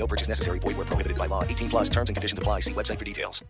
No 0.00 0.06
purchase 0.06 0.28
necessary. 0.28 0.58
Void 0.58 0.78
where 0.78 0.86
prohibited 0.86 1.18
by 1.18 1.26
law. 1.26 1.44
18 1.44 1.68
plus 1.68 1.90
terms 1.90 2.08
and 2.08 2.16
conditions 2.16 2.38
apply. 2.38 2.60
See 2.60 2.72
website 2.72 2.98
for 2.98 3.04
details. 3.04 3.44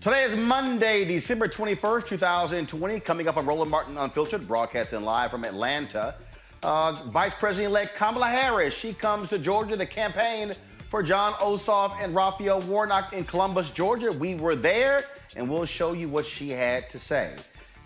Today 0.00 0.22
is 0.22 0.36
Monday, 0.36 1.04
December 1.04 1.48
21st, 1.48 2.06
2020. 2.06 3.00
Coming 3.00 3.26
up 3.26 3.36
on 3.36 3.44
Roland 3.44 3.72
Martin 3.72 3.98
Unfiltered, 3.98 4.46
broadcasting 4.46 5.02
live 5.02 5.32
from 5.32 5.44
Atlanta. 5.44 6.14
Uh, 6.62 6.92
Vice 7.06 7.34
President 7.34 7.72
elect 7.72 7.96
Kamala 7.96 8.28
Harris, 8.28 8.72
she 8.72 8.92
comes 8.92 9.28
to 9.30 9.38
Georgia 9.40 9.76
to 9.76 9.84
campaign 9.84 10.52
for 10.96 11.02
Jon 11.02 11.34
Ossoff 11.34 11.92
and 12.02 12.14
Raphael 12.14 12.62
Warnock 12.62 13.12
in 13.12 13.26
Columbus, 13.26 13.68
Georgia. 13.68 14.10
We 14.10 14.34
were 14.34 14.56
there, 14.56 15.04
and 15.36 15.46
we'll 15.46 15.66
show 15.66 15.92
you 15.92 16.08
what 16.08 16.24
she 16.24 16.48
had 16.48 16.88
to 16.88 16.98
say. 16.98 17.34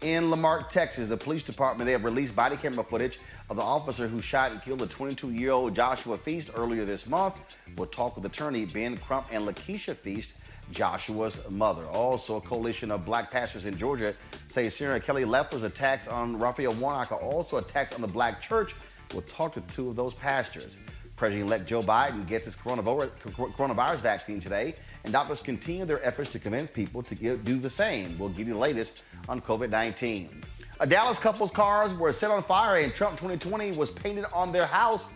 In 0.00 0.30
La 0.30 0.36
Marque, 0.36 0.70
Texas, 0.70 1.08
the 1.08 1.16
police 1.16 1.42
department 1.42 1.86
they 1.86 1.92
have 1.92 2.04
released 2.04 2.36
body 2.36 2.56
camera 2.56 2.84
footage 2.84 3.18
of 3.48 3.56
the 3.56 3.62
officer 3.62 4.06
who 4.06 4.20
shot 4.20 4.52
and 4.52 4.62
killed 4.62 4.78
the 4.78 4.86
22-year-old 4.86 5.74
Joshua 5.74 6.16
Feast 6.16 6.52
earlier 6.54 6.84
this 6.84 7.08
month. 7.08 7.34
We'll 7.76 7.88
talk 7.88 8.14
with 8.14 8.24
attorney 8.26 8.64
Ben 8.66 8.96
Crump 8.96 9.26
and 9.32 9.44
Lakeisha 9.44 9.96
Feast, 9.96 10.34
Joshua's 10.70 11.36
mother. 11.50 11.86
Also, 11.86 12.36
a 12.36 12.40
coalition 12.40 12.92
of 12.92 13.04
black 13.04 13.32
pastors 13.32 13.66
in 13.66 13.76
Georgia 13.76 14.14
say 14.50 14.70
Sarah 14.70 15.00
Kelly 15.00 15.24
Loeffler's 15.24 15.64
attacks 15.64 16.06
on 16.06 16.38
Raphael 16.38 16.74
Warnock 16.74 17.10
are 17.10 17.18
also 17.18 17.56
attacks 17.56 17.92
on 17.92 18.02
the 18.02 18.06
black 18.06 18.40
church. 18.40 18.72
We'll 19.12 19.22
talk 19.22 19.54
to 19.54 19.60
two 19.62 19.88
of 19.88 19.96
those 19.96 20.14
pastors. 20.14 20.76
President-elect 21.20 21.66
Joe 21.66 21.82
Biden 21.82 22.26
gets 22.26 22.46
his 22.46 22.56
coronavirus 22.56 23.98
vaccine 23.98 24.40
today, 24.40 24.74
and 25.04 25.12
doctors 25.12 25.42
continue 25.42 25.84
their 25.84 26.02
efforts 26.02 26.32
to 26.32 26.38
convince 26.38 26.70
people 26.70 27.02
to 27.02 27.14
do 27.14 27.58
the 27.58 27.68
same. 27.68 28.18
We'll 28.18 28.30
give 28.30 28.48
you 28.48 28.54
the 28.54 28.58
latest 28.58 29.02
on 29.28 29.42
COVID-19. 29.42 30.42
A 30.80 30.86
Dallas 30.86 31.18
couple's 31.18 31.50
cars 31.50 31.92
were 31.92 32.10
set 32.14 32.30
on 32.30 32.42
fire, 32.42 32.78
and 32.78 32.94
Trump 32.94 33.18
2020 33.18 33.72
was 33.72 33.90
painted 33.90 34.24
on 34.32 34.50
their 34.50 34.64
house. 34.64 35.08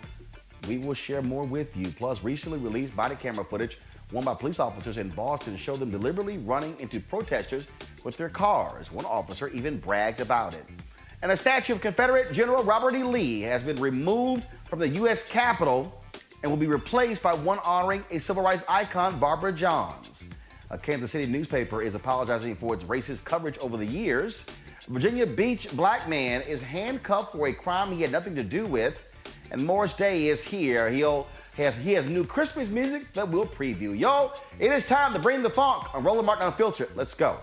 We 0.68 0.76
will 0.76 0.92
share 0.92 1.22
more 1.22 1.44
with 1.44 1.74
you. 1.74 1.88
Plus, 1.88 2.22
recently 2.22 2.58
released 2.58 2.94
body 2.94 3.16
camera 3.16 3.42
footage 3.42 3.78
won 4.12 4.24
by 4.24 4.34
police 4.34 4.60
officers 4.60 4.98
in 4.98 5.08
Boston 5.08 5.56
showed 5.56 5.78
them 5.78 5.90
deliberately 5.90 6.36
running 6.36 6.78
into 6.80 7.00
protesters 7.00 7.66
with 8.04 8.18
their 8.18 8.28
cars. 8.28 8.92
One 8.92 9.06
officer 9.06 9.48
even 9.48 9.78
bragged 9.78 10.20
about 10.20 10.52
it. 10.52 10.66
And 11.22 11.32
a 11.32 11.36
statue 11.38 11.72
of 11.72 11.80
Confederate 11.80 12.34
General 12.34 12.62
Robert 12.62 12.94
E. 12.94 13.02
Lee 13.02 13.40
has 13.40 13.62
been 13.62 13.80
removed 13.80 14.44
from 14.74 14.80
the 14.80 14.88
U.S. 14.98 15.22
Capitol 15.28 16.02
and 16.42 16.50
will 16.50 16.58
be 16.58 16.66
replaced 16.66 17.22
by 17.22 17.32
one 17.32 17.60
honoring 17.60 18.04
a 18.10 18.18
civil 18.18 18.42
rights 18.42 18.64
icon, 18.68 19.20
Barbara 19.20 19.52
Johns. 19.52 20.28
A 20.70 20.76
Kansas 20.76 21.12
City 21.12 21.30
newspaper 21.30 21.80
is 21.80 21.94
apologizing 21.94 22.56
for 22.56 22.74
its 22.74 22.82
racist 22.82 23.22
coverage 23.22 23.56
over 23.58 23.76
the 23.76 23.86
years. 23.86 24.44
Virginia 24.88 25.28
Beach 25.28 25.70
black 25.76 26.08
man 26.08 26.42
is 26.42 26.60
handcuffed 26.60 27.30
for 27.30 27.46
a 27.46 27.52
crime 27.52 27.92
he 27.92 28.02
had 28.02 28.10
nothing 28.10 28.34
to 28.34 28.42
do 28.42 28.66
with. 28.66 29.00
And 29.52 29.64
Morris 29.64 29.94
Day 29.94 30.26
is 30.26 30.42
here. 30.42 30.90
He'll 30.90 31.28
has 31.56 31.76
he 31.76 31.92
has 31.92 32.08
new 32.08 32.24
Christmas 32.24 32.68
music 32.68 33.12
that 33.12 33.28
we'll 33.28 33.46
preview. 33.46 33.96
Yo, 33.96 34.32
it 34.58 34.72
is 34.72 34.88
time 34.88 35.12
to 35.12 35.20
bring 35.20 35.40
the 35.42 35.50
funk 35.50 35.94
on 35.94 36.02
Roland 36.02 36.26
Martin 36.26 36.46
Unfiltered. 36.48 36.88
Let's 36.96 37.14
go. 37.14 37.38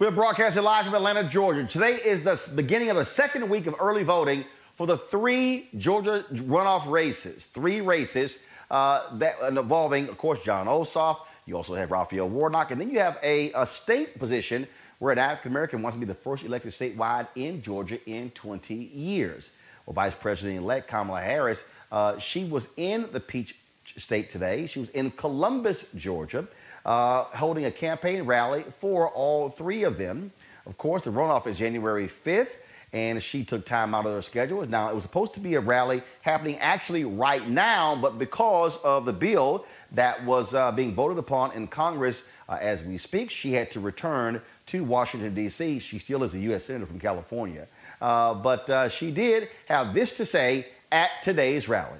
We're 0.00 0.10
broadcasting 0.10 0.62
live 0.62 0.86
from 0.86 0.94
Atlanta, 0.94 1.24
Georgia. 1.24 1.62
Today 1.66 1.96
is 1.96 2.22
the 2.22 2.40
beginning 2.54 2.88
of 2.88 2.96
the 2.96 3.04
second 3.04 3.50
week 3.50 3.66
of 3.66 3.74
early 3.78 4.02
voting 4.02 4.46
for 4.74 4.86
the 4.86 4.96
three 4.96 5.68
Georgia 5.76 6.24
runoff 6.32 6.90
races. 6.90 7.44
Three 7.44 7.82
races 7.82 8.38
uh, 8.70 9.14
that 9.18 9.34
involving, 9.46 10.08
of 10.08 10.16
course, 10.16 10.42
Jon 10.42 10.68
Ossoff. 10.68 11.18
You 11.44 11.54
also 11.54 11.74
have 11.74 11.90
Raphael 11.90 12.30
Warnock, 12.30 12.70
and 12.70 12.80
then 12.80 12.88
you 12.88 12.98
have 12.98 13.18
a, 13.22 13.52
a 13.52 13.66
state 13.66 14.18
position 14.18 14.66
where 15.00 15.12
an 15.12 15.18
African 15.18 15.52
American 15.52 15.82
wants 15.82 15.96
to 15.96 16.00
be 16.00 16.06
the 16.06 16.14
first 16.14 16.44
elected 16.44 16.72
statewide 16.72 17.28
in 17.34 17.60
Georgia 17.60 17.98
in 18.08 18.30
20 18.30 18.74
years. 18.74 19.50
Well, 19.84 19.92
Vice 19.92 20.14
President-elect 20.14 20.88
Kamala 20.88 21.20
Harris, 21.20 21.62
uh, 21.92 22.18
she 22.18 22.44
was 22.44 22.70
in 22.78 23.06
the 23.12 23.20
Peach 23.20 23.54
State 23.84 24.30
today. 24.30 24.66
She 24.66 24.80
was 24.80 24.88
in 24.90 25.10
Columbus, 25.10 25.92
Georgia 25.92 26.48
uh, 26.84 27.24
holding 27.24 27.64
a 27.64 27.70
campaign 27.70 28.22
rally 28.22 28.64
for 28.78 29.08
all 29.08 29.48
three 29.48 29.84
of 29.84 29.98
them. 29.98 30.32
Of 30.66 30.76
course, 30.76 31.02
the 31.02 31.10
runoff 31.10 31.46
is 31.46 31.58
January 31.58 32.08
5th, 32.08 32.50
and 32.92 33.22
she 33.22 33.44
took 33.44 33.64
time 33.64 33.94
out 33.94 34.06
of 34.06 34.14
her 34.14 34.22
schedule. 34.22 34.66
Now, 34.66 34.90
it 34.90 34.94
was 34.94 35.04
supposed 35.04 35.34
to 35.34 35.40
be 35.40 35.54
a 35.54 35.60
rally 35.60 36.02
happening 36.22 36.58
actually 36.58 37.04
right 37.04 37.46
now, 37.48 37.96
but 37.96 38.18
because 38.18 38.76
of 38.78 39.04
the 39.04 39.12
bill 39.12 39.64
that 39.92 40.24
was 40.24 40.54
uh, 40.54 40.72
being 40.72 40.94
voted 40.94 41.18
upon 41.18 41.52
in 41.52 41.66
Congress 41.66 42.24
uh, 42.48 42.58
as 42.60 42.82
we 42.82 42.98
speak, 42.98 43.30
she 43.30 43.52
had 43.52 43.70
to 43.72 43.80
return 43.80 44.40
to 44.66 44.84
Washington, 44.84 45.34
D.C. 45.34 45.78
She 45.78 45.98
still 45.98 46.22
is 46.24 46.34
a 46.34 46.38
U.S. 46.38 46.64
Senator 46.64 46.86
from 46.86 47.00
California. 47.00 47.66
Uh, 48.00 48.34
but 48.34 48.68
uh, 48.70 48.88
she 48.88 49.10
did 49.10 49.48
have 49.66 49.94
this 49.94 50.16
to 50.16 50.24
say 50.24 50.66
at 50.90 51.10
today's 51.22 51.68
rally. 51.68 51.98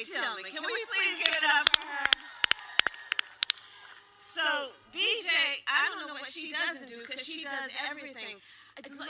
BJ 0.00 0.16
Tillman. 0.16 0.44
Can 0.48 0.64
we 0.64 0.80
please 0.88 1.16
give 1.20 1.34
it 1.36 1.44
up 1.44 1.68
for 1.68 1.84
her? 1.84 2.08
So, 4.20 4.72
BJ, 4.96 5.28
I 5.68 5.92
don't 5.92 6.06
know 6.08 6.14
what 6.14 6.24
she 6.24 6.52
doesn't 6.52 6.88
do 6.88 7.00
because 7.02 7.20
she 7.20 7.44
does 7.44 7.68
everything. 7.90 8.40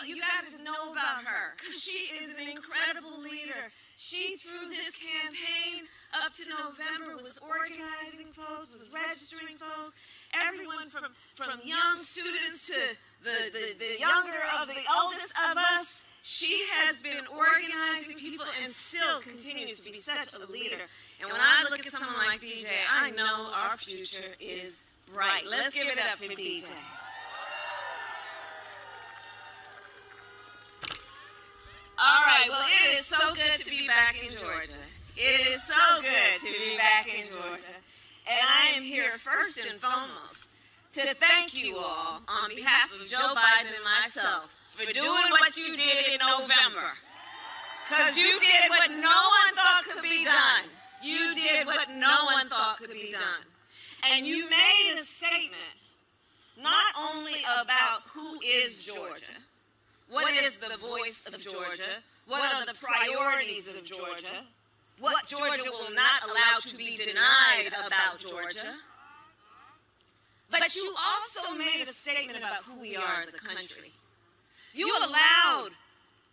You 0.02 0.19
got 0.19 0.42
to 0.50 0.64
know 0.64 0.90
about 0.90 1.22
her 1.22 1.54
because 1.54 1.78
she 1.78 2.10
is 2.19 2.34
an 2.38 2.48
incredible 2.48 3.22
leader. 3.22 3.70
She, 3.94 4.34
through 4.34 4.66
this 4.66 4.98
campaign 4.98 5.87
up 6.25 6.32
to 6.32 6.42
November, 6.50 7.14
was 7.14 7.38
organizing 7.38 8.32
folks, 8.34 8.75
was 8.75 8.90
registering 8.90 9.60
folks, 9.62 10.00
everyone 10.34 10.88
from, 10.88 11.12
from 11.38 11.60
young 11.62 11.96
students 12.02 12.66
to 12.66 12.96
the, 13.22 13.52
the, 13.52 13.66
the 13.78 14.00
younger 14.00 14.43
of 14.58 14.66
the 14.66 14.82
oldest 14.90 15.38
of 15.38 15.56
us. 15.78 16.02
She 16.22 16.64
has 16.72 17.02
been 17.02 17.25
organizing 17.32 18.17
people 18.19 18.44
and 18.62 18.70
still 18.70 19.20
continues 19.20 19.81
to 19.81 19.90
be 19.90 19.96
such 19.99 20.34
a 20.34 20.52
leader. 20.52 20.84
And 21.20 21.31
when 21.31 21.40
I 21.40 21.64
look 21.70 21.81
at 21.81 21.87
someone 21.87 22.14
like 22.26 22.43
BJ, 22.43 22.70
I 22.93 23.11
know 23.12 23.50
our 23.55 23.76
future 23.76 24.34
is 24.38 24.84
bright. 25.12 25.44
Let's 25.49 25.75
give 25.75 25.88
it 25.88 25.99
up 25.99 26.19
for 26.19 26.32
BJ. 26.32 26.72
All 32.02 32.22
right, 32.25 32.46
well, 32.49 32.67
it 32.84 32.99
is 32.99 33.06
so 33.06 33.34
good 33.34 33.64
to 33.64 33.70
be 33.70 33.87
back 33.87 34.22
in 34.22 34.31
Georgia. 34.31 34.81
It 35.17 35.49
is 35.49 35.62
so 35.62 36.00
good 36.00 36.46
to 36.46 36.52
be 36.52 36.76
back 36.76 37.06
in 37.06 37.26
Georgia. 37.26 37.76
And 38.26 38.40
I 38.40 38.76
am 38.76 38.82
here 38.82 39.12
first 39.12 39.58
and 39.67 39.81
foremost 39.81 40.55
to 40.93 41.02
thank 41.14 41.55
you 41.55 41.76
all 41.78 42.20
on 42.28 42.55
behalf 42.55 42.94
of 42.94 43.06
Joe 43.06 43.34
Biden 43.34 43.75
and 43.75 43.84
myself 44.02 44.56
for 44.81 44.93
doing 44.93 45.31
what 45.31 45.56
you 45.56 45.77
did 45.77 46.15
in 46.15 46.19
November. 46.19 46.88
Because 47.85 48.17
you 48.17 48.38
did 48.41 48.71
what 48.71 48.91
no 48.91 48.97
one 48.97 49.50
thought 49.55 49.85
could 49.91 50.03
be 50.03 50.25
done. 50.25 50.71
You 51.03 51.35
did 51.35 51.67
what 51.67 51.88
no 51.91 52.17
one 52.32 52.49
thought 52.49 52.77
could 52.79 52.93
be 52.93 53.11
done. 53.11 53.44
And 54.12 54.27
you 54.27 54.49
made 54.49 54.97
a 54.99 55.05
statement 55.05 55.77
not 56.56 56.94
only 57.12 57.41
about 57.61 58.03
who 58.15 58.38
is 58.44 58.87
Georgia, 58.87 59.37
what 60.09 60.32
is 60.35 60.59
the 60.59 60.77
voice 60.79 61.27
of 61.27 61.41
Georgia, 61.41 62.00
what 62.27 62.43
are 62.55 62.65
the 62.67 62.75
priorities 62.75 63.77
of 63.77 63.85
Georgia, 63.85 64.44
what 64.99 65.27
Georgia 65.27 65.71
will 65.71 65.94
not 65.94 66.23
allow 66.25 66.59
to 66.61 66.77
be 66.77 66.97
denied 66.97 67.69
about 67.87 68.19
Georgia. 68.19 68.75
But 70.50 70.75
you 70.75 70.94
also 70.99 71.56
made 71.56 71.82
a 71.82 71.93
statement 71.93 72.38
about 72.38 72.65
who 72.65 72.81
we 72.81 72.97
are 72.97 73.21
as 73.23 73.35
a 73.35 73.38
country. 73.38 73.93
You 74.75 74.88
allowed 75.08 75.70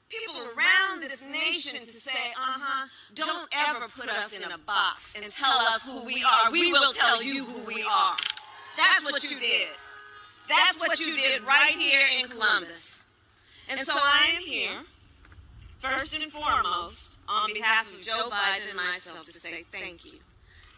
people 0.09 0.35
around 0.35 1.01
this 1.01 1.25
nation 1.29 1.79
to 1.79 1.91
say, 1.91 2.31
uh 2.31 2.57
huh, 2.59 2.87
don't 3.13 3.49
ever 3.69 3.87
put 3.87 4.09
us 4.09 4.39
in 4.39 4.51
a 4.51 4.57
box 4.57 5.15
and 5.15 5.29
tell 5.29 5.57
us 5.57 5.85
who 5.85 6.05
we 6.05 6.23
are. 6.23 6.51
We 6.51 6.71
will 6.71 6.93
tell 6.93 7.21
you 7.23 7.45
who 7.45 7.67
we 7.67 7.83
are. 7.83 8.15
That's 8.77 9.11
what 9.11 9.23
you 9.23 9.37
did. 9.37 9.69
That's 10.47 10.79
what 10.79 10.99
you 10.99 11.13
did 11.13 11.43
right 11.43 11.75
here 11.75 12.01
in 12.19 12.27
Columbus. 12.27 13.05
And 13.69 13.79
so 13.81 13.93
I 13.95 14.31
am 14.33 14.41
here, 14.41 14.79
first 15.79 16.21
and 16.21 16.31
foremost, 16.31 17.17
on 17.27 17.51
behalf 17.53 17.93
of 17.93 18.01
Joe 18.01 18.29
Biden 18.29 18.69
and 18.69 18.77
myself, 18.77 19.25
to 19.25 19.33
say 19.33 19.63
thank 19.71 20.05
you. 20.05 20.19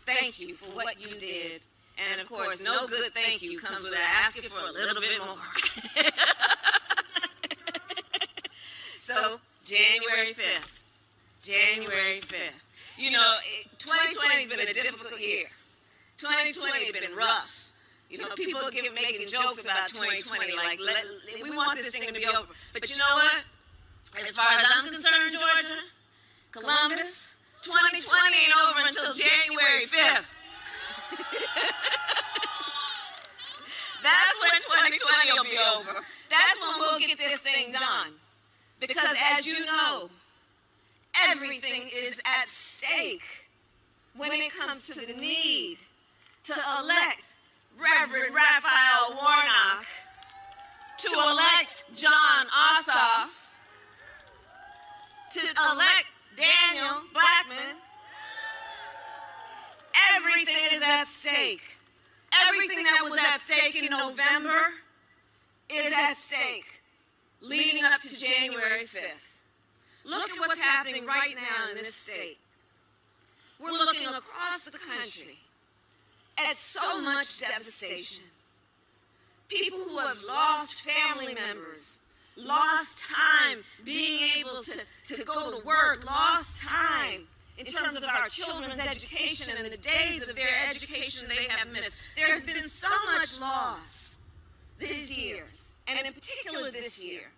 Thank 0.06 0.39
you 0.39 0.56
for 0.56 0.75
what 0.75 1.00
you 1.00 1.15
did. 1.19 1.61
And 2.11 2.21
of 2.21 2.29
course, 2.29 2.63
no 2.63 2.88
good 2.88 3.13
thank 3.13 3.44
you 3.44 3.59
comes 3.59 3.83
without 3.83 4.00
asking 4.25 4.50
for 4.50 4.67
a 4.67 4.71
little 4.71 5.01
bit 5.01 5.19
more. 5.19 5.35
So, 9.09 9.41
January 9.65 10.38
5th. 10.38 10.85
January 11.41 12.21
5th. 12.21 12.61
You 13.01 13.09
know, 13.09 13.33
2020 13.81 14.35
has 14.38 14.45
been 14.45 14.59
a 14.59 14.69
difficult 14.69 15.19
year. 15.19 15.50
2020 16.17 16.85
has 16.85 16.94
been 16.94 17.17
rough. 17.17 17.73
You 18.09 18.19
know, 18.19 18.29
people 18.38 18.61
keep 18.69 18.85
making 18.94 19.25
jokes 19.25 19.65
about 19.65 19.89
2020, 19.89 20.53
like, 20.53 20.77
let, 20.77 21.06
we 21.41 21.50
want 21.50 21.77
this 21.77 21.89
thing 21.89 22.06
to 22.06 22.13
be 22.13 22.25
over. 22.25 22.53
But 22.73 22.85
you 22.89 22.97
know 22.97 23.13
what? 23.17 23.45
As 24.21 24.38
far 24.38 24.45
as 24.45 24.65
I'm 24.77 24.85
concerned, 24.85 25.33
Georgia, 25.33 25.81
Columbus, 26.51 27.35
2020 27.61 28.06
ain't 28.06 28.53
over 28.61 28.85
until 28.85 29.13
January 29.13 29.89
5th. 29.89 30.38
That's 34.06 34.37
when 34.37 34.54
2020 34.94 35.33
will 35.33 35.49
be 35.49 35.57
over. 35.57 35.97
That's 36.30 36.61
when 36.61 36.78
we'll 36.78 36.99
get 36.99 37.18
this 37.18 37.42
thing 37.42 37.71
done. 37.71 38.13
Because 38.80 39.16
as 39.38 39.45
you 39.45 39.66
know, 39.66 40.09
everything 41.30 41.90
is 41.94 42.21
at 42.26 42.48
stake 42.48 43.50
when 44.16 44.31
it 44.31 44.52
comes 44.54 44.88
to 44.88 45.06
the 45.06 45.14
need 45.19 45.78
to 46.45 46.54
elect 46.81 47.36
Reverend 47.78 48.33
Raphael 48.33 49.16
Warnock, 49.16 49.86
to 50.98 51.14
elect 51.14 51.86
Jon 51.95 52.48
Ossoff, 52.48 53.48
to 55.31 55.40
elect 55.71 56.06
Daniel 56.36 57.04
Blackman. 57.14 57.76
Everything 60.16 60.56
is 60.74 60.81
at 60.81 61.06
stake. 61.06 61.78
Everything 62.48 62.83
that 62.83 63.02
was 63.04 63.18
at 63.18 63.42
stake 63.42 63.76
in 63.76 63.90
November 63.90 64.68
is 65.69 65.94
at 65.94 66.14
stake 66.16 66.79
leading 67.41 67.83
up 67.83 67.99
to 68.01 68.19
January 68.19 68.83
5th. 68.83 69.41
Look 70.05 70.31
at 70.31 70.39
what's 70.39 70.59
happening 70.59 71.05
right 71.05 71.35
now 71.35 71.71
in 71.71 71.77
this 71.77 71.95
state. 71.95 72.37
We're 73.59 73.71
looking 73.71 74.07
across 74.07 74.65
the 74.65 74.77
country 74.77 75.37
at 76.37 76.55
so 76.55 77.01
much 77.01 77.39
devastation. 77.39 78.23
People 79.49 79.79
who 79.79 79.97
have 79.97 80.23
lost 80.27 80.81
family 80.81 81.33
members, 81.33 82.01
lost 82.37 83.05
time 83.05 83.59
being 83.83 84.29
able 84.37 84.63
to, 84.63 84.79
to 85.13 85.23
go 85.25 85.51
to 85.51 85.65
work, 85.65 86.05
lost 86.05 86.63
time 86.63 87.27
in 87.57 87.65
terms 87.65 87.95
of 87.95 88.03
our 88.05 88.29
children's 88.29 88.79
education 88.79 89.53
and 89.57 89.71
the 89.71 89.77
days 89.77 90.29
of 90.29 90.35
their 90.35 90.47
education 90.69 91.27
they 91.27 91.43
have 91.49 91.67
missed. 91.73 91.97
There's 92.15 92.45
been 92.45 92.67
so 92.67 92.87
much 93.17 93.39
loss 93.39 94.19
these 94.77 95.17
years 95.17 95.69
and 95.89 96.05
in 96.05 96.13
particular 96.13 96.71
this 96.71 97.03
year. 97.03 97.31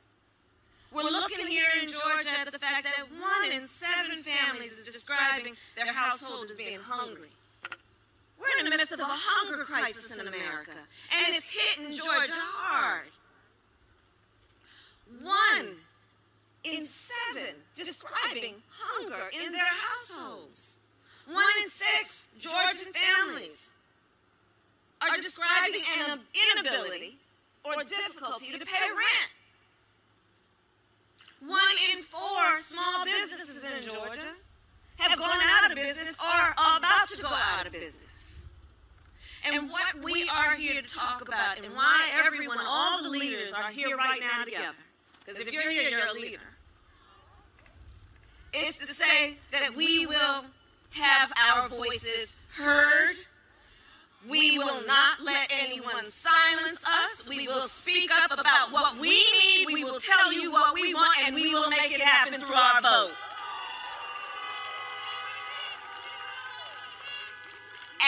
We're 0.94 1.04
looking 1.04 1.48
here 1.48 1.72
in 1.82 1.88
Georgia 1.88 2.36
at 2.40 2.52
the 2.52 2.60
fact 2.60 2.84
that 2.84 3.06
one 3.10 3.52
in 3.54 3.66
seven 3.66 4.24
families 4.24 4.78
is 4.78 4.86
describing 4.86 5.54
their 5.78 5.92
household 5.92 6.50
as 6.52 6.58
being 6.58 6.80
hungry. 6.80 7.30
We're 8.38 8.60
in 8.60 8.70
the 8.70 8.76
midst 8.76 8.92
of 8.92 9.00
a 9.00 9.06
hunger 9.08 9.64
crisis 9.64 10.18
in 10.18 10.28
America, 10.28 10.72
and 10.72 11.36
it's 11.36 11.50
hitting 11.50 11.94
Georgia 11.94 12.34
hard. 12.34 13.08
One 15.22 15.76
in 16.66 16.84
seven 16.84 17.56
describing 17.76 18.56
hunger 18.70 19.30
in 19.32 19.52
their 19.52 19.62
households. 19.90 20.80
One 21.28 21.44
in 21.64 21.70
six 21.70 22.28
Georgian 22.38 22.92
families 22.92 23.74
are 25.02 25.16
describing 25.16 25.82
an 26.10 26.20
inability 26.54 27.18
or 27.64 27.84
difficulty 27.84 28.58
to 28.58 28.66
pay 28.66 28.88
rent. 28.90 29.32
one 31.48 31.60
in 31.94 32.04
four 32.04 32.62
small 32.62 33.06
businesses 33.06 33.64
in 33.64 33.92
Georgia 33.92 34.36
have 34.98 35.18
gone 35.18 35.30
out 35.30 35.72
of 35.72 35.76
business 35.76 36.18
or 36.20 36.28
are 36.28 36.78
about 36.78 37.08
to 37.08 37.22
go 37.22 37.30
out 37.58 37.66
of 37.66 37.72
business. 37.72 38.46
And 39.44 39.70
what 39.70 39.96
we 40.04 40.30
are 40.36 40.56
here 40.56 40.82
to 40.82 40.94
talk 40.94 41.22
about 41.28 41.58
and 41.58 41.74
why 41.76 42.10
everyone, 42.24 42.60
all 42.64 43.02
the 43.02 43.10
leaders 43.10 43.54
are 43.54 43.72
here 43.72 43.98
right 43.98 44.20
now 44.20 44.46
together. 44.46 44.76
Because 45.26 45.42
if 45.42 45.52
you're 45.52 45.70
here, 45.70 45.90
you're 45.90 46.08
a 46.08 46.14
leader. 46.14 46.40
Is 48.54 48.78
to 48.78 48.86
say 48.86 49.38
that 49.52 49.76
we 49.76 50.06
will 50.06 50.46
have 50.92 51.32
our 51.50 51.70
voices 51.70 52.36
heard. 52.56 53.16
We 54.30 54.60
will 54.60 54.86
not 54.86 55.20
let 55.24 55.52
anyone 55.64 56.06
silence 56.06 56.86
us. 56.86 57.28
We 57.28 57.48
will 57.48 57.68
speak 57.68 58.12
up 58.14 58.32
about 58.32 58.72
what 58.72 59.00
we 59.00 59.10
need. 59.10 59.66
We 59.66 59.84
will 59.84 60.00
tell 60.00 60.32
you 60.32 60.52
what 60.52 60.76
we 60.76 60.94
want, 60.94 61.26
and 61.26 61.34
we 61.34 61.56
will 61.56 61.70
make 61.70 61.92
it 61.92 62.02
happen 62.02 62.40
through 62.40 62.54
our 62.54 62.82
vote. 62.82 63.14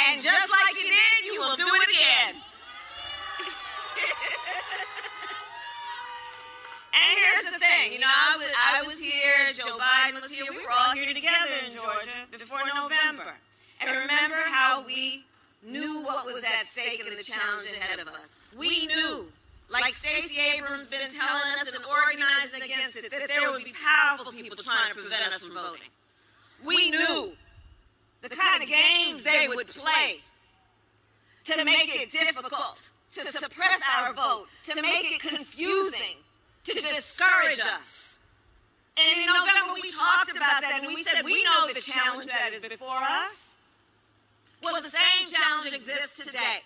And 0.10 0.22
just 0.22 0.52
like 0.52 0.76
you 0.78 0.90
did, 0.90 1.26
you 1.34 1.40
will 1.40 1.56
do 1.56 1.66
it 1.66 1.90
again. 1.90 2.36
and 6.94 7.18
here's 7.18 7.52
the 7.54 7.60
thing, 7.60 7.94
you 7.94 8.00
know, 8.00 8.08
I 8.08 8.38
was, 8.38 8.52
I 8.58 8.82
was 8.88 9.00
here, 9.04 9.54
Joe 9.54 9.78
Biden 9.78 10.22
was 10.22 10.32
here, 10.32 10.46
we 10.50 10.58
were 10.58 10.72
all 10.72 10.94
here 10.94 11.08
together 11.08 11.54
in 11.66 11.72
Georgia 11.74 12.26
before 12.32 12.60
November. 12.76 13.34
And 13.82 13.90
remember 13.90 14.38
how 14.50 14.84
we 14.86 15.26
knew 15.66 16.04
what 16.04 16.26
was 16.26 16.44
at 16.44 16.66
stake 16.66 17.00
and 17.00 17.18
the 17.18 17.24
challenge 17.24 17.72
ahead 17.72 18.00
of 18.00 18.08
us. 18.10 18.40
We 18.58 18.88
knew, 18.88 19.28
like 19.70 19.94
Stacey 19.94 20.40
Abrams 20.56 20.90
been 20.90 21.10
telling 21.10 21.42
us 21.62 21.74
and 21.74 21.84
organizing 21.86 22.62
against 22.64 22.98
it, 22.98 23.12
that 23.12 23.28
there 23.28 23.52
would 23.52 23.64
be 23.64 23.74
powerful 23.74 24.32
people 24.32 24.58
trying 24.58 24.94
to 24.94 25.00
prevent 25.00 25.28
us 25.28 25.46
from 25.46 25.56
voting. 25.56 25.90
We 26.66 26.92
knew 26.92 27.34
the 28.22 28.30
kind 28.30 28.64
of 28.64 28.70
games 28.70 29.24
they 29.24 29.48
would 29.48 29.68
play 29.68 30.20
to 31.46 31.66
make 31.66 31.94
it 31.94 32.10
difficult, 32.10 32.92
to 33.12 33.22
suppress 33.22 33.82
our 33.98 34.14
vote, 34.14 34.46
to 34.66 34.82
make 34.82 35.12
it 35.12 35.20
confusing, 35.20 36.18
to 36.64 36.74
discourage 36.74 37.60
us. 37.60 38.20
And 38.98 39.20
in 39.20 39.26
November, 39.26 39.74
we 39.82 39.90
talked 39.92 40.36
about 40.36 40.62
that 40.62 40.80
and 40.84 40.88
we 40.88 41.04
said 41.04 41.26
we 41.26 41.44
know 41.44 41.68
the 41.74 41.82
challenge 41.82 42.28
that 42.28 42.52
is 42.54 42.64
before 42.64 43.02
us. 43.02 43.53
Well, 44.64 44.82
the 44.82 44.90
same 44.90 45.28
challenge 45.28 45.74
exists 45.74 46.26
today. 46.26 46.60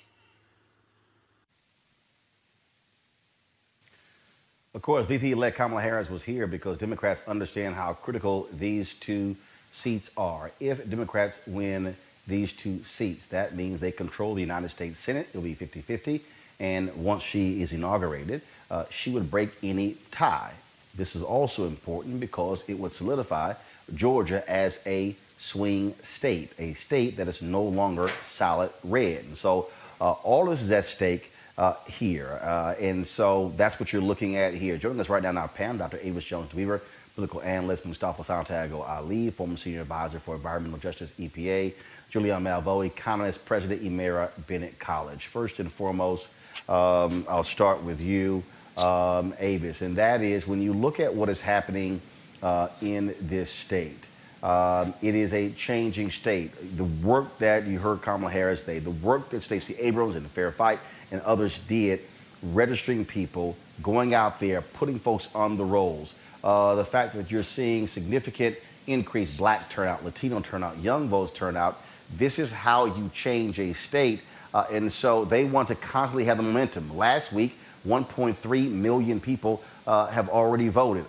Of 4.75 4.83
course, 4.83 5.07
VP-elect 5.07 5.57
Kamala 5.57 5.81
Harris 5.81 6.07
was 6.09 6.21
here 6.21 6.45
because 6.45 6.77
Democrats 6.77 7.23
understand 7.27 7.73
how 7.73 7.93
critical 7.93 8.47
these 8.53 8.93
two 8.93 9.35
seats 9.71 10.11
are. 10.15 10.51
If 10.59 10.87
Democrats 10.87 11.39
win 11.47 11.95
these 12.27 12.53
two 12.53 12.83
seats, 12.83 13.25
that 13.27 13.55
means 13.55 13.79
they 13.79 13.91
control 13.91 14.35
the 14.35 14.41
United 14.41 14.69
States 14.69 14.99
Senate. 14.99 15.27
It'll 15.29 15.41
be 15.41 15.55
50-50. 15.55 16.21
And 16.59 16.95
once 16.95 17.23
she 17.23 17.63
is 17.63 17.73
inaugurated, 17.73 18.41
uh, 18.69 18.85
she 18.91 19.09
would 19.09 19.31
break 19.31 19.49
any 19.63 19.95
tie. 20.11 20.53
This 20.95 21.15
is 21.15 21.23
also 21.23 21.65
important 21.65 22.19
because 22.19 22.63
it 22.67 22.77
would 22.77 22.91
solidify 22.91 23.53
Georgia 23.95 24.47
as 24.47 24.79
a 24.85 25.15
swing 25.37 25.93
state, 26.03 26.51
a 26.59 26.73
state 26.73 27.17
that 27.17 27.27
is 27.27 27.41
no 27.41 27.63
longer 27.63 28.09
solid 28.21 28.71
red. 28.83 29.23
And 29.25 29.37
so 29.37 29.69
uh, 30.01 30.11
all 30.11 30.45
this 30.45 30.61
is 30.61 30.71
at 30.71 30.85
stake 30.85 31.31
uh, 31.57 31.73
here. 31.87 32.39
Uh, 32.41 32.75
and 32.79 33.05
so 33.05 33.53
that's 33.55 33.79
what 33.79 33.93
you're 33.93 34.01
looking 34.01 34.35
at 34.37 34.53
here. 34.53 34.77
Joining 34.77 34.99
us 34.99 35.09
right 35.09 35.23
now, 35.23 35.31
now 35.31 35.47
Pam, 35.47 35.77
Dr. 35.77 35.99
Avis 36.01 36.25
Jones-Weaver, 36.25 36.81
political 37.15 37.41
analyst 37.41 37.85
Mustafa 37.85 38.23
Santiago 38.23 38.81
Ali, 38.81 39.29
former 39.31 39.57
senior 39.57 39.81
advisor 39.81 40.19
for 40.19 40.35
environmental 40.35 40.79
justice 40.79 41.11
EPA, 41.19 41.73
Julianne 42.11 42.43
Malveaux, 42.43 42.85
economist, 42.85 43.45
president 43.45 43.83
Emera 43.83 44.29
Bennett 44.47 44.79
College. 44.79 45.25
First 45.25 45.59
and 45.59 45.71
foremost, 45.71 46.29
um, 46.69 47.25
I'll 47.27 47.43
start 47.43 47.83
with 47.83 47.99
you, 47.99 48.43
um, 48.77 49.33
Avis, 49.39 49.81
and 49.81 49.95
that 49.95 50.21
is 50.21 50.47
when 50.47 50.61
you 50.61 50.73
look 50.73 50.99
at 50.99 51.13
what 51.13 51.29
is 51.29 51.41
happening 51.41 52.01
uh, 52.43 52.69
in 52.81 53.15
this 53.19 53.49
state. 53.49 54.06
Um, 54.43 54.93
it 55.01 55.15
is 55.15 55.33
a 55.33 55.49
changing 55.51 56.11
state. 56.11 56.51
The 56.77 56.83
work 56.83 57.39
that 57.39 57.65
you 57.65 57.79
heard 57.79 58.01
Kamala 58.01 58.31
Harris 58.31 58.63
say, 58.63 58.79
the 58.79 58.91
work 58.91 59.29
that 59.29 59.41
Stacey 59.41 59.75
Abrams 59.75 60.15
and 60.15 60.23
the 60.23 60.29
Fair 60.29 60.51
Fight 60.51 60.79
and 61.11 61.21
others 61.21 61.59
did, 61.67 62.01
registering 62.43 63.03
people, 63.03 63.55
going 63.81 64.13
out 64.13 64.39
there, 64.39 64.61
putting 64.61 64.99
folks 64.99 65.27
on 65.33 65.57
the 65.57 65.65
rolls. 65.65 66.13
Uh, 66.43 66.75
the 66.75 66.85
fact 66.85 67.15
that 67.15 67.31
you're 67.31 67.43
seeing 67.43 67.87
significant 67.87 68.55
increased 68.85 69.35
black 69.37 69.69
turnout, 69.69 70.05
Latino 70.05 70.39
turnout, 70.39 70.77
young 70.79 71.07
votes 71.07 71.31
turnout. 71.33 71.81
This 72.15 72.39
is 72.39 72.51
how 72.51 72.85
you 72.85 73.09
change 73.13 73.59
a 73.59 73.73
state. 73.73 74.21
Uh, 74.53 74.65
and 74.71 74.91
so 74.91 75.25
they 75.25 75.43
want 75.43 75.67
to 75.67 75.75
constantly 75.75 76.25
have 76.25 76.37
the 76.37 76.43
momentum. 76.43 76.95
Last 76.95 77.33
week, 77.33 77.57
1.3 77.87 78.71
million 78.71 79.19
people 79.19 79.63
uh, 79.87 80.07
have 80.07 80.29
already 80.29 80.67
voted 80.67 81.05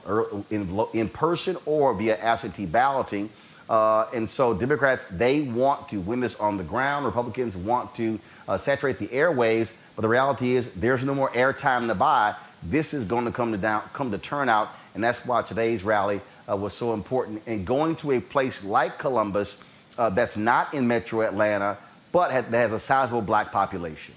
in, 0.50 0.86
in 0.94 1.08
person 1.08 1.56
or 1.66 1.92
via 1.94 2.16
absentee 2.18 2.66
balloting. 2.66 3.28
Uh, 3.68 4.06
and 4.14 4.30
so 4.30 4.54
Democrats, 4.54 5.04
they 5.10 5.42
want 5.42 5.88
to 5.88 6.00
win 6.00 6.20
this 6.20 6.36
on 6.36 6.56
the 6.56 6.64
ground. 6.64 7.04
Republicans 7.04 7.56
want 7.56 7.94
to 7.96 8.18
uh, 8.46 8.56
saturate 8.56 8.98
the 8.98 9.08
airwaves. 9.08 9.68
But 9.94 10.02
the 10.02 10.08
reality 10.08 10.54
is 10.54 10.70
there's 10.76 11.04
no 11.04 11.14
more 11.14 11.30
airtime 11.30 11.88
to 11.88 11.94
buy. 11.94 12.34
This 12.62 12.94
is 12.94 13.04
going 13.04 13.24
to 13.24 13.32
come 13.32 13.52
to, 13.52 13.58
down, 13.58 13.82
come 13.92 14.10
to 14.12 14.18
turnout. 14.18 14.68
And 14.94 15.02
that's 15.02 15.26
why 15.26 15.42
today's 15.42 15.82
rally 15.82 16.20
uh, 16.48 16.56
was 16.56 16.72
so 16.72 16.94
important. 16.94 17.42
And 17.46 17.66
going 17.66 17.96
to 17.96 18.12
a 18.12 18.20
place 18.20 18.64
like 18.64 18.98
Columbus 18.98 19.62
uh, 19.98 20.10
that's 20.10 20.36
not 20.36 20.72
in 20.72 20.86
metro 20.86 21.22
Atlanta, 21.22 21.76
but 22.12 22.28
that 22.28 22.52
has 22.52 22.72
a 22.72 22.80
sizable 22.80 23.22
black 23.22 23.52
population. 23.52 24.14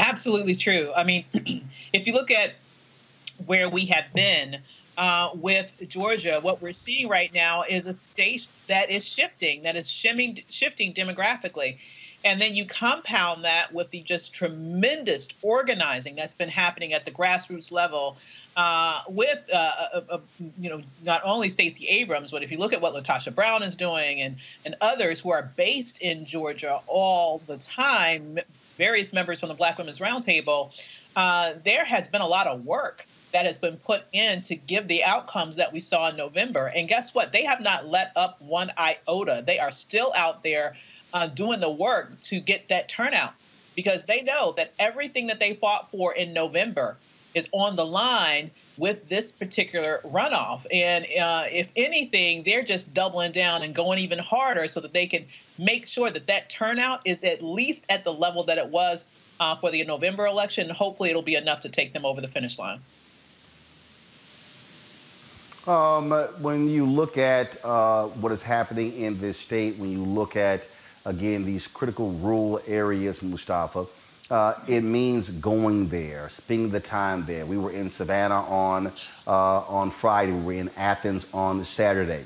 Absolutely 0.00 0.56
true. 0.56 0.92
I 0.96 1.04
mean, 1.04 1.24
if 1.92 2.06
you 2.06 2.14
look 2.14 2.30
at 2.30 2.54
where 3.44 3.68
we 3.68 3.84
have 3.86 4.12
been 4.14 4.58
uh, 4.96 5.30
with 5.34 5.72
Georgia, 5.88 6.40
what 6.40 6.62
we're 6.62 6.72
seeing 6.72 7.06
right 7.08 7.32
now 7.34 7.64
is 7.68 7.84
a 7.86 7.92
state 7.92 8.46
that 8.66 8.90
is 8.90 9.06
shifting, 9.06 9.62
that 9.62 9.76
is 9.76 9.88
shifting, 9.90 10.38
shifting 10.48 10.94
demographically. 10.94 11.76
And 12.24 12.40
then 12.40 12.54
you 12.54 12.66
compound 12.66 13.44
that 13.44 13.72
with 13.72 13.90
the 13.90 14.00
just 14.00 14.34
tremendous 14.34 15.28
organizing 15.42 16.16
that's 16.16 16.34
been 16.34 16.50
happening 16.50 16.92
at 16.92 17.04
the 17.04 17.10
grassroots 17.10 17.72
level 17.72 18.16
uh, 18.56 19.00
with, 19.08 19.38
uh, 19.52 19.72
uh, 19.94 20.00
uh 20.10 20.18
you 20.58 20.68
know, 20.68 20.82
not 21.02 21.22
only 21.24 21.48
Stacey 21.48 21.88
Abrams, 21.88 22.30
but 22.30 22.42
if 22.42 22.50
you 22.50 22.58
look 22.58 22.72
at 22.72 22.80
what 22.80 22.94
LaTosha 22.94 23.34
Brown 23.34 23.62
is 23.62 23.76
doing 23.76 24.20
and, 24.20 24.36
and 24.66 24.76
others 24.80 25.20
who 25.20 25.30
are 25.30 25.50
based 25.56 26.00
in 26.02 26.26
Georgia 26.26 26.80
all 26.86 27.40
the 27.46 27.56
time, 27.58 28.38
various 28.80 29.12
members 29.12 29.38
from 29.40 29.50
the 29.50 29.54
Black 29.54 29.76
Women's 29.76 29.98
Roundtable, 29.98 30.72
uh, 31.14 31.52
there 31.64 31.84
has 31.84 32.08
been 32.08 32.22
a 32.22 32.26
lot 32.26 32.46
of 32.46 32.64
work 32.64 33.06
that 33.32 33.44
has 33.44 33.58
been 33.58 33.76
put 33.76 34.04
in 34.12 34.40
to 34.40 34.56
give 34.56 34.88
the 34.88 35.04
outcomes 35.04 35.56
that 35.56 35.70
we 35.70 35.80
saw 35.80 36.08
in 36.08 36.16
November. 36.16 36.72
And 36.74 36.88
guess 36.88 37.14
what? 37.14 37.30
They 37.30 37.44
have 37.44 37.60
not 37.60 37.86
let 37.86 38.10
up 38.16 38.40
one 38.40 38.72
iota. 38.78 39.44
They 39.46 39.58
are 39.58 39.70
still 39.70 40.12
out 40.16 40.42
there 40.42 40.76
uh, 41.12 41.26
doing 41.26 41.60
the 41.60 41.70
work 41.70 42.18
to 42.22 42.40
get 42.40 42.68
that 42.68 42.88
turnout 42.88 43.34
because 43.76 44.04
they 44.04 44.22
know 44.22 44.54
that 44.56 44.72
everything 44.78 45.26
that 45.26 45.40
they 45.40 45.52
fought 45.52 45.90
for 45.90 46.14
in 46.14 46.32
November 46.32 46.96
is 47.34 47.48
on 47.52 47.76
the 47.76 47.84
line 47.86 48.50
with 48.80 49.08
this 49.10 49.30
particular 49.30 50.00
runoff. 50.04 50.64
And 50.72 51.04
uh, 51.04 51.44
if 51.50 51.68
anything, 51.76 52.42
they're 52.44 52.64
just 52.64 52.94
doubling 52.94 53.32
down 53.32 53.62
and 53.62 53.74
going 53.74 53.98
even 53.98 54.18
harder 54.18 54.66
so 54.66 54.80
that 54.80 54.94
they 54.94 55.06
can 55.06 55.26
make 55.58 55.86
sure 55.86 56.10
that 56.10 56.26
that 56.28 56.48
turnout 56.48 57.02
is 57.04 57.22
at 57.22 57.42
least 57.42 57.84
at 57.90 58.04
the 58.04 58.12
level 58.12 58.44
that 58.44 58.56
it 58.56 58.68
was 58.68 59.04
uh, 59.38 59.54
for 59.54 59.70
the 59.70 59.84
November 59.84 60.26
election. 60.26 60.70
Hopefully, 60.70 61.10
it'll 61.10 61.20
be 61.20 61.34
enough 61.34 61.60
to 61.60 61.68
take 61.68 61.92
them 61.92 62.06
over 62.06 62.22
the 62.22 62.28
finish 62.28 62.58
line. 62.58 62.80
Um, 65.66 66.10
when 66.40 66.70
you 66.70 66.86
look 66.86 67.18
at 67.18 67.62
uh, 67.62 68.06
what 68.06 68.32
is 68.32 68.42
happening 68.42 68.96
in 68.96 69.20
this 69.20 69.38
state, 69.38 69.76
when 69.76 69.92
you 69.92 70.02
look 70.02 70.34
at, 70.34 70.62
again, 71.04 71.44
these 71.44 71.66
critical 71.66 72.12
rural 72.12 72.62
areas, 72.66 73.20
Mustafa, 73.20 73.84
uh, 74.30 74.54
it 74.68 74.82
means 74.82 75.30
going 75.30 75.88
there, 75.88 76.28
spending 76.28 76.70
the 76.70 76.80
time 76.80 77.24
there. 77.26 77.44
We 77.44 77.58
were 77.58 77.72
in 77.72 77.90
Savannah 77.90 78.42
on, 78.42 78.92
uh, 79.26 79.60
on 79.60 79.90
Friday. 79.90 80.32
We 80.32 80.44
were 80.44 80.52
in 80.52 80.70
Athens 80.76 81.26
on 81.34 81.64
Saturday. 81.64 82.24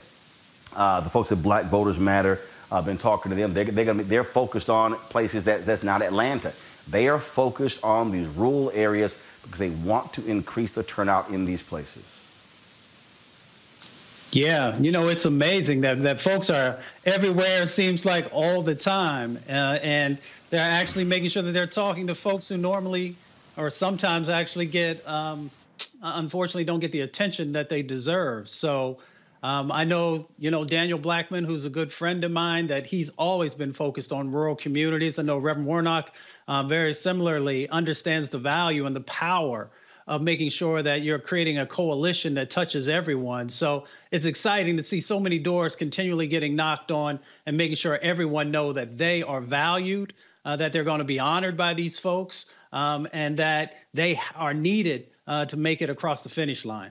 Uh, 0.76 1.00
the 1.00 1.11
folks 1.11 1.32
at 1.32 1.42
Black 1.42 1.66
Voters 1.66 1.99
Matter, 1.99 2.40
I've 2.70 2.84
been 2.84 2.99
talking 2.99 3.30
to 3.30 3.37
them. 3.37 3.54
They're, 3.54 3.64
they're, 3.64 3.84
gonna 3.84 3.99
be, 3.99 4.04
they're 4.04 4.25
focused 4.25 4.68
on 4.68 4.96
places 4.96 5.44
that, 5.44 5.64
that's 5.64 5.82
not 5.82 6.02
Atlanta. 6.02 6.52
They 6.88 7.08
are 7.08 7.18
focused 7.18 7.82
on 7.82 8.11
these 8.11 8.26
rural 8.26 8.70
areas 8.75 9.18
because 9.42 9.58
they 9.58 9.70
want 9.70 10.12
to 10.14 10.26
increase 10.26 10.73
the 10.73 10.82
turnout 10.82 11.30
in 11.30 11.46
these 11.46 11.62
places. 11.62 12.20
Yeah, 14.34 14.76
you 14.78 14.90
know, 14.90 15.08
it's 15.08 15.26
amazing 15.26 15.82
that, 15.82 16.02
that 16.02 16.20
folks 16.20 16.50
are 16.50 16.80
everywhere, 17.04 17.62
it 17.62 17.68
seems 17.68 18.04
like 18.04 18.26
all 18.32 18.62
the 18.62 18.75
time. 18.75 19.38
Uh, 19.49 19.78
and 19.80 20.18
they're 20.51 20.61
actually 20.61 21.05
making 21.05 21.29
sure 21.29 21.43
that 21.43 21.53
they're 21.53 21.67
talking 21.67 22.07
to 22.09 22.15
folks 22.15 22.49
who 22.49 22.57
normally 22.57 23.17
or 23.57 23.71
sometimes 23.71 24.29
actually 24.29 24.67
get 24.67 25.07
um, 25.09 25.51
unfortunately 26.03 26.65
don't 26.65 26.81
get 26.81 26.93
the 26.93 27.01
attention 27.01 27.53
that 27.53 27.69
they 27.69 27.83
deserve. 27.83 28.49
So 28.49 28.99
um, 29.43 29.71
I 29.71 29.85
know, 29.85 30.27
you 30.39 30.51
know, 30.51 30.65
Daniel 30.65 30.99
Blackman, 30.99 31.45
who's 31.45 31.67
a 31.67 31.71
good 31.71 31.93
friend 31.93 32.25
of 32.25 32.33
mine, 32.33 32.69
that 32.69 32.87
he's 32.87 33.11
always 33.11 33.55
been 33.55 33.75
focused 33.75 34.11
on 34.11 34.33
rural 34.33 34.57
communities. 34.57 35.19
I 35.19 35.23
know 35.23 35.37
Reverend 35.37 35.69
Warnock 35.69 36.15
uh, 36.49 36.63
very 36.63 36.95
similarly 36.95 37.69
understands 37.69 38.31
the 38.31 38.39
value 38.39 38.87
and 38.87 38.97
the 38.97 39.03
power 39.03 39.71
of 40.07 40.23
making 40.23 40.51
sure 40.51 40.83
that 40.83 41.03
you're 41.03 41.19
creating 41.19 41.59
a 41.59 41.67
coalition 41.67 42.35
that 42.35 42.51
touches 42.51 42.89
everyone. 42.89 43.49
So 43.49 43.87
it's 44.11 44.25
exciting 44.25 44.77
to 44.79 44.83
see 44.83 45.01
so 45.01 45.19
many 45.19 45.39
doors 45.39 45.77
continually 45.77 46.27
getting 46.27 46.57
knocked 46.57 46.91
on 46.91 47.21
and 47.47 47.57
making 47.57 47.77
sure 47.77 47.99
everyone 48.01 48.51
know 48.51 48.73
that 48.73 48.97
they 48.97 49.23
are 49.23 49.41
valued, 49.41 50.13
uh, 50.45 50.57
that 50.57 50.73
they're 50.73 50.85
going 50.85 50.99
to 50.99 51.05
be 51.05 51.19
honored 51.19 51.57
by 51.57 51.75
these 51.75 51.99
folks, 51.99 52.53
um, 52.73 53.09
and 53.13 53.37
that 53.39 53.77
they 53.93 54.19
are 54.37 54.55
needed 54.55 55.07
uh, 55.27 55.45
to 55.47 55.57
make 55.57 55.83
it 55.83 55.91
across 55.91 56.23
the 56.23 56.29
finish 56.29 56.65
line. 56.65 56.91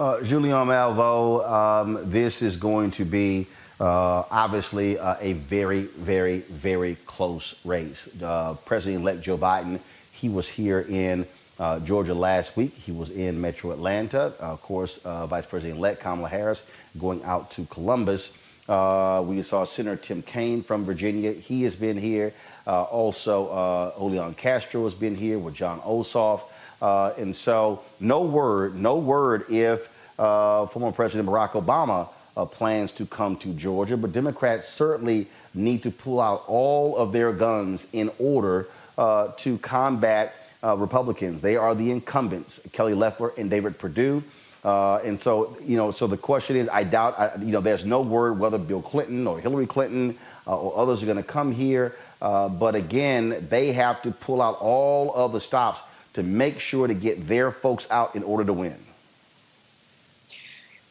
Uh, 0.00 0.18
Julianne 0.22 0.66
Malveaux, 0.66 1.48
um, 1.48 2.10
this 2.10 2.42
is 2.42 2.56
going 2.56 2.90
to 2.92 3.04
be 3.04 3.46
uh, 3.80 4.24
obviously 4.30 4.98
uh, 4.98 5.16
a 5.20 5.34
very, 5.34 5.82
very, 5.82 6.38
very 6.40 6.96
close 7.06 7.54
race. 7.64 8.08
Uh, 8.20 8.54
President-elect 8.64 9.22
Joe 9.22 9.38
Biden, 9.38 9.78
he 10.12 10.28
was 10.28 10.48
here 10.48 10.80
in 10.80 11.26
uh, 11.58 11.78
Georgia 11.80 12.14
last 12.14 12.56
week. 12.56 12.74
He 12.74 12.90
was 12.90 13.10
in 13.10 13.40
Metro 13.40 13.70
Atlanta. 13.70 14.32
of 14.40 14.62
course, 14.62 14.98
uh, 15.04 15.26
Vice 15.26 15.46
President-elect 15.46 16.00
Kamala 16.00 16.28
Harris 16.28 16.66
going 16.98 17.22
out 17.22 17.50
to 17.52 17.64
Columbus. 17.66 18.36
We 18.68 19.42
saw 19.42 19.64
Senator 19.64 19.96
Tim 19.96 20.22
Kaine 20.22 20.62
from 20.62 20.84
Virginia. 20.84 21.32
He 21.32 21.62
has 21.64 21.76
been 21.76 21.98
here. 21.98 22.32
also, 22.66 23.92
Julian 23.98 24.34
Castro 24.34 24.84
has 24.84 24.94
been 24.94 25.16
here 25.16 25.38
with 25.38 25.54
Jon 25.54 25.80
Ossoff. 25.80 26.42
Uh, 26.84 27.14
and 27.16 27.34
so, 27.34 27.80
no 27.98 28.20
word, 28.20 28.74
no 28.74 28.96
word 28.96 29.46
if 29.50 29.88
uh, 30.18 30.66
former 30.66 30.92
President 30.92 31.26
Barack 31.26 31.52
Obama 31.52 32.08
uh, 32.36 32.44
plans 32.44 32.92
to 32.92 33.06
come 33.06 33.36
to 33.36 33.54
Georgia. 33.54 33.96
But 33.96 34.12
Democrats 34.12 34.68
certainly 34.68 35.26
need 35.54 35.82
to 35.84 35.90
pull 35.90 36.20
out 36.20 36.44
all 36.46 36.98
of 36.98 37.12
their 37.12 37.32
guns 37.32 37.86
in 37.92 38.10
order 38.18 38.68
uh, 38.98 39.28
to 39.38 39.56
combat 39.58 40.34
uh, 40.62 40.76
Republicans. 40.76 41.40
They 41.40 41.56
are 41.56 41.74
the 41.74 41.90
incumbents, 41.90 42.60
Kelly 42.72 42.92
Loeffler 42.94 43.32
and 43.38 43.48
David 43.48 43.78
Perdue. 43.78 44.22
Uh, 44.64 44.96
and 45.04 45.20
so, 45.20 45.56
you 45.62 45.76
know, 45.76 45.90
so 45.90 46.06
the 46.06 46.16
question 46.16 46.56
is, 46.56 46.68
I 46.68 46.84
doubt, 46.84 47.18
I, 47.18 47.36
you 47.38 47.52
know, 47.52 47.60
there's 47.60 47.84
no 47.84 48.00
word 48.00 48.38
whether 48.38 48.58
Bill 48.58 48.80
Clinton 48.80 49.26
or 49.26 49.38
Hillary 49.38 49.66
Clinton 49.66 50.18
or 50.46 50.76
others 50.76 51.02
are 51.02 51.06
going 51.06 51.18
to 51.18 51.22
come 51.22 51.52
here. 51.52 51.96
but 52.20 52.74
again, 52.74 53.46
they 53.50 53.72
have 53.72 54.00
to 54.02 54.10
pull 54.10 54.40
out 54.40 54.58
all 54.60 55.14
of 55.14 55.32
the 55.32 55.40
stops 55.40 55.80
to 56.14 56.22
make 56.22 56.60
sure 56.60 56.86
to 56.86 56.94
get 56.94 57.28
their 57.28 57.50
folks 57.50 57.86
out 57.90 58.16
in 58.16 58.22
order 58.22 58.44
to 58.44 58.52
win. 58.52 58.78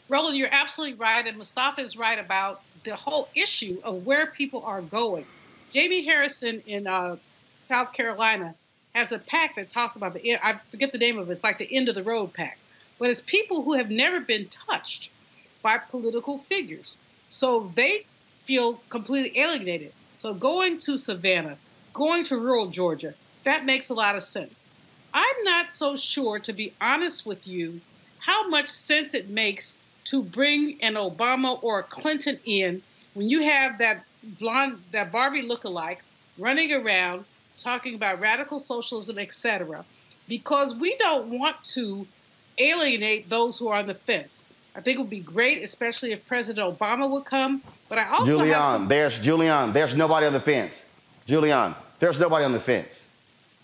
Roland, 0.09 0.37
you're 0.37 0.53
absolutely 0.53 0.95
right, 0.97 1.25
and 1.25 1.37
Mustafa 1.37 1.81
is 1.81 1.97
right 1.97 2.19
about 2.19 2.61
the 2.83 2.95
whole 2.95 3.29
issue 3.33 3.79
of 3.83 4.05
where 4.05 4.27
people 4.27 4.63
are 4.63 4.81
going. 4.81 5.25
Jamie 5.71 6.05
Harrison 6.05 6.61
in 6.67 6.85
uh, 6.85 7.15
South 7.67 7.93
Carolina 7.93 8.53
has 8.93 9.11
a 9.11 9.17
pack 9.17 9.55
that 9.55 9.71
talks 9.71 9.95
about 9.95 10.13
the 10.13 10.35
I 10.35 10.59
forget 10.69 10.91
the 10.91 10.97
name 10.97 11.17
of 11.17 11.29
it. 11.29 11.31
It's 11.31 11.43
like 11.43 11.57
the 11.57 11.75
end 11.75 11.89
of 11.89 11.95
the 11.95 12.03
road 12.03 12.33
pack, 12.33 12.59
but 12.99 13.09
it's 13.09 13.21
people 13.21 13.63
who 13.63 13.73
have 13.73 13.89
never 13.89 14.19
been 14.19 14.47
touched 14.47 15.09
by 15.61 15.77
political 15.77 16.39
figures, 16.39 16.97
so 17.27 17.71
they 17.75 18.05
feel 18.41 18.81
completely 18.89 19.39
alienated. 19.39 19.93
So 20.15 20.33
going 20.33 20.79
to 20.81 20.97
Savannah, 20.97 21.57
going 21.93 22.23
to 22.25 22.37
rural 22.37 22.67
Georgia, 22.67 23.13
that 23.43 23.65
makes 23.65 23.89
a 23.89 23.93
lot 23.93 24.15
of 24.15 24.23
sense. 24.23 24.65
I'm 25.13 25.43
not 25.43 25.71
so 25.71 25.95
sure, 25.95 26.39
to 26.39 26.53
be 26.53 26.73
honest 26.81 27.25
with 27.25 27.47
you, 27.47 27.81
how 28.19 28.49
much 28.49 28.69
sense 28.69 29.13
it 29.13 29.29
makes 29.29 29.75
to 30.05 30.23
bring 30.23 30.81
an 30.81 30.95
Obama 30.95 31.61
or 31.61 31.79
a 31.79 31.83
Clinton 31.83 32.39
in 32.45 32.81
when 33.13 33.29
you 33.29 33.41
have 33.41 33.77
that 33.77 34.03
blonde, 34.23 34.81
that 34.91 35.11
Barbie 35.11 35.47
lookalike 35.47 35.99
running 36.37 36.71
around 36.71 37.25
talking 37.59 37.95
about 37.95 38.19
radical 38.19 38.59
socialism, 38.59 39.19
etc., 39.19 39.85
because 40.27 40.73
we 40.73 40.95
don't 40.97 41.37
want 41.37 41.61
to 41.63 42.07
alienate 42.57 43.29
those 43.29 43.57
who 43.57 43.67
are 43.67 43.79
on 43.79 43.87
the 43.87 43.93
fence. 43.93 44.43
I 44.75 44.81
think 44.81 44.97
it 44.97 45.01
would 45.01 45.09
be 45.09 45.19
great, 45.19 45.61
especially 45.63 46.11
if 46.11 46.25
President 46.25 46.65
Obama 46.77 47.09
would 47.09 47.25
come. 47.25 47.61
But 47.89 47.99
I 47.99 48.09
also 48.09 48.25
Julian, 48.25 48.65
some- 48.65 48.87
there's 48.87 49.19
Julian, 49.19 49.71
there's 49.73 49.95
nobody 49.95 50.25
on 50.25 50.33
the 50.33 50.39
fence. 50.39 50.73
Julian, 51.27 51.75
there's 51.99 52.19
nobody 52.19 52.43
on 52.45 52.53
the 52.53 52.59
fence. 52.59 53.03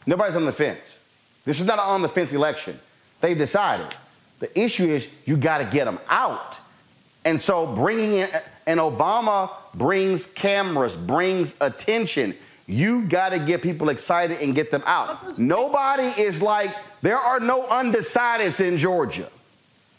Nobody's 0.05 0.35
on 0.35 0.45
the 0.45 0.53
fence. 0.53 0.99
This 1.45 1.59
is 1.59 1.65
not 1.65 1.79
an 1.79 1.85
on 1.85 2.01
the 2.01 2.09
fence 2.09 2.31
election. 2.31 2.79
They 3.21 3.33
decided. 3.33 3.93
The 4.39 4.57
issue 4.57 4.89
is 4.93 5.07
you 5.25 5.35
got 5.35 5.57
to 5.57 5.65
get 5.65 5.85
them 5.85 5.99
out. 6.07 6.57
And 7.25 7.41
so 7.41 7.65
bringing 7.65 8.13
in, 8.19 8.29
and 8.65 8.79
Obama 8.79 9.51
brings 9.73 10.25
cameras, 10.25 10.95
brings 10.95 11.55
attention. 11.59 12.35
You 12.69 13.01
got 13.01 13.29
to 13.29 13.39
get 13.39 13.63
people 13.63 13.89
excited 13.89 14.41
and 14.41 14.53
get 14.53 14.69
them 14.69 14.83
out. 14.85 15.39
Nobody 15.39 16.21
is 16.21 16.39
like, 16.39 16.69
there 17.01 17.17
are 17.17 17.39
no 17.39 17.63
undecideds 17.63 18.59
in 18.59 18.77
Georgia. 18.77 19.27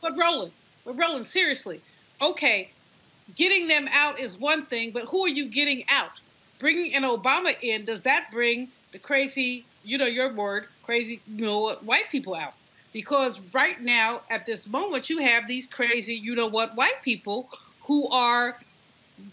But 0.01 0.17
Roland, 0.17 0.53
but 0.85 0.97
Roland, 0.97 1.27
seriously, 1.27 1.81
okay, 2.23 2.71
getting 3.35 3.67
them 3.67 3.89
out 3.91 4.21
is 4.21 4.39
one 4.39 4.65
thing, 4.65 4.93
but 4.93 5.07
who 5.07 5.25
are 5.25 5.29
you 5.29 5.49
getting 5.49 5.85
out? 5.89 6.13
Bringing 6.61 6.95
an 6.95 7.03
Obama 7.03 7.57
in, 7.61 7.85
does 7.85 8.03
that 8.03 8.29
bring 8.33 8.69
the 8.93 9.01
crazy, 9.01 9.65
you 9.83 9.99
know, 9.99 10.07
your 10.07 10.33
word, 10.33 10.67
crazy, 10.85 11.21
you 11.27 11.45
know, 11.45 11.59
what, 11.59 11.85
white 11.85 12.09
people 12.13 12.37
out. 12.37 12.55
Because 12.93 13.41
right 13.53 13.81
now, 13.81 14.21
at 14.31 14.47
this 14.47 14.69
moment, 14.69 15.11
you 15.11 15.19
have 15.19 15.49
these 15.49 15.67
crazy, 15.67 16.15
you 16.15 16.37
know 16.37 16.47
what, 16.47 16.77
white 16.77 17.03
people 17.03 17.49
who 17.83 18.07
are 18.11 18.57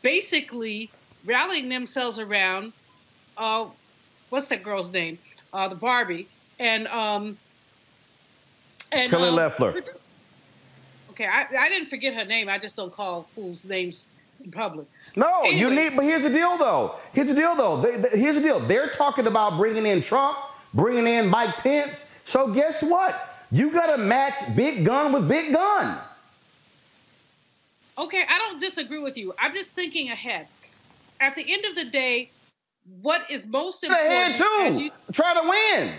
basically 0.02 0.90
rallying 1.24 1.70
themselves 1.70 2.18
around, 2.18 2.74
uh, 3.38 3.66
what's 4.30 4.48
that 4.48 4.64
girl's 4.64 4.92
name? 4.92 5.18
Uh, 5.54 5.68
the 5.70 5.76
Barbie. 5.76 6.28
And, 6.60 6.88
um, 6.88 7.38
and 8.92 9.10
Kelly 9.12 9.30
um, 9.30 9.36
Loeffler. 9.36 9.76
Okay, 11.12 11.26
I, 11.26 11.46
I 11.58 11.70
didn't 11.70 11.90
forget 11.90 12.14
her 12.14 12.26
name. 12.26 12.50
I 12.50 12.58
just 12.60 12.76
don't 12.76 12.92
call 12.94 13.28
fools' 13.36 13.66
names 13.66 14.06
in 14.44 14.52
public. 14.52 14.88
No, 15.16 15.42
Anyway. 15.42 15.60
you 15.60 15.70
need, 15.74 15.96
but 15.96 16.06
here's 16.06 16.24
the 16.24 16.30
deal 16.30 16.58
though. 16.58 16.96
Here's 17.14 17.28
the 17.28 17.34
deal 17.36 17.56
though. 17.56 17.78
They, 17.82 17.98
they- 17.98 18.20
here's 18.20 18.36
the 18.36 18.42
deal. 18.42 18.60
They're 18.60 18.88
talking 18.90 19.26
about 19.28 19.58
bringing 19.58 19.86
in 19.86 20.02
Trump, 20.02 20.38
bringing 20.74 21.08
in 21.08 21.28
Mike 21.28 21.56
Pence. 21.58 22.06
So 22.26 22.54
guess 22.54 22.84
what? 22.84 23.46
You 23.52 23.72
got 23.72 23.96
to 23.96 23.98
match 23.98 24.36
big 24.56 24.86
gun 24.86 25.12
with 25.14 25.28
big 25.28 25.54
gun. 25.54 25.98
Okay, 27.98 28.24
I 28.30 28.38
don't 28.38 28.60
disagree 28.60 29.00
with 29.02 29.18
you. 29.18 29.34
I'm 29.40 29.54
just 29.54 29.72
thinking 29.72 30.10
ahead. 30.10 30.48
At 31.20 31.34
the 31.36 31.52
end 31.52 31.66
of 31.66 31.76
the 31.76 31.86
day, 31.86 32.30
what 33.02 33.30
is 33.30 33.46
most 33.48 33.84
important? 33.84 34.40
As 34.42 34.78
too. 34.78 34.84
you- 34.84 34.92
Try 35.12 35.34
to 35.34 35.50
win. 35.50 35.92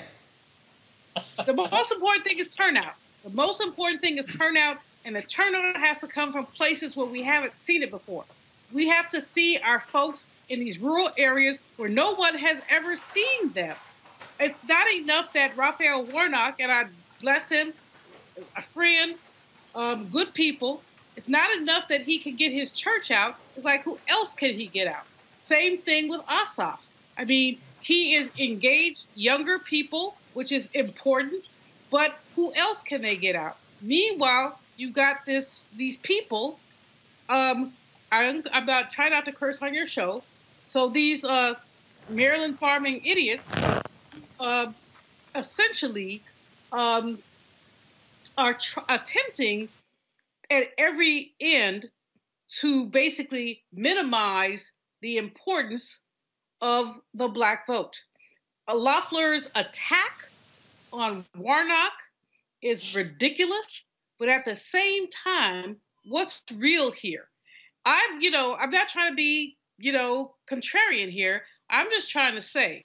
the 1.46 1.52
most 1.54 1.92
important 1.92 2.24
thing 2.24 2.38
is 2.38 2.48
turnout. 2.48 2.94
The 3.24 3.30
most 3.30 3.60
important 3.60 4.00
thing 4.00 4.18
is 4.18 4.26
turnout, 4.26 4.78
and 5.04 5.14
the 5.14 5.22
turnout 5.22 5.76
has 5.76 6.00
to 6.00 6.06
come 6.08 6.32
from 6.32 6.46
places 6.46 6.96
where 6.96 7.06
we 7.06 7.22
haven't 7.22 7.56
seen 7.56 7.82
it 7.82 7.90
before. 7.90 8.24
We 8.72 8.88
have 8.88 9.08
to 9.10 9.20
see 9.20 9.58
our 9.58 9.80
folks 9.80 10.26
in 10.48 10.60
these 10.60 10.78
rural 10.78 11.10
areas 11.18 11.60
where 11.76 11.88
no 11.88 12.14
one 12.14 12.36
has 12.38 12.62
ever 12.70 12.96
seen 12.96 13.52
them. 13.52 13.76
It's 14.40 14.58
not 14.68 14.86
enough 14.92 15.32
that 15.32 15.56
Raphael 15.56 16.04
Warnock, 16.04 16.60
and 16.60 16.70
I 16.70 16.84
bless 17.20 17.48
him, 17.48 17.72
a 18.56 18.62
friend, 18.62 19.16
um, 19.74 20.08
good 20.08 20.32
people. 20.32 20.82
It's 21.16 21.28
not 21.28 21.50
enough 21.50 21.88
that 21.88 22.02
he 22.02 22.18
can 22.18 22.36
get 22.36 22.52
his 22.52 22.70
church 22.70 23.10
out. 23.10 23.36
It's 23.56 23.64
like, 23.64 23.82
who 23.82 23.98
else 24.06 24.34
can 24.34 24.54
he 24.54 24.68
get 24.68 24.86
out? 24.86 25.04
Same 25.48 25.78
thing 25.78 26.10
with 26.10 26.20
Ossoff. 26.26 26.80
I 27.16 27.24
mean, 27.24 27.58
he 27.80 28.14
is 28.16 28.30
engaged 28.38 29.06
younger 29.14 29.58
people, 29.58 30.14
which 30.34 30.52
is 30.52 30.68
important, 30.74 31.42
but 31.90 32.20
who 32.36 32.52
else 32.54 32.82
can 32.82 33.00
they 33.00 33.16
get 33.16 33.34
out? 33.34 33.56
Meanwhile, 33.80 34.60
you've 34.76 34.92
got 34.92 35.24
this 35.24 35.62
these 35.74 35.96
people. 35.96 36.60
Um, 37.30 37.72
I'm, 38.12 38.44
I'm 38.52 38.66
not 38.66 38.90
trying 38.90 39.12
not 39.12 39.24
to 39.24 39.32
curse 39.32 39.62
on 39.62 39.72
your 39.72 39.86
show. 39.86 40.22
So 40.66 40.90
these 40.90 41.24
uh, 41.24 41.54
Maryland 42.10 42.58
farming 42.58 43.00
idiots, 43.06 43.50
uh, 44.38 44.66
essentially, 45.34 46.22
um, 46.72 47.18
are 48.36 48.52
tr- 48.52 48.80
attempting 48.90 49.70
at 50.50 50.64
every 50.76 51.32
end 51.40 51.88
to 52.60 52.84
basically 52.84 53.62
minimize 53.72 54.72
the 55.00 55.18
importance 55.18 56.00
of 56.60 56.96
the 57.14 57.28
black 57.28 57.66
vote. 57.66 58.02
Loeffler's 58.72 59.48
attack 59.54 60.28
on 60.92 61.24
Warnock 61.36 61.92
is 62.62 62.94
ridiculous, 62.94 63.82
but 64.18 64.28
at 64.28 64.44
the 64.44 64.56
same 64.56 65.08
time, 65.08 65.76
what's 66.04 66.42
real 66.54 66.90
here? 66.90 67.28
I'm, 67.84 68.20
you 68.20 68.30
know, 68.30 68.54
I'm 68.54 68.70
not 68.70 68.88
trying 68.88 69.12
to 69.12 69.16
be, 69.16 69.56
you 69.78 69.92
know, 69.92 70.34
contrarian 70.50 71.10
here. 71.10 71.42
I'm 71.70 71.88
just 71.90 72.10
trying 72.10 72.34
to 72.34 72.40
say, 72.42 72.84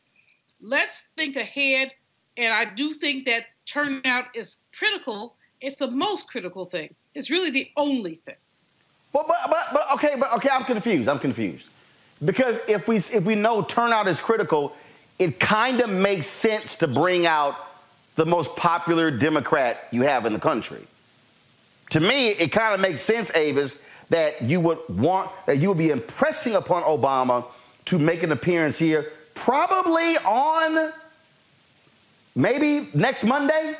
let's 0.62 1.02
think 1.18 1.36
ahead 1.36 1.92
And 2.38 2.54
I 2.54 2.66
do 2.66 2.94
think 2.96 3.26
that 3.26 3.46
turnout 3.66 4.26
is 4.36 4.58
critical. 4.78 5.36
It's 5.62 5.76
the 5.76 5.90
most 5.90 6.28
critical 6.28 6.66
thing. 6.66 6.96
It's 7.14 7.30
really 7.30 7.52
the 7.52 7.70
only 7.78 8.22
thing. 8.26 8.36
But, 9.12 9.28
but, 9.28 9.38
but, 9.50 9.68
but 9.72 9.92
okay, 9.94 10.16
but 10.18 10.34
okay, 10.34 10.50
I'm 10.50 10.66
confused. 10.66 11.08
I'm 11.08 11.20
confused. 11.20 11.66
Because 12.24 12.58
if 12.68 12.88
we 12.88 12.98
if 12.98 13.24
we 13.24 13.36
know 13.36 13.62
turnout 13.62 14.08
is 14.08 14.20
critical, 14.20 14.74
it 15.20 15.40
kind 15.40 15.82
of 15.82 15.90
makes 15.90 16.28
sense 16.28 16.76
to 16.78 16.88
bring 16.88 17.26
out 17.26 17.56
the 18.16 18.26
most 18.26 18.56
popular 18.56 19.12
Democrat 19.12 19.88
you 19.92 20.04
have 20.04 20.26
in 20.26 20.34
the 20.34 20.40
country. 20.40 20.86
To 21.92 22.00
me, 22.00 22.30
it 22.30 22.52
kind 22.52 22.74
of 22.74 22.80
makes 22.80 23.02
sense, 23.02 23.32
Avis, 23.36 23.78
that 24.10 24.42
you 24.42 24.60
would 24.60 24.80
want 24.90 25.32
that 25.46 25.58
you 25.58 25.70
would 25.70 25.78
be 25.78 25.90
impressing 25.90 26.56
upon 26.56 26.84
Obama 26.84 27.46
to 27.86 28.00
make 28.00 28.24
an 28.24 28.32
appearance 28.32 28.78
here, 28.78 29.12
probably 29.34 30.18
on 30.18 30.94
maybe 32.36 32.90
next 32.94 33.24
Monday. 33.24 33.76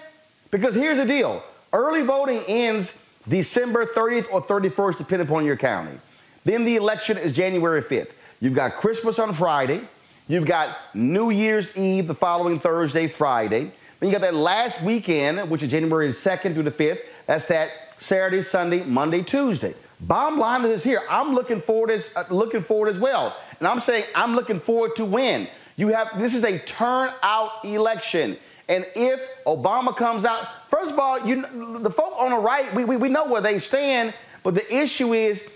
Because 0.52 0.76
here's 0.76 0.98
the 0.98 1.06
deal: 1.06 1.44
early 1.72 2.02
voting 2.02 2.44
ends 2.48 2.98
December 3.28 3.86
30th 3.86 4.28
or 4.32 4.42
31st, 4.42 4.98
depending 4.98 5.28
upon 5.28 5.46
your 5.46 5.56
county. 5.56 5.98
Then 6.44 6.66
the 6.66 6.76
election 6.76 7.18
is 7.18 7.32
January 7.34 7.82
5th. 7.82 8.10
You've 8.44 8.56
got 8.56 8.76
Christmas 8.76 9.20
on 9.20 9.32
Friday. 9.32 9.80
You've 10.28 10.46
got 10.46 10.76
New 10.94 11.30
Year's 11.30 11.78
Eve 11.78 12.08
the 12.08 12.14
following 12.14 12.60
Thursday, 12.60 13.08
Friday. 13.08 13.72
Then 14.02 14.10
you 14.10 14.12
got 14.12 14.20
that 14.20 14.34
last 14.34 14.82
weekend, 14.82 15.50
which 15.50 15.64
is 15.64 15.72
January 15.72 16.10
2nd 16.10 16.54
through 16.54 16.64
the 16.64 16.72
5th. 16.72 17.00
That's 17.26 17.46
that 17.46 17.70
Saturday, 18.00 18.44
Sunday, 18.44 18.84
Monday, 18.84 19.24
Tuesday. 19.24 19.76
Bottom 20.02 20.40
line 20.40 20.66
is 20.66 20.84
here. 20.84 21.04
I'm 21.10 21.34
looking 21.34 21.62
forward 21.62 21.90
as 21.92 22.12
uh, 22.18 22.26
looking 22.30 22.64
forward 22.64 22.90
as 22.90 23.00
well, 23.00 23.34
and 23.60 23.68
I'm 23.68 23.80
saying 23.80 24.04
I'm 24.14 24.36
looking 24.36 24.60
forward 24.60 24.98
to 24.98 25.06
win. 25.06 25.48
You 25.78 25.88
have 25.94 26.20
this 26.20 26.36
is 26.36 26.44
a 26.44 26.60
turnout 26.60 27.64
election, 27.64 28.38
and 28.68 28.86
if 28.94 29.22
Obama 29.48 29.96
comes 29.96 30.26
out, 30.26 30.46
first 30.70 30.92
of 30.92 31.00
all, 31.00 31.26
you 31.26 31.80
the 31.80 31.90
folk 31.90 32.16
on 32.18 32.32
the 32.32 32.38
right, 32.40 32.76
we, 32.76 32.84
we, 32.84 32.98
we 32.98 33.08
know 33.08 33.24
where 33.24 33.42
they 33.42 33.58
stand, 33.58 34.14
but 34.44 34.54
the 34.54 34.76
issue 34.76 35.14
is 35.14 35.50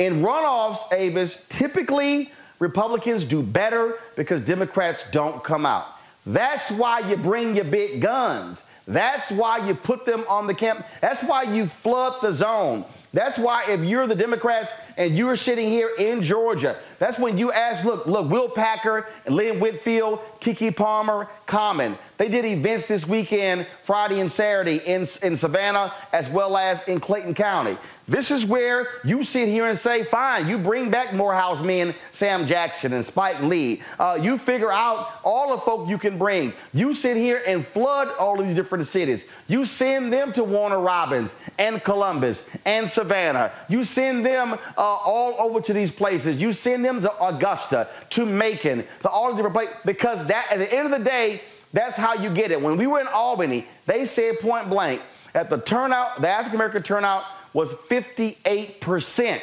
in 0.00 0.22
runoffs, 0.22 0.90
Avis, 0.92 1.44
typically 1.50 2.32
Republicans 2.58 3.24
do 3.24 3.42
better 3.42 3.98
because 4.16 4.40
Democrats 4.40 5.04
don't 5.12 5.44
come 5.44 5.66
out. 5.66 5.86
That's 6.24 6.70
why 6.70 7.00
you 7.00 7.16
bring 7.16 7.54
your 7.54 7.66
big 7.66 8.00
guns. 8.00 8.62
That's 8.88 9.30
why 9.30 9.66
you 9.66 9.74
put 9.74 10.06
them 10.06 10.24
on 10.26 10.46
the 10.46 10.54
camp. 10.54 10.86
That's 11.02 11.22
why 11.22 11.42
you 11.42 11.66
flood 11.66 12.22
the 12.22 12.32
zone. 12.32 12.86
That's 13.12 13.38
why 13.38 13.70
if 13.70 13.80
you're 13.80 14.06
the 14.06 14.14
Democrats 14.14 14.72
and 15.00 15.16
you're 15.16 15.34
sitting 15.34 15.70
here 15.70 15.92
in 15.98 16.22
Georgia, 16.22 16.76
that's 16.98 17.18
when 17.18 17.38
you 17.38 17.50
ask, 17.52 17.86
look, 17.86 18.04
look, 18.06 18.28
Will 18.30 18.50
Packer 18.50 19.06
Lynn 19.26 19.58
Whitfield, 19.58 20.20
Keke 20.42 20.76
Palmer, 20.76 21.26
Common. 21.46 21.96
They 22.18 22.28
did 22.28 22.44
events 22.44 22.86
this 22.86 23.08
weekend, 23.08 23.66
Friday 23.82 24.20
and 24.20 24.30
Saturday 24.30 24.76
in, 24.76 25.08
in 25.22 25.38
Savannah 25.38 25.94
as 26.12 26.28
well 26.28 26.54
as 26.54 26.86
in 26.86 27.00
Clayton 27.00 27.32
County. 27.32 27.78
This 28.06 28.30
is 28.30 28.44
where 28.44 28.88
you 29.04 29.24
sit 29.24 29.48
here 29.48 29.68
and 29.68 29.78
say, 29.78 30.04
fine, 30.04 30.48
you 30.48 30.58
bring 30.58 30.90
back 30.90 31.14
Morehouse 31.14 31.62
men, 31.62 31.94
Sam 32.12 32.46
Jackson 32.46 32.92
and 32.92 33.04
Spike 33.06 33.40
Lee. 33.40 33.82
Uh, 33.98 34.18
you 34.20 34.36
figure 34.36 34.70
out 34.70 35.08
all 35.24 35.56
the 35.56 35.62
folk 35.62 35.88
you 35.88 35.96
can 35.96 36.18
bring. 36.18 36.52
You 36.74 36.92
sit 36.92 37.16
here 37.16 37.42
and 37.46 37.66
flood 37.68 38.08
all 38.18 38.36
these 38.36 38.54
different 38.54 38.86
cities. 38.86 39.22
You 39.48 39.64
send 39.64 40.12
them 40.12 40.32
to 40.34 40.44
Warner 40.44 40.80
Robins 40.80 41.32
and 41.56 41.82
Columbus 41.82 42.44
and 42.64 42.90
Savannah. 42.90 43.52
You 43.68 43.84
send 43.84 44.26
them 44.26 44.58
uh, 44.76 44.89
all 44.96 45.36
over 45.38 45.60
to 45.60 45.72
these 45.72 45.90
places. 45.90 46.40
You 46.40 46.52
send 46.52 46.84
them 46.84 47.02
to 47.02 47.24
Augusta, 47.24 47.88
to 48.10 48.26
Macon, 48.26 48.84
to 49.02 49.08
all 49.08 49.30
the 49.30 49.36
different 49.36 49.54
places 49.54 49.74
because 49.84 50.26
that 50.26 50.46
at 50.50 50.58
the 50.58 50.72
end 50.72 50.92
of 50.92 50.98
the 50.98 51.04
day, 51.04 51.42
that's 51.72 51.96
how 51.96 52.14
you 52.14 52.30
get 52.30 52.50
it. 52.50 52.60
When 52.60 52.76
we 52.76 52.86
were 52.86 53.00
in 53.00 53.06
Albany, 53.06 53.66
they 53.86 54.06
said 54.06 54.40
point 54.40 54.68
blank 54.68 55.00
that 55.32 55.50
the 55.50 55.58
turnout, 55.58 56.20
the 56.20 56.28
African 56.28 56.56
American 56.56 56.82
turnout 56.82 57.24
was 57.52 57.72
58%. 57.72 59.40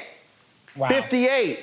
Wow. 0.76 0.88
58. 0.88 1.60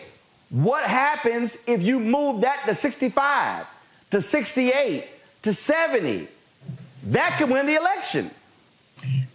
What 0.51 0.85
happens 0.85 1.57
if 1.67 1.83
you 1.83 1.99
move 1.99 2.43
that 2.43 2.65
to 2.67 2.75
65, 2.75 3.67
to 4.11 4.23
68, 4.23 5.07
to 5.43 5.53
70? 5.53 6.29
That 7.05 7.39
could 7.39 7.51
win 7.51 7.67
the 7.67 7.75
election. 7.75 8.31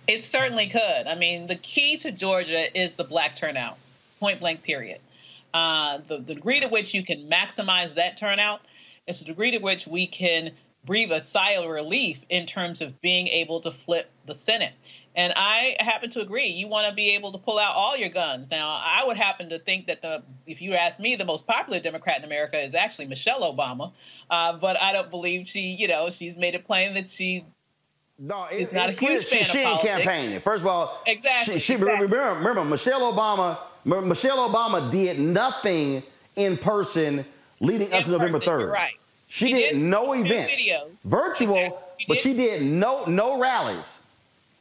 It 0.07 0.23
certainly 0.23 0.67
could. 0.67 1.07
I 1.07 1.15
mean, 1.15 1.47
the 1.47 1.55
key 1.55 1.97
to 1.97 2.11
Georgia 2.11 2.75
is 2.77 2.95
the 2.95 3.03
black 3.03 3.35
turnout, 3.35 3.77
point 4.19 4.39
blank, 4.39 4.63
period. 4.63 4.99
Uh, 5.53 5.99
the, 6.07 6.17
the 6.17 6.35
degree 6.35 6.59
to 6.59 6.67
which 6.67 6.93
you 6.93 7.03
can 7.03 7.29
maximize 7.29 7.95
that 7.95 8.17
turnout 8.17 8.61
is 9.07 9.19
the 9.19 9.25
degree 9.25 9.51
to 9.51 9.57
which 9.57 9.87
we 9.87 10.05
can 10.05 10.51
breathe 10.85 11.11
a 11.11 11.19
sigh 11.19 11.51
of 11.51 11.69
relief 11.69 12.23
in 12.29 12.45
terms 12.45 12.81
of 12.81 12.99
being 13.01 13.27
able 13.27 13.59
to 13.61 13.71
flip 13.71 14.09
the 14.25 14.35
Senate. 14.35 14.73
And 15.15 15.33
I 15.35 15.75
happen 15.79 16.09
to 16.11 16.21
agree. 16.21 16.45
You 16.45 16.67
want 16.67 16.87
to 16.87 16.93
be 16.93 17.15
able 17.15 17.31
to 17.31 17.37
pull 17.37 17.57
out 17.57 17.75
all 17.75 17.97
your 17.97 18.09
guns. 18.09 18.49
Now, 18.51 18.79
I 18.81 19.03
would 19.05 19.17
happen 19.17 19.49
to 19.49 19.59
think 19.59 19.87
that 19.87 20.01
the, 20.01 20.23
if 20.45 20.61
you 20.61 20.75
ask 20.75 20.99
me, 20.99 21.15
the 21.15 21.25
most 21.25 21.47
popular 21.47 21.79
Democrat 21.79 22.19
in 22.19 22.23
America 22.23 22.57
is 22.57 22.75
actually 22.75 23.07
Michelle 23.07 23.41
Obama. 23.41 23.91
Uh, 24.29 24.53
but 24.53 24.79
I 24.79 24.93
don't 24.93 25.09
believe 25.09 25.47
she, 25.47 25.75
you 25.77 25.87
know, 25.87 26.09
she's 26.09 26.37
made 26.37 26.53
it 26.53 26.63
plain 26.63 26.93
that 26.93 27.09
she 27.09 27.43
no, 28.19 28.45
it, 28.45 28.57
is 28.57 28.71
not 28.71 28.89
a 28.89 28.91
huge 28.91 29.25
fan 29.25 29.45
she, 29.45 29.51
she 29.51 29.63
of 29.63 29.71
ain't 29.71 29.81
campaigning. 29.81 30.39
First 30.41 30.61
of 30.61 30.67
all, 30.67 31.01
exactly. 31.07 31.55
She, 31.55 31.59
she 31.59 31.73
exactly. 31.73 32.05
Remember, 32.05 32.37
remember, 32.37 32.65
Michelle 32.65 33.11
Obama. 33.13 33.57
Michelle 33.85 34.49
Obama 34.49 34.91
did 34.91 35.19
nothing 35.19 36.03
in 36.35 36.57
person 36.57 37.25
leading 37.59 37.87
in 37.87 37.93
up 37.93 38.05
to 38.05 38.11
November 38.11 38.39
third. 38.39 38.71
Right. 38.71 38.93
She, 39.27 39.47
she 39.47 39.53
did, 39.53 39.73
did, 39.73 39.83
no 39.83 40.13
events, 40.13 40.53
videos. 40.53 41.03
virtual, 41.03 41.55
exactly. 41.55 41.95
she 41.99 42.05
but 42.07 42.17
she 42.17 42.33
did 42.33 42.63
no 42.63 43.05
no 43.05 43.39
rallies. 43.39 43.99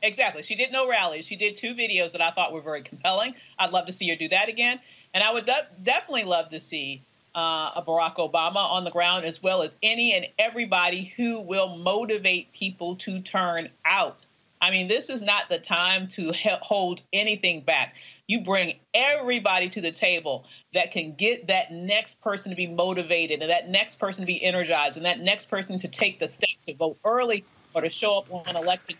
Exactly. 0.02 0.42
She 0.42 0.54
did 0.54 0.72
no 0.72 0.88
rallies. 0.88 1.26
She 1.26 1.36
did 1.36 1.56
two 1.56 1.74
videos 1.74 2.12
that 2.12 2.20
I 2.20 2.30
thought 2.30 2.52
were 2.52 2.60
very 2.60 2.82
compelling. 2.82 3.34
I'd 3.58 3.72
love 3.72 3.86
to 3.86 3.92
see 3.92 4.08
her 4.10 4.16
do 4.16 4.28
that 4.28 4.48
again. 4.48 4.78
And 5.12 5.24
I 5.24 5.32
would 5.32 5.46
de- 5.46 5.66
definitely 5.82 6.24
love 6.24 6.50
to 6.50 6.60
see 6.60 7.02
uh, 7.34 7.72
a 7.76 7.82
Barack 7.84 8.16
Obama 8.16 8.56
on 8.70 8.84
the 8.84 8.90
ground, 8.90 9.24
as 9.24 9.42
well 9.42 9.62
as 9.62 9.74
any 9.82 10.12
and 10.12 10.26
everybody 10.38 11.04
who 11.16 11.40
will 11.40 11.76
motivate 11.76 12.52
people 12.52 12.96
to 12.96 13.20
turn 13.20 13.70
out. 13.84 14.26
I 14.60 14.70
mean, 14.70 14.88
this 14.88 15.08
is 15.08 15.22
not 15.22 15.48
the 15.48 15.58
time 15.58 16.08
to 16.08 16.32
he- 16.32 16.50
hold 16.60 17.02
anything 17.12 17.62
back. 17.62 17.94
You 18.28 18.42
bring 18.42 18.74
everybody 18.94 19.68
to 19.70 19.80
the 19.80 19.90
table 19.90 20.44
that 20.74 20.92
can 20.92 21.14
get 21.14 21.48
that 21.48 21.72
next 21.72 22.20
person 22.20 22.50
to 22.50 22.56
be 22.56 22.66
motivated 22.66 23.40
and 23.40 23.50
that 23.50 23.68
next 23.68 23.98
person 23.98 24.22
to 24.22 24.26
be 24.26 24.42
energized 24.42 24.96
and 24.96 25.06
that 25.06 25.20
next 25.20 25.46
person 25.46 25.78
to 25.78 25.88
take 25.88 26.20
the 26.20 26.28
step 26.28 26.50
to 26.64 26.74
vote 26.74 26.98
early 27.04 27.44
or 27.74 27.80
to 27.80 27.88
show 27.88 28.18
up 28.18 28.30
on 28.30 28.54
election 28.54 28.96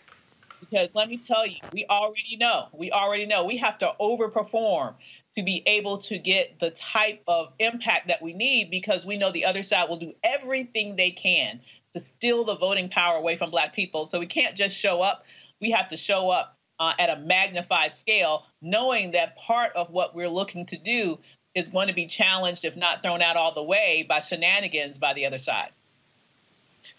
because 0.59 0.95
let 0.95 1.09
me 1.09 1.17
tell 1.17 1.45
you, 1.45 1.57
we 1.71 1.85
already 1.89 2.37
know, 2.37 2.67
we 2.73 2.91
already 2.91 3.25
know 3.25 3.45
we 3.45 3.57
have 3.57 3.77
to 3.79 3.93
overperform 3.99 4.95
to 5.35 5.43
be 5.43 5.63
able 5.65 5.97
to 5.99 6.17
get 6.17 6.59
the 6.59 6.71
type 6.71 7.21
of 7.27 7.53
impact 7.59 8.07
that 8.07 8.21
we 8.21 8.33
need 8.33 8.69
because 8.69 9.05
we 9.05 9.17
know 9.17 9.31
the 9.31 9.45
other 9.45 9.63
side 9.63 9.89
will 9.89 9.97
do 9.97 10.13
everything 10.23 10.95
they 10.95 11.11
can 11.11 11.59
to 11.93 11.99
steal 11.99 12.43
the 12.43 12.55
voting 12.55 12.89
power 12.89 13.17
away 13.17 13.35
from 13.35 13.51
black 13.51 13.73
people. 13.73 14.05
So 14.05 14.19
we 14.19 14.25
can't 14.25 14.55
just 14.55 14.75
show 14.75 15.01
up. 15.01 15.25
We 15.61 15.71
have 15.71 15.89
to 15.89 15.97
show 15.97 16.29
up 16.29 16.58
uh, 16.79 16.93
at 16.99 17.09
a 17.09 17.17
magnified 17.17 17.93
scale, 17.93 18.45
knowing 18.61 19.11
that 19.11 19.35
part 19.37 19.71
of 19.75 19.89
what 19.89 20.15
we're 20.15 20.29
looking 20.29 20.65
to 20.67 20.77
do 20.77 21.19
is 21.55 21.69
going 21.69 21.87
to 21.87 21.93
be 21.93 22.05
challenged, 22.05 22.63
if 22.63 22.75
not 22.75 23.01
thrown 23.01 23.21
out 23.21 23.35
all 23.35 23.53
the 23.53 23.63
way, 23.63 24.05
by 24.07 24.19
shenanigans 24.19 24.97
by 24.97 25.13
the 25.13 25.25
other 25.25 25.39
side. 25.39 25.69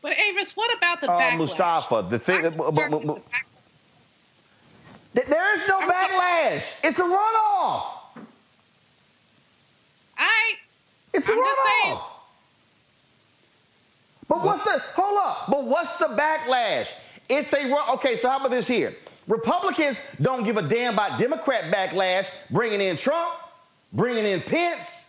But 0.03 0.19
Avis, 0.19 0.57
what 0.57 0.77
about 0.77 1.01
the 1.01 1.11
uh, 1.11 1.19
backlash? 1.19 1.39
Mustafa, 1.39 2.07
the 2.09 2.19
thing. 2.19 2.43
There 5.13 5.55
is 5.55 5.69
no 5.69 5.81
I'm 5.81 5.91
backlash. 5.91 6.61
Sorry. 6.61 6.81
It's 6.85 6.99
a 6.99 7.05
runoff. 7.05 7.83
I. 10.17 10.53
It's 11.13 11.29
a 11.29 11.33
I'm 11.33 11.39
runoff. 11.39 12.03
But 14.29 14.45
what's 14.45 14.65
the 14.65 14.79
hold 14.95 15.19
up? 15.19 15.51
But 15.51 15.65
what's 15.65 15.97
the 15.99 16.07
backlash? 16.07 16.89
It's 17.29 17.53
a 17.53 17.67
run. 17.69 17.91
Okay, 17.95 18.19
so 18.19 18.29
how 18.29 18.39
about 18.39 18.51
this 18.51 18.69
here? 18.69 18.95
Republicans 19.31 19.97
don't 20.21 20.43
give 20.43 20.57
a 20.57 20.63
damn 20.63 20.95
about 20.95 21.17
Democrat 21.17 21.73
backlash, 21.73 22.27
bringing 22.51 22.81
in 22.81 22.97
Trump, 22.97 23.33
bringing 23.93 24.25
in 24.25 24.41
Pence. 24.41 25.07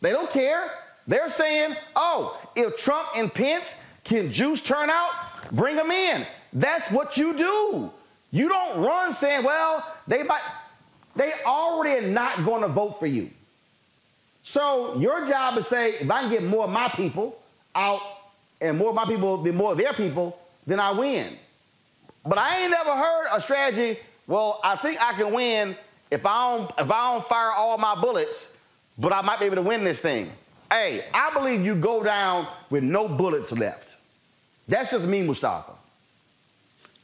They 0.00 0.10
don't 0.10 0.28
care. 0.28 0.72
They're 1.06 1.30
saying, 1.30 1.76
oh, 1.94 2.36
if 2.56 2.76
Trump 2.76 3.06
and 3.14 3.32
Pence 3.32 3.72
can 4.02 4.32
juice 4.32 4.60
turnout, 4.60 5.10
bring 5.52 5.76
them 5.76 5.92
in. 5.92 6.26
That's 6.52 6.90
what 6.90 7.16
you 7.16 7.38
do. 7.38 7.92
You 8.32 8.48
don't 8.48 8.80
run 8.80 9.14
saying, 9.14 9.44
well, 9.44 9.86
they 10.08 10.24
might, 10.24 10.42
they 11.14 11.32
already 11.46 12.04
are 12.04 12.10
not 12.10 12.44
going 12.44 12.62
to 12.62 12.68
vote 12.68 12.98
for 12.98 13.06
you. 13.06 13.30
So 14.42 14.98
your 14.98 15.24
job 15.24 15.56
is 15.56 15.68
say, 15.68 15.94
if 16.00 16.10
I 16.10 16.22
can 16.22 16.30
get 16.30 16.42
more 16.42 16.64
of 16.64 16.70
my 16.70 16.88
people 16.88 17.38
out 17.76 18.00
and 18.60 18.76
more 18.76 18.88
of 18.88 18.96
my 18.96 19.04
people 19.04 19.36
than 19.40 19.54
more 19.54 19.72
of 19.72 19.78
their 19.78 19.92
people, 19.92 20.36
then 20.66 20.80
I 20.80 20.90
win. 20.90 21.38
But 22.26 22.38
I 22.38 22.62
ain't 22.62 22.70
never 22.70 22.94
heard 22.94 23.28
a 23.32 23.40
strategy, 23.40 23.98
well, 24.26 24.60
I 24.62 24.76
think 24.76 25.00
I 25.00 25.14
can 25.14 25.32
win 25.32 25.76
if 26.10 26.24
I 26.24 26.56
don't 26.56 26.70
if 26.78 26.90
I 26.90 27.12
don't 27.12 27.28
fire 27.28 27.52
all 27.52 27.78
my 27.78 28.00
bullets, 28.00 28.48
but 28.98 29.12
I 29.12 29.22
might 29.22 29.40
be 29.40 29.46
able 29.46 29.56
to 29.56 29.62
win 29.62 29.84
this 29.84 30.00
thing. 30.00 30.30
Hey, 30.70 31.04
I 31.14 31.32
believe 31.32 31.64
you 31.64 31.74
go 31.74 32.02
down 32.02 32.46
with 32.68 32.84
no 32.84 33.08
bullets 33.08 33.52
left. 33.52 33.96
That's 34.68 34.90
just 34.90 35.06
me, 35.06 35.22
Mustafa. 35.22 35.72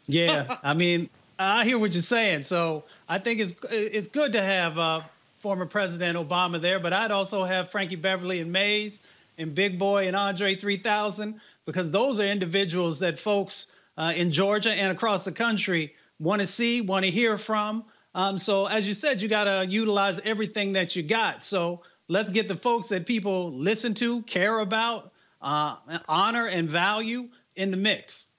Yeah, 0.06 0.58
I 0.62 0.74
mean, 0.74 1.08
I 1.38 1.64
hear 1.64 1.78
what 1.78 1.92
you're 1.92 2.02
saying. 2.02 2.42
So 2.42 2.84
I 3.08 3.18
think 3.18 3.40
it's 3.40 3.54
it's 3.70 4.06
good 4.06 4.32
to 4.34 4.42
have 4.42 4.78
uh, 4.78 5.00
former 5.38 5.66
President 5.66 6.18
Obama 6.18 6.60
there, 6.60 6.78
but 6.78 6.92
I'd 6.92 7.10
also 7.10 7.44
have 7.44 7.70
Frankie 7.70 7.96
Beverly 7.96 8.40
and 8.40 8.52
Maze 8.52 9.02
and 9.38 9.54
Big 9.54 9.78
Boi 9.78 10.06
and 10.06 10.14
Andre 10.14 10.54
3000 10.54 11.40
because 11.66 11.90
those 11.90 12.20
are 12.20 12.24
individuals 12.24 12.98
that 12.98 13.18
folks 13.18 13.72
uh, 13.96 14.12
in 14.14 14.30
Georgia 14.30 14.70
and 14.70 14.92
across 14.92 15.24
the 15.24 15.32
country 15.32 15.94
want 16.18 16.40
to 16.40 16.46
see, 16.46 16.80
want 16.80 17.04
to 17.04 17.10
hear 17.10 17.36
from. 17.36 17.84
Um, 18.14 18.38
so 18.38 18.66
as 18.66 18.86
you 18.86 18.94
said, 18.94 19.20
you 19.20 19.28
got 19.28 19.44
to 19.44 19.66
utilize 19.68 20.20
everything 20.20 20.74
that 20.74 20.94
you 20.94 21.02
got. 21.02 21.44
So 21.44 21.82
let's 22.08 22.30
get 22.30 22.48
the 22.48 22.56
folks 22.56 22.88
that 22.88 23.06
people 23.06 23.52
listen 23.52 23.94
to, 23.94 24.22
care 24.22 24.60
about, 24.60 25.12
uh, 25.42 25.76
honor, 26.08 26.46
and 26.46 26.68
value 26.68 27.28
in 27.56 27.70
the 27.70 27.76
mix. 27.76 28.30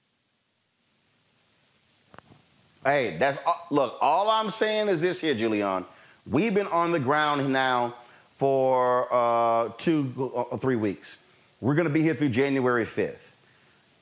Hey, 2.84 3.16
that's 3.18 3.38
look. 3.70 3.98
All 4.00 4.30
I'm 4.30 4.50
saying 4.50 4.88
is 4.88 5.00
this 5.00 5.20
here, 5.20 5.34
Julian. 5.34 5.84
We've 6.24 6.54
been 6.54 6.68
on 6.68 6.92
the 6.92 7.00
ground 7.00 7.52
now 7.52 7.94
for 8.36 9.12
uh, 9.12 9.72
two, 9.76 10.32
uh, 10.52 10.56
three 10.56 10.76
weeks. 10.76 11.16
We're 11.60 11.74
going 11.74 11.88
to 11.88 11.92
be 11.92 12.02
here 12.02 12.14
through 12.14 12.28
January 12.30 12.86
5th. 12.86 13.25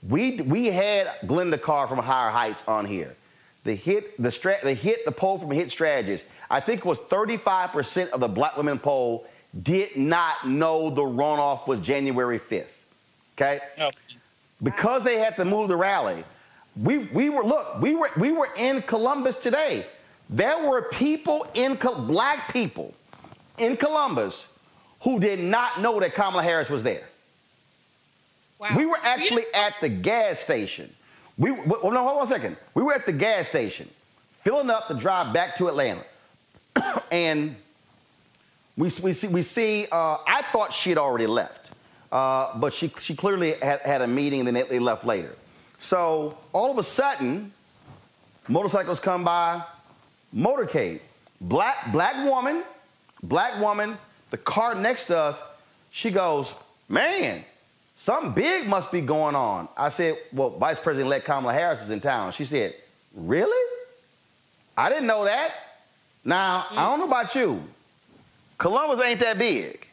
We 0.09 0.41
we 0.43 0.67
had 0.67 1.07
Glenda 1.25 1.61
Carr 1.61 1.89
from 1.89 1.99
Higher 1.99 2.31
Heights 2.31 2.63
on 2.69 2.85
here. 2.85 3.17
The 3.65 3.75
hit 3.75 4.21
the 4.21 4.29
strat 4.29 4.63
the 4.63 4.75
hit 4.75 5.05
the 5.05 5.13
poll 5.13 5.39
from 5.39 5.51
Hit 5.51 5.71
Strategist. 5.71 6.25
I 6.51 6.61
think 6.61 6.81
it 6.81 6.85
was 6.85 6.99
35% 6.99 8.11
of 8.11 8.21
the 8.21 8.29
black 8.29 8.57
women 8.57 8.79
poll 8.79 9.27
did 9.63 9.97
not 9.97 10.47
know 10.47 10.91
the 10.91 11.03
runoff 11.03 11.67
was 11.67 11.81
January 11.81 12.39
5th. 12.39 12.67
Okay? 13.37 13.61
No. 13.79 13.91
Because 14.63 15.05
they 15.05 15.19
had 15.19 15.37
to 15.37 15.45
move 15.45 15.69
the 15.69 15.77
rally. 15.77 16.25
We 16.77 16.99
we 16.99 17.31
were 17.31 17.45
look, 17.45 17.81
we 17.81 17.95
were 17.95 18.11
we 18.17 18.33
were 18.33 18.51
in 18.57 18.83
Columbus 18.83 19.37
today. 19.37 19.87
There 20.29 20.69
were 20.69 20.83
people 20.83 21.47
in 21.55 21.79
black 22.07 22.53
people 22.53 22.95
in 23.59 23.77
Columbus 23.77 24.49
who 25.01 25.21
did 25.21 25.39
not 25.39 25.81
know 25.81 26.01
that 26.01 26.15
Kamala 26.15 26.43
Harris 26.43 26.69
was 26.69 26.83
there. 26.83 27.05
Wow. 28.59 28.77
We 28.77 28.87
were 28.87 28.99
actually 29.03 29.45
at 29.53 29.75
the 29.81 29.89
gas 29.89 30.41
station. 30.41 30.95
We 31.37 31.51
well, 31.51 31.91
no, 31.91 32.07
hold 32.07 32.21
on 32.21 32.27
a 32.27 32.29
second. 32.29 32.57
We 32.75 32.83
were 32.83 32.95
at 32.95 33.07
the 33.07 33.13
gas 33.13 33.49
station, 33.49 33.89
filling 34.43 34.71
up 34.71 34.87
to 34.89 34.95
drive 34.95 35.33
back 35.33 35.57
to 35.57 35.69
Atlanta, 35.69 36.05
and 37.11 37.57
we, 38.77 38.91
we 39.03 39.13
see 39.13 39.29
we 39.29 39.43
see. 39.43 39.87
Uh, 39.91 40.19
I 40.27 40.43
thought 40.53 40.73
she 40.73 40.91
had 40.91 40.99
already 40.99 41.27
left, 41.27 41.73
uh, 42.13 42.57
but 42.57 42.73
she 42.73 42.93
she 43.01 43.17
clearly 43.17 43.55
had, 43.55 43.81
had 43.81 44.03
a 44.03 44.07
meeting, 44.07 44.41
and 44.41 44.47
then 44.47 44.55
they, 44.55 44.63
they 44.63 44.79
left 44.79 45.05
later. 45.05 45.35
So 45.81 46.39
all 46.53 46.71
of 46.71 46.79
a 46.79 46.85
sudden, 46.85 47.53
motorcycles 48.47 49.01
come 49.01 49.25
by, 49.25 49.65
motorcade, 50.35 51.01
black 51.41 51.91
black 51.91 52.25
woman, 52.25 52.63
black 53.25 53.61
woman. 53.61 53.99
The 54.31 54.39
car 54.39 54.75
next 54.75 55.07
to 55.07 55.19
us, 55.19 55.41
she 55.91 56.11
goes, 56.11 56.55
man 56.89 57.45
Something 57.97 58.33
big 58.33 58.67
must 58.67 58.91
be 58.91 59.01
going 59.01 59.35
on. 59.35 59.69
I 59.77 59.89
said, 59.89 60.19
Well, 60.33 60.51
Vice 60.51 60.79
President 60.79 61.07
elect 61.07 61.25
Kamala 61.25 61.53
Harris 61.53 61.83
is 61.83 61.91
in 61.91 62.01
town. 62.01 62.33
She 62.33 62.45
said, 62.45 62.75
Really? 63.15 63.71
I 64.77 64.89
didn't 64.89 65.07
know 65.07 65.25
that. 65.25 65.53
Now, 66.25 66.63
mm. 66.63 66.77
I 66.77 66.85
don't 66.89 66.99
know 66.99 67.07
about 67.07 67.35
you. 67.35 67.63
Columbus 68.59 69.05
ain't 69.05 69.21
that 69.21 69.39
big. 69.39 69.87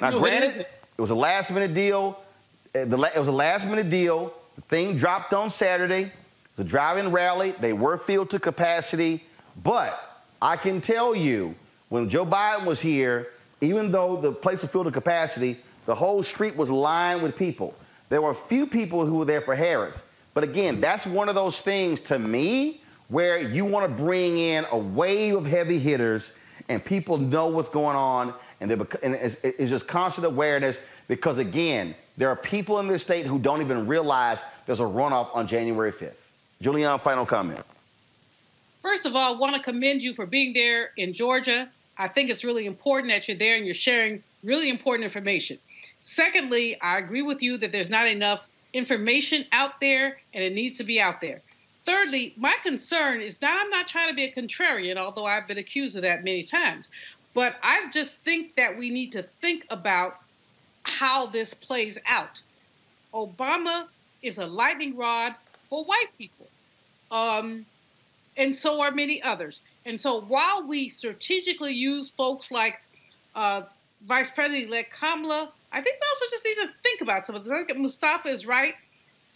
Now, 0.00 0.10
no, 0.10 0.20
granted, 0.20 0.60
it, 0.60 0.70
it 0.96 1.00
was 1.00 1.10
a 1.10 1.14
last 1.14 1.50
minute 1.50 1.74
deal. 1.74 2.18
Uh, 2.74 2.80
it 2.80 3.18
was 3.18 3.28
a 3.28 3.32
last 3.32 3.64
minute 3.66 3.88
deal. 3.88 4.34
The 4.56 4.62
thing 4.62 4.96
dropped 4.96 5.32
on 5.32 5.48
Saturday. 5.48 6.12
The 6.56 6.64
driving 6.64 7.12
rally, 7.12 7.54
they 7.60 7.72
were 7.72 7.98
filled 7.98 8.30
to 8.30 8.40
capacity. 8.40 9.24
But 9.62 10.20
I 10.42 10.56
can 10.56 10.80
tell 10.80 11.14
you, 11.14 11.54
when 11.88 12.10
Joe 12.10 12.26
Biden 12.26 12.64
was 12.64 12.80
here, 12.80 13.28
even 13.60 13.90
though 13.90 14.20
the 14.20 14.32
place 14.32 14.62
was 14.62 14.70
filled 14.70 14.86
to 14.86 14.92
capacity, 14.92 15.60
the 15.88 15.94
whole 15.94 16.22
street 16.22 16.54
was 16.54 16.68
lined 16.68 17.22
with 17.22 17.34
people. 17.34 17.74
There 18.10 18.20
were 18.20 18.32
a 18.32 18.34
few 18.34 18.66
people 18.66 19.06
who 19.06 19.14
were 19.14 19.24
there 19.24 19.40
for 19.40 19.54
Harris. 19.54 19.98
But 20.34 20.44
again, 20.44 20.82
that's 20.82 21.06
one 21.06 21.30
of 21.30 21.34
those 21.34 21.62
things 21.62 21.98
to 22.00 22.18
me 22.18 22.82
where 23.08 23.38
you 23.38 23.64
want 23.64 23.88
to 23.88 24.02
bring 24.02 24.36
in 24.36 24.66
a 24.70 24.76
wave 24.76 25.34
of 25.34 25.46
heavy 25.46 25.78
hitters 25.78 26.30
and 26.68 26.84
people 26.84 27.16
know 27.16 27.46
what's 27.46 27.70
going 27.70 27.96
on 27.96 28.34
and, 28.60 28.70
and 28.70 29.14
it's, 29.14 29.36
it's 29.42 29.70
just 29.70 29.88
constant 29.88 30.26
awareness 30.26 30.78
because 31.08 31.38
again, 31.38 31.94
there 32.18 32.28
are 32.28 32.36
people 32.36 32.80
in 32.80 32.86
this 32.86 33.00
state 33.00 33.24
who 33.24 33.38
don't 33.38 33.62
even 33.62 33.86
realize 33.86 34.36
there's 34.66 34.80
a 34.80 34.82
runoff 34.82 35.34
on 35.34 35.48
January 35.48 35.92
5th. 35.92 36.12
Julian, 36.60 36.98
final 36.98 37.24
comment. 37.24 37.64
First 38.82 39.06
of 39.06 39.16
all, 39.16 39.34
I 39.34 39.38
want 39.38 39.56
to 39.56 39.62
commend 39.62 40.02
you 40.02 40.12
for 40.12 40.26
being 40.26 40.52
there 40.52 40.90
in 40.98 41.14
Georgia. 41.14 41.70
I 41.96 42.08
think 42.08 42.28
it's 42.28 42.44
really 42.44 42.66
important 42.66 43.10
that 43.10 43.26
you're 43.26 43.38
there 43.38 43.56
and 43.56 43.64
you're 43.64 43.74
sharing 43.74 44.22
really 44.44 44.68
important 44.68 45.04
information. 45.04 45.58
Secondly, 46.08 46.80
I 46.80 46.96
agree 46.96 47.20
with 47.20 47.42
you 47.42 47.58
that 47.58 47.70
there's 47.70 47.90
not 47.90 48.08
enough 48.08 48.48
information 48.72 49.44
out 49.52 49.78
there 49.78 50.18
and 50.32 50.42
it 50.42 50.54
needs 50.54 50.78
to 50.78 50.84
be 50.84 50.98
out 50.98 51.20
there. 51.20 51.42
Thirdly, 51.80 52.32
my 52.38 52.56
concern 52.62 53.20
is 53.20 53.36
that 53.36 53.60
I'm 53.62 53.68
not 53.68 53.88
trying 53.88 54.08
to 54.08 54.14
be 54.14 54.24
a 54.24 54.32
contrarian, 54.32 54.96
although 54.96 55.26
I've 55.26 55.46
been 55.46 55.58
accused 55.58 55.96
of 55.96 56.02
that 56.02 56.24
many 56.24 56.44
times. 56.44 56.88
But 57.34 57.56
I 57.62 57.90
just 57.92 58.16
think 58.16 58.56
that 58.56 58.78
we 58.78 58.88
need 58.88 59.12
to 59.12 59.22
think 59.42 59.66
about 59.68 60.16
how 60.84 61.26
this 61.26 61.52
plays 61.52 61.98
out. 62.06 62.40
Obama 63.12 63.84
is 64.22 64.38
a 64.38 64.46
lightning 64.46 64.96
rod 64.96 65.34
for 65.68 65.84
white 65.84 66.16
people. 66.16 66.48
Um, 67.10 67.66
and 68.38 68.56
so 68.56 68.80
are 68.80 68.92
many 68.92 69.22
others. 69.22 69.60
And 69.84 70.00
so 70.00 70.22
while 70.22 70.66
we 70.66 70.88
strategically 70.88 71.74
use 71.74 72.08
folks 72.08 72.50
like 72.50 72.80
uh, 73.34 73.64
Vice 74.06 74.30
President 74.30 74.68
elect 74.68 74.90
Kamala 74.90 75.52
I 75.72 75.80
think 75.80 75.96
we 76.00 76.06
also 76.10 76.24
just 76.30 76.44
need 76.44 76.54
to 76.54 76.68
think 76.82 77.00
about 77.00 77.26
some 77.26 77.36
of 77.36 77.44
this. 77.44 77.52
I 77.52 77.64
think 77.64 77.78
Mustafa 77.78 78.28
is 78.28 78.46
right 78.46 78.74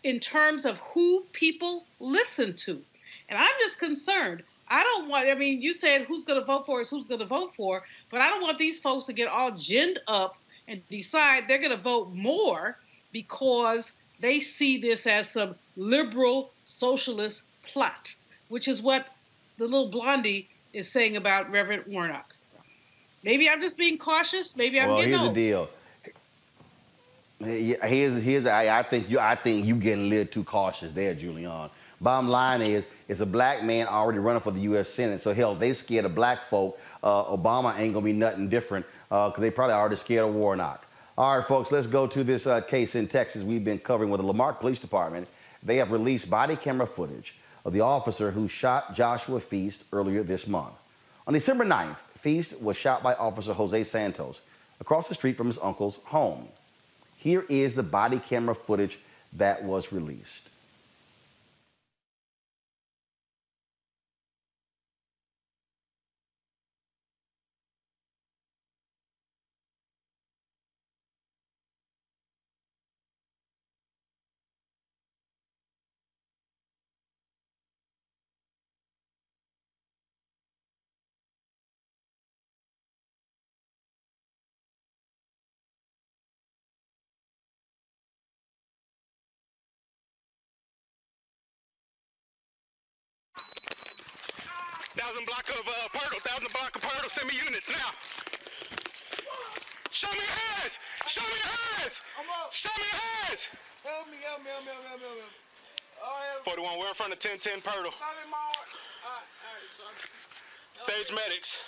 in 0.03 0.19
terms 0.19 0.65
of 0.65 0.79
who 0.79 1.25
people 1.33 1.85
listen 2.01 2.55
to. 2.55 2.81
And 3.29 3.39
I'm 3.39 3.55
just 3.61 3.79
concerned. 3.79 4.43
I 4.69 4.83
don't 4.83 5.09
want, 5.09 5.29
I 5.29 5.35
mean, 5.35 5.61
you 5.61 5.75
said 5.75 6.03
who's 6.03 6.25
going 6.25 6.41
to 6.41 6.47
vote 6.47 6.65
for 6.65 6.81
is 6.81 6.89
who's 6.89 7.07
going 7.07 7.21
to 7.21 7.27
vote 7.27 7.53
for, 7.57 7.83
but 8.11 8.21
I 8.21 8.29
don't 8.29 8.41
want 8.41 8.59
these 8.59 8.79
folks 8.79 9.07
to 9.07 9.13
get 9.13 9.29
all 9.29 9.53
ginned 9.53 9.99
up 10.09 10.37
and 10.69 10.81
decide 10.91 11.45
they're 11.47 11.59
going 11.59 11.77
to 11.77 11.83
vote 11.83 12.13
more 12.15 12.79
because 13.13 13.93
they 14.21 14.41
see 14.41 14.79
this 14.79 15.07
as 15.07 15.31
some 15.31 15.55
liberal 15.77 16.51
socialist 16.65 17.43
plot, 17.71 18.15
which 18.49 18.69
is 18.69 18.81
what 18.81 19.09
the 19.59 19.65
little 19.65 19.91
blondie 19.91 20.49
is 20.73 20.91
saying 20.91 21.17
about 21.17 21.51
Reverend 21.51 21.85
Warnock. 21.87 22.35
Maybe 23.23 23.49
I'm 23.49 23.61
just 23.61 23.77
being 23.77 23.99
cautious. 23.99 24.57
Maybe 24.57 24.81
I'm 24.81 24.89
well, 24.89 24.97
getting 24.97 25.13
here's 25.13 25.23
old. 25.23 25.35
the 25.35 25.49
deal. 25.49 25.69
Here's, 27.45 28.23
here's 28.23 28.47
I, 28.47 28.79
I 28.79 28.83
think 28.83 29.11
you 29.11 29.19
I 29.19 29.35
think 29.35 29.67
you 29.67 29.75
getting 29.77 30.07
a 30.07 30.09
little 30.09 30.27
too 30.27 30.45
cautious 30.45 30.93
there, 30.93 31.15
Julian. 31.15 31.71
Bottom 32.01 32.29
line 32.29 32.63
is, 32.63 32.85
it's 33.09 33.21
a 33.21 33.27
black 33.27 33.63
man 33.63 33.87
already 33.87 34.19
running 34.19 34.43
for 34.43 34.51
the 34.51 34.61
U.S. 34.61 34.89
Senate. 34.89 35.21
So 35.21 35.33
hell, 35.33 35.55
they 35.55 35.73
scared 35.73 36.05
of 36.05 36.15
black 36.15 36.49
folk. 36.51 36.79
Uh, 37.03 37.25
Obama 37.25 37.79
ain't 37.79 37.95
gonna 37.95 38.05
be 38.05 38.13
nothing 38.13 38.49
different 38.49 38.87
because 39.09 39.35
uh, 39.37 39.41
they 39.41 39.51
probably 39.51 39.75
already 39.75 39.97
scared 39.97 40.29
of 40.29 40.35
Warnock. 40.35 40.85
All 41.17 41.39
right, 41.39 41.47
folks, 41.47 41.71
let's 41.71 41.87
go 41.87 42.07
to 42.07 42.25
this 42.25 42.47
uh, 42.47 42.61
case 42.61 42.95
in 42.95 43.07
Texas 43.07 43.43
we've 43.43 43.65
been 43.65 43.79
covering 43.79 44.11
with 44.11 44.21
the 44.21 44.27
La 44.27 44.33
Marque 44.33 44.61
Police 44.61 44.79
Department. 44.79 45.29
They 45.63 45.77
have 45.77 45.91
released 45.91 46.31
body 46.31 46.57
camera 46.57 46.87
footage 46.87 47.35
of 47.65 47.73
the 47.73 47.81
officer 47.81 48.31
who 48.31 48.49
shot 48.49 48.97
Joshua 48.97 49.41
Feast 49.41 49.85
earlier 49.93 50.23
this 50.23 50.47
month. 50.47 50.75
On 51.27 51.35
December 51.35 51.65
9th, 51.65 51.97
Feast 52.19 52.61
was 52.61 52.77
shot 52.77 53.03
by 53.03 53.15
Officer 53.15 53.53
Jose 53.53 53.85
Santos 53.85 54.41
across 54.81 55.07
the 55.07 55.15
street 55.15 55.37
from 55.37 55.49
his 55.49 55.59
uncle's 55.63 55.99
home. 56.05 56.49
Here 57.23 57.45
is 57.49 57.77
the 57.77 57.85
body 57.85 58.19
camera 58.19 58.57
footage 58.57 58.99
that 59.35 59.63
was 59.63 59.93
released. 59.93 60.51
Thousand 95.03 95.27
block 95.27 95.43
of 95.51 95.67
uh, 95.67 95.91
Pirtle, 95.91 96.23
thousand 96.23 96.53
block 96.55 96.77
of 96.77 96.83
Pirtle, 96.83 97.11
send 97.11 97.27
me 97.27 97.35
units 97.35 97.67
now. 97.69 97.91
Show 99.91 100.07
me 100.15 100.23
your 100.23 100.39
hands! 100.47 100.79
Show 101.11 101.27
me 101.27 101.43
your 101.43 101.51
hands! 101.51 102.03
Show 102.55 102.71
me 102.79 102.87
your 102.87 103.03
hands! 103.03 103.51
Help 103.83 104.07
me, 104.07 104.17
help 104.23 104.47
me, 104.47 104.51
help 104.55 104.63
me, 104.63 104.71
help 104.71 104.79
me, 104.79 104.87
help 104.87 105.01
me, 105.03 105.07
help 105.11 105.19
me. 105.27 106.45
41, 106.47 106.79
we're 106.79 106.87
in 106.87 106.95
front 106.95 107.13
of 107.13 107.19
1010 107.19 107.67
Purtle. 107.67 107.91
Stage 110.75 111.11
medics. 111.11 111.59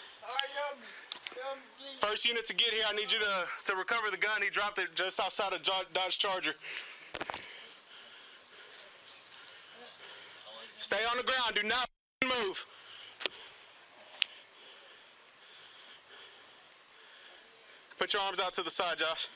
First 1.98 2.24
unit 2.26 2.46
to 2.46 2.54
get 2.54 2.70
here, 2.70 2.84
I 2.88 2.94
need 2.94 3.10
you 3.10 3.18
to, 3.18 3.72
to 3.72 3.76
recover 3.76 4.12
the 4.12 4.16
gun. 4.16 4.42
He 4.42 4.50
dropped 4.50 4.78
it 4.78 4.94
just 4.94 5.18
outside 5.18 5.52
of 5.52 5.62
Dodge 5.64 6.18
Charger. 6.18 6.54
Stay 10.78 11.02
on 11.10 11.16
the 11.16 11.24
ground. 11.24 11.58
Do 11.58 11.66
not 11.66 11.90
move. 12.22 12.64
Put 18.04 18.12
your 18.12 18.20
arms 18.20 18.38
out 18.38 18.52
to 18.52 18.62
the 18.62 18.70
side, 18.70 18.98
Josh. 18.98 19.28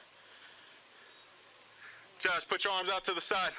Josh, 2.18 2.46
put 2.46 2.64
your 2.64 2.74
arms 2.74 2.90
out 2.90 3.02
to 3.04 3.14
the 3.14 3.20
side. 3.22 3.52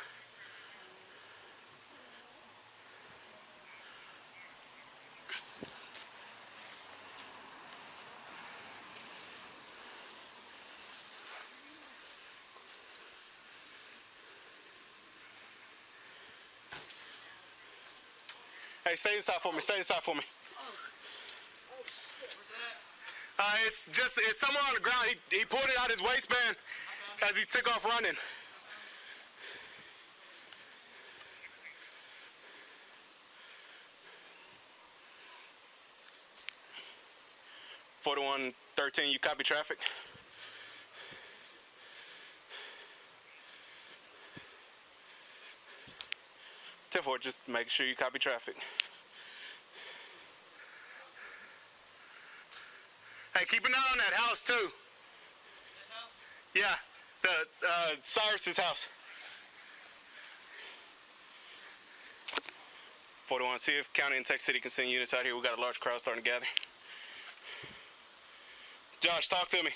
Hey, 18.85 18.95
stay 18.95 19.15
inside 19.15 19.41
for 19.41 19.53
me. 19.53 19.61
Stay 19.61 19.79
inside 19.79 20.03
for 20.03 20.13
me. 20.13 20.21
Uh, 23.41 23.43
it's 23.65 23.87
just 23.93 24.17
it's 24.17 24.39
somewhere 24.39 24.61
on 24.67 24.73
the 24.73 24.81
ground. 24.81 25.07
He, 25.31 25.37
he 25.37 25.45
pulled 25.45 25.63
it 25.63 25.79
out 25.79 25.89
his 25.89 26.01
waistband 26.01 26.57
as 27.23 27.37
he 27.37 27.45
took 27.45 27.73
off 27.73 27.85
running. 27.85 28.17
Forty-one 38.01 38.51
thirteen. 38.75 39.09
You 39.11 39.19
copy 39.19 39.43
traffic. 39.43 39.77
Four. 47.01 47.17
Just 47.17 47.39
make 47.47 47.69
sure 47.69 47.87
you 47.87 47.95
copy 47.95 48.19
traffic. 48.19 48.57
Hey, 53.39 53.45
keep 53.45 53.65
an 53.65 53.71
eye 53.73 53.91
on 53.93 53.97
that 53.99 54.13
house 54.13 54.43
too. 54.43 54.69
Yeah, 56.53 56.75
the 57.21 57.29
uh, 57.65 57.95
Cyrus's 58.03 58.57
house. 58.57 58.85
41. 63.27 63.59
See 63.59 63.79
if 63.79 63.93
County 63.93 64.17
and 64.17 64.25
Texas 64.25 64.45
City 64.45 64.59
can 64.59 64.71
send 64.71 64.89
units 64.89 65.13
out 65.13 65.23
here. 65.23 65.37
We 65.37 65.41
got 65.41 65.57
a 65.57 65.61
large 65.61 65.79
crowd 65.79 65.99
starting 65.99 66.21
to 66.21 66.29
gather. 66.29 66.45
Josh, 68.99 69.29
talk 69.29 69.47
to 69.49 69.63
me. 69.63 69.71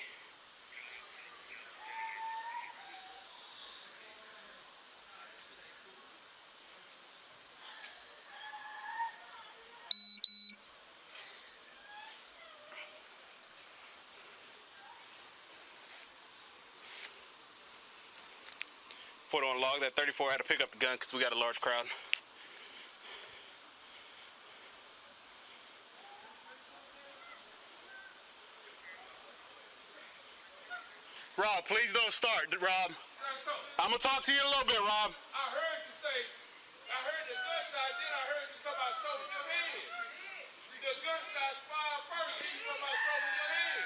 Put 19.53 19.61
on 19.61 19.69
log 19.69 19.81
that 19.81 19.95
34 19.95 20.31
had 20.31 20.37
to 20.37 20.43
pick 20.43 20.63
up 20.63 20.71
the 20.71 20.77
gun 20.79 20.95
because 20.95 21.13
we 21.13 21.21
got 21.21 21.31
a 21.31 21.37
large 21.37 21.61
crowd. 21.61 21.85
Rob, 31.37 31.65
please 31.65 31.93
don't 31.93 32.11
start, 32.11 32.49
Rob. 32.57 32.97
I'm 33.77 33.89
gonna 33.93 34.01
talk 34.01 34.23
to 34.23 34.31
you 34.31 34.41
a 34.41 34.49
little 34.49 34.65
bit, 34.65 34.79
Rob. 34.81 35.13
I 35.37 35.45
heard 35.53 35.85
you 35.85 35.93
say, 36.01 36.17
I 36.89 36.97
heard 37.05 37.25
the 37.29 37.37
gunshot, 37.37 37.93
then 37.93 38.09
I 38.09 38.23
heard 38.33 38.49
you 38.49 38.57
talk 38.65 38.73
about 38.73 38.89
your 39.05 39.45
hand. 39.53 39.85
The 40.81 40.93
gunshots 40.97 41.61
fired 41.69 42.01
first, 42.09 42.41
then 42.41 42.49
you 42.57 42.61
talk 42.73 42.81
about 42.81 42.97
your 43.05 43.21
hand. 43.21 43.85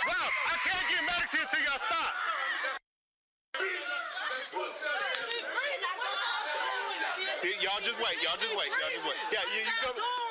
Rob! 0.08 0.32
I 0.52 0.56
can't 0.68 0.86
get 0.92 1.02
medics 1.08 1.32
here 1.32 1.48
till 1.50 1.64
y'all 1.64 1.80
stop. 1.80 2.14
Y'all 7.62 7.80
just 7.82 7.98
wait. 7.98 8.18
Y'all 8.22 8.38
just 8.38 8.56
wait. 8.58 8.68
Y'all 8.68 8.92
just 8.94 9.06
wait. 9.06 9.18
Yeah, 9.32 9.46
you, 9.54 9.62
you 9.62 9.94
go. 9.96 10.31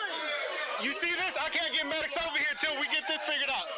You 0.82 0.92
see 0.92 1.12
this? 1.12 1.36
I 1.36 1.50
can't 1.50 1.74
get 1.74 1.84
medics 1.84 2.16
over 2.16 2.38
here 2.38 2.56
till 2.58 2.72
we 2.80 2.86
get 2.88 3.04
this 3.06 3.20
figured 3.28 3.50
out. 3.52 3.68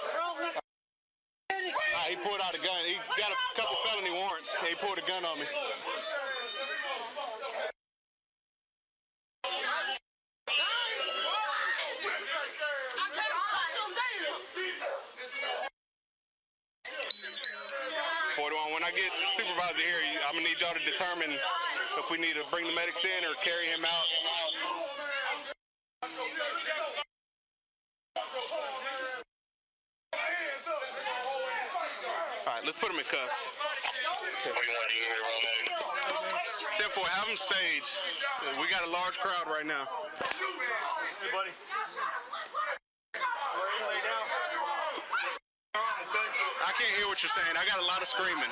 Ah, 1.51 2.07
he 2.09 2.15
pulled 2.15 2.41
out 2.41 2.55
a 2.55 2.59
gun. 2.59 2.87
He 2.87 2.95
got 3.19 3.33
a 3.33 3.37
couple 3.59 3.75
felony 3.85 4.15
warrants. 4.15 4.55
He 4.63 4.77
pulled 4.77 4.99
a 4.99 5.03
gun 5.03 5.25
on 5.25 5.37
me. 5.41 5.47
Forty-one. 18.37 18.73
When 18.73 18.85
I 18.85 18.91
get 18.95 19.11
supervisor 19.35 19.83
here, 19.83 20.23
I'm 20.29 20.35
gonna 20.35 20.47
need 20.47 20.61
y'all 20.61 20.73
to 20.73 20.85
determine 20.87 21.35
if 21.35 22.11
we 22.11 22.19
need 22.19 22.35
to 22.35 22.45
bring 22.51 22.65
the 22.65 22.75
medics 22.75 23.05
in 23.05 23.25
or 23.27 23.35
carry 23.43 23.67
him 23.67 23.85
out. 23.85 24.82
Let's 32.65 32.79
put 32.81 32.91
him 32.91 32.99
in 32.99 33.05
cuffs. 33.05 33.51
10 36.77 36.89
4, 36.91 37.05
have 37.05 37.29
him 37.29 37.37
stage. 37.37 38.01
We 38.61 38.69
got 38.69 38.87
a 38.87 38.91
large 38.91 39.19
crowd 39.19 39.47
right 39.47 39.67
now. 39.67 39.87
Hey, 40.19 41.31
buddy. 41.33 41.51
I 45.75 46.73
can't 46.79 46.97
hear 46.97 47.07
what 47.07 47.23
you're 47.23 47.31
saying. 47.31 47.57
I 47.59 47.65
got 47.67 47.81
a 47.81 47.87
lot 47.87 48.01
of 48.01 48.09
screaming. 48.09 48.51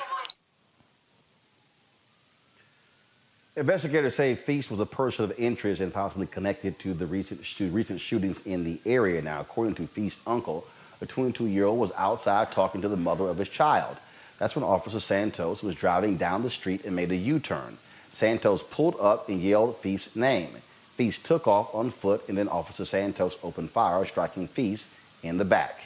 Investigators 3.57 4.15
say 4.15 4.33
Feast 4.35 4.71
was 4.71 4.79
a 4.79 4.85
person 4.85 5.25
of 5.25 5.37
interest 5.37 5.81
and 5.81 5.93
possibly 5.93 6.25
connected 6.25 6.79
to 6.79 6.93
the 6.93 7.05
recent, 7.05 7.43
to 7.43 7.69
recent 7.69 7.99
shootings 7.99 8.39
in 8.45 8.63
the 8.63 8.79
area. 8.85 9.21
Now, 9.21 9.41
according 9.41 9.75
to 9.75 9.87
Feast's 9.87 10.21
uncle, 10.25 10.65
the 11.01 11.07
22-year-old 11.07 11.79
was 11.79 11.91
outside 11.97 12.51
talking 12.51 12.81
to 12.81 12.87
the 12.87 12.95
mother 12.95 13.27
of 13.27 13.39
his 13.39 13.49
child. 13.49 13.97
That's 14.37 14.55
when 14.55 14.63
Officer 14.63 14.99
Santos 14.99 15.61
was 15.61 15.75
driving 15.75 16.15
down 16.15 16.43
the 16.43 16.49
street 16.49 16.85
and 16.85 16.95
made 16.95 17.11
a 17.11 17.15
U-turn. 17.15 17.79
Santos 18.13 18.63
pulled 18.63 18.95
up 18.99 19.27
and 19.27 19.41
yelled 19.41 19.77
Feast's 19.77 20.15
name. 20.15 20.49
Feast 20.97 21.25
took 21.25 21.47
off 21.47 21.73
on 21.73 21.89
foot, 21.89 22.23
and 22.27 22.37
then 22.37 22.47
Officer 22.47 22.85
Santos 22.85 23.35
opened 23.41 23.71
fire, 23.71 24.05
striking 24.05 24.47
Feast 24.47 24.85
in 25.23 25.39
the 25.39 25.45
back. 25.45 25.85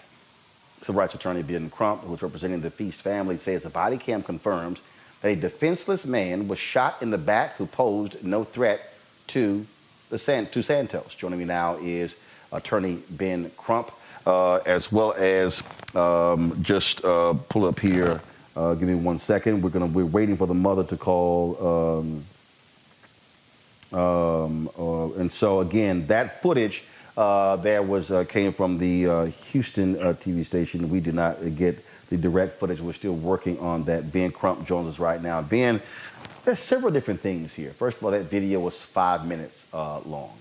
Civil 0.82 0.99
rights 0.99 1.16
attorney 1.16 1.43
Ben 1.43 1.70
Crump, 1.70 2.03
who 2.03 2.13
is 2.13 2.22
representing 2.22 2.59
the 2.59 2.70
Feast 2.70 3.01
family, 3.01 3.38
says 3.38 3.63
the 3.63 3.70
body 3.70 3.97
cam 3.97 4.22
confirms 4.22 4.82
that 5.22 5.30
a 5.30 5.36
defenseless 5.36 6.05
man 6.05 6.49
was 6.49 6.59
shot 6.59 7.01
in 7.01 7.11
the 7.11 7.18
back 7.18 7.55
who 7.55 7.66
posed 7.66 8.22
no 8.22 8.43
threat 8.43 8.93
to 9.28 9.66
the 10.09 10.20
San, 10.20 10.47
to 10.47 10.61
Santos. 10.61 11.16
Joining 11.16 11.39
me 11.39 11.45
now 11.45 11.78
is 11.78 12.16
attorney 12.51 13.01
Ben 13.09 13.51
Crump, 13.57 13.91
as 14.26 14.91
well 14.91 15.13
as 15.13 15.61
um, 15.93 16.57
just 16.61 17.03
uh, 17.05 17.34
pull 17.49 17.65
up 17.65 17.80
here. 17.80 18.21
Uh, 18.55 18.73
give 18.73 18.88
me 18.88 18.95
one 18.95 19.19
second. 19.19 19.61
We're 19.61 19.69
gonna 19.69 19.88
we're 19.88 20.05
waiting 20.05 20.38
for 20.38 20.47
the 20.47 20.53
mother 20.53 20.84
to 20.86 20.97
call. 20.97 22.01
Um, 22.01 22.26
um, 23.97 24.69
uh, 24.78 25.11
and 25.13 25.32
so 25.32 25.61
again, 25.61 26.07
that 26.07 26.41
footage 26.41 26.84
uh, 27.17 27.55
there 27.57 27.82
was 27.82 28.11
uh, 28.11 28.23
came 28.26 28.51
from 28.51 28.78
the 28.78 29.07
uh, 29.07 29.26
Houston 29.26 29.97
uh, 30.01 30.13
TV 30.19 30.45
station. 30.45 30.89
We 30.89 30.99
did 30.99 31.15
not 31.15 31.55
get 31.55 31.84
the 32.09 32.17
direct 32.17 32.59
footage. 32.59 32.82
We're 32.82 32.93
still 32.93 33.15
working 33.15 33.57
on 33.59 33.86
that. 33.86 34.11
Ben 34.11 34.32
Crump 34.32 34.67
joins 34.67 34.93
us 34.93 34.99
right 34.99 35.21
now. 35.21 35.41
Ben, 35.41 35.82
there's 36.43 36.59
several 36.59 36.91
different 36.91 37.21
things 37.21 37.53
here. 37.53 37.71
First 37.71 37.97
of 37.97 38.03
all, 38.03 38.11
that 38.11 38.26
video 38.26 38.59
was 38.59 38.80
five 38.80 39.26
minutes 39.26 39.65
uh, 39.73 39.99
long. 39.99 40.38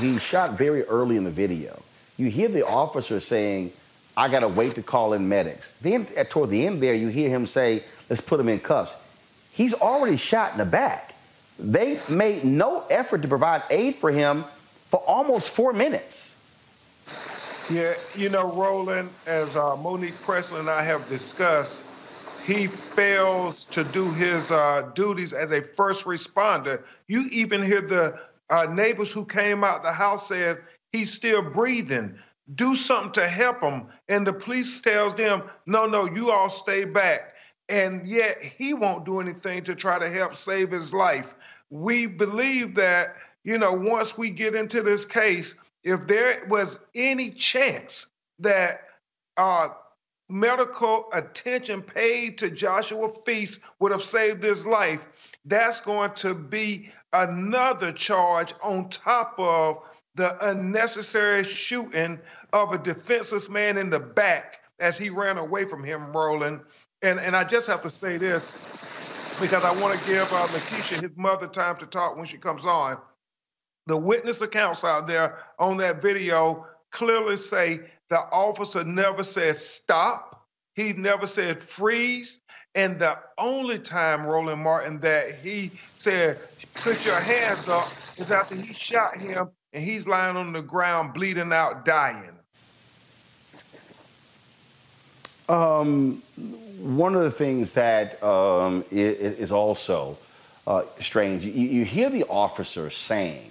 He 0.00 0.18
shot 0.18 0.56
very 0.56 0.84
early 0.84 1.16
in 1.16 1.24
the 1.24 1.30
video. 1.30 1.82
You 2.20 2.28
hear 2.28 2.48
the 2.48 2.66
officer 2.66 3.18
saying, 3.18 3.72
"I 4.14 4.28
got 4.28 4.40
to 4.40 4.48
wait 4.48 4.74
to 4.74 4.82
call 4.82 5.14
in 5.14 5.26
medics." 5.30 5.72
Then 5.80 6.06
at, 6.18 6.28
toward 6.28 6.50
the 6.50 6.66
end 6.66 6.82
there, 6.82 6.92
you 6.92 7.08
hear 7.08 7.30
him 7.30 7.46
say, 7.46 7.82
"Let's 8.10 8.20
put 8.20 8.38
him 8.38 8.50
in 8.50 8.60
cuffs." 8.60 8.94
He's 9.52 9.72
already 9.72 10.18
shot 10.18 10.52
in 10.52 10.58
the 10.58 10.66
back. 10.66 11.14
They 11.58 11.98
made 12.10 12.44
no 12.44 12.84
effort 12.90 13.22
to 13.22 13.28
provide 13.28 13.62
aid 13.70 13.94
for 13.94 14.10
him 14.10 14.44
for 14.90 15.00
almost 15.00 15.48
four 15.48 15.72
minutes. 15.72 16.36
Yeah, 17.70 17.94
you 18.14 18.28
know, 18.28 18.52
Roland, 18.52 19.08
as 19.26 19.56
uh, 19.56 19.76
Monique 19.76 20.20
Presley 20.20 20.60
and 20.60 20.68
I 20.68 20.82
have 20.82 21.08
discussed, 21.08 21.82
he 22.44 22.66
fails 22.66 23.64
to 23.64 23.82
do 23.82 24.10
his 24.12 24.50
uh, 24.50 24.90
duties 24.94 25.32
as 25.32 25.52
a 25.52 25.62
first 25.62 26.04
responder. 26.04 26.84
You 27.06 27.26
even 27.32 27.62
hear 27.62 27.80
the 27.80 28.20
uh, 28.50 28.66
neighbors 28.66 29.10
who 29.10 29.24
came 29.24 29.64
out 29.64 29.82
the 29.82 29.92
house 29.92 30.28
said 30.28 30.58
he's 30.92 31.12
still 31.12 31.42
breathing. 31.42 32.18
Do 32.54 32.74
something 32.74 33.12
to 33.12 33.26
help 33.28 33.60
him. 33.60 33.86
And 34.08 34.26
the 34.26 34.32
police 34.32 34.80
tells 34.80 35.14
them, 35.14 35.42
no, 35.66 35.86
no, 35.86 36.06
you 36.06 36.30
all 36.30 36.50
stay 36.50 36.84
back. 36.84 37.34
And 37.68 38.06
yet 38.06 38.42
he 38.42 38.74
won't 38.74 39.04
do 39.04 39.20
anything 39.20 39.62
to 39.64 39.74
try 39.74 39.98
to 39.98 40.08
help 40.08 40.34
save 40.34 40.70
his 40.70 40.92
life. 40.92 41.34
We 41.70 42.06
believe 42.06 42.74
that 42.74 43.14
you 43.44 43.58
know, 43.58 43.72
once 43.72 44.18
we 44.18 44.30
get 44.30 44.54
into 44.54 44.82
this 44.82 45.04
case, 45.04 45.54
if 45.82 46.06
there 46.06 46.44
was 46.48 46.78
any 46.94 47.30
chance 47.30 48.06
that 48.38 48.82
uh, 49.36 49.68
medical 50.28 51.08
attention 51.12 51.82
paid 51.82 52.36
to 52.38 52.50
Joshua 52.50 53.10
Feast 53.24 53.60
would 53.78 53.92
have 53.92 54.02
saved 54.02 54.42
his 54.42 54.66
life, 54.66 55.08
that's 55.46 55.80
going 55.80 56.12
to 56.16 56.34
be 56.34 56.90
another 57.12 57.92
charge 57.92 58.52
on 58.62 58.90
top 58.90 59.34
of 59.38 59.90
the 60.14 60.36
unnecessary 60.48 61.44
shooting 61.44 62.18
of 62.52 62.72
a 62.72 62.78
defenseless 62.78 63.48
man 63.48 63.78
in 63.78 63.90
the 63.90 64.00
back 64.00 64.60
as 64.80 64.98
he 64.98 65.10
ran 65.10 65.38
away 65.38 65.64
from 65.64 65.84
him, 65.84 66.12
Roland. 66.12 66.60
And 67.02 67.20
and 67.20 67.36
I 67.36 67.44
just 67.44 67.66
have 67.68 67.82
to 67.82 67.90
say 67.90 68.16
this 68.16 68.52
because 69.40 69.64
I 69.64 69.70
want 69.70 69.98
to 69.98 70.06
give 70.06 70.32
uh, 70.32 70.46
Lakeisha 70.48 71.00
his 71.00 71.16
mother 71.16 71.46
time 71.46 71.76
to 71.78 71.86
talk 71.86 72.16
when 72.16 72.26
she 72.26 72.36
comes 72.36 72.66
on 72.66 72.98
the 73.90 73.96
witness 73.96 74.40
accounts 74.40 74.84
out 74.84 75.08
there 75.08 75.38
on 75.58 75.76
that 75.78 76.00
video 76.00 76.64
clearly 76.92 77.36
say 77.36 77.80
the 78.08 78.18
officer 78.32 78.84
never 78.84 79.24
said 79.24 79.56
stop. 79.56 80.46
He 80.74 80.92
never 80.92 81.26
said 81.26 81.60
freeze. 81.60 82.40
And 82.76 83.00
the 83.00 83.18
only 83.36 83.80
time, 83.80 84.24
Roland 84.24 84.62
Martin, 84.62 85.00
that 85.00 85.34
he 85.42 85.72
said, 85.96 86.38
put 86.74 87.04
your 87.04 87.18
hands 87.18 87.68
up, 87.68 87.90
is 88.16 88.30
after 88.30 88.54
he 88.54 88.72
shot 88.72 89.18
him 89.18 89.50
and 89.72 89.84
he's 89.84 90.06
lying 90.06 90.36
on 90.36 90.52
the 90.52 90.62
ground, 90.62 91.14
bleeding 91.14 91.52
out, 91.52 91.84
dying. 91.84 92.36
Um, 95.48 96.22
one 96.80 97.14
of 97.14 97.22
the 97.22 97.30
things 97.30 97.72
that 97.72 98.22
um, 98.22 98.84
is, 98.90 99.52
also 99.52 100.16
uh, 100.66 100.82
strange, 101.00 101.44
you, 101.44 101.52
you 101.52 101.84
hear 101.84 102.10
the 102.10 102.24
officer 102.24 102.90
saying, 102.90 103.50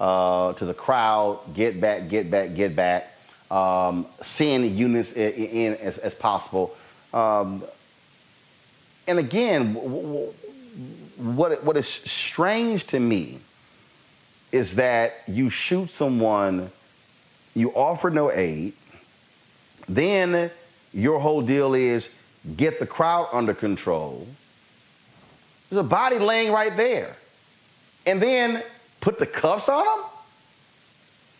uh, 0.00 0.52
to 0.54 0.64
the 0.64 0.74
crowd, 0.74 1.38
get 1.54 1.80
back, 1.80 2.08
get 2.08 2.30
back, 2.30 2.54
get 2.54 2.74
back, 2.74 3.12
um, 3.50 4.06
send 4.22 4.76
units 4.76 5.12
in, 5.12 5.32
in 5.32 5.74
as, 5.76 5.98
as, 5.98 6.14
possible. 6.14 6.76
Um, 7.12 7.62
and 9.06 9.18
again, 9.18 9.74
what, 9.74 11.62
what 11.62 11.76
is 11.76 11.86
strange 11.86 12.86
to 12.88 12.98
me 12.98 13.40
is 14.54 14.76
that 14.76 15.14
you 15.26 15.50
shoot 15.50 15.90
someone, 15.90 16.70
you 17.54 17.70
offer 17.70 18.08
no 18.08 18.30
aid, 18.30 18.72
then 19.88 20.48
your 20.92 21.18
whole 21.18 21.42
deal 21.42 21.74
is 21.74 22.08
get 22.56 22.78
the 22.78 22.86
crowd 22.86 23.28
under 23.32 23.52
control. 23.52 24.28
There's 25.68 25.80
a 25.80 25.88
body 25.88 26.20
laying 26.20 26.52
right 26.52 26.74
there. 26.76 27.16
And 28.06 28.22
then 28.22 28.62
put 29.00 29.18
the 29.18 29.26
cuffs 29.26 29.68
on 29.68 29.84
him? 29.84 30.04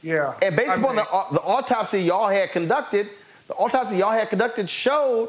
Yeah. 0.02 0.34
And 0.42 0.56
based 0.56 0.70
I 0.70 0.74
upon 0.74 0.96
mean, 0.96 1.04
the, 1.04 1.34
the 1.34 1.40
autopsy 1.40 2.02
y'all 2.02 2.28
had 2.28 2.50
conducted, 2.50 3.08
the 3.46 3.54
autopsy 3.54 3.98
y'all 3.98 4.10
had 4.10 4.28
conducted 4.28 4.68
showed 4.68 5.28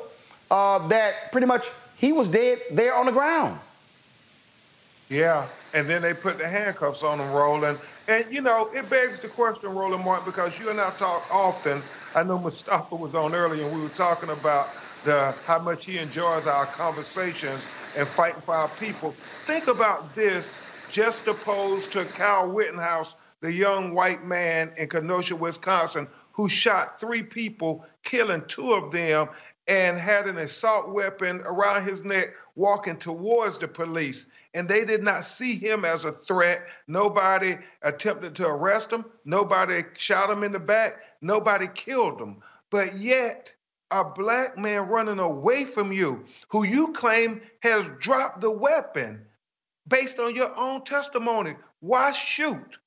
uh, 0.50 0.88
that 0.88 1.32
pretty 1.32 1.46
much 1.46 1.68
he 1.98 2.14
was 2.14 2.30
dead 2.30 2.62
there 2.72 2.96
on 2.96 3.06
the 3.06 3.12
ground. 3.12 3.60
Yeah, 5.08 5.46
and 5.76 5.90
then 5.90 6.02
they 6.02 6.14
put 6.14 6.38
the 6.40 6.48
handcuffs 6.48 7.04
on 7.04 7.20
him, 7.20 7.32
Roland. 7.32 7.78
And 8.08 8.26
you 8.34 8.42
know, 8.42 8.72
it 8.74 8.90
begs 8.90 9.20
the 9.20 9.28
question, 9.28 9.70
Roland 9.76 10.06
Martin, 10.06 10.26
because 10.26 10.58
you 10.58 10.70
and 10.70 10.80
I 10.80 10.90
talk 10.92 11.28
often. 11.32 11.84
I 12.16 12.24
know 12.24 12.40
Mustafa 12.40 12.96
was 12.96 13.14
on 13.14 13.36
earlier, 13.36 13.66
and 13.68 13.76
we 13.76 13.84
were 13.84 13.90
talking 13.90 14.30
about 14.30 14.70
the 15.04 15.36
how 15.46 15.60
much 15.60 15.86
he 15.86 15.98
enjoys 15.98 16.48
our 16.48 16.66
conversations 16.66 17.70
and 17.98 18.08
fighting 18.08 18.42
for 18.42 18.56
our 18.56 18.70
people. 18.70 19.12
Think 19.12 19.68
about 19.68 20.16
this 20.16 20.60
just 20.92 21.28
opposed 21.28 21.92
to 21.92 22.06
Kyle 22.06 22.48
Rittenhouse, 22.48 23.16
the 23.42 23.52
young 23.52 23.94
white 23.94 24.24
man 24.24 24.74
in 24.78 24.88
Kenosha, 24.88 25.36
Wisconsin, 25.36 26.08
who 26.32 26.48
shot 26.48 27.02
three 27.02 27.22
people, 27.22 27.86
killing 28.04 28.44
two 28.48 28.74
of 28.74 28.92
them, 28.92 29.28
and 29.68 29.98
had 29.98 30.28
an 30.28 30.38
assault 30.38 30.90
weapon 30.90 31.42
around 31.46 31.84
his 31.84 32.04
neck 32.04 32.28
walking 32.56 32.98
towards 32.98 33.58
the 33.58 33.68
police. 33.68 34.28
And 34.56 34.70
they 34.70 34.86
did 34.86 35.04
not 35.04 35.26
see 35.26 35.56
him 35.60 35.84
as 35.84 36.06
a 36.06 36.14
threat. 36.14 36.66
Nobody 36.88 37.58
attempted 37.82 38.36
to 38.38 38.48
arrest 38.48 38.90
him. 38.90 39.04
Nobody 39.26 39.84
shot 39.98 40.30
him 40.30 40.44
in 40.44 40.54
the 40.54 40.60
back. 40.60 40.94
Nobody 41.22 41.68
killed 41.68 42.22
him. 42.22 42.42
But 42.72 42.96
yet, 42.96 43.52
a 43.92 44.06
black 44.06 44.58
man 44.58 44.88
running 44.88 45.20
away 45.20 45.66
from 45.66 45.92
you, 45.92 46.26
who 46.50 46.66
you 46.66 46.94
claim 46.94 47.42
has 47.64 47.90
dropped 48.00 48.40
the 48.40 48.50
weapon, 48.50 49.26
based 49.88 50.20
on 50.20 50.34
your 50.34 50.58
own 50.58 50.86
testimony. 50.86 51.52
Why 51.82 52.14
shoot? 52.14 52.78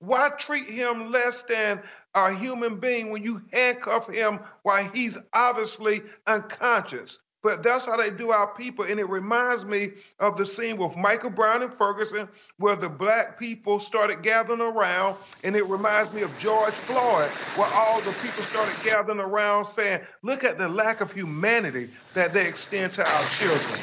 Why 0.00 0.30
treat 0.30 0.68
him 0.68 1.12
less 1.12 1.42
than 1.42 1.82
a 2.14 2.32
human 2.34 2.80
being 2.80 3.10
when 3.10 3.22
you 3.22 3.42
handcuff 3.52 4.08
him 4.08 4.40
while 4.62 4.84
he's 4.94 5.18
obviously 5.34 6.00
unconscious? 6.26 7.18
But 7.48 7.62
that's 7.62 7.86
how 7.86 7.96
they 7.96 8.10
do 8.10 8.30
our 8.30 8.48
people. 8.48 8.84
And 8.84 9.00
it 9.00 9.08
reminds 9.08 9.64
me 9.64 9.92
of 10.20 10.36
the 10.36 10.44
scene 10.44 10.76
with 10.76 10.98
Michael 10.98 11.30
Brown 11.30 11.62
and 11.62 11.72
Ferguson, 11.72 12.28
where 12.58 12.76
the 12.76 12.90
black 12.90 13.38
people 13.38 13.80
started 13.80 14.20
gathering 14.20 14.60
around. 14.60 15.16
And 15.44 15.56
it 15.56 15.64
reminds 15.64 16.12
me 16.12 16.20
of 16.20 16.38
George 16.38 16.74
Floyd, 16.74 17.30
where 17.56 17.70
all 17.72 18.02
the 18.02 18.12
people 18.20 18.42
started 18.42 18.74
gathering 18.84 19.18
around 19.18 19.64
saying, 19.64 20.00
Look 20.20 20.44
at 20.44 20.58
the 20.58 20.68
lack 20.68 21.00
of 21.00 21.10
humanity 21.10 21.88
that 22.12 22.34
they 22.34 22.46
extend 22.46 22.92
to 22.92 23.10
our 23.10 23.24
children. 23.30 23.80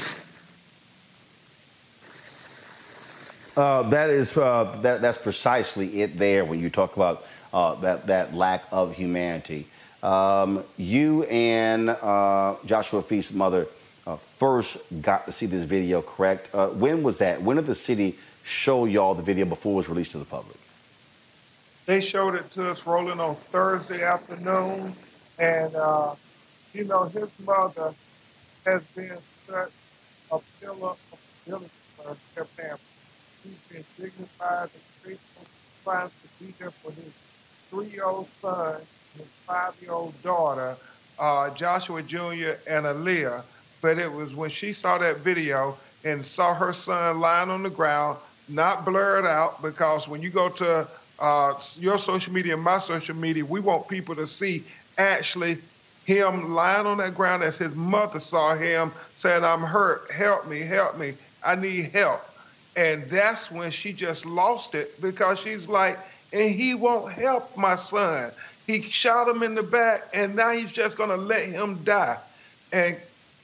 Uh, 3.57 3.89
that 3.89 4.11
is 4.11 4.37
uh, 4.37 4.77
that, 4.83 5.01
that's 5.01 5.17
precisely 5.17 6.03
it. 6.03 6.19
There, 6.19 6.45
when 6.45 6.59
you 6.59 6.69
talk 6.69 6.95
about 6.95 7.25
uh, 7.51 7.73
that 7.81 8.05
that 8.05 8.35
lack 8.35 8.65
of 8.71 8.93
humanity, 8.93 9.65
um, 10.05 10.63
you 10.77 11.23
and 11.23 11.89
uh, 11.89 12.55
Joshua 12.65 13.01
Feast's 13.01 13.33
mother 13.33 13.67
uh, 14.05 14.17
first 14.37 14.77
got 15.01 15.25
to 15.25 15.31
see 15.31 15.45
this 15.45 15.65
video. 15.65 16.01
Correct? 16.01 16.53
Uh, 16.53 16.67
when 16.67 17.03
was 17.03 17.17
that? 17.19 17.41
When 17.41 17.57
did 17.57 17.65
the 17.65 17.75
city 17.75 18.17
show 18.43 18.85
y'all 18.85 19.15
the 19.15 19.23
video 19.23 19.45
before 19.45 19.73
it 19.73 19.77
was 19.77 19.89
released 19.89 20.11
to 20.11 20.19
the 20.19 20.25
public? 20.25 20.57
They 21.85 22.01
showed 22.01 22.35
it 22.35 22.49
to 22.51 22.71
us 22.71 22.85
Roland 22.85 23.21
on 23.21 23.35
Thursday 23.35 24.03
afternoon, 24.03 24.95
and 25.37 25.71
you 26.73 26.83
know 26.85 27.05
his 27.05 27.29
mother 27.45 27.93
has 28.65 28.83
been 28.95 29.17
such 29.47 29.71
a 30.31 30.39
pillar 30.59 30.89
of 30.89 31.19
ability 31.45 31.69
for 31.95 32.17
her 32.35 32.45
family 32.45 32.79
he's 33.45 33.57
been 33.69 33.85
dignified 33.99 34.69
and 34.73 34.83
faithful, 35.03 35.45
trying 35.83 36.09
to 36.09 36.43
be 36.43 36.53
there 36.59 36.71
for 36.71 36.91
his 36.91 37.11
three-year-old 37.69 38.27
son 38.27 38.81
his 39.17 39.27
five-year-old 39.47 40.21
daughter, 40.21 40.77
uh, 41.19 41.49
Joshua 41.51 42.01
Jr. 42.01 42.57
and 42.67 42.85
Aaliyah. 42.85 43.43
But 43.81 43.99
it 43.99 44.11
was 44.11 44.33
when 44.35 44.49
she 44.49 44.73
saw 44.73 44.97
that 44.97 45.19
video 45.19 45.77
and 46.03 46.25
saw 46.25 46.53
her 46.53 46.73
son 46.73 47.19
lying 47.19 47.49
on 47.49 47.63
the 47.63 47.69
ground, 47.69 48.17
not 48.47 48.85
blurred 48.85 49.25
out, 49.25 49.61
because 49.61 50.07
when 50.07 50.21
you 50.21 50.29
go 50.29 50.49
to 50.49 50.87
uh, 51.19 51.53
your 51.79 51.97
social 51.97 52.33
media 52.33 52.53
and 52.53 52.63
my 52.63 52.79
social 52.79 53.15
media, 53.15 53.45
we 53.45 53.59
want 53.59 53.87
people 53.87 54.15
to 54.15 54.27
see 54.27 54.63
actually 54.97 55.57
him 56.05 56.53
lying 56.53 56.85
on 56.85 56.97
that 56.99 57.15
ground 57.15 57.43
as 57.43 57.57
his 57.57 57.73
mother 57.75 58.19
saw 58.19 58.55
him 58.55 58.91
saying, 59.15 59.43
I'm 59.43 59.61
hurt, 59.61 60.11
help 60.11 60.47
me, 60.47 60.59
help 60.59 60.97
me, 60.97 61.13
I 61.43 61.55
need 61.55 61.91
help. 61.93 62.21
And 62.75 63.09
that's 63.09 63.49
when 63.49 63.71
she 63.71 63.93
just 63.93 64.25
lost 64.25 64.75
it 64.75 64.99
because 65.01 65.39
she's 65.39 65.67
like, 65.67 65.97
and 66.33 66.53
he 66.53 66.75
won't 66.75 67.11
help 67.11 67.55
my 67.57 67.75
son. 67.75 68.31
He 68.67 68.81
shot 68.81 69.27
him 69.27 69.43
in 69.43 69.55
the 69.55 69.63
back, 69.63 70.09
and 70.13 70.35
now 70.35 70.51
he's 70.51 70.71
just 70.71 70.97
gonna 70.97 71.17
let 71.17 71.45
him 71.45 71.83
die. 71.83 72.17
And 72.73 72.97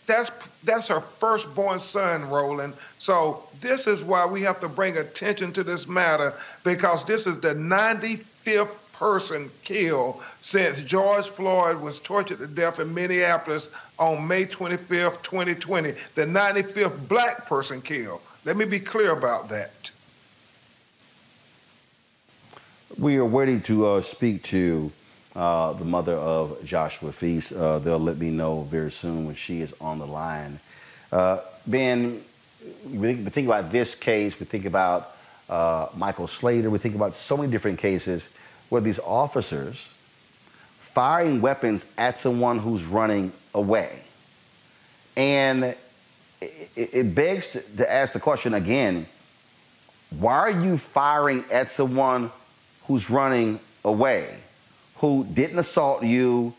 that's 0.08 0.32
that's 0.64 0.88
her 0.88 1.02
firstborn 1.20 1.80
son, 1.80 2.30
Roland. 2.30 2.74
So 2.98 3.44
this 3.62 3.88
is 3.88 4.04
why 4.04 4.26
we 4.26 4.42
have 4.42 4.60
to 4.62 4.70
bring 4.70 4.98
attention 4.98 5.54
to 5.54 5.64
this 5.64 5.88
matter 5.88 6.34
because 6.64 7.06
this 7.06 7.28
is 7.28 7.40
the 7.40 7.54
95th 7.54 8.76
person 8.94 9.50
killed 9.64 10.22
since 10.42 10.82
George 10.82 11.28
Floyd 11.28 11.82
was 11.82 12.00
tortured 12.00 12.38
to 12.38 12.48
death 12.48 12.80
in 12.80 12.94
Minneapolis 12.94 13.72
on 13.98 14.28
May 14.28 14.46
25th, 14.46 15.24
2020. 15.24 15.92
The 16.14 16.26
95th 16.26 17.08
black 17.08 17.48
person 17.48 17.82
killed. 17.82 18.22
Let 18.46 18.58
me 18.58 18.66
be 18.66 18.80
clear 18.80 19.12
about 19.12 19.50
that. 19.50 19.92
We 22.98 23.16
are 23.16 23.26
waiting 23.26 23.62
to 23.64 23.88
uh, 23.88 24.02
speak 24.02 24.44
to 24.44 24.92
uh, 25.36 25.74
the 25.74 25.86
mother 25.86 26.14
of 26.14 26.64
Joshua 26.66 27.12
Feast. 27.12 27.54
Uh, 27.54 27.80
they'll 27.80 28.00
let 28.00 28.18
me 28.18 28.30
know 28.30 28.64
very 28.64 28.92
soon 28.92 29.26
when 29.26 29.36
she 29.36 29.62
is 29.62 29.74
on 29.80 30.00
the 30.00 30.08
line. 30.08 30.60
Uh, 31.12 31.40
ben, 31.66 32.24
we 32.86 33.16
think 33.16 33.48
about 33.48 33.72
this 33.72 33.96
case, 33.96 34.40
we 34.40 34.46
think 34.46 34.66
about 34.66 35.16
uh, 35.50 35.88
Michael 35.96 36.28
Slager, 36.28 36.70
we 36.70 36.80
think 36.80 36.96
about 36.96 37.16
so 37.16 37.38
many 37.38 37.52
different 37.52 37.80
cases 37.80 38.24
where 38.70 38.82
these 38.82 39.00
officers 39.00 39.88
firing 40.94 41.42
weapons 41.42 41.86
at 41.98 42.20
someone 42.20 42.60
who's 42.60 42.84
running 42.84 43.32
away. 43.54 44.00
And 45.16 45.76
it, 46.76 47.16
begs 47.16 47.58
to 47.78 47.92
ask 47.92 48.14
the 48.14 48.20
question 48.20 48.54
again 48.54 49.06
why 50.20 50.34
are 50.34 50.50
you 50.50 50.78
firing 50.78 51.46
at 51.50 51.72
someone 51.72 52.32
who's 52.88 53.10
running 53.10 53.60
away? 53.86 54.36
Who 55.02 55.26
didn't 55.34 55.60
assault 55.60 56.04
you, 56.04 56.54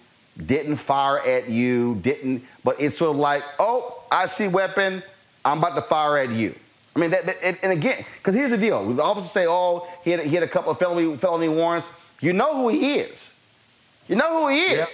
didn't 0.47 0.76
fire 0.76 1.20
at 1.20 1.49
you, 1.49 1.95
didn't, 2.03 2.45
but 2.64 2.78
it's 2.80 2.99
sort 2.99 3.12
of 3.12 3.16
like, 3.16 3.43
oh, 3.59 4.03
I 4.11 4.26
see 4.26 4.49
weapon, 4.49 5.03
I'm 5.45 5.59
about 5.59 5.76
to 5.76 5.82
fire 5.82 6.18
at 6.18 6.30
you. 6.30 6.55
I 6.95 6.99
mean, 6.99 7.11
that, 7.12 7.24
that, 7.24 7.59
and 7.62 7.72
again, 7.72 8.05
because 8.18 8.34
here's 8.34 8.51
the 8.51 8.59
deal: 8.59 8.93
the 8.93 9.03
officers 9.03 9.30
say, 9.30 9.47
"Oh, 9.47 9.88
he 10.05 10.11
had, 10.11 10.20
he 10.20 10.34
had 10.34 10.43
a 10.43 10.49
couple 10.49 10.72
of 10.72 10.78
felony 10.78 11.16
felony 11.16 11.49
warrants." 11.49 11.88
You 12.20 12.34
know 12.34 12.55
who 12.55 12.68
he 12.68 12.97
is. 12.97 13.32
You 14.09 14.16
know 14.16 14.43
who 14.43 14.49
he 14.49 14.61
is. 14.61 14.78
Yep. 14.78 14.88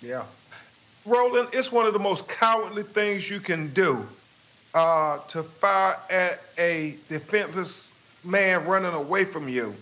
Yeah, 0.00 0.24
Roland, 1.04 1.50
it's 1.52 1.70
one 1.70 1.84
of 1.84 1.92
the 1.92 1.98
most 1.98 2.26
cowardly 2.26 2.84
things 2.84 3.28
you 3.28 3.38
can 3.38 3.70
do 3.74 4.06
uh, 4.72 5.18
to 5.28 5.42
fire 5.42 5.98
at 6.08 6.40
a 6.56 6.96
defenseless 7.10 7.92
man 8.24 8.64
running 8.64 8.94
away 8.94 9.26
from 9.26 9.46
you. 9.48 9.74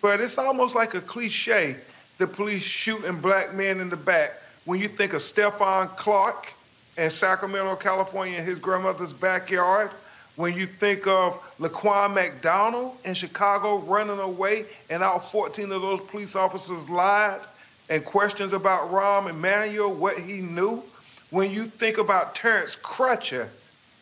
But 0.00 0.20
it's 0.20 0.38
almost 0.38 0.74
like 0.74 0.94
a 0.94 1.00
cliche 1.00 1.76
the 2.18 2.26
police 2.26 2.62
shooting 2.62 3.20
black 3.20 3.54
men 3.54 3.80
in 3.80 3.90
the 3.90 3.96
back 3.96 4.40
when 4.64 4.80
you 4.80 4.88
think 4.88 5.12
of 5.12 5.20
Stephon 5.20 5.94
Clark 5.96 6.52
in 6.96 7.10
Sacramento, 7.10 7.76
California, 7.76 8.38
in 8.38 8.44
his 8.44 8.58
grandmother's 8.58 9.12
backyard. 9.12 9.90
When 10.36 10.54
you 10.54 10.66
think 10.66 11.06
of 11.06 11.40
Laquan 11.58 12.14
McDonald 12.14 12.96
in 13.04 13.14
Chicago 13.14 13.78
running 13.78 14.18
away 14.18 14.66
and 14.90 15.02
all 15.02 15.20
14 15.20 15.72
of 15.72 15.82
those 15.82 16.00
police 16.02 16.36
officers 16.36 16.88
lied, 16.90 17.40
and 17.88 18.04
questions 18.04 18.52
about 18.52 18.90
Rahm 18.90 19.30
Emanuel, 19.30 19.94
what 19.94 20.18
he 20.18 20.40
knew. 20.40 20.82
When 21.30 21.50
you 21.50 21.64
think 21.64 21.98
about 21.98 22.34
Terrence 22.34 22.76
Crutcher 22.76 23.48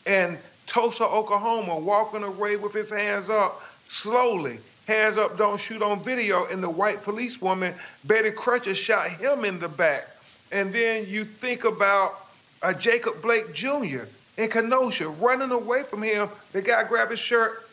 in 0.06 0.38
Tulsa, 0.66 1.04
Oklahoma, 1.04 1.78
walking 1.78 2.22
away 2.22 2.56
with 2.56 2.72
his 2.72 2.90
hands 2.90 3.28
up 3.28 3.62
slowly 3.86 4.58
hands 4.86 5.18
up, 5.18 5.38
don't 5.38 5.60
shoot 5.60 5.82
on 5.82 6.02
video, 6.02 6.46
and 6.46 6.62
the 6.62 6.70
white 6.70 7.02
policewoman, 7.02 7.74
Betty 8.04 8.30
Crutcher, 8.30 8.74
shot 8.74 9.08
him 9.08 9.44
in 9.44 9.58
the 9.58 9.68
back. 9.68 10.08
And 10.52 10.72
then 10.72 11.06
you 11.08 11.24
think 11.24 11.64
about 11.64 12.26
uh, 12.62 12.72
Jacob 12.72 13.20
Blake 13.22 13.54
Jr. 13.54 14.04
in 14.36 14.48
Kenosha 14.50 15.08
running 15.08 15.50
away 15.50 15.82
from 15.82 16.02
him. 16.02 16.28
The 16.52 16.62
guy 16.62 16.84
grabs 16.84 17.10
his 17.10 17.20
shirt, 17.20 17.68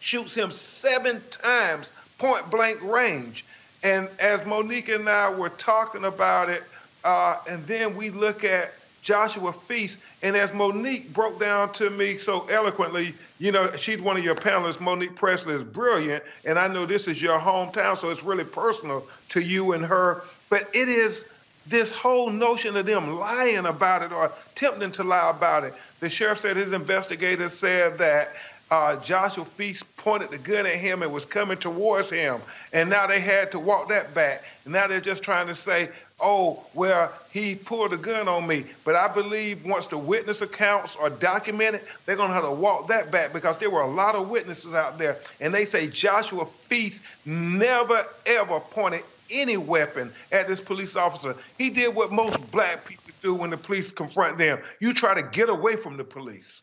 shoots 0.00 0.34
him 0.34 0.50
seven 0.50 1.22
times, 1.30 1.92
point 2.18 2.50
blank 2.50 2.82
range. 2.82 3.44
And 3.82 4.08
as 4.18 4.44
Monique 4.46 4.88
and 4.88 5.08
I 5.08 5.30
were 5.30 5.50
talking 5.50 6.04
about 6.04 6.48
it, 6.50 6.64
uh, 7.04 7.36
and 7.48 7.66
then 7.66 7.94
we 7.94 8.10
look 8.10 8.42
at 8.42 8.72
Joshua 9.06 9.52
Feast. 9.52 10.00
And 10.24 10.36
as 10.36 10.52
Monique 10.52 11.12
broke 11.12 11.38
down 11.38 11.72
to 11.74 11.90
me 11.90 12.18
so 12.18 12.44
eloquently, 12.50 13.14
you 13.38 13.52
know, 13.52 13.70
she's 13.78 14.02
one 14.02 14.16
of 14.16 14.24
your 14.24 14.34
panelists. 14.34 14.80
Monique 14.80 15.14
Presley 15.14 15.54
is 15.54 15.62
brilliant. 15.62 16.24
And 16.44 16.58
I 16.58 16.66
know 16.66 16.86
this 16.86 17.06
is 17.06 17.22
your 17.22 17.38
hometown, 17.38 17.96
so 17.96 18.10
it's 18.10 18.24
really 18.24 18.42
personal 18.42 19.06
to 19.28 19.40
you 19.40 19.74
and 19.74 19.84
her. 19.84 20.24
But 20.50 20.62
it 20.74 20.88
is 20.88 21.28
this 21.68 21.92
whole 21.92 22.30
notion 22.30 22.76
of 22.76 22.86
them 22.86 23.14
lying 23.16 23.66
about 23.66 24.02
it 24.02 24.12
or 24.12 24.32
attempting 24.52 24.90
to 24.92 25.04
lie 25.04 25.30
about 25.30 25.62
it. 25.62 25.74
The 26.00 26.10
sheriff 26.10 26.40
said 26.40 26.56
his 26.56 26.72
investigators 26.72 27.52
said 27.52 27.98
that 27.98 28.34
uh, 28.72 28.96
Joshua 28.96 29.44
Feast 29.44 29.84
pointed 29.96 30.32
the 30.32 30.38
gun 30.38 30.66
at 30.66 30.74
him 30.74 31.02
and 31.02 31.12
was 31.12 31.24
coming 31.24 31.58
towards 31.58 32.10
him. 32.10 32.40
And 32.72 32.90
now 32.90 33.06
they 33.06 33.20
had 33.20 33.52
to 33.52 33.60
walk 33.60 33.88
that 33.90 34.14
back. 34.14 34.42
And 34.64 34.72
now 34.72 34.88
they're 34.88 35.00
just 35.00 35.22
trying 35.22 35.46
to 35.46 35.54
say, 35.54 35.90
oh, 36.20 36.64
well, 36.74 37.12
he 37.30 37.54
pulled 37.54 37.92
a 37.92 37.96
gun 37.96 38.28
on 38.28 38.46
me. 38.46 38.64
But 38.84 38.96
I 38.96 39.12
believe 39.12 39.64
once 39.64 39.86
the 39.86 39.98
witness 39.98 40.42
accounts 40.42 40.96
are 40.96 41.10
documented, 41.10 41.82
they're 42.04 42.16
going 42.16 42.28
to 42.28 42.34
have 42.34 42.44
to 42.44 42.52
walk 42.52 42.88
that 42.88 43.10
back 43.10 43.32
because 43.32 43.58
there 43.58 43.70
were 43.70 43.82
a 43.82 43.90
lot 43.90 44.14
of 44.14 44.28
witnesses 44.28 44.74
out 44.74 44.98
there. 44.98 45.18
And 45.40 45.54
they 45.54 45.64
say 45.64 45.86
Joshua 45.88 46.46
Feast 46.46 47.02
never, 47.24 48.04
ever 48.26 48.60
pointed 48.60 49.02
any 49.30 49.56
weapon 49.56 50.12
at 50.32 50.48
this 50.48 50.60
police 50.60 50.96
officer. 50.96 51.34
He 51.58 51.70
did 51.70 51.94
what 51.94 52.12
most 52.12 52.50
black 52.50 52.84
people 52.84 53.04
do 53.22 53.34
when 53.34 53.50
the 53.50 53.56
police 53.56 53.92
confront 53.92 54.38
them. 54.38 54.58
You 54.80 54.94
try 54.94 55.14
to 55.14 55.22
get 55.22 55.48
away 55.48 55.76
from 55.76 55.96
the 55.96 56.04
police. 56.04 56.62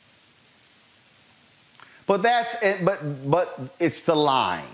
But 2.05 2.21
that's 2.21 2.61
it, 2.61 2.83
but 2.83 3.29
but 3.29 3.59
it's 3.79 4.03
the 4.03 4.15
lying. 4.15 4.65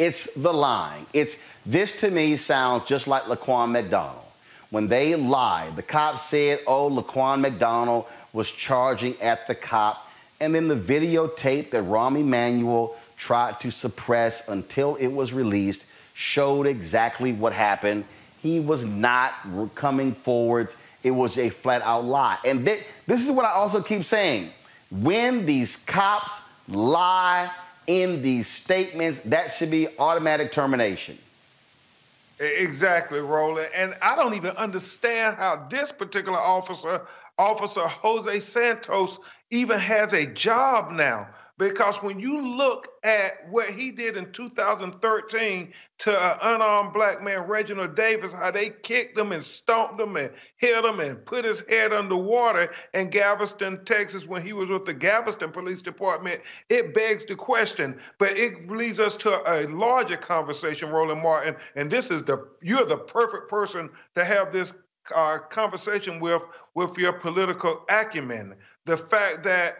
It's 0.00 0.32
the 0.32 0.50
lying. 0.50 1.04
It's 1.12 1.36
this 1.66 2.00
to 2.00 2.10
me 2.10 2.38
sounds 2.38 2.86
just 2.86 3.06
like 3.06 3.24
Laquan 3.24 3.70
McDonald. 3.70 4.24
When 4.70 4.88
they 4.88 5.14
lied, 5.14 5.76
the 5.76 5.82
cop 5.82 6.22
said, 6.22 6.60
oh, 6.66 6.88
Laquan 6.88 7.40
McDonald 7.40 8.06
was 8.32 8.50
charging 8.50 9.20
at 9.20 9.46
the 9.46 9.54
cop. 9.54 10.08
And 10.40 10.54
then 10.54 10.68
the 10.68 10.74
videotape 10.74 11.72
that 11.72 11.84
Rahm 11.84 12.18
Emanuel 12.18 12.96
tried 13.18 13.60
to 13.60 13.70
suppress 13.70 14.48
until 14.48 14.96
it 14.96 15.08
was 15.08 15.34
released 15.34 15.84
showed 16.14 16.66
exactly 16.66 17.32
what 17.32 17.52
happened. 17.52 18.06
He 18.40 18.58
was 18.58 18.82
not 18.82 19.34
coming 19.74 20.14
forward. 20.14 20.70
It 21.02 21.10
was 21.10 21.36
a 21.36 21.50
flat 21.50 21.82
out 21.82 22.06
lie. 22.06 22.38
And 22.42 22.64
th- 22.64 22.84
this 23.06 23.22
is 23.22 23.30
what 23.30 23.44
I 23.44 23.50
also 23.50 23.82
keep 23.82 24.06
saying. 24.06 24.48
When 24.90 25.44
these 25.44 25.76
cops 25.76 26.32
lie 26.68 27.50
in 27.86 28.22
these 28.22 28.48
statements, 28.48 29.20
that 29.24 29.54
should 29.54 29.70
be 29.70 29.88
automatic 29.98 30.52
termination. 30.52 31.18
Exactly, 32.38 33.20
Roland. 33.20 33.68
And 33.76 33.94
I 34.00 34.16
don't 34.16 34.34
even 34.34 34.52
understand 34.56 35.36
how 35.36 35.66
this 35.68 35.92
particular 35.92 36.38
officer, 36.38 37.02
Officer 37.38 37.82
Jose 37.82 38.40
Santos, 38.40 39.18
even 39.50 39.78
has 39.78 40.14
a 40.14 40.24
job 40.26 40.90
now. 40.92 41.28
Because 41.60 42.02
when 42.02 42.18
you 42.18 42.40
look 42.56 42.88
at 43.04 43.46
what 43.50 43.68
he 43.68 43.90
did 43.90 44.16
in 44.16 44.32
2013 44.32 45.74
to 45.98 46.10
an 46.10 46.38
unarmed 46.40 46.94
black 46.94 47.22
man, 47.22 47.40
Reginald 47.40 47.94
Davis, 47.94 48.32
how 48.32 48.50
they 48.50 48.70
kicked 48.70 49.18
him 49.18 49.30
and 49.32 49.42
stomped 49.42 50.00
him 50.00 50.16
and 50.16 50.30
hit 50.56 50.82
him 50.82 51.00
and 51.00 51.22
put 51.26 51.44
his 51.44 51.60
head 51.68 51.92
underwater 51.92 52.72
in 52.94 53.10
Galveston, 53.10 53.84
Texas, 53.84 54.26
when 54.26 54.40
he 54.40 54.54
was 54.54 54.70
with 54.70 54.86
the 54.86 54.94
Galveston 54.94 55.50
Police 55.50 55.82
Department, 55.82 56.40
it 56.70 56.94
begs 56.94 57.26
the 57.26 57.34
question. 57.34 58.00
But 58.18 58.38
it 58.38 58.70
leads 58.70 58.98
us 58.98 59.14
to 59.18 59.42
a 59.46 59.68
larger 59.68 60.16
conversation, 60.16 60.88
Roland 60.88 61.22
Martin. 61.22 61.56
And 61.76 61.90
this 61.90 62.10
is 62.10 62.24
the 62.24 62.48
you're 62.62 62.86
the 62.86 62.96
perfect 62.96 63.50
person 63.50 63.90
to 64.14 64.24
have 64.24 64.50
this 64.50 64.72
uh, 65.14 65.36
conversation 65.50 66.20
with 66.20 66.42
with 66.74 66.96
your 66.96 67.12
political 67.12 67.84
acumen. 67.90 68.54
The 68.86 68.96
fact 68.96 69.44
that 69.44 69.76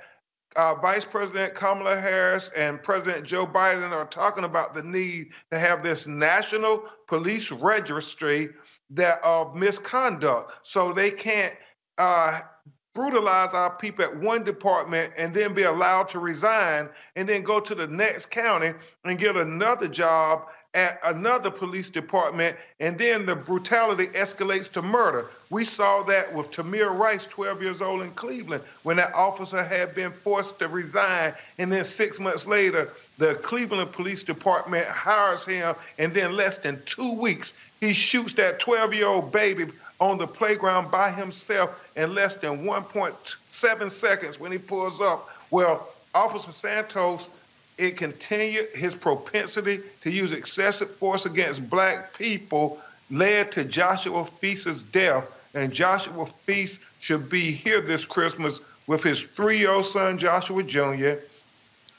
uh, 0.56 0.74
Vice 0.76 1.04
President 1.04 1.54
Kamala 1.54 1.96
Harris 1.96 2.50
and 2.56 2.82
President 2.82 3.24
Joe 3.24 3.46
Biden 3.46 3.92
are 3.92 4.06
talking 4.06 4.44
about 4.44 4.74
the 4.74 4.82
need 4.82 5.32
to 5.50 5.58
have 5.58 5.82
this 5.82 6.06
national 6.06 6.84
police 7.06 7.52
registry 7.52 8.48
that 8.90 9.22
of 9.22 9.54
misconduct, 9.54 10.60
so 10.64 10.92
they 10.92 11.10
can't 11.10 11.54
uh, 11.98 12.40
brutalize 12.94 13.54
our 13.54 13.76
people 13.76 14.04
at 14.04 14.16
one 14.16 14.42
department 14.42 15.12
and 15.16 15.32
then 15.32 15.54
be 15.54 15.62
allowed 15.62 16.08
to 16.08 16.18
resign 16.18 16.88
and 17.14 17.28
then 17.28 17.42
go 17.42 17.60
to 17.60 17.74
the 17.74 17.86
next 17.86 18.26
county 18.26 18.72
and 19.04 19.18
get 19.18 19.36
another 19.36 19.86
job 19.86 20.48
at 20.74 21.00
another 21.04 21.50
police 21.50 21.90
department, 21.90 22.56
and 22.78 22.96
then 22.96 23.26
the 23.26 23.34
brutality 23.34 24.06
escalates 24.08 24.72
to 24.72 24.82
murder. 24.82 25.26
We 25.50 25.64
saw 25.64 26.04
that 26.04 26.32
with 26.32 26.52
Tamir 26.52 26.96
Rice, 26.96 27.26
12 27.26 27.62
years 27.62 27.82
old 27.82 28.02
in 28.02 28.10
Cleveland, 28.12 28.62
when 28.84 28.96
that 28.98 29.12
officer 29.14 29.64
had 29.64 29.94
been 29.94 30.12
forced 30.12 30.60
to 30.60 30.68
resign, 30.68 31.34
and 31.58 31.72
then 31.72 31.82
six 31.82 32.20
months 32.20 32.46
later, 32.46 32.92
the 33.18 33.34
Cleveland 33.36 33.90
Police 33.90 34.22
Department 34.22 34.86
hires 34.86 35.44
him, 35.44 35.74
and 35.98 36.14
then 36.14 36.36
less 36.36 36.58
than 36.58 36.80
two 36.84 37.14
weeks, 37.14 37.52
he 37.80 37.92
shoots 37.92 38.34
that 38.34 38.60
12 38.60 38.94
year 38.94 39.08
old 39.08 39.32
baby 39.32 39.66
on 40.00 40.18
the 40.18 40.26
playground 40.26 40.90
by 40.90 41.10
himself 41.10 41.88
in 41.96 42.14
less 42.14 42.36
than 42.36 42.64
1.7 42.64 43.90
seconds 43.90 44.38
when 44.38 44.52
he 44.52 44.58
pulls 44.58 45.00
up. 45.00 45.28
Well, 45.50 45.88
Officer 46.14 46.52
Santos, 46.52 47.28
it 47.80 47.96
continued 47.96 48.68
his 48.74 48.94
propensity 48.94 49.80
to 50.02 50.10
use 50.10 50.32
excessive 50.32 50.94
force 50.94 51.24
against 51.24 51.70
black 51.70 52.16
people 52.16 52.78
led 53.10 53.50
to 53.52 53.64
Joshua 53.64 54.24
Feast's 54.24 54.82
death. 54.82 55.24
And 55.54 55.72
Joshua 55.72 56.26
Feast 56.46 56.78
should 57.00 57.28
be 57.30 57.50
here 57.50 57.80
this 57.80 58.04
Christmas 58.04 58.60
with 58.86 59.02
his 59.02 59.22
three-year-old 59.22 59.86
son 59.86 60.18
Joshua 60.18 60.62
Jr. 60.62 61.14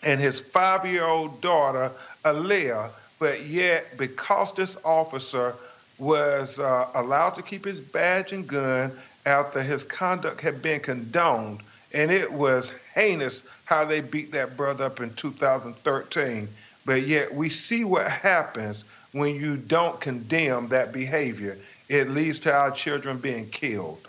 and 0.03 0.21
his 0.21 0.39
five-year-old 0.39 1.41
daughter 1.41 1.91
Alea. 2.25 2.91
But 3.17 3.43
yet, 3.45 3.97
because 3.97 4.53
this 4.53 4.77
officer 4.85 5.55
was 5.97 6.59
uh, 6.59 6.89
allowed 6.93 7.31
to 7.31 7.41
keep 7.41 7.65
his 7.65 7.81
badge 7.81 8.33
and 8.33 8.47
gun 8.47 8.91
after 9.25 9.61
his 9.63 9.83
conduct 9.83 10.41
had 10.41 10.61
been 10.61 10.79
condoned. 10.79 11.61
And 11.93 12.11
it 12.11 12.31
was 12.31 12.73
heinous 12.93 13.43
how 13.65 13.85
they 13.85 14.01
beat 14.01 14.31
that 14.31 14.57
brother 14.57 14.85
up 14.85 14.99
in 14.99 15.13
2013. 15.13 16.47
But 16.85 17.07
yet 17.07 17.33
we 17.33 17.49
see 17.49 17.83
what 17.83 18.09
happens 18.09 18.85
when 19.11 19.35
you 19.35 19.57
don't 19.57 19.99
condemn 19.99 20.67
that 20.69 20.91
behavior. 20.91 21.57
It 21.89 22.09
leads 22.09 22.39
to 22.39 22.53
our 22.53 22.71
children 22.71 23.17
being 23.17 23.49
killed. 23.49 24.07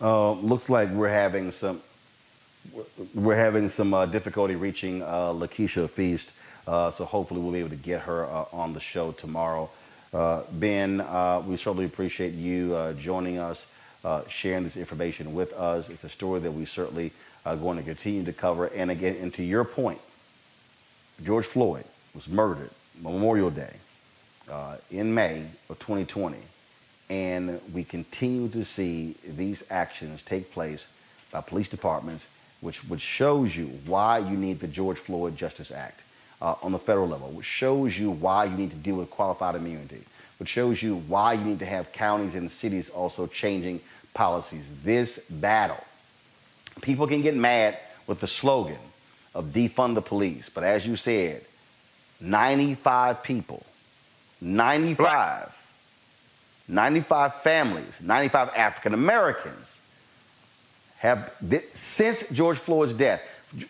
Uh, 0.00 0.32
looks 0.32 0.68
like 0.68 0.90
we're 0.90 1.08
having 1.08 1.50
some 1.50 1.80
we're 3.14 3.36
having 3.36 3.68
some 3.68 3.94
uh, 3.94 4.06
difficulty 4.06 4.56
reaching 4.56 5.02
uh, 5.02 5.32
Lakeisha 5.32 5.88
Feast. 5.88 6.32
Uh, 6.66 6.90
so 6.90 7.04
hopefully 7.04 7.40
we'll 7.40 7.52
be 7.52 7.60
able 7.60 7.70
to 7.70 7.76
get 7.76 8.02
her 8.02 8.24
uh, 8.26 8.44
on 8.52 8.72
the 8.72 8.80
show 8.80 9.12
tomorrow. 9.12 9.70
Uh, 10.12 10.42
ben, 10.52 11.00
uh, 11.00 11.42
we 11.46 11.56
certainly 11.56 11.84
appreciate 11.84 12.34
you 12.34 12.94
joining 12.98 13.38
us, 13.38 13.66
uh, 14.06 14.22
sharing 14.28 14.62
this 14.62 14.76
information 14.76 15.34
with 15.34 15.52
us. 15.54 15.88
It's 15.88 16.04
a 16.04 16.08
story 16.08 16.38
that 16.40 16.52
we 16.52 16.64
certainly 16.64 17.10
are 17.44 17.56
going 17.56 17.76
to 17.76 17.82
continue 17.82 18.24
to 18.24 18.32
cover. 18.32 18.66
And 18.66 18.88
again, 18.90 19.16
and 19.20 19.34
to 19.34 19.42
your 19.42 19.64
point, 19.64 20.00
George 21.24 21.46
Floyd 21.46 21.84
was 22.14 22.28
murdered 22.28 22.70
Memorial 23.02 23.50
Day 23.50 23.74
in 24.92 25.12
May 25.12 25.46
of 25.68 25.80
2020. 25.80 26.38
And 27.10 27.60
we 27.72 27.82
continue 27.82 28.48
to 28.50 28.64
see 28.64 29.16
these 29.26 29.64
actions 29.70 30.22
take 30.22 30.52
place 30.52 30.86
by 31.32 31.40
police 31.40 31.68
departments, 31.68 32.26
which, 32.60 32.84
which 32.84 33.00
shows 33.00 33.56
you 33.56 33.66
why 33.86 34.18
you 34.18 34.36
need 34.36 34.60
the 34.60 34.68
George 34.68 34.98
Floyd 34.98 35.36
Justice 35.36 35.72
Act 35.72 36.00
uh, 36.40 36.54
on 36.62 36.70
the 36.70 36.78
federal 36.78 37.08
level, 37.08 37.30
which 37.30 37.46
shows 37.46 37.98
you 37.98 38.12
why 38.12 38.44
you 38.44 38.56
need 38.56 38.70
to 38.70 38.76
deal 38.76 38.96
with 38.96 39.10
qualified 39.10 39.56
immunity, 39.56 40.04
which 40.38 40.48
shows 40.48 40.80
you 40.80 40.96
why 41.08 41.32
you 41.32 41.44
need 41.44 41.58
to 41.58 41.66
have 41.66 41.90
counties 41.92 42.36
and 42.36 42.48
cities 42.48 42.88
also 42.88 43.26
changing 43.26 43.80
policies. 44.16 44.64
This 44.82 45.20
battle, 45.30 45.82
people 46.80 47.06
can 47.06 47.22
get 47.22 47.36
mad 47.36 47.78
with 48.06 48.18
the 48.18 48.26
slogan 48.26 48.78
of 49.34 49.46
defund 49.46 49.94
the 49.94 50.02
police, 50.02 50.48
but 50.52 50.64
as 50.64 50.86
you 50.86 50.96
said, 50.96 51.44
95 52.20 53.22
people, 53.22 53.64
95, 54.40 55.54
95 56.66 57.42
families, 57.42 57.94
95 58.00 58.48
African 58.56 58.94
Americans 58.94 59.78
have, 60.98 61.30
since 61.74 62.24
George 62.30 62.56
Floyd's 62.56 62.94
death, 62.94 63.20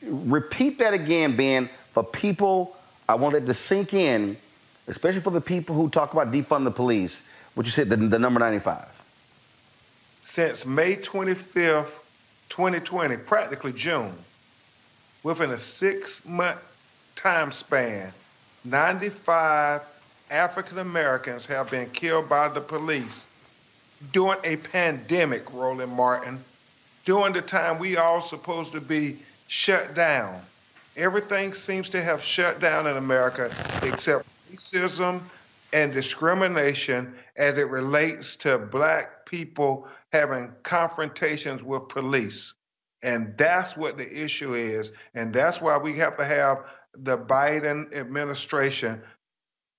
repeat 0.02 0.78
that 0.78 0.94
again, 0.94 1.36
Ben, 1.36 1.68
for 1.92 2.04
people, 2.04 2.76
I 3.08 3.16
want 3.16 3.34
that 3.34 3.46
to 3.46 3.54
sink 3.54 3.92
in, 3.92 4.36
especially 4.86 5.20
for 5.20 5.30
the 5.30 5.40
people 5.40 5.74
who 5.74 5.90
talk 5.90 6.12
about 6.12 6.30
defund 6.30 6.64
the 6.64 6.70
police, 6.70 7.22
what 7.54 7.66
you 7.66 7.72
said, 7.72 7.88
the, 7.88 7.96
the 7.96 8.18
number 8.18 8.38
95. 8.38 8.95
Since 10.28 10.66
May 10.66 10.96
25th, 10.96 11.92
2020, 12.48 13.16
practically 13.18 13.72
June, 13.72 14.12
within 15.22 15.52
a 15.52 15.56
six 15.56 16.24
month 16.26 16.58
time 17.14 17.52
span, 17.52 18.12
95 18.64 19.82
African 20.28 20.78
Americans 20.80 21.46
have 21.46 21.70
been 21.70 21.88
killed 21.90 22.28
by 22.28 22.48
the 22.48 22.60
police 22.60 23.28
during 24.12 24.40
a 24.42 24.56
pandemic, 24.56 25.50
Roland 25.52 25.92
Martin, 25.92 26.44
during 27.04 27.32
the 27.32 27.40
time 27.40 27.78
we 27.78 27.96
all 27.96 28.20
supposed 28.20 28.72
to 28.72 28.80
be 28.80 29.18
shut 29.46 29.94
down. 29.94 30.42
Everything 30.96 31.52
seems 31.52 31.88
to 31.90 32.02
have 32.02 32.20
shut 32.20 32.58
down 32.58 32.88
in 32.88 32.96
America 32.96 33.54
except 33.84 34.26
racism 34.52 35.20
and 35.72 35.92
discrimination 35.92 37.14
as 37.36 37.58
it 37.58 37.68
relates 37.68 38.34
to 38.36 38.58
black 38.58 39.15
people 39.26 39.86
having 40.12 40.52
confrontations 40.62 41.62
with 41.62 41.88
police. 41.88 42.54
And 43.02 43.36
that's 43.36 43.76
what 43.76 43.98
the 43.98 44.24
issue 44.24 44.54
is. 44.54 44.92
And 45.14 45.32
that's 45.32 45.60
why 45.60 45.76
we 45.76 45.96
have 45.98 46.16
to 46.16 46.24
have 46.24 46.72
the 46.94 47.18
Biden 47.18 47.94
administration 47.94 49.02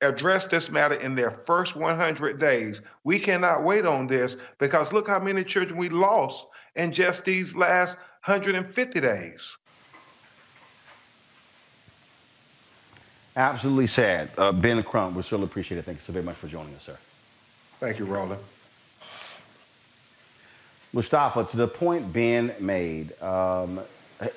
address 0.02 0.46
this 0.46 0.70
matter 0.70 0.96
in 0.96 1.16
their 1.16 1.32
first 1.48 1.76
100 1.76 2.40
days. 2.40 2.82
We 3.04 3.18
cannot 3.18 3.64
wait 3.64 3.86
on 3.86 4.08
this 4.08 4.38
because 4.60 4.94
look 4.94 5.08
how 5.08 5.20
many 5.20 5.44
children 5.44 5.78
we 5.80 5.90
lost 5.90 6.46
in 6.76 6.92
just 6.92 7.26
these 7.26 7.56
last 7.56 7.98
150 8.26 9.00
days. 9.00 9.58
Absolutely 13.36 13.88
sad. 13.88 14.32
Uh, 14.38 14.52
ben 14.52 14.82
Crump, 14.84 15.16
we 15.16 15.22
certainly 15.22 15.46
appreciate 15.46 15.78
it. 15.78 15.86
Thank 15.86 16.00
you 16.00 16.04
so 16.04 16.14
very 16.14 16.26
much 16.26 16.38
for 16.38 16.48
joining 16.48 16.74
us, 16.76 16.84
sir. 16.84 16.98
Thank 17.80 18.00
you, 18.00 18.06
Roland. 18.06 18.42
Mustafa, 20.98 21.44
to 21.44 21.58
the 21.58 21.68
point 21.68 22.12
Ben 22.12 22.56
made, 22.60 23.22
um, 23.22 23.80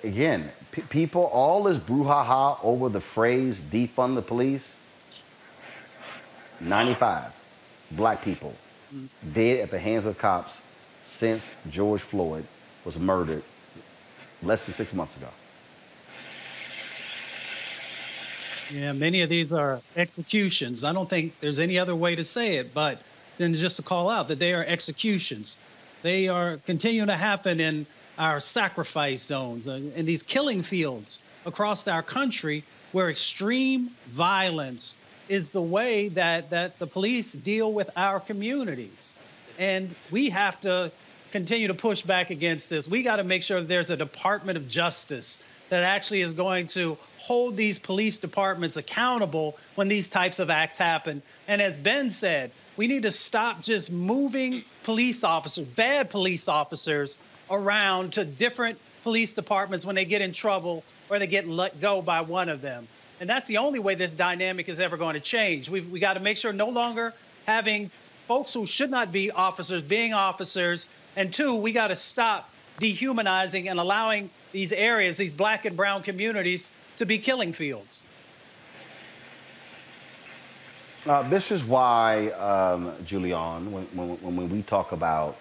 again, 0.04 0.50
p- 0.72 0.82
people, 0.82 1.22
all 1.22 1.62
this 1.62 1.78
brouhaha 1.78 2.58
over 2.62 2.90
the 2.90 3.00
phrase 3.00 3.58
defund 3.58 4.14
the 4.14 4.20
police, 4.20 4.76
95 6.61 7.32
black 7.92 8.22
people 8.22 8.54
dead 9.32 9.61
at 9.61 9.70
the 9.70 9.78
hands 9.78 10.04
of 10.04 10.18
cops 10.18 10.61
since 11.06 11.50
George 11.70 12.02
Floyd 12.02 12.44
was 12.84 12.98
murdered 12.98 13.42
less 14.42 14.62
than 14.66 14.74
six 14.74 14.92
months 14.92 15.16
ago. 15.16 15.28
Yeah, 18.70 18.92
many 18.92 19.22
of 19.22 19.30
these 19.30 19.54
are 19.54 19.80
executions. 19.96 20.84
I 20.84 20.92
don't 20.92 21.08
think 21.08 21.32
there's 21.40 21.58
any 21.58 21.78
other 21.78 21.96
way 21.96 22.16
to 22.16 22.22
say 22.22 22.56
it, 22.56 22.74
but 22.74 23.00
then 23.38 23.54
just 23.54 23.76
to 23.78 23.82
call 23.82 24.11
out 24.11 24.28
that 24.28 24.38
they 24.38 24.52
are 24.52 24.62
executions. 24.64 25.56
They 26.03 26.28
are 26.28 26.59
continuing 26.66 27.09
to 27.09 27.16
happen 27.16 27.61
in 27.61 27.86
our 28.18 28.40
sacrifice 28.40 29.22
zones 29.22 29.66
and 29.66 29.92
in 29.94 30.07
these 30.07 30.22
killing 30.22 30.62
fields 30.62 31.22
across 31.46 31.86
our 31.88 32.03
country 32.03 32.64
where 32.92 33.11
extreme 33.11 33.90
violence 34.09 34.96
is 35.28 35.51
the 35.51 35.62
way 35.62 36.09
that, 36.09 36.51
that 36.51 36.78
the 36.78 36.86
police 36.86 37.32
deal 37.32 37.72
with 37.72 37.88
our 37.96 38.18
communities. 38.18 39.16
And 39.59 39.94
we 40.11 40.30
have 40.30 40.61
to 40.62 40.90
continue 41.30 41.68
to 41.68 41.74
push 41.74 42.03
back 42.03 42.30
against 42.30 42.68
this. 42.68 42.88
We 42.88 43.03
got 43.03 43.16
to 43.16 43.24
make 43.24 43.42
sure 43.42 43.61
there's 43.61 43.90
a 43.90 43.96
Department 43.96 44.57
of 44.57 44.68
Justice 44.68 45.42
that 45.68 45.84
actually 45.84 46.22
is 46.22 46.32
going 46.32 46.66
to 46.66 46.98
hold 47.18 47.57
these 47.57 47.78
police 47.78 48.18
departments 48.18 48.76
accountable 48.76 49.57
when 49.76 49.86
these 49.88 50.09
types 50.09 50.40
of 50.40 50.51
acts 50.51 50.76
happen. 50.76 51.22
And 51.46 51.62
as 51.62 51.76
Ben 51.76 52.11
said, 52.11 52.51
we 52.81 52.87
need 52.87 53.03
to 53.03 53.11
stop 53.11 53.61
just 53.61 53.93
moving 53.93 54.64
police 54.85 55.22
officers, 55.22 55.66
bad 55.66 56.09
police 56.09 56.49
officers, 56.49 57.18
around 57.51 58.11
to 58.14 58.24
different 58.24 58.78
police 59.03 59.35
departments 59.35 59.85
when 59.85 59.95
they 59.95 60.07
get 60.07 60.22
in 60.22 60.33
trouble 60.33 60.83
or 61.11 61.18
they 61.18 61.26
get 61.26 61.47
let 61.47 61.78
go 61.83 62.01
by 62.01 62.22
one 62.22 62.49
of 62.49 62.62
them. 62.62 62.89
And 63.20 63.28
that's 63.28 63.47
the 63.47 63.59
only 63.59 63.81
way 63.81 63.97
this 63.97 64.14
dynamic 64.14 64.70
is 64.70 64.81
ever 64.81 64.97
going 64.97 65.12
to 65.12 65.20
change. 65.20 65.68
We've 65.68 65.91
we 65.91 66.01
got 66.01 66.14
to 66.14 66.20
make 66.20 66.39
sure 66.39 66.55
no 66.55 66.70
longer 66.70 67.12
having 67.45 67.91
folks 68.26 68.55
who 68.55 68.64
should 68.64 68.91
not 68.91 69.12
be 69.12 69.31
officers 69.31 69.83
being 69.83 70.14
officers. 70.14 70.89
And 71.16 71.31
two, 71.31 71.55
we 71.57 71.72
got 71.72 71.89
to 71.89 71.97
stop 71.97 72.49
dehumanizing 72.78 73.68
and 73.68 73.78
allowing 73.78 74.31
these 74.53 74.72
areas, 74.72 75.18
these 75.18 75.35
black 75.35 75.66
and 75.66 75.76
brown 75.76 76.03
communities, 76.03 76.72
to 76.97 77.05
be 77.05 77.18
killing 77.18 77.53
fields. 77.53 78.07
Uh, 81.07 81.22
this 81.30 81.51
is 81.51 81.64
why, 81.64 82.28
um, 82.32 82.92
Julianne, 83.05 83.70
when, 83.70 83.84
when, 83.94 84.36
when 84.36 84.51
we 84.51 84.61
talk 84.61 84.92
about 84.92 85.36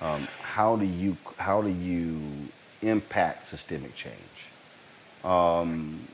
um, 0.00 0.26
how 0.40 0.76
do 0.76 0.86
you 0.86 1.16
how 1.36 1.60
do 1.60 1.68
you 1.68 2.48
impact 2.80 3.46
systemic 3.48 3.94
change? 3.94 4.14
Um, 5.24 6.08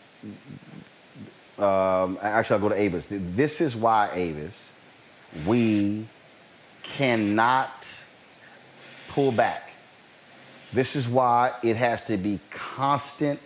um, 1.59 2.18
actually, 2.20 2.55
I'll 2.55 2.61
go 2.61 2.68
to 2.70 2.75
Avis. 2.81 3.07
This 3.11 3.61
is 3.61 3.77
why 3.77 4.11
Avis, 4.12 4.68
we 5.47 6.09
cannot 6.83 7.87
pull 9.09 9.31
back. 9.31 9.70
This 10.72 10.97
is 10.97 11.07
why 11.07 11.53
it 11.62 11.77
has 11.77 12.05
to 12.07 12.16
be 12.16 12.41
constant, 12.51 13.41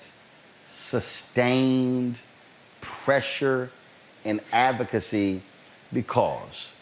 sustained 0.71 2.19
pressure 2.81 3.71
and 4.25 4.41
advocacy 4.53 5.43
because 5.93 6.73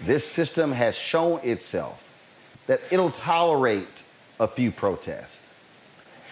this 0.00 0.26
system 0.26 0.72
has 0.72 0.94
shown 0.94 1.40
itself 1.42 2.02
that 2.66 2.80
it'll 2.90 3.10
tolerate 3.10 4.02
a 4.38 4.46
few 4.46 4.70
protests. 4.70 5.40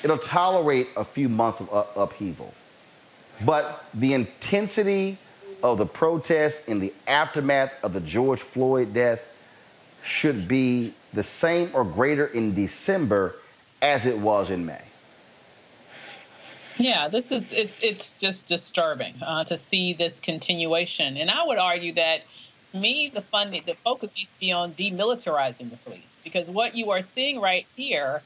It'll 0.03 0.19
tolerate 0.19 0.89
a 0.97 1.05
few 1.05 1.29
months 1.29 1.61
of 1.61 1.73
up- 1.73 1.97
upheaval. 1.97 2.55
But 3.45 3.85
the 3.93 4.15
intensity 4.15 5.19
of 5.63 5.79
the 5.79 5.87
protest 5.87 6.63
in 6.67 6.81
the 6.81 6.93
aftermath 7.07 7.73
of 7.83 7.93
the 7.93 8.01
George 8.01 8.41
Floyd 8.41 8.95
death 8.95 9.21
should 10.03 10.49
be 10.49 10.95
the 11.13 11.23
same 11.23 11.71
or 11.75 11.85
greater 11.85 12.27
in 12.27 12.55
December 12.55 13.37
as 13.83 14.07
it 14.07 14.19
was 14.19 14.51
in 14.51 14.65
May. 14.65 14.88
Yeah, 16.79 17.09
this 17.09 17.33
is 17.33 17.53
it's 17.53 17.83
it's 17.83 18.13
just 18.15 18.47
disturbing 18.47 19.15
uh, 19.21 19.45
to 19.45 19.59
see 19.59 19.95
this 19.95 20.21
continuation, 20.21 21.17
and 21.17 21.31
I 21.31 21.45
would 21.45 21.59
argue 21.59 21.93
that 21.95 22.23
me 22.73 23.11
the 23.13 23.23
funding 23.23 23.63
the 23.67 23.75
focus 23.75 24.11
needs 24.17 24.31
to 24.31 24.41
be 24.41 24.53
on 24.53 24.73
demilitarizing 24.75 25.71
the 25.71 25.77
police 25.79 26.13
because 26.23 26.49
what 26.49 26.77
you 26.77 26.91
are 26.93 27.03
seeing 27.03 27.41
right 27.41 27.67
here 27.77 28.23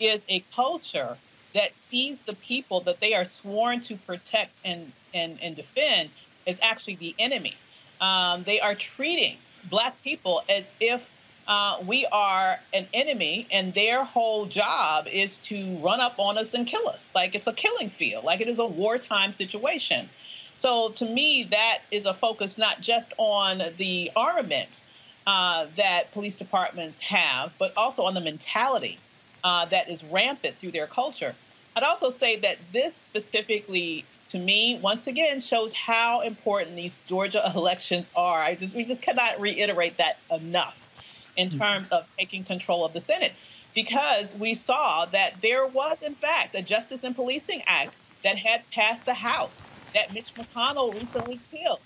is 0.00 0.20
a 0.28 0.40
culture 0.54 1.16
that 1.54 1.70
sees 1.90 2.18
the 2.20 2.34
people 2.34 2.80
that 2.80 3.00
they 3.00 3.14
are 3.14 3.24
sworn 3.24 3.80
to 3.82 3.96
protect 3.96 4.52
and 4.64 4.92
and, 5.14 5.38
and 5.40 5.56
defend 5.56 6.10
as 6.46 6.58
actually 6.60 6.96
the 6.96 7.14
enemy. 7.18 7.54
Um, 8.00 8.42
they 8.42 8.60
are 8.60 8.74
treating 8.74 9.38
black 9.70 10.02
people 10.02 10.42
as 10.48 10.70
if 10.78 11.08
uh, 11.46 11.78
we 11.86 12.06
are 12.10 12.58
an 12.72 12.86
enemy 12.94 13.46
and 13.50 13.74
their 13.74 14.04
whole 14.04 14.46
job 14.46 15.06
is 15.06 15.38
to 15.38 15.76
run 15.78 16.00
up 16.00 16.14
on 16.18 16.38
us 16.38 16.54
and 16.54 16.66
kill 16.66 16.88
us. 16.88 17.10
Like 17.14 17.34
it's 17.34 17.46
a 17.46 17.52
killing 17.52 17.90
field, 17.90 18.24
like 18.24 18.40
it 18.40 18.48
is 18.48 18.58
a 18.58 18.66
wartime 18.66 19.32
situation. 19.32 20.08
So 20.56 20.90
to 20.90 21.04
me, 21.04 21.44
that 21.50 21.80
is 21.90 22.06
a 22.06 22.14
focus 22.14 22.56
not 22.56 22.80
just 22.80 23.12
on 23.18 23.62
the 23.76 24.10
armament 24.16 24.80
uh, 25.26 25.66
that 25.76 26.12
police 26.12 26.36
departments 26.36 27.00
have, 27.00 27.52
but 27.58 27.72
also 27.76 28.04
on 28.04 28.14
the 28.14 28.20
mentality 28.20 28.98
uh, 29.42 29.66
that 29.66 29.90
is 29.90 30.02
rampant 30.04 30.56
through 30.56 30.72
their 30.72 30.86
culture. 30.86 31.34
I'd 31.76 31.82
also 31.82 32.08
say 32.08 32.36
that 32.40 32.56
this 32.72 32.94
specifically, 32.94 34.04
to 34.30 34.38
me, 34.38 34.78
once 34.80 35.08
again, 35.08 35.40
shows 35.40 35.74
how 35.74 36.20
important 36.20 36.76
these 36.76 37.00
Georgia 37.06 37.52
elections 37.54 38.08
are. 38.14 38.38
I 38.38 38.54
just 38.54 38.74
we 38.74 38.84
just 38.84 39.02
cannot 39.02 39.40
reiterate 39.40 39.98
that 39.98 40.18
enough 40.30 40.83
in 41.36 41.48
mm-hmm. 41.48 41.58
terms 41.58 41.90
of 41.90 42.06
taking 42.18 42.44
control 42.44 42.84
of 42.84 42.92
the 42.92 43.00
Senate 43.00 43.32
because 43.74 44.34
we 44.36 44.54
saw 44.54 45.04
that 45.06 45.40
there 45.42 45.66
was, 45.66 46.02
in 46.02 46.14
fact, 46.14 46.54
a 46.54 46.62
Justice 46.62 47.04
and 47.04 47.14
Policing 47.14 47.62
Act 47.66 47.94
that 48.22 48.38
had 48.38 48.62
passed 48.70 49.04
the 49.04 49.14
House 49.14 49.60
that 49.94 50.12
Mitch 50.14 50.34
McConnell 50.34 50.94
recently 50.94 51.40
killed. 51.50 51.80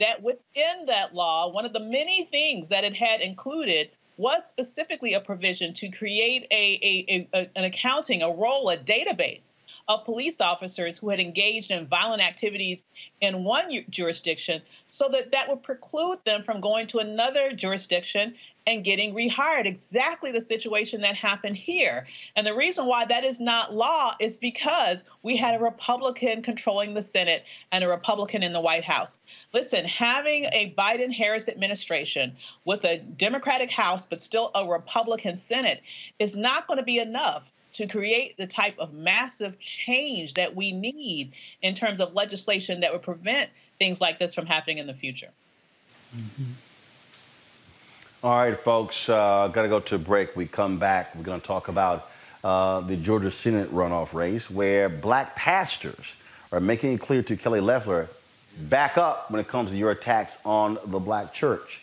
That 0.00 0.22
within 0.22 0.86
that 0.86 1.14
law, 1.14 1.50
one 1.50 1.64
of 1.64 1.72
the 1.72 1.80
many 1.80 2.24
things 2.24 2.68
that 2.68 2.84
it 2.84 2.94
had 2.94 3.20
included 3.20 3.90
was 4.16 4.46
specifically 4.46 5.14
a 5.14 5.20
provision 5.20 5.74
to 5.74 5.88
create 5.88 6.46
a, 6.50 6.78
a, 6.82 7.28
a, 7.34 7.50
an 7.56 7.64
accounting, 7.64 8.22
a 8.22 8.30
role, 8.30 8.68
a 8.68 8.76
database 8.76 9.52
of 9.88 10.04
police 10.04 10.40
officers 10.40 10.98
who 10.98 11.08
had 11.08 11.18
engaged 11.18 11.70
in 11.70 11.86
violent 11.86 12.22
activities 12.22 12.84
in 13.20 13.42
one 13.42 13.70
jurisdiction 13.88 14.60
so 14.90 15.08
that 15.08 15.30
that 15.30 15.48
would 15.48 15.62
preclude 15.62 16.18
them 16.24 16.42
from 16.42 16.60
going 16.60 16.86
to 16.88 16.98
another 16.98 17.52
jurisdiction 17.52 18.34
and 18.68 18.84
getting 18.84 19.14
rehired. 19.14 19.64
Exactly 19.64 20.30
the 20.30 20.42
situation 20.42 21.00
that 21.00 21.16
happened 21.16 21.56
here. 21.56 22.06
And 22.36 22.46
the 22.46 22.54
reason 22.54 22.84
why 22.84 23.06
that 23.06 23.24
is 23.24 23.40
not 23.40 23.74
law 23.74 24.14
is 24.20 24.36
because 24.36 25.04
we 25.22 25.38
had 25.38 25.54
a 25.54 25.64
Republican 25.64 26.42
controlling 26.42 26.92
the 26.92 27.02
Senate 27.02 27.44
and 27.72 27.82
a 27.82 27.88
Republican 27.88 28.42
in 28.42 28.52
the 28.52 28.60
White 28.60 28.84
House. 28.84 29.16
Listen, 29.54 29.86
having 29.86 30.44
a 30.52 30.74
Biden 30.76 31.10
Harris 31.10 31.48
administration 31.48 32.36
with 32.66 32.84
a 32.84 32.98
Democratic 32.98 33.70
House 33.70 34.04
but 34.04 34.20
still 34.20 34.50
a 34.54 34.68
Republican 34.68 35.38
Senate 35.38 35.82
is 36.18 36.36
not 36.36 36.66
going 36.66 36.78
to 36.78 36.84
be 36.84 36.98
enough 36.98 37.50
to 37.72 37.86
create 37.86 38.36
the 38.36 38.46
type 38.46 38.78
of 38.78 38.92
massive 38.92 39.58
change 39.58 40.34
that 40.34 40.54
we 40.54 40.72
need 40.72 41.32
in 41.62 41.74
terms 41.74 42.02
of 42.02 42.12
legislation 42.12 42.80
that 42.80 42.92
would 42.92 43.02
prevent 43.02 43.48
things 43.78 43.98
like 43.98 44.18
this 44.18 44.34
from 44.34 44.44
happening 44.44 44.76
in 44.76 44.86
the 44.86 44.94
future. 44.94 45.30
Mm-hmm. 46.14 46.52
All 48.20 48.36
right, 48.36 48.58
folks, 48.58 49.08
uh, 49.08 49.46
got 49.46 49.62
to 49.62 49.68
go 49.68 49.78
to 49.78 49.94
a 49.94 49.98
break. 49.98 50.34
We 50.34 50.46
come 50.46 50.80
back. 50.80 51.14
We're 51.14 51.22
going 51.22 51.40
to 51.40 51.46
talk 51.46 51.68
about 51.68 52.10
uh, 52.42 52.80
the 52.80 52.96
Georgia 52.96 53.30
Senate 53.30 53.72
runoff 53.72 54.12
race, 54.12 54.50
where 54.50 54.88
black 54.88 55.36
pastors 55.36 56.14
are 56.50 56.58
making 56.58 56.94
it 56.94 57.00
clear 57.00 57.22
to 57.22 57.36
Kelly 57.36 57.60
Loeffler 57.60 58.08
back 58.58 58.98
up 58.98 59.30
when 59.30 59.40
it 59.40 59.46
comes 59.46 59.70
to 59.70 59.76
your 59.76 59.92
attacks 59.92 60.36
on 60.44 60.78
the 60.86 60.98
black 60.98 61.32
church. 61.32 61.82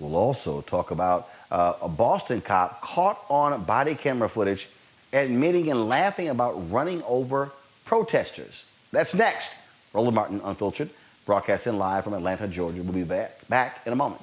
We'll 0.00 0.16
also 0.16 0.60
talk 0.62 0.90
about 0.90 1.28
uh, 1.52 1.74
a 1.80 1.88
Boston 1.88 2.40
cop 2.40 2.80
caught 2.80 3.24
on 3.30 3.62
body 3.62 3.94
camera 3.94 4.28
footage 4.28 4.68
admitting 5.12 5.70
and 5.70 5.88
laughing 5.88 6.30
about 6.30 6.68
running 6.68 7.00
over 7.04 7.52
protesters. 7.84 8.64
That's 8.90 9.14
next. 9.14 9.52
Roland 9.92 10.16
Martin, 10.16 10.40
Unfiltered, 10.42 10.90
broadcasting 11.26 11.78
live 11.78 12.02
from 12.02 12.14
Atlanta, 12.14 12.48
Georgia. 12.48 12.82
We'll 12.82 12.92
be 12.92 13.04
back, 13.04 13.46
back 13.46 13.82
in 13.86 13.92
a 13.92 13.96
moment. 13.96 14.22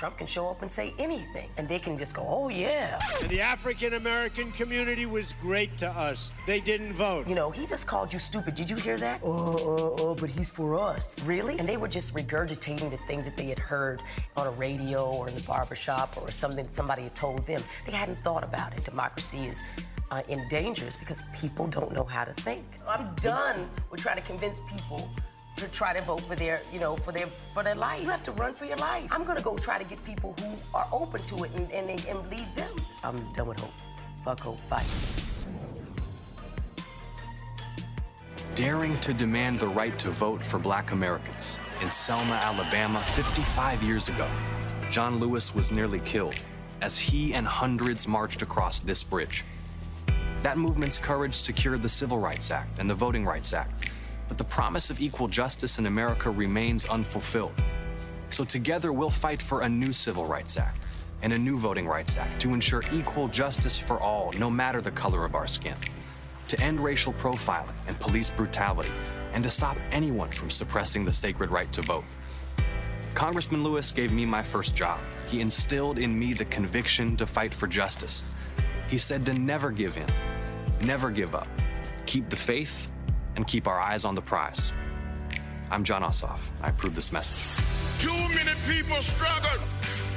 Trump 0.00 0.16
can 0.16 0.26
show 0.26 0.48
up 0.48 0.62
and 0.62 0.72
say 0.72 0.94
anything, 0.98 1.50
and 1.58 1.68
they 1.68 1.78
can 1.78 1.98
just 1.98 2.14
go, 2.14 2.24
oh, 2.26 2.48
yeah. 2.48 2.98
And 3.20 3.28
the 3.28 3.42
African 3.42 3.92
American 3.92 4.50
community 4.52 5.04
was 5.04 5.34
great 5.42 5.76
to 5.76 5.90
us. 5.90 6.32
They 6.46 6.58
didn't 6.58 6.94
vote. 6.94 7.28
You 7.28 7.34
know, 7.34 7.50
he 7.50 7.66
just 7.66 7.86
called 7.86 8.10
you 8.10 8.18
stupid. 8.18 8.54
Did 8.54 8.70
you 8.70 8.76
hear 8.76 8.96
that? 8.96 9.20
Oh, 9.22 9.58
oh, 9.60 9.96
oh, 9.98 10.14
but 10.14 10.30
he's 10.30 10.48
for 10.48 10.80
us. 10.80 11.22
Really? 11.24 11.58
And 11.58 11.68
they 11.68 11.76
were 11.76 11.86
just 11.86 12.14
regurgitating 12.14 12.90
the 12.90 12.96
things 12.96 13.26
that 13.26 13.36
they 13.36 13.44
had 13.44 13.58
heard 13.58 14.00
on 14.38 14.46
a 14.46 14.52
radio 14.52 15.04
or 15.10 15.28
in 15.28 15.34
the 15.34 15.42
barbershop 15.42 16.16
or 16.16 16.30
something 16.30 16.64
that 16.64 16.74
somebody 16.74 17.02
had 17.02 17.14
told 17.14 17.46
them. 17.46 17.62
They 17.84 17.92
hadn't 17.92 18.20
thought 18.20 18.42
about 18.42 18.72
it. 18.72 18.82
Democracy 18.82 19.48
is 19.48 19.62
uh, 20.10 20.22
in 20.28 20.48
danger 20.48 20.86
because 20.98 21.22
people 21.38 21.66
don't 21.66 21.92
know 21.92 22.04
how 22.04 22.24
to 22.24 22.32
think. 22.32 22.64
I'm 22.88 23.14
done 23.16 23.68
with 23.90 24.00
trying 24.00 24.16
to 24.16 24.22
convince 24.22 24.60
people 24.60 25.10
to 25.56 25.68
try 25.68 25.92
to 25.92 26.02
vote 26.02 26.22
for 26.22 26.36
their, 26.36 26.62
you 26.72 26.80
know, 26.80 26.96
for 26.96 27.12
their 27.12 27.26
for 27.26 27.62
their 27.62 27.74
life. 27.74 28.00
You 28.02 28.08
have 28.08 28.22
to 28.24 28.32
run 28.32 28.54
for 28.54 28.64
your 28.64 28.76
life. 28.78 29.08
I'm 29.10 29.24
gonna 29.24 29.42
go 29.42 29.56
try 29.56 29.78
to 29.78 29.84
get 29.84 30.02
people 30.04 30.34
who 30.40 30.54
are 30.74 30.86
open 30.92 31.22
to 31.26 31.44
it 31.44 31.50
and, 31.54 31.70
and, 31.70 31.90
and 31.90 32.30
lead 32.30 32.46
them. 32.56 32.70
I'm 33.04 33.32
done 33.32 33.48
with 33.48 33.60
hope. 33.60 33.72
Fuck 34.24 34.40
hope. 34.40 34.68
Bye. 34.68 34.84
Daring 38.54 38.98
to 39.00 39.14
demand 39.14 39.58
the 39.58 39.68
right 39.68 39.98
to 39.98 40.10
vote 40.10 40.42
for 40.42 40.58
black 40.58 40.92
Americans. 40.92 41.58
In 41.80 41.88
Selma, 41.88 42.34
Alabama, 42.42 43.00
55 43.00 43.82
years 43.82 44.08
ago, 44.08 44.28
John 44.90 45.18
Lewis 45.18 45.54
was 45.54 45.72
nearly 45.72 46.00
killed 46.00 46.34
as 46.82 46.98
he 46.98 47.32
and 47.34 47.46
hundreds 47.46 48.06
marched 48.08 48.42
across 48.42 48.80
this 48.80 49.02
bridge. 49.02 49.44
That 50.42 50.58
movement's 50.58 50.98
courage 50.98 51.34
secured 51.34 51.82
the 51.82 51.88
Civil 51.88 52.18
Rights 52.18 52.50
Act 52.50 52.78
and 52.78 52.88
the 52.88 52.94
Voting 52.94 53.24
Rights 53.24 53.52
Act, 53.52 53.79
but 54.30 54.38
the 54.38 54.44
promise 54.44 54.90
of 54.90 55.00
equal 55.00 55.26
justice 55.26 55.80
in 55.80 55.86
America 55.86 56.30
remains 56.30 56.86
unfulfilled. 56.86 57.52
So 58.28 58.44
together 58.44 58.92
we'll 58.92 59.10
fight 59.10 59.42
for 59.42 59.62
a 59.62 59.68
new 59.68 59.90
Civil 59.90 60.24
Rights 60.24 60.56
Act 60.56 60.78
and 61.22 61.32
a 61.32 61.38
new 61.38 61.58
Voting 61.58 61.88
Rights 61.88 62.16
Act 62.16 62.40
to 62.42 62.54
ensure 62.54 62.84
equal 62.92 63.26
justice 63.26 63.76
for 63.76 63.98
all, 63.98 64.32
no 64.38 64.48
matter 64.48 64.80
the 64.80 64.92
color 64.92 65.24
of 65.24 65.34
our 65.34 65.48
skin, 65.48 65.74
to 66.46 66.60
end 66.60 66.78
racial 66.78 67.12
profiling 67.14 67.74
and 67.88 67.98
police 67.98 68.30
brutality, 68.30 68.92
and 69.32 69.42
to 69.42 69.50
stop 69.50 69.76
anyone 69.90 70.28
from 70.28 70.48
suppressing 70.48 71.04
the 71.04 71.12
sacred 71.12 71.50
right 71.50 71.72
to 71.72 71.82
vote. 71.82 72.04
Congressman 73.14 73.64
Lewis 73.64 73.90
gave 73.90 74.12
me 74.12 74.24
my 74.24 74.44
first 74.44 74.76
job. 74.76 75.00
He 75.26 75.40
instilled 75.40 75.98
in 75.98 76.16
me 76.16 76.34
the 76.34 76.44
conviction 76.44 77.16
to 77.16 77.26
fight 77.26 77.52
for 77.52 77.66
justice. 77.66 78.24
He 78.86 78.96
said 78.96 79.26
to 79.26 79.34
never 79.34 79.72
give 79.72 79.96
in, 79.96 80.06
never 80.86 81.10
give 81.10 81.34
up, 81.34 81.48
keep 82.06 82.28
the 82.28 82.36
faith, 82.36 82.92
and 83.36 83.46
keep 83.46 83.66
our 83.66 83.80
eyes 83.80 84.04
on 84.04 84.14
the 84.14 84.22
prize. 84.22 84.72
I'm 85.70 85.84
Jon 85.84 86.02
Ossoff. 86.02 86.50
I 86.62 86.70
approve 86.70 86.94
this 86.94 87.12
message. 87.12 87.64
Too 88.00 88.10
many 88.34 88.58
people 88.68 89.00
struggled, 89.02 89.60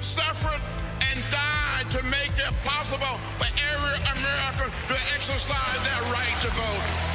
suffered, 0.01 0.61
and 1.09 1.20
died 1.32 1.91
to 1.91 2.01
make 2.03 2.32
it 2.38 2.53
possible 2.64 3.20
for 3.38 3.47
every 3.74 3.97
American 4.18 4.72
to 4.88 4.93
exercise 5.16 5.84
their 5.84 6.11
right 6.11 6.41
to 6.41 6.49
vote. 6.49 7.14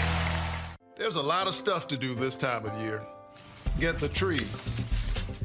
There's 0.96 1.16
a 1.16 1.22
lot 1.22 1.46
of 1.46 1.54
stuff 1.54 1.88
to 1.88 1.96
do 1.96 2.14
this 2.14 2.36
time 2.36 2.66
of 2.66 2.80
year. 2.80 3.02
Get 3.80 3.98
the 3.98 4.08
tree 4.08 4.46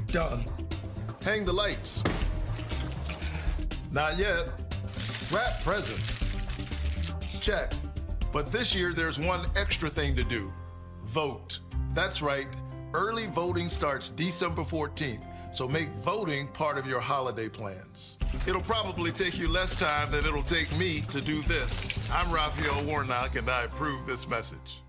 done. 0.08 0.44
hang 1.24 1.46
the 1.46 1.54
lights. 1.54 2.04
Not 3.92 4.18
yet. 4.18 4.52
Wrap 5.32 5.62
presents. 5.64 6.26
Check. 7.42 7.72
But 8.34 8.52
this 8.52 8.76
year, 8.76 8.94
there's 8.94 9.20
one 9.20 9.46
extra 9.56 9.88
thing 9.88 10.16
to 10.16 10.24
do 10.24 10.52
vote. 11.04 11.60
That's 11.94 12.24
right. 12.24 12.48
Early 12.94 13.28
voting 13.28 13.70
starts 13.70 14.10
December 14.10 14.64
14th, 14.64 15.24
so 15.54 15.68
make 15.68 15.90
voting 15.98 16.48
part 16.48 16.80
of 16.80 16.88
your 16.88 17.00
holiday 17.00 17.48
plans. 17.48 18.18
It'll 18.48 18.62
probably 18.62 19.12
take 19.12 19.38
you 19.38 19.48
less 19.48 19.76
time 19.76 20.10
than 20.12 20.26
it'll 20.26 20.42
take 20.42 20.76
me 20.78 21.02
to 21.10 21.22
do 21.22 21.44
this. 21.44 22.10
I'm 22.12 22.32
Raphael 22.34 22.84
Warnock, 22.86 23.36
and 23.36 23.48
I 23.48 23.66
approve 23.66 24.08
this 24.08 24.28
message. 24.28 24.82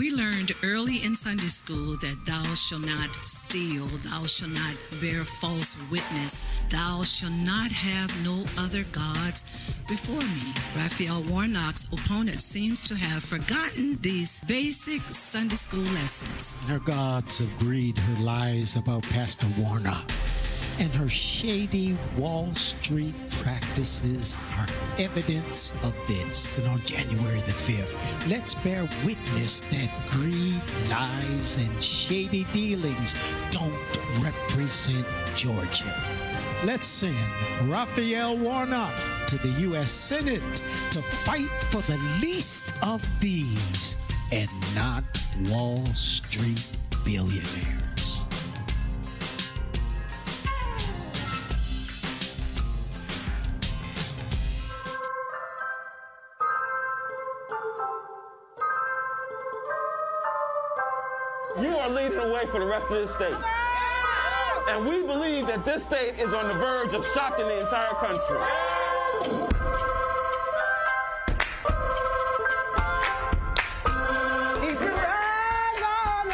We 0.00 0.10
learned 0.10 0.52
early 0.64 1.04
in 1.04 1.14
Sunday 1.14 1.48
school 1.48 1.94
that 2.00 2.16
thou 2.24 2.54
shalt 2.54 2.86
not 2.86 3.14
steal, 3.16 3.84
thou 4.08 4.24
shalt 4.24 4.52
not 4.52 4.74
bear 4.98 5.24
false 5.24 5.76
witness, 5.90 6.58
thou 6.70 7.04
shalt 7.04 7.34
not 7.44 7.70
have 7.70 8.08
no 8.24 8.46
other 8.56 8.84
gods 8.92 9.42
before 9.86 10.22
me. 10.22 10.54
Raphael 10.74 11.22
Warnock's 11.28 11.92
opponent 11.92 12.40
seems 12.40 12.80
to 12.84 12.94
have 12.94 13.22
forgotten 13.22 13.98
these 14.00 14.42
basic 14.48 15.02
Sunday 15.02 15.56
school 15.56 15.92
lessons. 15.92 16.54
Her 16.66 16.78
gods 16.78 17.42
of 17.42 17.58
greed, 17.58 17.98
her 17.98 18.22
lies 18.22 18.76
about 18.76 19.02
Pastor 19.02 19.48
Warnock, 19.58 20.10
and 20.80 20.92
her 20.94 21.08
shady 21.08 21.96
Wall 22.16 22.52
Street 22.54 23.14
practices 23.30 24.36
are 24.58 24.66
evidence 24.98 25.74
of 25.84 25.94
this. 26.08 26.56
And 26.56 26.66
on 26.68 26.80
January 26.80 27.40
the 27.40 27.52
5th, 27.52 28.30
let's 28.30 28.54
bear 28.54 28.82
witness 29.04 29.60
that 29.60 29.90
greed, 30.08 30.60
lies, 30.90 31.58
and 31.58 31.82
shady 31.82 32.44
dealings 32.52 33.14
don't 33.50 34.24
represent 34.24 35.06
Georgia. 35.36 35.94
Let's 36.64 36.86
send 36.86 37.16
Raphael 37.62 38.36
Warnock 38.36 38.94
to 39.28 39.38
the 39.38 39.48
U.S. 39.68 39.92
Senate 39.92 40.62
to 40.90 41.02
fight 41.02 41.48
for 41.48 41.82
the 41.82 41.98
least 42.22 42.82
of 42.84 43.06
these 43.20 43.96
and 44.32 44.50
not 44.74 45.04
Wall 45.48 45.84
Street 45.94 46.66
billionaires. 47.04 47.79
You 61.62 61.76
are 61.76 61.90
leading 61.90 62.16
the 62.16 62.32
way 62.32 62.46
for 62.46 62.58
the 62.58 62.64
rest 62.64 62.86
of 62.86 62.92
this 62.92 63.12
state. 63.14 63.34
And 64.68 64.86
we 64.86 65.02
believe 65.02 65.46
that 65.46 65.62
this 65.64 65.82
state 65.82 66.14
is 66.18 66.32
on 66.32 66.48
the 66.48 66.54
verge 66.54 66.94
of 66.94 67.06
shocking 67.06 67.46
the 67.46 67.60
entire 67.60 67.94
country. 67.96 68.40
Keep 74.60 74.80
your 74.80 74.96
eyes 74.96 75.82
on 75.82 76.30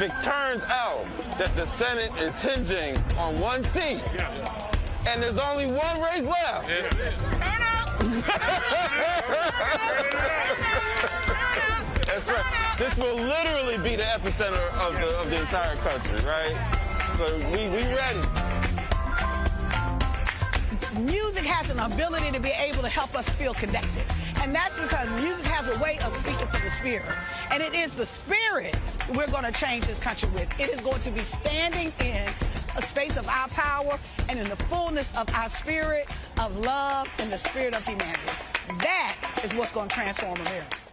If 0.00 0.12
it 0.12 0.22
turns 0.22 0.62
out 0.66 1.04
that 1.38 1.52
the 1.56 1.66
Senate 1.66 2.12
is 2.20 2.32
hinging 2.40 2.96
on 3.18 3.36
one 3.40 3.64
seat 3.64 4.00
and 5.08 5.20
there's 5.20 5.38
only 5.38 5.66
one 5.66 6.00
race 6.00 6.22
left, 6.22 6.68
That's 12.06 12.30
right. 12.30 12.44
This 12.78 12.96
will 12.96 13.16
literally 13.16 13.76
be 13.78 13.96
the 13.96 14.04
epicenter 14.04 14.70
of 14.74 14.94
the 14.94 15.18
of 15.18 15.30
the 15.30 15.40
entire 15.40 15.74
country, 15.78 16.18
right? 16.24 16.54
So 17.16 17.26
we 17.50 17.66
we 17.66 17.82
ready. 17.92 18.20
Music 21.00 21.44
has 21.44 21.70
an 21.70 21.80
ability 21.80 22.30
to 22.30 22.38
be 22.38 22.50
able 22.50 22.82
to 22.82 22.88
help 22.88 23.16
us 23.16 23.28
feel 23.28 23.52
connected. 23.54 24.04
And 24.42 24.54
that's 24.54 24.80
because 24.80 25.10
music 25.20 25.46
has 25.46 25.66
a 25.66 25.76
way 25.80 25.98
of 26.06 26.12
speaking 26.12 26.46
for 26.46 26.62
the 26.62 26.70
spirit. 26.70 27.04
And 27.50 27.62
it 27.62 27.74
is 27.74 27.94
the 27.94 28.06
spirit 28.06 28.78
we're 29.14 29.28
going 29.28 29.44
to 29.44 29.52
change 29.52 29.86
this 29.86 29.98
country 29.98 30.28
with. 30.30 30.52
It 30.60 30.68
is 30.68 30.80
going 30.80 31.00
to 31.00 31.10
be 31.10 31.20
standing 31.20 31.92
in 32.00 32.26
a 32.76 32.82
space 32.82 33.16
of 33.16 33.26
our 33.28 33.48
power 33.48 33.98
and 34.28 34.38
in 34.38 34.48
the 34.48 34.56
fullness 34.56 35.16
of 35.16 35.32
our 35.34 35.48
spirit 35.48 36.08
of 36.40 36.56
love 36.58 37.12
and 37.18 37.32
the 37.32 37.38
spirit 37.38 37.74
of 37.74 37.84
humanity. 37.84 38.20
That 38.80 39.16
is 39.44 39.54
what's 39.54 39.72
going 39.72 39.88
to 39.88 39.94
transform 39.94 40.38
America. 40.40 40.87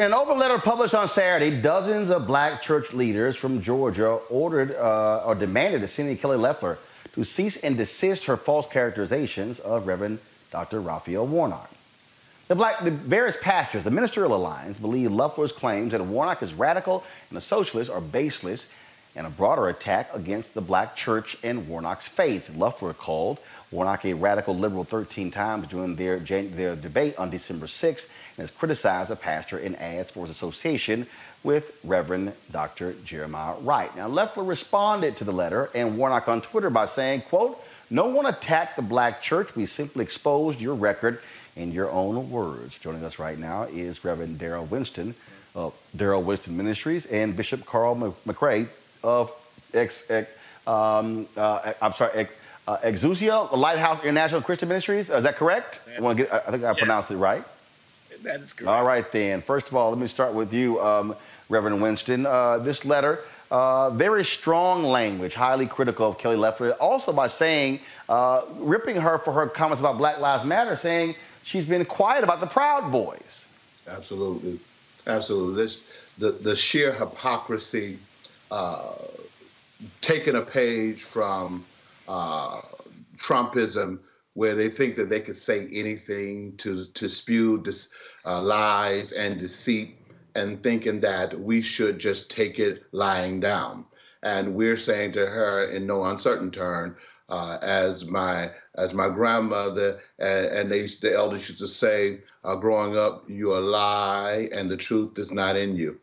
In 0.00 0.06
an 0.06 0.14
open 0.14 0.38
letter 0.38 0.58
published 0.58 0.94
on 0.94 1.10
Saturday, 1.10 1.60
dozens 1.60 2.08
of 2.08 2.26
black 2.26 2.62
church 2.62 2.94
leaders 2.94 3.36
from 3.36 3.60
Georgia 3.60 4.12
ordered 4.30 4.74
uh, 4.74 5.22
or 5.26 5.34
demanded 5.34 5.82
that 5.82 5.88
Cindy 5.88 6.16
Kelly 6.16 6.38
Loeffler 6.38 6.78
to 7.12 7.22
cease 7.22 7.58
and 7.58 7.76
desist 7.76 8.24
her 8.24 8.38
false 8.38 8.66
characterizations 8.66 9.58
of 9.60 9.86
Reverend 9.86 10.18
Dr. 10.50 10.80
Raphael 10.80 11.26
Warnock. 11.26 11.70
The, 12.48 12.54
black, 12.54 12.82
the 12.82 12.90
various 12.90 13.36
pastors, 13.42 13.84
the 13.84 13.90
Ministerial 13.90 14.34
Alliance, 14.34 14.78
believe 14.78 15.12
Loeffler's 15.12 15.52
claims 15.52 15.92
that 15.92 16.02
Warnock 16.02 16.42
is 16.42 16.54
radical 16.54 17.04
and 17.28 17.36
a 17.36 17.42
socialist 17.42 17.90
are 17.90 18.00
baseless 18.00 18.64
and 19.14 19.26
a 19.26 19.30
broader 19.30 19.68
attack 19.68 20.08
against 20.14 20.54
the 20.54 20.62
black 20.62 20.96
church 20.96 21.36
and 21.42 21.68
Warnock's 21.68 22.08
faith. 22.08 22.48
Loeffler 22.56 22.94
called 22.94 23.36
Warnock 23.70 24.06
a 24.06 24.14
radical 24.14 24.56
liberal 24.56 24.84
13 24.84 25.30
times 25.30 25.68
during 25.68 25.96
their, 25.96 26.18
their 26.18 26.74
debate 26.74 27.18
on 27.18 27.28
December 27.28 27.66
6th 27.66 28.06
and 28.06 28.08
has 28.40 28.50
criticized 28.50 29.10
the 29.10 29.16
pastor 29.16 29.58
in 29.58 29.76
ads 29.76 30.10
for 30.10 30.26
his 30.26 30.34
association 30.34 31.06
with 31.42 31.72
Reverend 31.84 32.32
Dr. 32.50 32.94
Jeremiah 33.04 33.54
Wright. 33.60 33.94
Now, 33.96 34.08
Loeffler 34.08 34.44
responded 34.44 35.16
to 35.18 35.24
the 35.24 35.32
letter 35.32 35.70
and 35.74 35.96
Warnock 35.96 36.28
on 36.28 36.42
Twitter 36.42 36.70
by 36.70 36.86
saying, 36.86 37.22
quote, 37.22 37.62
no 37.88 38.06
one 38.06 38.26
attacked 38.26 38.76
the 38.76 38.82
black 38.82 39.22
church. 39.22 39.56
We 39.56 39.66
simply 39.66 40.04
exposed 40.04 40.60
your 40.60 40.74
record 40.74 41.20
in 41.56 41.72
your 41.72 41.90
own 41.90 42.30
words. 42.30 42.78
Joining 42.78 43.04
us 43.04 43.18
right 43.18 43.38
now 43.38 43.64
is 43.64 44.04
Reverend 44.04 44.38
Daryl 44.38 44.68
Winston 44.68 45.14
of 45.54 45.74
Daryl 45.96 46.22
Winston 46.22 46.56
Ministries 46.56 47.06
and 47.06 47.36
Bishop 47.36 47.66
Carl 47.66 47.96
McRae 48.26 48.68
of 49.02 49.32
ex, 49.74 50.08
ex, 50.08 50.30
um, 50.66 51.26
uh, 51.36 51.72
I'm 51.82 51.94
sorry, 51.94 52.12
ex, 52.14 52.32
uh, 52.68 52.76
Exousia 52.78 53.50
Lighthouse 53.56 54.00
International 54.02 54.40
Christian 54.40 54.68
Ministries. 54.68 55.10
Is 55.10 55.24
that 55.24 55.36
correct? 55.36 55.80
I, 56.00 56.14
get, 56.14 56.32
I 56.32 56.38
I 56.38 56.50
think 56.50 56.64
I 56.64 56.72
pronounced 56.74 57.10
it 57.10 57.16
right. 57.16 57.44
That 58.24 58.40
is 58.40 58.52
correct. 58.52 58.68
All 58.68 58.84
right, 58.84 59.10
then. 59.12 59.40
First 59.42 59.68
of 59.68 59.76
all, 59.76 59.90
let 59.90 59.98
me 59.98 60.06
start 60.06 60.34
with 60.34 60.52
you, 60.52 60.80
um, 60.80 61.14
Reverend 61.48 61.80
Winston. 61.80 62.26
Uh, 62.26 62.58
this 62.58 62.84
letter, 62.84 63.20
uh, 63.50 63.90
very 63.90 64.24
strong 64.24 64.84
language, 64.84 65.34
highly 65.34 65.66
critical 65.66 66.08
of 66.08 66.18
Kelly 66.18 66.36
Loeffler. 66.36 66.72
Also, 66.72 67.12
by 67.12 67.28
saying, 67.28 67.80
uh, 68.08 68.42
ripping 68.56 68.96
her 68.96 69.18
for 69.18 69.32
her 69.32 69.46
comments 69.48 69.80
about 69.80 69.98
Black 69.98 70.18
Lives 70.20 70.44
Matter, 70.44 70.76
saying 70.76 71.14
she's 71.42 71.64
been 71.64 71.84
quiet 71.84 72.24
about 72.24 72.40
the 72.40 72.46
Proud 72.46 72.92
Boys. 72.92 73.46
Absolutely, 73.88 74.60
absolutely. 75.06 75.62
This, 75.62 75.82
the 76.18 76.32
the 76.32 76.54
sheer 76.54 76.92
hypocrisy, 76.92 77.98
uh, 78.50 78.94
taking 80.00 80.36
a 80.36 80.42
page 80.42 81.02
from 81.02 81.64
uh, 82.06 82.60
Trumpism, 83.16 83.98
where 84.34 84.54
they 84.54 84.68
think 84.68 84.96
that 84.96 85.08
they 85.08 85.20
could 85.20 85.36
say 85.36 85.66
anything 85.72 86.56
to 86.58 86.84
to 86.92 87.08
spew 87.08 87.58
dis, 87.58 87.90
uh, 88.24 88.40
lies 88.40 89.12
and 89.12 89.38
deceit, 89.38 89.96
and 90.34 90.62
thinking 90.62 91.00
that 91.00 91.34
we 91.38 91.60
should 91.60 91.98
just 91.98 92.30
take 92.30 92.58
it 92.58 92.84
lying 92.92 93.40
down. 93.40 93.86
And 94.22 94.54
we're 94.54 94.76
saying 94.76 95.12
to 95.12 95.26
her 95.26 95.64
in 95.64 95.86
no 95.86 96.04
uncertain 96.04 96.50
term, 96.50 96.96
uh, 97.30 97.58
as 97.62 98.06
my 98.06 98.50
as 98.74 98.94
my 98.94 99.08
grandmother 99.08 100.00
and, 100.18 100.46
and 100.46 100.70
they 100.70 100.80
used, 100.80 101.02
the 101.02 101.14
elders 101.14 101.48
used 101.48 101.60
to 101.60 101.68
say, 101.68 102.20
uh, 102.44 102.56
growing 102.56 102.96
up, 102.96 103.28
you 103.28 103.56
a 103.56 103.58
lie 103.60 104.48
and 104.54 104.68
the 104.68 104.76
truth 104.76 105.18
is 105.18 105.32
not 105.32 105.56
in 105.56 105.76
you. 105.76 105.98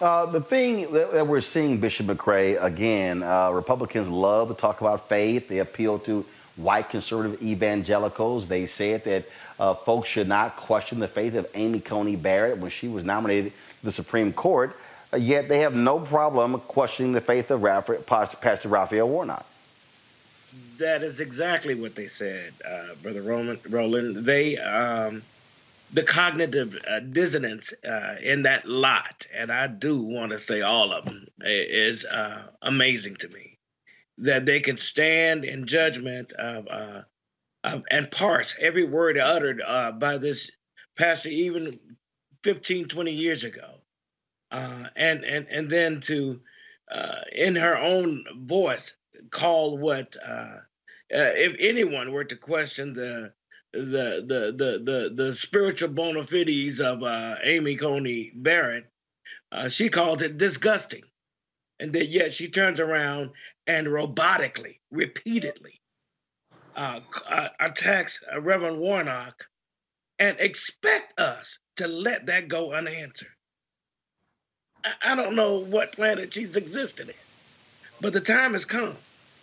Uh, 0.00 0.26
the 0.26 0.40
thing 0.40 0.92
that, 0.92 1.12
that 1.12 1.26
we're 1.26 1.40
seeing, 1.40 1.78
Bishop 1.78 2.06
McCray, 2.06 2.62
again, 2.62 3.22
uh, 3.22 3.50
Republicans 3.50 4.08
love 4.08 4.48
to 4.48 4.54
talk 4.54 4.80
about 4.80 5.08
faith. 5.08 5.48
They 5.48 5.58
appeal 5.58 6.00
to 6.00 6.24
white 6.56 6.90
conservative 6.90 7.42
evangelicals. 7.42 8.48
They 8.48 8.66
said 8.66 9.04
that 9.04 9.24
uh, 9.58 9.74
folks 9.74 10.08
should 10.08 10.28
not 10.28 10.56
question 10.56 10.98
the 10.98 11.08
faith 11.08 11.34
of 11.34 11.46
Amy 11.54 11.80
Coney 11.80 12.16
Barrett 12.16 12.58
when 12.58 12.70
she 12.70 12.88
was 12.88 13.04
nominated 13.04 13.52
to 13.52 13.84
the 13.84 13.92
Supreme 13.92 14.32
Court. 14.32 14.76
Uh, 15.12 15.18
yet 15.18 15.48
they 15.48 15.60
have 15.60 15.74
no 15.74 16.00
problem 16.00 16.58
questioning 16.60 17.12
the 17.12 17.20
faith 17.20 17.50
of 17.50 17.62
Pastor 18.06 18.68
Raphael 18.68 19.08
Warnock. 19.08 19.46
That 20.78 21.02
is 21.02 21.20
exactly 21.20 21.74
what 21.74 21.94
they 21.94 22.06
said, 22.06 22.52
uh, 22.68 22.94
Brother 23.02 23.22
Roman, 23.22 23.58
Roland. 23.68 24.24
They, 24.26 24.58
um, 24.58 25.22
the 25.92 26.02
cognitive 26.02 26.78
uh, 26.88 27.00
dissonance 27.00 27.72
uh, 27.84 28.16
in 28.22 28.42
that 28.42 28.66
lot, 28.66 29.26
and 29.34 29.52
I 29.52 29.66
do 29.66 30.02
want 30.02 30.32
to 30.32 30.38
say 30.38 30.62
all 30.62 30.92
of 30.92 31.04
them, 31.04 31.26
is 31.42 32.04
uh, 32.04 32.42
amazing 32.62 33.16
to 33.16 33.28
me. 33.28 33.51
That 34.18 34.46
they 34.46 34.60
can 34.60 34.76
stand 34.76 35.44
in 35.44 35.66
judgment 35.66 36.32
of, 36.32 36.68
uh, 36.68 37.02
of 37.64 37.82
and 37.90 38.10
parse 38.10 38.56
every 38.60 38.84
word 38.84 39.18
uttered 39.18 39.62
uh, 39.66 39.92
by 39.92 40.18
this 40.18 40.50
pastor, 40.96 41.30
even 41.30 41.78
15, 42.44 42.88
20 42.88 43.10
years 43.10 43.44
ago, 43.44 43.80
and 44.50 45.24
and 45.24 45.46
and 45.50 45.70
then 45.70 46.00
to, 46.02 46.40
in 47.32 47.56
her 47.56 47.78
own 47.78 48.24
voice, 48.36 48.96
call 49.30 49.78
what 49.78 50.16
uh, 50.24 50.58
if 51.12 51.56
anyone 51.58 52.12
were 52.12 52.24
to 52.24 52.36
question 52.36 52.92
the 52.92 53.32
the 53.72 54.24
the 54.26 54.54
the 54.56 54.82
the, 54.84 55.12
the 55.14 55.34
spiritual 55.34 55.88
bona 55.88 56.24
fides 56.24 56.80
of 56.80 57.02
uh, 57.02 57.36
Amy 57.44 57.76
Coney 57.76 58.32
Barrett, 58.34 58.86
uh, 59.50 59.68
she 59.68 59.88
called 59.88 60.22
it 60.22 60.38
disgusting, 60.38 61.04
and 61.80 61.92
that 61.92 62.08
yet 62.08 62.32
she 62.32 62.48
turns 62.48 62.80
around 62.80 63.30
and 63.66 63.86
robotically, 63.86 64.78
repeatedly, 64.90 65.80
uh, 66.74 67.00
uh 67.28 67.48
attacks 67.60 68.24
uh, 68.32 68.40
Reverend 68.40 68.78
Warnock, 68.78 69.44
and 70.18 70.38
expect 70.40 71.18
us 71.20 71.58
to 71.76 71.88
let 71.88 72.26
that 72.26 72.48
go 72.48 72.72
unanswered. 72.72 73.28
I, 74.84 75.12
I 75.12 75.14
don't 75.14 75.36
know 75.36 75.58
what 75.58 75.92
planet 75.92 76.34
she's 76.34 76.56
existed 76.56 77.08
in, 77.08 77.14
but 78.00 78.12
the 78.12 78.20
time 78.20 78.52
has 78.52 78.64
come 78.64 78.96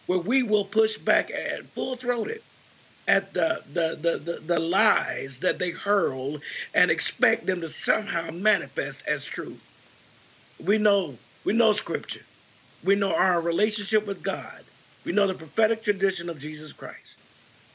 where 0.09 0.19
we 0.19 0.41
will 0.41 0.65
push 0.65 0.97
back 0.97 1.29
at 1.29 1.67
full 1.67 1.95
throated 1.95 2.41
at 3.07 3.33
the, 3.33 3.61
the, 3.73 3.97
the, 4.01 4.17
the, 4.17 4.39
the 4.39 4.59
lies 4.59 5.39
that 5.41 5.59
they 5.59 5.71
hurl 5.71 6.39
and 6.73 6.89
expect 6.89 7.45
them 7.45 7.61
to 7.61 7.69
somehow 7.69 8.31
manifest 8.31 9.03
as 9.07 9.25
truth. 9.25 9.59
We 10.59 10.77
know 10.77 11.17
we 11.43 11.53
know 11.53 11.71
scripture. 11.71 12.25
We 12.83 12.95
know 12.95 13.13
our 13.13 13.41
relationship 13.41 14.05
with 14.07 14.23
God. 14.23 14.63
We 15.05 15.11
know 15.11 15.27
the 15.27 15.33
prophetic 15.33 15.83
tradition 15.83 16.29
of 16.29 16.39
Jesus 16.39 16.73
Christ. 16.73 17.15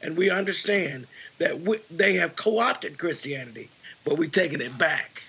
And 0.03 0.17
we 0.17 0.31
understand 0.31 1.07
that 1.39 1.61
we, 1.61 1.79
they 1.91 2.15
have 2.15 2.37
co 2.37 2.59
opted 2.59 2.99
Christianity, 2.99 3.71
but 4.05 4.19
we're 4.19 4.29
taking 4.29 4.61
it 4.61 4.77
back. 4.77 5.23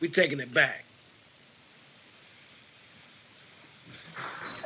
We're 0.00 0.10
taking 0.10 0.40
it 0.40 0.52
back. 0.52 0.84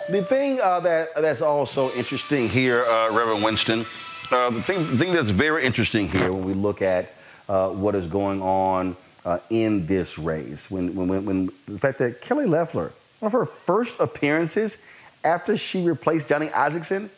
The 0.09 0.23
thing 0.23 0.61
uh, 0.61 0.81
that 0.81 1.15
that's 1.17 1.41
also 1.41 1.91
interesting 1.93 2.49
here, 2.49 2.85
uh, 2.85 3.11
Reverend 3.11 3.43
Winston, 3.43 3.87
uh, 4.31 4.51
the, 4.51 4.63
thing, 4.63 4.99
thing 4.99 5.13
that's 5.13 5.31
very 5.31 5.65
interesting 5.65 6.09
here 6.09 6.31
when 6.31 6.45
we 6.45 6.53
look 6.55 6.83
at 6.83 7.15
uh, 7.49 7.71
what 7.71 7.95
is 7.95 8.07
going 8.07 8.43
on 8.43 8.97
uh, 9.25 9.39
in 9.49 9.87
this 9.87 10.19
race, 10.19 10.71
when, 10.71 10.95
when, 10.95 11.25
when 11.25 11.47
the 11.67 11.79
fact 11.79 11.99
that 11.99 12.21
Kelly 12.21 12.45
Loeffler, 12.45 12.93
one 13.25 13.33
of 13.33 13.33
her 13.33 13.47
first 13.47 13.99
appearances 14.01 14.77
after 15.25 15.57
she 15.57 15.83
replaced 15.83 16.29
Johnny 16.29 16.49
Isakson 16.49 17.09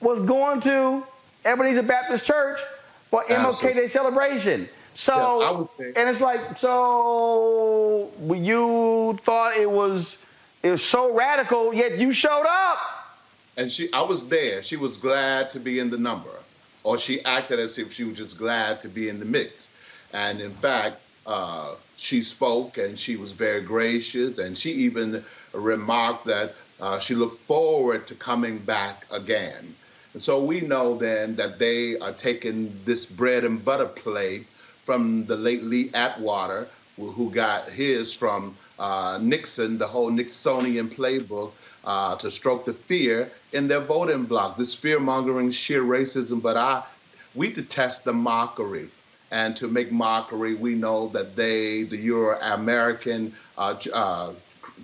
was 0.00 0.20
going 0.20 0.60
to 0.60 1.02
Ebenezer 1.46 1.82
Baptist 1.82 2.26
Church 2.26 2.60
for 3.08 3.24
MLK 3.24 3.74
Day 3.74 3.88
celebration. 3.88 4.68
So, 4.94 5.68
yeah, 5.78 5.86
and 5.96 6.10
it's 6.10 6.20
like, 6.20 6.58
so 6.58 8.10
you 8.30 9.18
thought 9.24 9.56
it 9.56 9.70
was 9.70 10.18
it 10.62 10.70
was 10.70 10.84
so 10.84 11.14
radical, 11.14 11.72
yet 11.72 11.98
you 11.98 12.12
showed 12.12 12.44
up. 12.46 12.78
And 13.56 13.72
she, 13.72 13.90
I 13.94 14.02
was 14.02 14.28
there. 14.28 14.62
She 14.62 14.76
was 14.76 14.98
glad 14.98 15.48
to 15.50 15.60
be 15.60 15.78
in 15.78 15.88
the 15.88 15.96
number, 15.96 16.30
or 16.84 16.98
she 16.98 17.24
acted 17.24 17.58
as 17.58 17.78
if 17.78 17.90
she 17.90 18.04
was 18.04 18.18
just 18.18 18.36
glad 18.36 18.82
to 18.82 18.88
be 18.88 19.08
in 19.08 19.18
the 19.18 19.24
mix. 19.24 19.68
And 20.12 20.42
in 20.42 20.52
fact, 20.52 21.00
uh, 21.26 21.74
she 22.02 22.20
spoke 22.20 22.78
and 22.78 22.98
she 22.98 23.16
was 23.16 23.30
very 23.30 23.60
gracious, 23.60 24.38
and 24.38 24.58
she 24.58 24.72
even 24.72 25.24
remarked 25.52 26.26
that 26.26 26.54
uh, 26.80 26.98
she 26.98 27.14
looked 27.14 27.38
forward 27.38 28.08
to 28.08 28.14
coming 28.16 28.58
back 28.58 29.06
again. 29.12 29.74
And 30.12 30.22
so 30.22 30.42
we 30.42 30.60
know 30.60 30.96
then 30.96 31.36
that 31.36 31.60
they 31.60 31.96
are 31.98 32.12
taking 32.12 32.76
this 32.84 33.06
bread 33.06 33.44
and 33.44 33.64
butter 33.64 33.86
plate 33.86 34.46
from 34.82 35.24
the 35.24 35.36
late 35.36 35.62
Lee 35.62 35.90
Atwater, 35.94 36.66
who 36.96 37.30
got 37.30 37.68
his 37.68 38.14
from 38.14 38.56
uh, 38.80 39.18
Nixon, 39.22 39.78
the 39.78 39.86
whole 39.86 40.10
Nixonian 40.10 40.88
playbook 40.88 41.52
uh, 41.84 42.16
to 42.16 42.30
stroke 42.32 42.64
the 42.64 42.74
fear 42.74 43.30
in 43.52 43.68
their 43.68 43.80
voting 43.80 44.24
bloc, 44.24 44.56
this 44.56 44.74
fear 44.74 44.98
mongering, 44.98 45.52
sheer 45.52 45.82
racism. 45.82 46.42
But 46.42 46.56
I, 46.56 46.82
we 47.36 47.52
detest 47.52 48.04
the 48.04 48.12
mockery. 48.12 48.88
And 49.32 49.56
to 49.56 49.66
make 49.66 49.90
mockery, 49.90 50.54
we 50.54 50.74
know 50.74 51.08
that 51.08 51.34
they, 51.34 51.84
the 51.84 51.96
Euro 51.96 52.38
American 52.38 53.34
uh, 53.56 53.76
uh, 53.92 54.32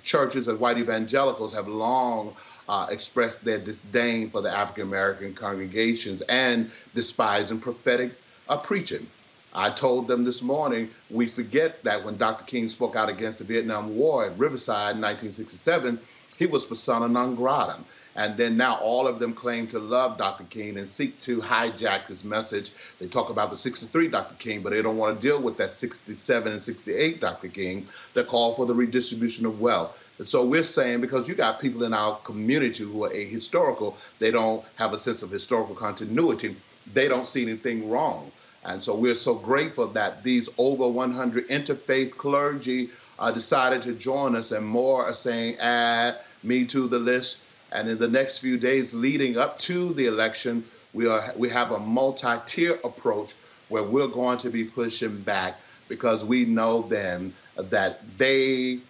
churches 0.03 0.49
and 0.49 0.59
white 0.59 0.79
evangelicals, 0.79 1.55
have 1.55 1.69
long 1.69 2.35
uh, 2.67 2.87
expressed 2.91 3.45
their 3.45 3.59
disdain 3.59 4.31
for 4.31 4.41
the 4.41 4.51
African 4.51 4.85
American 4.85 5.35
congregations 5.35 6.23
and 6.23 6.71
despising 6.95 7.61
prophetic 7.61 8.13
uh, 8.49 8.57
preaching. 8.57 9.07
I 9.55 9.69
told 9.69 10.09
them 10.09 10.25
this 10.25 10.43
morning 10.43 10.91
we 11.11 11.27
forget 11.27 11.85
that 11.85 12.03
when 12.03 12.17
Dr. 12.17 12.45
King 12.45 12.69
spoke 12.69 12.97
out 12.97 13.11
against 13.11 13.39
the 13.39 13.45
Vietnam 13.45 13.97
War 13.97 14.25
at 14.25 14.39
Riverside 14.39 14.97
in 14.97 15.03
1967, 15.03 15.99
he 16.39 16.47
was 16.47 16.65
persona 16.65 17.07
non 17.07 17.35
grata. 17.35 17.77
And 18.17 18.37
then 18.37 18.57
now 18.57 18.79
all 18.79 19.07
of 19.07 19.19
them 19.19 19.33
claim 19.33 19.67
to 19.69 19.79
love 19.79 20.19
Dr. 20.19 20.45
King 20.45 20.77
and 20.79 20.89
seek 20.89 21.21
to 21.21 21.39
hijack 21.39 22.07
his 22.07 22.25
message. 22.25 22.73
They 22.99 23.07
talk 23.07 23.31
about 23.31 23.51
the 23.51 23.57
63 23.57 24.09
Dr. 24.09 24.35
King, 24.37 24.63
but 24.63 24.71
they 24.71 24.83
don't 24.83 24.97
want 24.97 25.17
to 25.17 25.27
deal 25.27 25.41
with 25.41 25.57
that 25.59 25.71
67 25.71 26.53
and 26.53 26.63
68 26.63 27.21
Dr. 27.21 27.49
King 27.49 27.87
that 28.15 28.27
call 28.27 28.55
for 28.55 28.67
the 28.67 28.75
redistribution 28.75 29.47
of 29.47 29.61
wealth. 29.61 30.05
And 30.19 30.29
so 30.29 30.45
we're 30.45 30.65
saying 30.65 31.01
because 31.01 31.29
you 31.29 31.35
got 31.35 31.61
people 31.61 31.85
in 31.85 31.95
our 31.95 32.17
community 32.19 32.83
who 32.83 33.05
are 33.05 33.11
ahistorical, 33.11 33.97
they 34.19 34.33
don't 34.33 34.65
have 34.77 34.93
a 34.93 34.97
sense 34.97 35.23
of 35.23 35.31
historical 35.31 35.77
continuity, 35.77 36.57
they 36.93 37.07
don't 37.07 37.29
see 37.29 37.43
anything 37.43 37.89
wrong. 37.89 38.33
And 38.65 38.83
so 38.83 38.97
we're 38.97 39.15
so 39.15 39.35
grateful 39.35 39.87
that 39.89 40.25
these 40.25 40.49
over 40.59 40.89
100 40.89 41.49
interfaith 41.49 42.17
clergy 42.17 42.91
uh, 43.19 43.31
decided 43.31 43.83
to 43.83 43.95
join 43.95 44.37
us, 44.37 44.53
and 44.53 44.67
more 44.67 45.05
are 45.05 45.13
saying, 45.13 45.57
add 45.59 46.19
me 46.43 46.65
to 46.67 46.89
the 46.89 46.99
list. 46.99 47.39
And 47.73 47.89
in 47.89 47.99
the 47.99 48.09
next 48.09 48.39
few 48.39 48.57
days 48.57 48.95
leading 48.95 49.37
up 49.37 49.59
to 49.61 49.93
the 49.95 50.07
election, 50.07 50.65
we, 50.93 51.07
are, 51.07 51.23
we 51.37 51.49
have 51.51 51.73
a 51.73 51.79
multi 51.79 52.35
tier 52.47 52.79
approach 52.85 53.35
where 53.69 53.83
we're 53.83 54.09
going 54.09 54.39
to 54.39 54.51
be 54.51 54.65
pushing 54.65 55.21
back 55.21 55.61
because 55.89 56.25
we 56.25 56.45
know 56.45 56.83
then 56.83 57.33
that 57.57 58.01
they, 58.17 58.81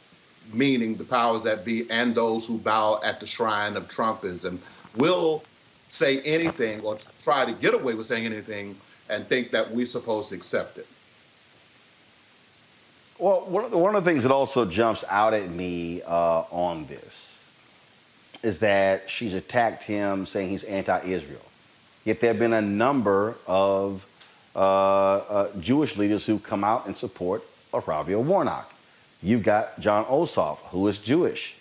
meaning 0.53 0.97
the 0.97 1.05
powers 1.05 1.43
that 1.45 1.65
be, 1.65 1.91
and 1.91 2.15
those 2.15 2.47
who 2.47 2.59
bow 2.59 3.01
at 3.05 3.21
the 3.21 3.27
shrine 3.27 3.77
of 3.77 3.89
Trumpism, 3.89 4.59
will 4.97 5.43
say 5.89 6.21
anything 6.21 6.81
or 6.81 6.99
try 7.21 7.45
to 7.45 7.53
get 7.53 7.75
away 7.75 7.95
with 7.95 8.07
saying 8.07 8.27
anything 8.27 8.77
and 9.09 9.27
think 9.29 9.51
that 9.51 9.71
we're 9.71 9.87
supposed 9.87 10.29
to 10.29 10.35
accept 10.35 10.79
it. 10.79 10.87
Well, 13.19 13.41
one 13.47 13.97
of 13.97 14.05
the 14.05 14.11
things 14.11 14.23
that 14.23 14.31
also 14.31 14.65
jumps 14.65 15.03
out 15.09 15.35
at 15.35 15.51
me 15.51 16.03
uh, 16.03 16.45
on 16.51 16.87
this 16.87 17.38
is 18.43 18.59
that 18.61 19.11
she's 19.11 19.35
attacked 19.35 19.85
him 19.85 20.27
saying 20.27 20.51
he's 20.51 20.65
anti 20.65 21.01
Israel. 21.05 21.45
Yet 22.05 22.21
there 22.21 22.29
have 22.29 22.39
been 22.39 22.53
a 22.53 22.63
number 22.63 23.37
of 23.47 24.07
uh, 24.55 24.59
uh, 24.59 25.49
Jewish 25.61 25.97
leaders 25.97 26.25
who 26.27 26.39
come 26.39 26.65
out 26.65 26.87
in 26.87 26.95
support 26.95 27.43
of 27.73 27.87
Raphael 27.87 28.23
Warnock. 28.23 28.73
You've 29.23 29.43
got 29.43 29.79
Jon 29.81 30.05
Ossoff, 30.05 30.59
who 30.71 30.87
is 30.89 30.99
Jewish, 30.99 31.57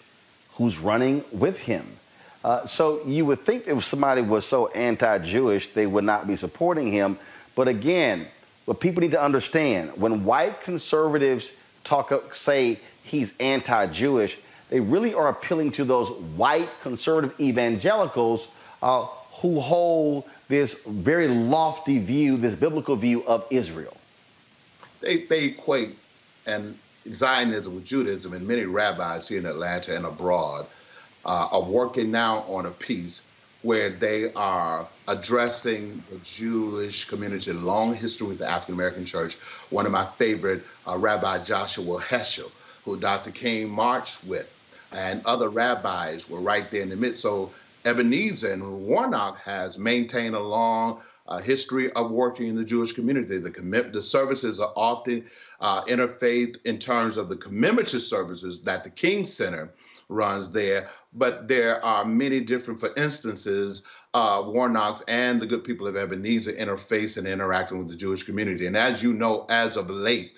who's 0.53 0.77
running 0.77 1.23
with 1.31 1.59
him. 1.59 1.97
Uh, 2.43 2.65
so 2.67 3.03
you 3.05 3.25
would 3.25 3.41
think 3.45 3.67
if 3.67 3.83
somebody 3.83 4.21
was 4.21 4.45
so 4.45 4.67
anti 4.67 5.17
Jewish, 5.19 5.73
they 5.73 5.87
would 5.87 6.03
not 6.03 6.27
be 6.27 6.35
supporting 6.35 6.91
him. 6.91 7.17
But 7.55 7.67
again, 7.67 8.27
what 8.65 8.79
people 8.79 9.01
need 9.01 9.11
to 9.11 9.21
understand 9.21 9.91
when 9.97 10.23
white 10.23 10.61
conservatives 10.61 11.51
talk, 11.83 12.35
say 12.35 12.79
he's 13.03 13.33
anti 13.39 13.87
Jewish, 13.87 14.37
they 14.69 14.79
really 14.79 15.13
are 15.13 15.29
appealing 15.29 15.71
to 15.73 15.85
those 15.85 16.09
white 16.35 16.69
conservative 16.81 17.39
evangelicals 17.39 18.47
uh, 18.81 19.05
who 19.41 19.59
hold 19.59 20.25
this 20.47 20.75
very 20.85 21.27
lofty 21.27 21.99
view, 21.99 22.37
this 22.37 22.55
biblical 22.55 22.95
view 22.95 23.25
of 23.25 23.45
Israel. 23.49 23.95
They, 24.99 25.23
they 25.23 25.45
equate, 25.45 25.95
and 26.45 26.77
Zionism 27.11 27.75
with 27.75 27.85
Judaism, 27.85 28.33
and 28.33 28.47
many 28.47 28.65
rabbis 28.65 29.27
here 29.27 29.39
in 29.39 29.45
Atlanta 29.45 29.95
and 29.95 30.05
abroad 30.05 30.65
uh, 31.25 31.49
are 31.51 31.61
working 31.61 32.11
now 32.11 32.39
on 32.47 32.65
a 32.65 32.71
piece 32.71 33.27
where 33.63 33.89
they 33.89 34.31
are 34.33 34.87
addressing 35.07 36.03
the 36.11 36.17
Jewish 36.19 37.05
community, 37.05 37.51
long 37.53 37.93
history 37.93 38.27
with 38.27 38.39
the 38.39 38.47
African 38.47 38.75
American 38.75 39.05
church. 39.05 39.35
One 39.69 39.85
of 39.85 39.91
my 39.91 40.05
favorite, 40.05 40.63
uh, 40.87 40.97
Rabbi 40.97 41.43
Joshua 41.43 41.99
Heschel, 41.99 42.51
who 42.85 42.97
Dr. 42.97 43.31
King 43.31 43.69
marched 43.69 44.23
with, 44.25 44.49
and 44.91 45.21
other 45.25 45.49
rabbis 45.49 46.29
were 46.29 46.39
right 46.39 46.69
there 46.71 46.81
in 46.81 46.89
the 46.89 46.95
midst. 46.95 47.21
So 47.21 47.51
Ebenezer 47.85 48.51
and 48.51 48.81
Warnock 48.85 49.39
has 49.39 49.77
maintained 49.77 50.35
a 50.35 50.39
long 50.39 51.01
uh, 51.27 51.39
history 51.39 51.91
of 51.93 52.11
working 52.11 52.47
in 52.47 52.55
the 52.55 52.63
Jewish 52.63 52.93
community. 52.93 53.37
The 53.37 53.89
the 53.93 54.01
services 54.01 54.59
are 54.59 54.73
often 54.75 55.25
uh, 55.59 55.83
interfaith 55.83 56.63
in 56.65 56.77
terms 56.79 57.17
of 57.17 57.29
the 57.29 57.35
commemorative 57.35 58.01
services 58.01 58.61
that 58.61 58.83
the 58.83 58.89
King 58.89 59.25
Center 59.25 59.73
runs 60.09 60.51
there, 60.51 60.87
but 61.13 61.47
there 61.47 61.83
are 61.83 62.05
many 62.05 62.39
different, 62.39 62.79
for 62.79 62.93
instances, 62.95 63.83
uh, 64.13 64.41
Warnocks 64.41 65.03
and 65.07 65.41
the 65.41 65.45
good 65.45 65.63
people 65.63 65.85
of 65.85 65.97
Ebenezer 65.97 66.53
interface 66.53 67.17
and 67.17 67.27
interacting 67.27 67.79
with 67.79 67.89
the 67.89 67.95
Jewish 67.95 68.23
community. 68.23 68.65
And 68.65 68.77
as 68.77 69.03
you 69.03 69.13
know, 69.13 69.45
as 69.49 69.75
of 69.75 69.89
late, 69.89 70.37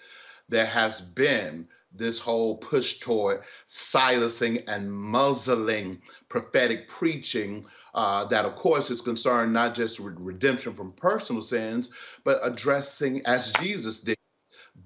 there 0.50 0.66
has 0.66 1.02
been 1.02 1.68
this 1.94 2.20
whole 2.20 2.58
push 2.58 3.00
toward 3.00 3.42
silencing 3.68 4.60
and 4.68 4.92
muzzling 4.92 6.02
prophetic 6.30 6.88
preaching 6.88 7.66
uh, 7.96 8.26
that, 8.26 8.46
of 8.46 8.56
course, 8.56 8.92
is 8.92 9.02
concerned 9.02 9.52
not 9.54 9.74
just 9.74 10.00
with 10.00 10.16
redemption 10.20 10.74
from 10.74 10.92
personal 10.94 11.42
sins, 11.42 11.92
but 12.24 12.40
addressing, 12.44 13.22
as 13.26 13.52
Jesus 13.54 14.00
did, 14.02 14.16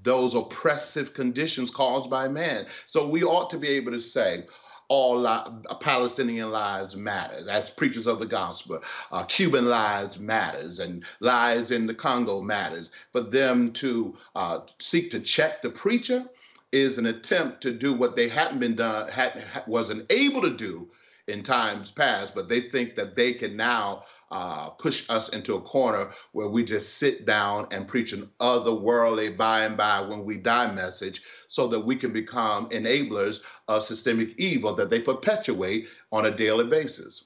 those 0.02 0.36
oppressive 0.36 1.14
conditions 1.14 1.70
caused 1.72 2.10
by 2.10 2.28
man. 2.28 2.66
So 2.88 3.08
we 3.08 3.24
ought 3.24 3.50
to 3.52 3.58
be 3.58 3.70
able 3.70 3.92
to 3.92 4.00
say, 4.00 4.46
all 4.90 5.22
li- 5.22 5.62
Palestinian 5.80 6.52
lives 6.52 6.96
matter. 6.96 7.50
As 7.50 7.70
preachers 7.70 8.06
of 8.06 8.20
the 8.20 8.26
gospel, 8.26 8.80
uh, 9.12 9.24
Cuban 9.24 9.66
lives 9.66 10.20
matters, 10.20 10.80
and 10.80 11.04
lives 11.20 11.72
in 11.72 11.88
the 11.88 11.96
Congo 11.96 12.42
matters. 12.42 12.92
For 13.12 13.22
them 13.22 13.72
to 13.74 14.16
uh, 14.36 14.60
seek 14.80 15.10
to 15.12 15.20
check 15.20 15.62
the 15.62 15.70
preacher 15.70 16.26
is 16.74 16.98
an 16.98 17.06
attempt 17.06 17.62
to 17.62 17.72
do 17.72 17.94
what 17.94 18.16
they 18.16 18.28
hadn't 18.28 18.60
been 18.60 18.76
done, 18.76 19.08
had, 19.10 19.42
wasn't 19.68 20.12
able 20.12 20.42
to 20.42 20.50
do 20.50 20.90
in 21.28 21.44
times 21.44 21.92
past, 21.92 22.36
but 22.36 22.50
they 22.50 22.60
think 22.60 22.96
that 22.96 23.16
they 23.16 23.32
can 23.32 23.56
now 23.56 24.04
uh, 24.32 24.70
push 24.72 25.10
us 25.10 25.30
into 25.30 25.56
a 25.56 25.62
corner 25.62 26.10
where 26.34 26.50
we 26.50 26.64
just 26.64 26.98
sit 26.98 27.26
down 27.26 27.68
and 27.72 27.88
preach 27.88 28.12
an 28.12 28.28
otherworldly 28.42 29.38
by 29.38 29.62
and 29.64 29.78
by 29.78 30.02
when 30.02 30.26
we 30.26 30.36
die 30.36 30.70
message 30.74 31.22
so 31.48 31.68
that 31.68 31.80
we 31.80 31.96
can 31.96 32.12
become 32.12 32.68
enablers 32.70 33.42
of 33.68 33.84
systemic 33.84 34.34
evil 34.38 34.74
that 34.74 34.90
they 34.90 35.00
perpetuate 35.00 35.88
on 36.12 36.26
a 36.26 36.32
daily 36.32 36.66
basis. 36.66 37.26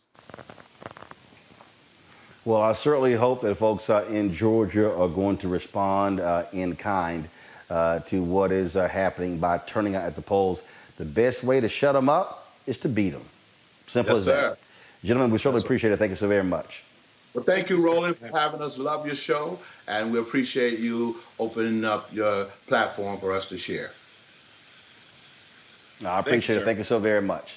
Well, 2.44 2.62
I 2.62 2.74
certainly 2.74 3.14
hope 3.14 3.42
that 3.42 3.56
folks 3.56 3.90
uh, 3.90 4.06
in 4.10 4.34
Georgia 4.34 4.94
are 4.94 5.10
going 5.10 5.38
to 5.38 5.48
respond 5.48 6.20
uh, 6.20 6.44
in 6.52 6.76
kind 6.76 7.30
uh, 7.70 8.00
to 8.00 8.24
what 8.24 8.52
is 8.52 8.76
uh, 8.76 8.88
happening 8.88 9.38
by 9.38 9.58
turning 9.60 9.96
out 9.96 10.04
at 10.04 10.16
the 10.16 10.22
polls. 10.22 10.62
The 10.98 11.06
best 11.06 11.44
way 11.44 11.60
to 11.60 11.68
shut 11.70 11.94
them 11.94 12.10
up 12.10 12.52
is 12.66 12.78
to 12.80 12.90
beat 12.90 13.12
them. 13.12 13.26
Simple 13.88 14.12
Yes, 14.14 14.20
as 14.20 14.26
sir. 14.26 14.50
that. 14.50 14.60
Gentlemen, 15.08 15.32
we 15.32 15.38
certainly 15.38 15.60
Yes, 15.60 15.66
appreciate 15.66 15.92
it. 15.94 15.98
Thank 16.00 16.10
you 16.12 16.16
so 16.16 16.28
very 16.28 16.44
much. 16.44 16.84
Well, 17.34 17.44
thank 17.44 17.70
you, 17.70 17.84
Roland, 17.84 18.18
for 18.18 18.28
having 18.28 18.62
us. 18.62 18.78
Love 18.80 19.06
your 19.06 19.14
show, 19.16 19.60
and 19.88 20.12
we 20.12 20.18
appreciate 20.20 20.80
you 20.80 21.18
opening 21.40 21.86
up 21.86 22.12
your 22.12 22.46
platform 22.66 23.20
for 23.20 23.32
us 23.32 23.48
to 23.50 23.58
share. 23.58 23.92
I 26.04 26.20
appreciate 26.20 26.56
it. 26.58 26.60
sir. 26.60 26.66
Thank 26.66 26.78
you 26.80 26.84
so 26.84 27.00
very 27.00 27.22
much. 27.22 27.56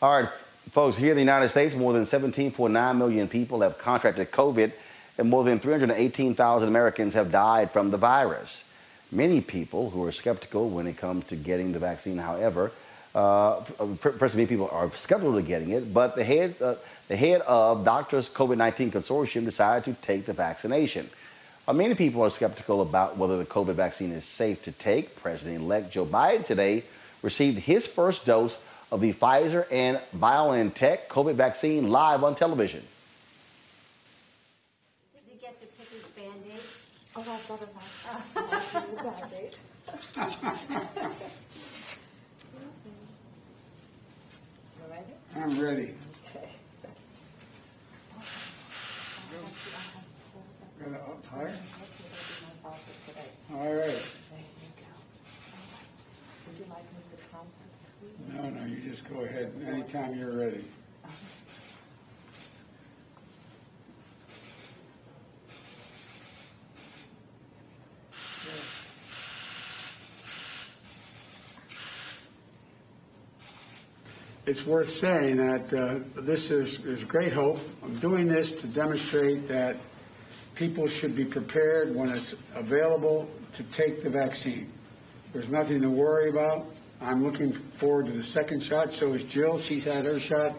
All 0.00 0.20
right, 0.20 0.28
folks, 0.72 0.96
here 0.96 1.10
in 1.10 1.16
the 1.16 1.22
United 1.22 1.50
States, 1.50 1.74
more 1.74 1.92
than 1.92 2.04
17.9 2.04 2.96
million 2.96 3.28
people 3.28 3.60
have 3.60 3.78
contracted 3.78 4.30
COVID, 4.32 4.72
and 5.18 5.30
more 5.30 5.44
than 5.44 5.60
318,000 5.60 6.68
Americans 6.68 7.14
have 7.14 7.30
died 7.30 7.70
from 7.70 7.90
the 7.90 7.96
virus. 7.96 8.64
Many 9.12 9.42
people 9.42 9.90
who 9.90 10.02
are 10.06 10.12
skeptical 10.12 10.70
when 10.70 10.86
it 10.86 10.96
comes 10.96 11.26
to 11.26 11.36
getting 11.36 11.72
the 11.72 11.78
vaccine, 11.78 12.16
however, 12.16 12.72
uh, 13.14 13.60
first, 14.00 14.34
many 14.34 14.46
people 14.46 14.70
are 14.72 14.90
skeptical 14.96 15.34
to 15.34 15.42
getting 15.42 15.68
it, 15.68 15.92
but 15.92 16.16
the 16.16 16.24
head, 16.24 16.54
uh, 16.62 16.76
the 17.08 17.16
head 17.16 17.42
of 17.42 17.84
Doctors 17.84 18.30
COVID 18.30 18.56
19 18.56 18.90
Consortium 18.90 19.44
decided 19.44 19.84
to 19.84 20.00
take 20.00 20.24
the 20.24 20.32
vaccination. 20.32 21.10
Uh, 21.68 21.74
many 21.74 21.94
people 21.94 22.22
are 22.22 22.30
skeptical 22.30 22.80
about 22.80 23.18
whether 23.18 23.36
the 23.36 23.44
COVID 23.44 23.74
vaccine 23.74 24.12
is 24.12 24.24
safe 24.24 24.62
to 24.62 24.72
take. 24.72 25.14
President 25.16 25.62
elect 25.62 25.92
Joe 25.92 26.06
Biden 26.06 26.46
today 26.46 26.82
received 27.20 27.58
his 27.58 27.86
first 27.86 28.24
dose 28.24 28.56
of 28.90 29.02
the 29.02 29.12
Pfizer 29.12 29.66
and 29.70 30.00
BioNTech 30.16 31.08
COVID 31.08 31.34
vaccine 31.34 31.90
live 31.90 32.24
on 32.24 32.34
television. 32.34 32.82
Did 35.14 35.22
he 35.30 35.38
get 35.38 35.60
to 35.60 35.66
pick 35.66 35.90
his 35.90 36.02
Band-Aid? 36.16 36.60
Oh, 37.14 37.20
I 37.20 37.36
thought 37.36 37.62
about 37.62 37.74
Band-Aid. 37.74 38.01
I'm 45.34 45.60
ready. 45.60 45.94
Okay. 46.28 46.48
Got 50.78 50.88
it 50.88 50.94
up 50.94 51.26
higher? 51.26 51.54
All 53.54 53.74
right. 53.74 54.02
No, 58.34 58.50
no, 58.50 58.64
you 58.66 58.76
just 58.76 59.08
go 59.08 59.20
ahead 59.22 59.52
anytime 59.66 60.14
you're 60.18 60.36
ready. 60.36 60.64
It's 74.44 74.66
worth 74.66 74.92
saying 74.92 75.36
that 75.36 75.72
uh, 75.72 76.00
this 76.16 76.50
is, 76.50 76.84
is 76.84 77.04
great 77.04 77.32
hope. 77.32 77.60
I'm 77.84 77.96
doing 78.00 78.26
this 78.26 78.50
to 78.54 78.66
demonstrate 78.66 79.46
that 79.46 79.76
people 80.56 80.88
should 80.88 81.14
be 81.14 81.24
prepared 81.24 81.94
when 81.94 82.10
it's 82.10 82.34
available 82.56 83.30
to 83.52 83.62
take 83.64 84.02
the 84.02 84.10
vaccine. 84.10 84.68
There's 85.32 85.48
nothing 85.48 85.80
to 85.82 85.90
worry 85.90 86.28
about. 86.28 86.66
I'm 87.00 87.22
looking 87.22 87.52
forward 87.52 88.06
to 88.06 88.12
the 88.12 88.22
second 88.24 88.64
shot. 88.64 88.92
So 88.92 89.12
is 89.12 89.22
Jill. 89.22 89.60
She's 89.60 89.84
had 89.84 90.04
her 90.06 90.18
shot 90.18 90.58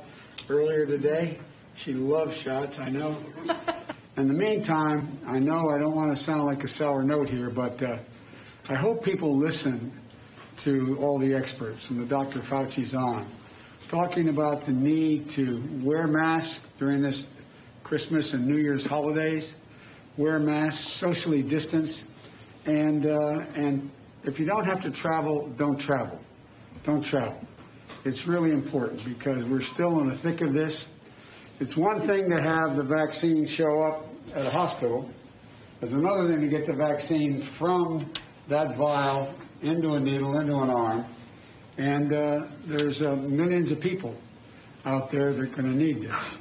earlier 0.50 0.86
today. 0.86 1.38
She 1.76 1.94
loves 1.94 2.38
shots, 2.38 2.80
I 2.80 2.90
know. 2.90 3.18
In 4.18 4.30
the 4.30 4.34
meantime, 4.34 5.18
I 5.26 5.40
know 5.40 5.72
I 5.72 5.78
don't 5.78 5.96
want 5.96 6.16
to 6.16 6.24
sound 6.24 6.46
like 6.46 6.64
a 6.64 6.70
sour 6.70 7.04
note 7.04 7.28
here, 7.28 7.50
but 7.50 7.84
uh, 7.84 7.98
I 8.70 8.76
hope 8.76 9.04
people 9.04 9.36
listen 9.36 9.92
to 10.60 10.98
all 11.02 11.18
the 11.18 11.34
experts 11.34 11.90
and 11.90 12.00
the 12.00 12.06
Dr. 12.06 12.40
Fauci's 12.40 12.96
on, 12.96 13.26
talking 13.94 14.28
about 14.28 14.66
the 14.66 14.72
need 14.72 15.30
to 15.30 15.64
wear 15.84 16.08
masks 16.08 16.62
during 16.80 17.00
this 17.00 17.28
Christmas 17.84 18.34
and 18.34 18.48
New 18.48 18.58
Year's 18.58 18.88
holidays, 18.88 19.54
wear 20.18 20.40
masks, 20.40 20.84
socially 20.84 21.44
distance, 21.44 22.04
and 22.66 23.06
uh, 23.06 23.44
and 23.54 23.88
if 24.24 24.40
you 24.40 24.48
don't 24.48 24.66
have 24.66 24.82
to 24.82 24.90
travel, 24.90 25.46
don't 25.60 25.80
travel. 25.80 26.20
Don't 26.84 27.04
travel. 27.06 27.40
It's 28.04 28.26
really 28.26 28.52
important 28.52 29.06
because 29.06 29.46
we're 29.46 29.62
still 29.62 30.00
in 30.00 30.10
the 30.10 30.18
thick 30.18 30.42
of 30.42 30.54
this. 30.54 30.88
It's 31.60 31.78
one 31.78 32.02
thing 32.02 32.32
to 32.32 32.42
have 32.42 32.76
the 32.76 32.82
vaccine 32.82 33.46
show 33.46 33.84
up 33.84 34.08
at 34.34 34.44
a 34.44 34.50
hospital. 34.50 35.08
It's 35.84 35.92
another 35.92 36.28
thing 36.28 36.42
to 36.42 36.48
get 36.48 36.66
the 36.66 36.74
vaccine 36.74 37.44
from 37.44 38.12
that 38.48 38.76
vial 38.76 39.36
into 39.62 39.94
a 39.94 40.00
needle, 40.00 40.40
into 40.40 40.58
an 40.58 40.72
arm. 40.72 41.06
And 41.78 42.14
uh, 42.14 42.44
there's 42.66 43.02
uh, 43.02 43.16
millions 43.16 43.72
of 43.72 43.80
people 43.80 44.16
out 44.86 45.10
there 45.12 45.34
that 45.34 45.42
are 45.42 45.46
going 45.48 45.72
to 45.72 45.78
need 45.78 46.02
this. 46.02 46.40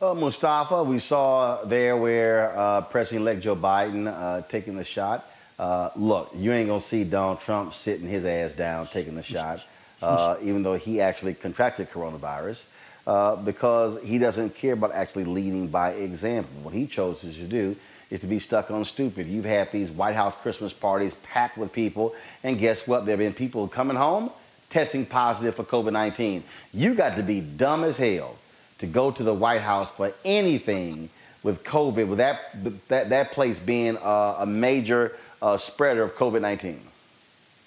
Uh, 0.00 0.14
Mustafa, 0.14 0.82
we 0.82 0.98
saw 0.98 1.64
there 1.64 1.96
where 1.96 2.58
uh, 2.58 2.80
President-elect 2.80 3.40
Joe 3.40 3.54
Biden 3.54 4.08
uh, 4.08 4.42
taking 4.48 4.74
the 4.74 4.84
shot. 4.84 5.28
Uh, 5.60 5.90
look, 5.94 6.32
you 6.34 6.52
ain't 6.52 6.68
gonna 6.68 6.80
see 6.80 7.04
Donald 7.04 7.40
Trump 7.40 7.72
sitting 7.72 8.08
his 8.08 8.24
ass 8.24 8.50
down 8.52 8.88
taking 8.88 9.14
the 9.14 9.22
shot, 9.22 9.60
uh, 10.02 10.36
even 10.42 10.64
though 10.64 10.74
he 10.74 11.00
actually 11.00 11.34
contracted 11.34 11.88
coronavirus, 11.92 12.64
uh, 13.06 13.36
because 13.36 14.02
he 14.02 14.18
doesn't 14.18 14.56
care 14.56 14.72
about 14.72 14.92
actually 14.92 15.22
leading 15.22 15.68
by 15.68 15.92
example. 15.92 16.52
What 16.64 16.74
he 16.74 16.88
chose 16.88 17.20
to 17.20 17.28
do 17.28 17.76
is 18.12 18.20
to 18.20 18.26
be 18.26 18.38
stuck 18.38 18.70
on 18.70 18.84
stupid. 18.84 19.26
You've 19.26 19.46
had 19.46 19.72
these 19.72 19.90
White 19.90 20.14
House 20.14 20.34
Christmas 20.42 20.72
parties 20.72 21.14
packed 21.22 21.56
with 21.56 21.72
people, 21.72 22.14
and 22.44 22.58
guess 22.58 22.86
what? 22.86 23.06
There 23.06 23.14
have 23.14 23.18
been 23.18 23.32
people 23.32 23.66
coming 23.66 23.96
home 23.96 24.30
testing 24.68 25.04
positive 25.04 25.54
for 25.54 25.64
COVID-19. 25.64 26.42
You 26.72 26.94
got 26.94 27.16
to 27.16 27.22
be 27.22 27.40
dumb 27.40 27.84
as 27.84 27.96
hell 27.96 28.36
to 28.78 28.86
go 28.86 29.10
to 29.10 29.22
the 29.22 29.34
White 29.34 29.60
House 29.60 29.90
for 29.90 30.12
anything 30.24 31.08
with 31.42 31.64
COVID, 31.64 32.06
with 32.06 32.18
that 32.18 32.40
that, 32.88 33.08
that 33.08 33.32
place 33.32 33.58
being 33.58 33.96
a 34.02 34.44
major 34.46 35.16
uh, 35.40 35.56
spreader 35.56 36.02
of 36.02 36.14
COVID 36.14 36.40
19? 36.40 36.80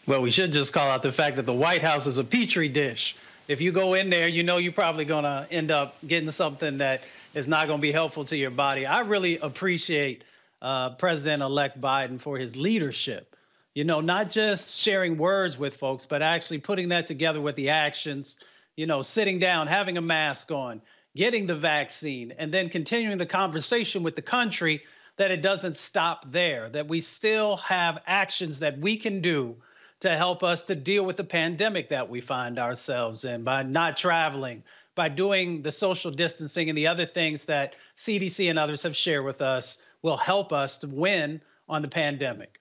Well, 0.08 0.22
we 0.22 0.30
should 0.30 0.54
just 0.54 0.74
call 0.74 0.90
out 0.90 1.02
the 1.02 1.12
fact 1.12 1.36
that 1.38 1.46
the 1.46 1.54
White 1.54 1.82
House 1.82 2.06
is 2.06 2.18
a 2.18 2.24
petri 2.24 2.70
dish. 2.70 3.16
If 3.48 3.62
you 3.62 3.72
go 3.72 3.96
in 3.96 4.10
there, 4.10 4.28
you 4.28 4.44
know 4.44 4.58
you're 4.58 4.72
probably 4.72 5.06
going 5.06 5.24
to 5.24 5.48
end 5.52 5.72
up 5.72 5.96
getting 6.08 6.32
something 6.32 6.78
that 6.80 7.04
is 7.34 7.48
not 7.48 7.68
going 7.68 7.80
to 7.80 7.82
be 7.82 7.92
helpful 7.92 8.26
to 8.26 8.38
your 8.38 8.52
body. 8.52 8.86
I 8.86 9.02
really 9.02 9.38
appreciate 9.40 10.24
uh, 10.61 10.91
President 10.91 11.41
elect 11.41 11.80
Biden 11.80 12.19
for 12.19 12.38
his 12.38 12.56
leadership. 12.56 13.36
You 13.73 13.84
know, 13.84 13.99
not 13.99 14.30
just 14.30 14.80
sharing 14.80 15.18
words 15.18 15.57
with 15.57 15.76
folks, 15.76 16.06
but 16.06 16.22
actually 16.22 16.60
putting 16.60 16.90
that 16.90 17.07
together 17.07 17.41
with 17.41 17.56
the 17.56 17.69
actions, 17.69 18.38
you 18.76 18.88
know, 18.88 19.02
sitting 19.02 19.40
down, 19.40 19.68
having 19.68 19.98
a 19.98 20.02
mask 20.02 20.52
on, 20.52 20.82
getting 21.15 21.45
the 21.45 21.56
vaccine, 21.56 22.32
and 22.38 22.53
then 22.53 22.69
continuing 22.69 23.18
the 23.18 23.26
conversation 23.26 24.02
with 24.02 24.15
the 24.15 24.22
country 24.22 24.84
that 25.18 25.32
it 25.32 25.41
doesn't 25.41 25.77
stop 25.77 26.30
there, 26.32 26.69
that 26.69 26.88
we 26.88 27.02
still 27.02 27.57
have 27.57 28.02
actions 28.06 28.60
that 28.60 28.77
we 28.77 28.98
can 28.98 29.22
do 29.22 29.57
to 30.02 30.10
help 30.10 30.44
us 30.44 30.64
to 30.64 30.76
deal 30.76 31.06
with 31.06 31.18
the 31.18 31.23
pandemic 31.23 31.90
that 31.90 32.10
we 32.10 32.22
find 32.22 32.57
ourselves 32.57 33.26
in 33.26 33.44
by 33.44 33.64
not 33.64 33.98
traveling, 33.98 34.64
by 34.94 35.10
doing 35.10 35.61
the 35.61 35.72
social 35.72 36.11
distancing 36.11 36.69
and 36.69 36.77
the 36.77 36.88
other 36.88 37.06
things 37.06 37.45
that 37.45 37.76
CDC 37.98 38.49
and 38.49 38.60
others 38.60 38.84
have 38.84 38.95
shared 38.95 39.23
with 39.23 39.41
us 39.41 39.82
will 40.06 40.18
help 40.18 40.53
us 40.53 40.77
to 40.77 40.88
win 40.88 41.41
on 41.68 41.82
the 41.82 41.88
pandemic. 41.88 42.60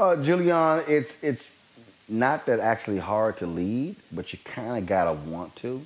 Uh, 0.00 0.16
Julianne, 0.16 0.88
it's 0.88 1.16
it's 1.20 1.56
not 2.08 2.46
that 2.46 2.58
actually 2.58 2.98
hard 2.98 3.36
to 3.36 3.46
lead, 3.46 3.96
but 4.10 4.32
you 4.32 4.38
kind 4.44 4.78
of 4.78 4.86
gotta 4.86 5.12
want 5.12 5.54
to. 5.56 5.84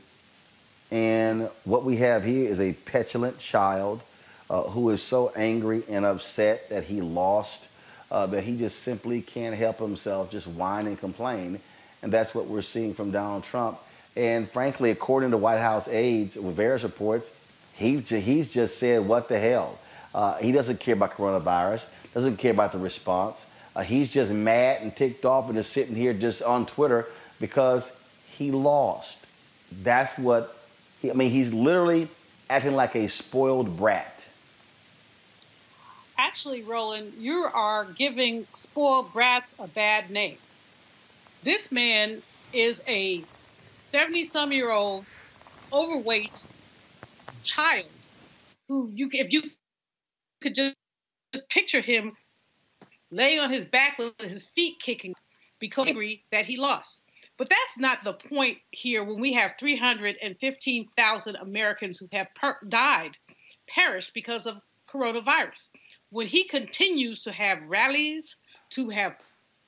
And 0.92 1.50
what 1.64 1.84
we 1.84 1.96
have 1.96 2.22
here 2.22 2.48
is 2.48 2.60
a 2.60 2.72
petulant 2.72 3.40
child 3.40 4.00
uh, 4.48 4.62
who 4.62 4.90
is 4.90 5.02
so 5.02 5.32
angry 5.34 5.82
and 5.88 6.04
upset 6.04 6.68
that 6.70 6.84
he 6.84 7.00
lost 7.00 7.66
uh, 8.12 8.26
that 8.26 8.44
he 8.44 8.56
just 8.56 8.80
simply 8.80 9.22
can't 9.22 9.56
help 9.56 9.78
himself, 9.78 10.30
just 10.30 10.46
whine 10.46 10.86
and 10.86 11.00
complain. 11.00 11.58
And 12.02 12.12
that's 12.12 12.32
what 12.32 12.46
we're 12.46 12.62
seeing 12.62 12.94
from 12.94 13.10
Donald 13.10 13.42
Trump. 13.42 13.78
And 14.14 14.48
frankly, 14.48 14.90
according 14.90 15.30
to 15.32 15.38
White 15.38 15.60
House 15.60 15.88
aides 15.88 16.36
with 16.36 16.54
various 16.54 16.84
reports, 16.84 17.30
he, 17.74 17.98
he's 17.98 18.48
just 18.48 18.78
said, 18.78 19.06
what 19.06 19.28
the 19.28 19.38
hell? 19.38 19.78
Uh, 20.14 20.36
he 20.36 20.52
doesn't 20.52 20.80
care 20.80 20.94
about 20.94 21.14
coronavirus, 21.14 21.82
doesn't 22.14 22.36
care 22.36 22.50
about 22.50 22.72
the 22.72 22.78
response. 22.78 23.44
Uh, 23.74 23.82
he's 23.82 24.10
just 24.10 24.30
mad 24.30 24.82
and 24.82 24.94
ticked 24.94 25.24
off 25.24 25.48
and 25.48 25.58
is 25.58 25.66
sitting 25.66 25.94
here 25.94 26.12
just 26.12 26.42
on 26.42 26.66
Twitter 26.66 27.06
because 27.40 27.90
he 28.26 28.50
lost. 28.50 29.26
That's 29.82 30.16
what, 30.18 30.56
he, 31.00 31.10
I 31.10 31.14
mean, 31.14 31.30
he's 31.30 31.52
literally 31.52 32.08
acting 32.50 32.74
like 32.74 32.94
a 32.94 33.08
spoiled 33.08 33.76
brat 33.78 34.12
actually, 36.32 36.62
Roland, 36.62 37.12
you 37.18 37.44
are 37.52 37.84
giving 37.84 38.46
spoiled 38.54 39.12
brats 39.12 39.54
a 39.58 39.68
bad 39.68 40.10
name. 40.10 40.38
This 41.42 41.70
man 41.70 42.22
is 42.54 42.82
a 42.88 43.22
70 43.88 44.24
some 44.24 44.50
year 44.50 44.70
old 44.70 45.04
overweight 45.70 46.48
child 47.42 47.88
who 48.68 48.90
you 48.94 49.08
if 49.12 49.32
you 49.32 49.42
could 50.40 50.54
just, 50.54 50.74
just 51.32 51.48
picture 51.48 51.80
him 51.80 52.16
laying 53.10 53.38
on 53.38 53.52
his 53.52 53.64
back 53.64 53.98
with 53.98 54.12
his 54.20 54.46
feet 54.46 54.80
kicking 54.80 55.14
because 55.58 55.86
angry 55.86 56.24
that 56.32 56.46
he 56.46 56.56
lost. 56.56 57.02
But 57.38 57.48
that's 57.48 57.78
not 57.78 57.98
the 58.04 58.14
point 58.14 58.58
here 58.70 59.04
when 59.04 59.20
we 59.20 59.32
have 59.34 59.52
315,000 59.58 61.36
Americans 61.36 61.98
who 61.98 62.08
have 62.12 62.28
per- 62.34 62.58
died, 62.68 63.16
perished 63.68 64.12
because 64.14 64.46
of 64.46 64.62
coronavirus 64.88 65.68
when 66.12 66.26
he 66.26 66.44
continues 66.44 67.22
to 67.22 67.32
have 67.32 67.58
rallies, 67.66 68.36
to 68.68 68.90
have 68.90 69.16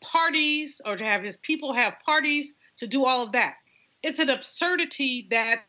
parties, 0.02 0.82
or 0.84 0.94
to 0.94 1.02
have 1.02 1.22
his 1.22 1.38
people 1.38 1.72
have 1.72 1.94
parties, 2.04 2.54
to 2.76 2.86
do 2.86 3.06
all 3.06 3.24
of 3.24 3.32
that, 3.32 3.54
it's 4.02 4.18
an 4.18 4.28
absurdity 4.28 5.26
that 5.30 5.60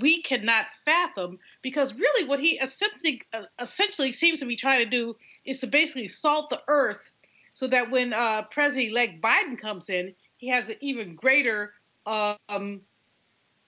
we 0.00 0.22
cannot 0.22 0.66
fathom 0.84 1.38
because 1.62 1.94
really 1.94 2.28
what 2.28 2.40
he 2.40 2.58
uh, 2.60 3.42
essentially 3.60 4.12
seems 4.12 4.40
to 4.40 4.46
be 4.46 4.56
trying 4.56 4.84
to 4.84 4.90
do 4.90 5.16
is 5.44 5.60
to 5.60 5.66
basically 5.66 6.08
salt 6.08 6.50
the 6.50 6.60
earth 6.68 7.10
so 7.52 7.66
that 7.66 7.90
when 7.90 8.12
uh, 8.12 8.42
President-elect 8.50 9.20
Biden 9.20 9.60
comes 9.60 9.88
in, 9.88 10.14
he 10.36 10.48
has 10.48 10.68
an 10.68 10.76
even 10.80 11.16
greater 11.16 11.72
um, 12.06 12.80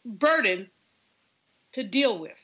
burden 0.05 0.70
to 1.73 1.82
deal 1.82 2.19
with. 2.19 2.39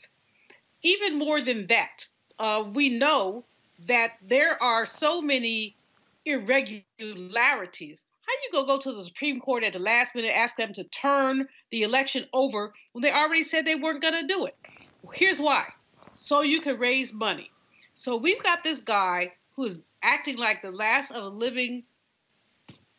Even 0.83 1.19
more 1.19 1.41
than 1.41 1.67
that, 1.69 2.07
uh, 2.39 2.65
we 2.75 2.89
know 2.89 3.45
that 3.87 4.13
there 4.23 4.61
are 4.63 4.87
so 4.87 5.23
many 5.23 5.77
irregularities. 6.25 8.05
How 8.27 8.33
you 8.43 8.51
gonna 8.53 8.67
go 8.67 8.79
to 8.79 8.93
the 8.93 9.03
Supreme 9.03 9.41
Court 9.41 9.65
at 9.65 9.73
the 9.73 9.79
last 9.79 10.15
minute, 10.15 10.33
ask 10.35 10.57
them 10.57 10.73
to 10.75 10.85
turn 10.85 11.49
the 11.71 11.83
election 11.83 12.27
over 12.33 12.73
when 12.93 13.03
they 13.03 13.13
already 13.13 13.43
said 13.43 13.65
they 13.65 13.77
weren't 13.77 14.03
gonna 14.03 14.27
do 14.27 14.47
it? 14.47 14.57
Here's 15.13 15.39
why: 15.39 15.67
so 16.15 16.43
you 16.43 16.61
can 16.61 16.79
raise 16.79 17.13
money. 17.13 17.51
So 17.95 18.17
we've 18.17 18.43
got 18.43 18.65
this 18.65 18.81
guy 18.81 19.35
who 19.55 19.65
is 19.65 19.79
acting 20.03 20.37
like 20.37 20.63
the 20.63 20.73
last 20.73 21.11
of 21.11 21.23
the 21.23 21.31
living 21.31 21.85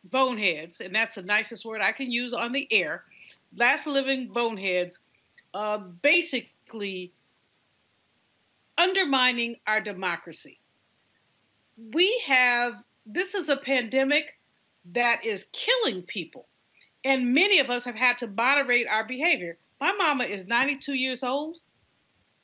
boneheads, 0.04 0.80
and 0.80 0.94
that's 0.94 1.14
the 1.14 1.22
nicest 1.22 1.64
word 1.64 1.80
I 1.80 1.92
can 1.92 2.10
use 2.10 2.32
on 2.32 2.52
the 2.52 2.66
air. 2.70 3.04
Last 3.54 3.86
living 3.86 4.28
boneheads, 4.28 4.98
uh, 5.54 5.78
basically 5.78 7.12
undermining 8.76 9.56
our 9.66 9.80
democracy 9.80 10.58
we 11.92 12.22
have 12.26 12.74
this 13.06 13.34
is 13.34 13.48
a 13.48 13.56
pandemic 13.56 14.37
that 14.94 15.24
is 15.24 15.46
killing 15.52 16.02
people. 16.02 16.46
And 17.04 17.34
many 17.34 17.60
of 17.60 17.70
us 17.70 17.84
have 17.84 17.94
had 17.94 18.18
to 18.18 18.26
moderate 18.26 18.86
our 18.88 19.06
behavior. 19.06 19.58
My 19.80 19.92
mama 19.92 20.24
is 20.24 20.46
92 20.46 20.94
years 20.94 21.22
old. 21.22 21.58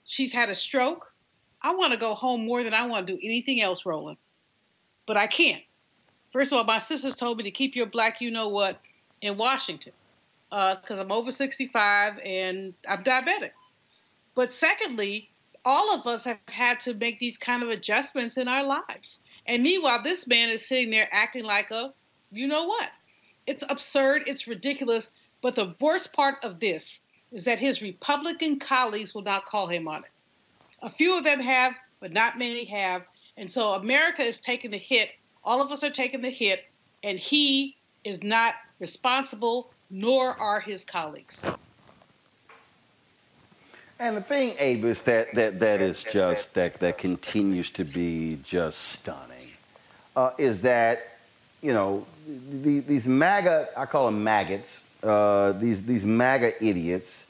She's 0.05 0.33
had 0.33 0.49
a 0.49 0.55
stroke. 0.55 1.12
I 1.61 1.75
want 1.75 1.93
to 1.93 1.99
go 1.99 2.15
home 2.15 2.47
more 2.47 2.62
than 2.62 2.75
I 2.75 2.87
want 2.87 3.07
to 3.07 3.15
do 3.15 3.21
anything 3.23 3.61
else, 3.61 3.87
Roland. 3.87 4.19
But 5.07 5.16
I 5.16 5.27
can't. 5.27 5.62
First 6.33 6.53
of 6.53 6.59
all, 6.59 6.65
my 6.65 6.79
sisters 6.79 7.15
told 7.15 7.39
me 7.39 7.45
to 7.45 7.51
keep 7.51 7.77
your 7.77 7.87
black 7.87 8.21
you 8.21 8.31
know 8.31 8.49
what 8.49 8.81
in 9.21 9.39
Washington 9.39 9.93
because 10.51 10.99
uh, 10.99 11.01
I'm 11.01 11.11
over 11.11 11.33
65 11.33 12.19
and 12.25 12.75
I'm 12.89 13.03
diabetic. 13.03 13.51
But 14.35 14.53
secondly, 14.53 15.31
all 15.65 15.95
of 15.95 16.07
us 16.07 16.25
have 16.25 16.39
had 16.49 16.81
to 16.81 16.95
make 16.95 17.19
these 17.19 17.39
kind 17.39 17.62
of 17.62 17.71
adjustments 17.71 18.37
in 18.37 18.47
our 18.47 18.62
lives. 18.62 19.21
And 19.47 19.62
meanwhile, 19.62 20.03
this 20.03 20.27
man 20.27 20.51
is 20.51 20.66
sitting 20.66 20.91
there 20.91 21.09
acting 21.11 21.45
like 21.45 21.71
a, 21.71 21.93
you 22.36 22.47
know 22.47 22.66
what? 22.66 22.89
It's 23.47 23.65
absurd, 23.69 24.23
it's 24.27 24.47
ridiculous. 24.47 25.11
But 25.43 25.55
the 25.55 25.74
worst 25.81 26.12
part 26.12 26.36
of 26.43 26.59
this 26.59 27.01
is 27.31 27.44
that 27.44 27.59
his 27.59 27.82
Republican 27.82 28.59
colleagues 28.59 29.15
will 29.15 29.23
not 29.23 29.44
call 29.44 29.69
him 29.69 29.89
on 29.89 30.05
it. 30.05 30.11
A 30.82 30.89
few 30.89 31.16
of 31.19 31.24
them 31.24 31.40
have, 31.40 31.73
but 32.01 32.12
not 32.12 32.39
many 32.39 32.65
have. 32.65 33.02
And 33.36 33.51
so 33.51 33.73
America 33.73 34.23
is 34.23 34.40
taking 34.40 34.70
the 34.70 34.78
hit. 34.78 35.11
All 35.44 35.61
of 35.61 35.70
us 35.70 35.82
are 35.85 35.90
taking 35.90 36.23
the 36.23 36.31
hit, 36.31 36.65
and 37.02 37.19
he 37.19 37.77
is 38.05 38.23
not 38.23 38.55
responsible, 38.78 39.70
nor 39.90 40.35
are 40.35 40.61
his 40.61 40.85
colleagues. 40.85 41.44
And 43.98 44.16
the 44.16 44.23
thing, 44.23 44.55
Abe, 44.59 44.85
is 44.86 45.02
that, 45.02 45.35
that, 45.35 45.61
that 45.61 45.81
is 45.81 46.05
just, 46.05 46.55
that, 46.55 46.81
that 46.81 46.98
continues 46.98 47.70
to 47.70 47.85
be 47.85 48.39
just 48.44 48.78
stunning, 48.78 49.52
uh, 50.16 50.32
is 50.36 50.61
that, 50.62 51.14
you 51.65 51.73
know, 51.73 52.05
the, 52.27 52.81
these 52.81 53.07
MAGA, 53.07 53.70
I 53.74 53.86
call 53.86 54.05
them 54.05 54.23
maggots, 54.23 54.85
uh, 55.03 55.53
these, 55.53 55.82
these 55.82 56.05
MAGA 56.05 56.62
idiots 56.62 57.24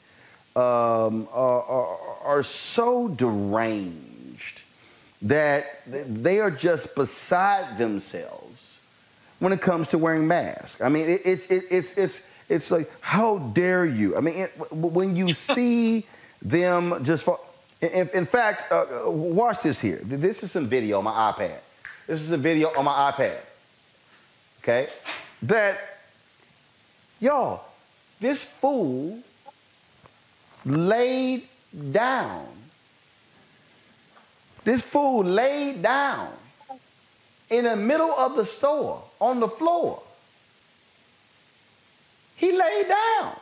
um, 0.57 1.29
are, 1.31 1.63
are, 1.63 1.97
are 2.25 2.43
so 2.43 3.07
deranged 3.07 4.61
that 5.21 5.81
they 5.85 6.39
are 6.39 6.51
just 6.51 6.93
beside 6.95 7.77
themselves 7.77 8.79
when 9.39 9.53
it 9.53 9.61
comes 9.61 9.87
to 9.87 9.97
wearing 9.97 10.27
masks. 10.27 10.81
I 10.81 10.89
mean, 10.89 11.07
it, 11.07 11.21
it, 11.25 11.39
it, 11.49 11.63
it's, 11.71 11.97
it's, 11.97 12.21
it's 12.49 12.71
like, 12.71 12.91
how 12.99 13.37
dare 13.37 13.85
you? 13.85 14.17
I 14.17 14.19
mean, 14.19 14.35
it, 14.35 14.49
when 14.69 15.15
you 15.15 15.33
see 15.55 16.05
them 16.41 17.05
just 17.05 17.23
for. 17.23 17.39
In, 17.79 18.09
in 18.13 18.25
fact, 18.25 18.69
uh, 18.69 19.09
watch 19.09 19.61
this 19.61 19.79
here. 19.79 20.01
This 20.03 20.43
is 20.43 20.51
some 20.51 20.67
video 20.67 20.97
on 20.97 21.05
my 21.05 21.31
iPad. 21.31 21.59
This 22.05 22.21
is 22.21 22.31
a 22.31 22.37
video 22.37 22.71
on 22.77 22.83
my 22.83 23.11
iPad. 23.11 23.37
Okay? 24.65 24.87
That, 25.43 25.79
y'all, 27.19 27.61
this 28.19 28.43
fool 28.43 29.19
laid 30.65 31.43
down. 31.91 32.47
This 34.63 34.81
fool 34.81 35.23
laid 35.23 35.83
down 35.83 36.33
in 37.51 37.65
the 37.65 37.75
middle 37.75 38.09
of 38.09 38.35
the 38.35 38.43
store 38.43 39.03
on 39.21 39.39
the 39.39 39.47
floor. 39.47 40.01
He 42.35 42.51
laid 42.51 42.87
down. 42.87 43.35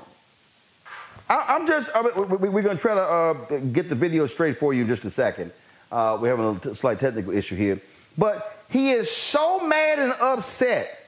I, 1.30 1.56
am 1.56 1.66
just, 1.66 1.90
I 1.96 2.02
mean, 2.02 2.30
we, 2.38 2.60
are 2.60 2.64
going 2.64 2.76
to 2.76 2.82
try 2.82 2.96
to 2.96 3.02
uh, 3.02 3.34
get 3.72 3.88
the 3.88 3.96
video 3.96 4.28
straight 4.28 4.60
for 4.60 4.74
you 4.74 4.82
in 4.82 4.88
just 4.90 5.06
a 5.06 5.10
second. 5.10 5.54
Uh, 5.90 6.18
we're 6.20 6.36
having 6.36 6.70
a 6.70 6.76
slight 6.76 7.00
technical 7.00 7.32
issue 7.32 7.56
here. 7.56 7.82
But 8.18 8.66
he 8.68 8.92
is 8.92 9.10
so 9.10 9.62
mad 9.62 10.00
and 10.00 10.12
upset. 10.12 11.03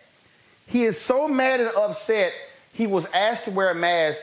He 0.67 0.83
is 0.83 0.99
so 0.99 1.27
mad 1.27 1.59
and 1.59 1.69
upset. 1.69 2.33
He 2.73 2.87
was 2.87 3.05
asked 3.13 3.45
to 3.45 3.51
wear 3.51 3.69
a 3.69 3.75
mask. 3.75 4.19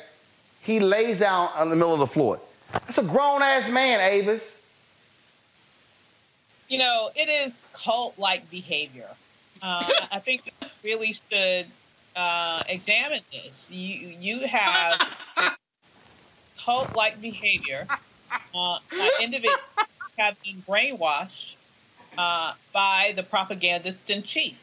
He 0.61 0.81
lays 0.81 1.19
down 1.21 1.51
on 1.55 1.71
the 1.71 1.77
middle 1.77 1.95
of 1.95 2.01
the 2.01 2.07
floor. 2.07 2.41
That's 2.73 2.99
a 2.99 3.03
grown 3.03 3.43
ass 3.43 3.69
man, 3.71 4.01
Avis. 4.01 4.59
You 6.69 6.79
know, 6.79 7.11
it 7.15 7.29
is 7.29 7.67
cult 7.73 8.19
like 8.19 8.49
behavior. 8.51 9.09
Uh, 9.63 9.91
I 10.11 10.19
think 10.19 10.53
we 10.61 10.69
really 10.91 11.13
should 11.13 11.67
uh, 12.17 12.63
examine 12.69 13.21
this. 13.33 13.71
You, 13.71 14.17
you 14.21 14.47
have 14.47 15.01
cult 16.65 16.95
like 16.97 17.21
behavior. 17.21 17.87
Uh, 18.55 18.79
individuals 19.21 19.61
have 20.17 20.37
been 20.43 20.63
brainwashed 20.69 21.55
uh, 22.17 22.55
by 22.73 23.13
the 23.17 23.23
propagandist 23.23 24.11
in 24.11 24.23
chief. 24.23 24.61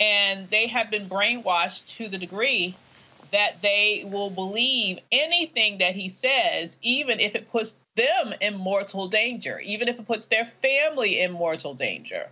And 0.00 0.48
they 0.50 0.66
have 0.66 0.90
been 0.90 1.08
brainwashed 1.08 1.86
to 1.96 2.08
the 2.08 2.18
degree 2.18 2.76
that 3.32 3.60
they 3.62 4.04
will 4.06 4.30
believe 4.30 4.98
anything 5.10 5.78
that 5.78 5.94
he 5.94 6.08
says, 6.08 6.76
even 6.82 7.20
if 7.20 7.34
it 7.34 7.50
puts 7.50 7.78
them 7.96 8.34
in 8.40 8.56
mortal 8.56 9.08
danger, 9.08 9.58
even 9.60 9.88
if 9.88 9.98
it 9.98 10.06
puts 10.06 10.26
their 10.26 10.46
family 10.62 11.20
in 11.20 11.32
mortal 11.32 11.74
danger. 11.74 12.28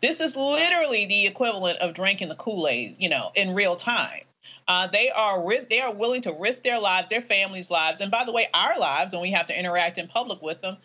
This 0.00 0.20
is 0.20 0.36
literally 0.36 1.06
the 1.06 1.26
equivalent 1.26 1.78
of 1.78 1.94
drinking 1.94 2.28
the 2.28 2.34
Kool 2.34 2.68
Aid, 2.68 2.96
you 2.98 3.08
know, 3.08 3.32
in 3.34 3.54
real 3.54 3.76
time. 3.76 4.22
Uh, 4.68 4.86
they 4.88 5.10
are 5.10 5.44
risk, 5.44 5.68
they 5.68 5.80
are 5.80 5.92
willing 5.92 6.22
to 6.22 6.32
risk 6.32 6.62
their 6.62 6.78
lives, 6.78 7.08
their 7.08 7.20
families' 7.20 7.70
lives, 7.70 8.00
and 8.00 8.10
by 8.10 8.24
the 8.24 8.32
way, 8.32 8.48
our 8.52 8.78
lives 8.78 9.12
when 9.12 9.22
we 9.22 9.30
have 9.30 9.46
to 9.46 9.58
interact 9.58 9.96
in 9.96 10.08
public 10.08 10.42
with 10.42 10.60
them, 10.60 10.76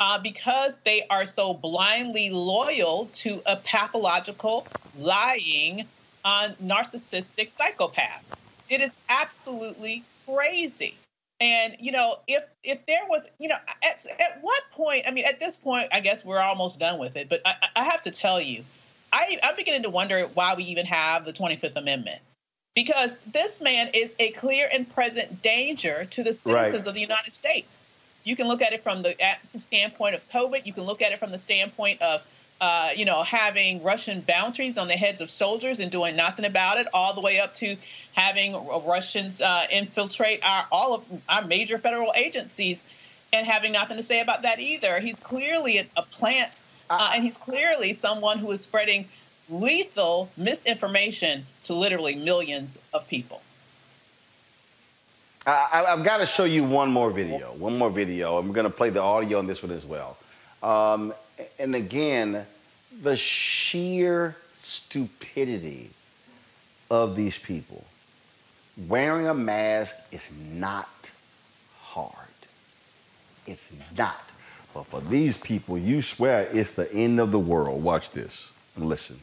uh, 0.00 0.18
because 0.18 0.76
they 0.84 1.06
are 1.10 1.26
so 1.26 1.54
blindly 1.54 2.30
loyal 2.30 3.06
to 3.08 3.42
a 3.46 3.56
pathological, 3.56 4.70
lying, 4.94 5.88
uh, 6.24 6.50
narcissistic 6.62 7.52
psychopath. 7.58 8.24
It 8.68 8.80
is 8.80 8.92
absolutely 9.08 10.06
crazy. 10.28 11.00
And 11.40 11.76
you 11.80 11.92
know, 11.92 12.18
if 12.26 12.44
if 12.64 12.86
there 12.86 13.02
was, 13.08 13.26
you 13.38 13.48
know, 13.48 13.56
at 13.84 14.06
at 14.20 14.38
what 14.40 14.62
point? 14.72 15.04
I 15.06 15.10
mean, 15.10 15.26
at 15.26 15.38
this 15.38 15.56
point, 15.56 15.88
I 15.92 16.00
guess 16.00 16.24
we're 16.24 16.40
almost 16.40 16.78
done 16.78 16.98
with 16.98 17.16
it. 17.16 17.28
But 17.28 17.42
I, 17.44 17.54
I 17.76 17.84
have 17.84 18.02
to 18.02 18.10
tell 18.10 18.40
you, 18.40 18.64
I, 19.12 19.38
I'm 19.42 19.54
beginning 19.56 19.82
to 19.82 19.90
wonder 19.90 20.26
why 20.32 20.54
we 20.54 20.64
even 20.64 20.86
have 20.86 21.24
the 21.26 21.32
25th 21.34 21.76
Amendment, 21.76 22.22
because 22.74 23.18
this 23.26 23.60
man 23.60 23.90
is 23.94 24.14
a 24.18 24.32
clear 24.32 24.68
and 24.72 24.88
present 24.88 25.42
danger 25.42 26.06
to 26.06 26.24
the 26.24 26.32
citizens 26.32 26.74
Right. 26.74 26.86
of 26.86 26.94
the 26.94 27.00
United 27.00 27.34
States. 27.34 27.84
You 28.24 28.36
can 28.36 28.48
look 28.48 28.62
at 28.62 28.72
it 28.72 28.82
from 28.82 29.02
the 29.02 29.14
standpoint 29.58 30.14
of 30.14 30.28
COVID. 30.30 30.66
You 30.66 30.72
can 30.72 30.84
look 30.84 31.02
at 31.02 31.12
it 31.12 31.18
from 31.18 31.30
the 31.30 31.38
standpoint 31.38 32.02
of 32.02 32.22
uh, 32.60 32.90
you 32.96 33.04
know, 33.04 33.22
having 33.22 33.82
Russian 33.82 34.20
bounties 34.20 34.78
on 34.78 34.88
the 34.88 34.94
heads 34.94 35.20
of 35.20 35.28
soldiers 35.28 35.80
and 35.80 35.90
doing 35.90 36.16
nothing 36.16 36.44
about 36.44 36.78
it, 36.78 36.86
all 36.94 37.12
the 37.12 37.20
way 37.20 37.40
up 37.40 37.54
to 37.56 37.76
having 38.14 38.54
Russians 38.86 39.40
uh, 39.40 39.66
infiltrate 39.70 40.40
our 40.42 40.66
all 40.70 40.94
of 40.94 41.04
our 41.28 41.44
major 41.44 41.78
federal 41.78 42.12
agencies 42.14 42.82
and 43.32 43.46
having 43.46 43.72
nothing 43.72 43.96
to 43.96 44.02
say 44.02 44.20
about 44.20 44.42
that 44.42 44.60
either. 44.60 45.00
He's 45.00 45.18
clearly 45.18 45.78
a, 45.78 45.86
a 45.96 46.02
plant, 46.02 46.60
uh, 46.88 47.12
and 47.14 47.24
he's 47.24 47.36
clearly 47.36 47.92
someone 47.92 48.38
who 48.38 48.50
is 48.52 48.62
spreading 48.62 49.08
lethal 49.50 50.30
misinformation 50.36 51.44
to 51.64 51.74
literally 51.74 52.14
millions 52.14 52.78
of 52.94 53.06
people. 53.08 53.42
I, 55.46 55.84
I've 55.88 56.04
got 56.04 56.18
to 56.18 56.26
show 56.26 56.44
you 56.44 56.64
one 56.64 56.90
more 56.90 57.10
video. 57.10 57.52
One 57.52 57.76
more 57.76 57.90
video. 57.90 58.40
we're 58.40 58.54
going 58.54 58.66
to 58.66 58.72
play 58.72 58.90
the 58.90 59.02
audio 59.02 59.38
on 59.38 59.46
this 59.46 59.62
one 59.62 59.72
as 59.72 59.84
well. 59.84 60.16
Um, 60.62 61.12
and 61.58 61.74
again, 61.74 62.46
the 63.02 63.16
sheer 63.16 64.36
stupidity 64.62 65.90
of 66.90 67.16
these 67.16 67.36
people. 67.36 67.84
Wearing 68.88 69.26
a 69.26 69.34
mask 69.34 69.94
is 70.10 70.22
not 70.52 70.88
hard. 71.80 72.14
It's 73.46 73.68
not. 73.96 74.20
But 74.72 74.86
for 74.86 75.00
these 75.00 75.36
people, 75.36 75.78
you 75.78 76.02
swear 76.02 76.48
it's 76.52 76.72
the 76.72 76.92
end 76.92 77.20
of 77.20 77.30
the 77.30 77.38
world. 77.38 77.82
Watch 77.82 78.10
this 78.10 78.50
and 78.74 78.88
listen. 78.88 79.20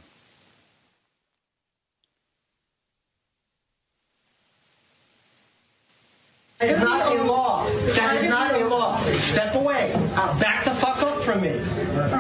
That 6.62 6.70
is 6.70 6.80
not 6.80 7.12
a 7.12 7.24
law. 7.24 7.66
That 7.96 8.18
is 8.18 8.30
not 8.30 8.54
a 8.54 8.68
law. 8.68 9.04
Step 9.32 9.56
away. 9.56 9.94
Back 10.40 10.66
the 10.66 10.76
fuck 10.76 11.02
up 11.02 11.24
from 11.24 11.42
me. 11.42 11.58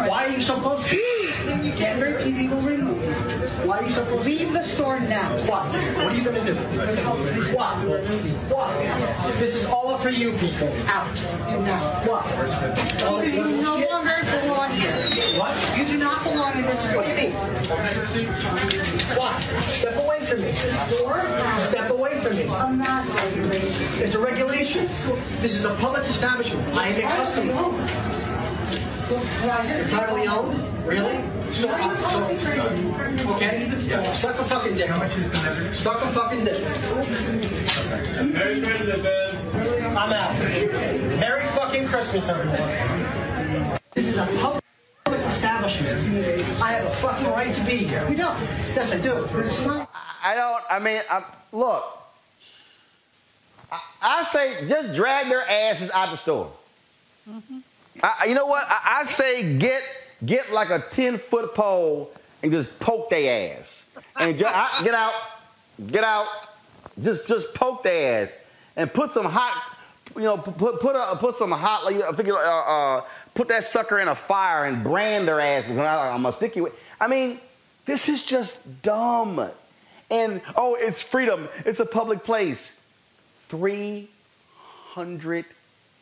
Why 0.08 0.28
are 0.28 0.30
you 0.30 0.42
supposed 0.42 0.88
to? 0.88 1.74
Get 1.76 2.00
rid 2.00 2.26
illegal 2.26 2.62
remove. 2.62 3.02
Why 3.66 3.80
are 3.80 3.84
you 3.86 3.92
supposed 3.92 4.24
to? 4.24 4.30
Leave 4.30 4.54
the 4.54 4.64
store 4.64 4.98
now. 4.98 5.36
Why? 5.46 5.68
What 5.98 6.14
are 6.14 6.16
you 6.16 6.24
going 6.24 6.46
to 6.46 6.54
do? 6.54 6.60
Why? 7.54 7.84
Why? 8.48 9.32
This 9.40 9.56
is 9.56 9.66
all 9.66 9.98
for 9.98 10.10
you 10.10 10.32
people. 10.38 10.72
Out. 10.88 11.18
Why? 12.08 12.24
You 13.26 13.62
no 13.62 13.86
longer 13.92 14.18
belong 14.44 14.72
here. 14.72 15.11
What? 15.42 15.76
You 15.76 15.86
do 15.86 15.98
not 15.98 16.24
belong 16.24 16.56
in 16.56 16.68
this 16.68 16.86
room. 16.86 16.98
What 16.98 17.06
do 17.06 17.10
you 17.10 17.18
mean? 17.18 17.32
Why? 19.18 19.42
Step 19.66 19.96
away 19.96 20.24
from 20.28 20.42
me. 20.42 20.54
Step 21.56 21.90
away 21.90 22.22
from 22.22 22.36
me. 22.36 22.48
I'm 22.48 22.78
not 22.78 23.08
regulating. 23.16 23.74
It's 24.06 24.14
a 24.14 24.20
regulation. 24.20 24.86
This 25.42 25.56
is 25.56 25.66
a 25.66 25.74
public 25.74 26.08
establishment. 26.08 26.72
I 26.78 26.90
am 26.90 26.98
a 26.98 27.02
customer. 27.18 27.54
You're 29.10 29.88
privately 29.88 30.28
owned? 30.28 30.86
Really? 30.86 31.20
So, 31.56 31.70
uh, 31.70 32.08
so, 32.08 32.24
okay. 33.34 34.14
Suck 34.14 34.38
a 34.38 34.46
fucking 34.46 34.76
dick. 34.76 34.92
Suck 35.74 36.04
a 36.04 36.12
fucking 36.14 36.46
dick. 36.46 36.62
Merry 38.32 38.62
Christmas, 38.62 39.02
man. 39.02 39.98
I'm 39.98 40.14
out. 40.14 40.38
Merry 40.38 41.48
fucking 41.48 41.88
Christmas, 41.88 42.30
everyone. 42.30 43.80
This 43.96 44.08
is 44.08 44.18
a 44.18 44.26
public 44.40 44.61
establishment. 45.46 46.62
I 46.62 46.74
have 46.74 46.86
a 46.86 46.92
fucking 46.98 47.26
right 47.28 47.54
to 47.54 47.64
be 47.66 47.78
here. 47.78 48.08
You 48.08 48.16
don't. 48.16 48.40
Yes, 48.76 48.92
I 48.92 49.00
do. 49.00 49.24
It's 49.40 49.66
not. 49.66 49.90
I 50.24 50.36
don't. 50.36 50.64
I 50.70 50.78
mean, 50.78 51.02
I, 51.10 51.24
look. 51.52 51.84
I, 53.72 53.80
I 54.02 54.24
say 54.26 54.68
just 54.68 54.94
drag 54.96 55.30
their 55.30 55.42
asses 55.50 55.90
out 55.92 56.12
the 56.12 56.18
store. 56.18 56.52
I, 58.04 58.26
you 58.26 58.36
know 58.36 58.46
what? 58.46 58.66
I, 58.70 59.00
I 59.02 59.04
say 59.06 59.58
get 59.58 59.82
get 60.24 60.52
like 60.52 60.70
a 60.70 60.80
ten 60.92 61.18
foot 61.18 61.56
pole 61.56 62.12
and 62.44 62.52
just 62.52 62.80
poke 62.80 63.10
their 63.10 63.58
ass 63.58 63.84
and 64.20 64.38
ju- 64.38 64.46
I- 64.46 64.82
get 64.84 64.94
out, 64.94 65.14
get 65.88 66.04
out, 66.04 66.28
just 67.02 67.28
just 67.28 67.52
poke 67.56 67.82
their 67.82 68.24
ass 68.24 68.34
and 68.76 68.94
put 68.94 69.12
some 69.12 69.26
hot, 69.26 69.76
you 70.16 70.22
know, 70.24 70.38
put 70.38 70.80
put 70.80 70.96
a, 70.96 71.16
put 71.18 71.36
some 71.36 71.52
hot, 71.52 71.84
like, 71.86 71.94
you 71.96 72.02
know, 72.02 72.12
figure, 72.14 72.36
uh, 72.38 72.98
uh, 72.98 73.02
put 73.34 73.48
that 73.50 73.64
sucker 73.64 74.00
in 74.00 74.08
a 74.08 74.16
fire 74.16 74.66
and 74.66 74.84
brand 74.84 75.28
their 75.28 75.40
ass. 75.40 75.66
I'm 75.68 75.76
gonna 75.76 76.34
stick 76.34 76.56
you 76.56 76.64
with. 76.64 76.74
I 77.00 77.08
mean, 77.08 77.40
this 77.86 78.10
is 78.10 78.24
just 78.24 78.82
dumb. 78.82 79.50
And 80.10 80.42
oh, 80.56 80.76
it's 80.76 81.02
freedom. 81.02 81.48
It's 81.66 81.80
a 81.80 81.86
public 81.86 82.24
place. 82.24 82.78
Three 83.48 84.10
hundred 84.94 85.46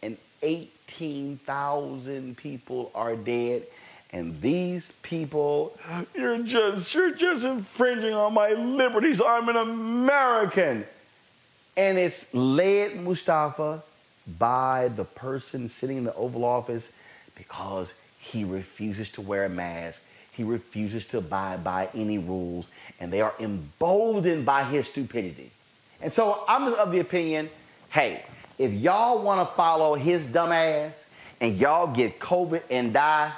and 0.02 0.18
eighteen 0.42 1.40
thousand 1.46 2.38
people 2.38 2.92
are 2.96 3.16
dead, 3.16 3.68
and 4.12 4.42
these 4.42 4.92
people, 5.04 5.78
you're 6.16 6.40
just 6.40 6.94
you're 6.94 7.12
just 7.12 7.44
infringing 7.44 8.14
on 8.14 8.34
my 8.34 8.50
liberties. 8.50 9.22
I'm 9.22 9.48
an 9.50 9.58
American, 9.58 10.86
and 11.78 11.98
it's 11.98 12.34
led 12.34 12.96
Mustafa 12.98 13.84
by 14.38 14.90
the 14.96 15.06
person 15.06 15.70
sitting 15.70 15.98
in 15.98 16.04
the 16.04 16.16
Oval 16.16 16.46
Office 16.46 16.92
because 17.40 17.92
he 18.20 18.44
refuses 18.44 19.10
to 19.14 19.22
wear 19.22 19.46
a 19.46 19.50
mask. 19.50 20.00
He 20.34 20.44
refuses 20.44 21.08
to 21.08 21.18
abide 21.18 21.64
by 21.64 21.90
any 21.96 22.20
rules, 22.20 22.68
and 23.00 23.12
they 23.12 23.22
are 23.22 23.34
emboldened 23.40 24.46
by 24.46 24.64
his 24.64 24.88
stupidity. 24.88 25.50
And 26.02 26.14
so 26.14 26.44
I'm 26.48 26.72
of 26.74 26.92
the 26.92 27.00
opinion 27.00 27.50
hey, 27.90 28.24
if 28.60 28.72
y'all 28.72 29.24
want 29.24 29.48
to 29.50 29.56
follow 29.56 29.96
his 29.96 30.24
dumb 30.26 30.52
ass 30.52 31.04
and 31.42 31.58
y'all 31.58 31.88
get 31.88 32.20
COVID 32.20 32.62
and 32.70 32.94
die, 32.94 33.32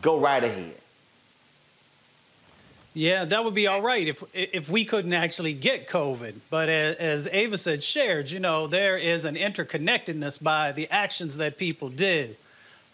go 0.00 0.18
right 0.18 0.42
ahead. 0.42 0.74
Yeah, 2.94 3.24
that 3.24 3.44
would 3.44 3.54
be 3.54 3.66
all 3.66 3.82
right 3.82 4.06
if 4.06 4.22
if 4.32 4.70
we 4.70 4.84
couldn't 4.84 5.12
actually 5.12 5.52
get 5.52 5.88
COVID. 5.88 6.34
But 6.48 6.68
as, 6.68 6.94
as 6.96 7.28
Ava 7.32 7.58
said, 7.58 7.82
shared, 7.82 8.30
you 8.30 8.38
know, 8.38 8.68
there 8.68 8.96
is 8.96 9.24
an 9.24 9.34
interconnectedness 9.34 10.40
by 10.40 10.70
the 10.70 10.88
actions 10.90 11.36
that 11.38 11.58
people 11.58 11.88
did. 11.88 12.36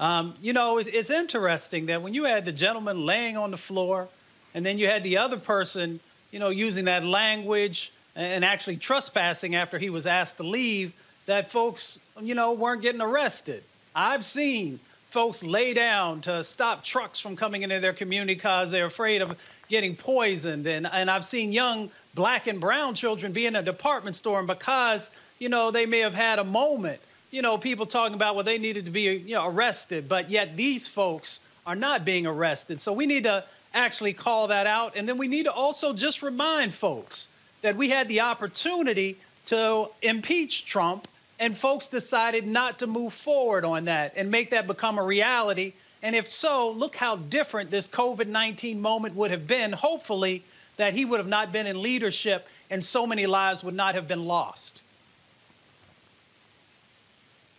Um, 0.00 0.34
you 0.40 0.54
know, 0.54 0.78
it, 0.78 0.88
it's 0.92 1.10
interesting 1.10 1.86
that 1.86 2.02
when 2.02 2.14
you 2.14 2.24
had 2.24 2.46
the 2.46 2.52
gentleman 2.52 3.06
laying 3.06 3.36
on 3.36 3.50
the 3.50 3.58
floor, 3.58 4.08
and 4.54 4.66
then 4.66 4.78
you 4.78 4.88
had 4.88 5.04
the 5.04 5.18
other 5.18 5.36
person, 5.36 6.00
you 6.32 6.40
know, 6.40 6.48
using 6.48 6.86
that 6.86 7.04
language 7.04 7.92
and 8.16 8.44
actually 8.44 8.78
trespassing 8.78 9.54
after 9.54 9.78
he 9.78 9.90
was 9.90 10.06
asked 10.06 10.38
to 10.38 10.42
leave, 10.42 10.92
that 11.26 11.50
folks, 11.50 12.00
you 12.20 12.34
know, 12.34 12.54
weren't 12.54 12.82
getting 12.82 13.00
arrested. 13.00 13.62
I've 13.94 14.24
seen 14.24 14.80
folks 15.10 15.44
lay 15.44 15.74
down 15.74 16.22
to 16.22 16.42
stop 16.44 16.82
trucks 16.82 17.20
from 17.20 17.36
coming 17.36 17.62
into 17.62 17.78
their 17.80 17.92
community 17.92 18.34
because 18.34 18.70
they're 18.70 18.86
afraid 18.86 19.22
of 19.22 19.36
getting 19.68 19.96
poisoned. 19.96 20.66
And, 20.66 20.88
and 20.90 21.10
I've 21.10 21.24
seen 21.24 21.52
young 21.52 21.90
black 22.14 22.46
and 22.46 22.60
brown 22.60 22.94
children 22.94 23.32
be 23.32 23.46
in 23.46 23.54
a 23.54 23.62
department 23.62 24.16
store 24.16 24.38
and 24.38 24.48
because, 24.48 25.10
you 25.38 25.48
know, 25.48 25.70
they 25.70 25.86
may 25.86 26.00
have 26.00 26.14
had 26.14 26.38
a 26.38 26.44
moment, 26.44 27.00
you 27.30 27.42
know, 27.42 27.58
people 27.58 27.86
talking 27.86 28.14
about, 28.14 28.34
well, 28.34 28.44
they 28.44 28.58
needed 28.58 28.84
to 28.86 28.90
be, 28.90 29.02
you 29.02 29.34
know, 29.34 29.46
arrested, 29.46 30.08
but 30.08 30.30
yet 30.30 30.56
these 30.56 30.88
folks 30.88 31.40
are 31.66 31.76
not 31.76 32.04
being 32.04 32.26
arrested. 32.26 32.80
So 32.80 32.92
we 32.92 33.06
need 33.06 33.24
to 33.24 33.44
actually 33.72 34.12
call 34.12 34.48
that 34.48 34.66
out. 34.66 34.96
And 34.96 35.08
then 35.08 35.18
we 35.18 35.28
need 35.28 35.44
to 35.44 35.52
also 35.52 35.92
just 35.92 36.22
remind 36.22 36.74
folks 36.74 37.28
that 37.62 37.76
we 37.76 37.90
had 37.90 38.08
the 38.08 38.20
opportunity 38.20 39.16
to 39.46 39.88
impeach 40.02 40.64
Trump 40.64 41.06
and 41.38 41.56
folks 41.56 41.88
decided 41.88 42.46
not 42.46 42.80
to 42.80 42.86
move 42.86 43.12
forward 43.12 43.64
on 43.64 43.86
that 43.86 44.12
and 44.16 44.30
make 44.30 44.50
that 44.50 44.66
become 44.66 44.98
a 44.98 45.02
reality. 45.02 45.72
And 46.02 46.16
if 46.16 46.30
so, 46.30 46.70
look 46.70 46.96
how 46.96 47.16
different 47.16 47.70
this 47.70 47.86
COVID 47.86 48.26
19 48.26 48.80
moment 48.80 49.14
would 49.14 49.30
have 49.30 49.46
been. 49.46 49.72
Hopefully, 49.72 50.42
that 50.76 50.94
he 50.94 51.04
would 51.04 51.20
have 51.20 51.28
not 51.28 51.52
been 51.52 51.66
in 51.66 51.82
leadership 51.82 52.46
and 52.70 52.84
so 52.84 53.06
many 53.06 53.26
lives 53.26 53.62
would 53.62 53.74
not 53.74 53.94
have 53.94 54.08
been 54.08 54.24
lost. 54.24 54.82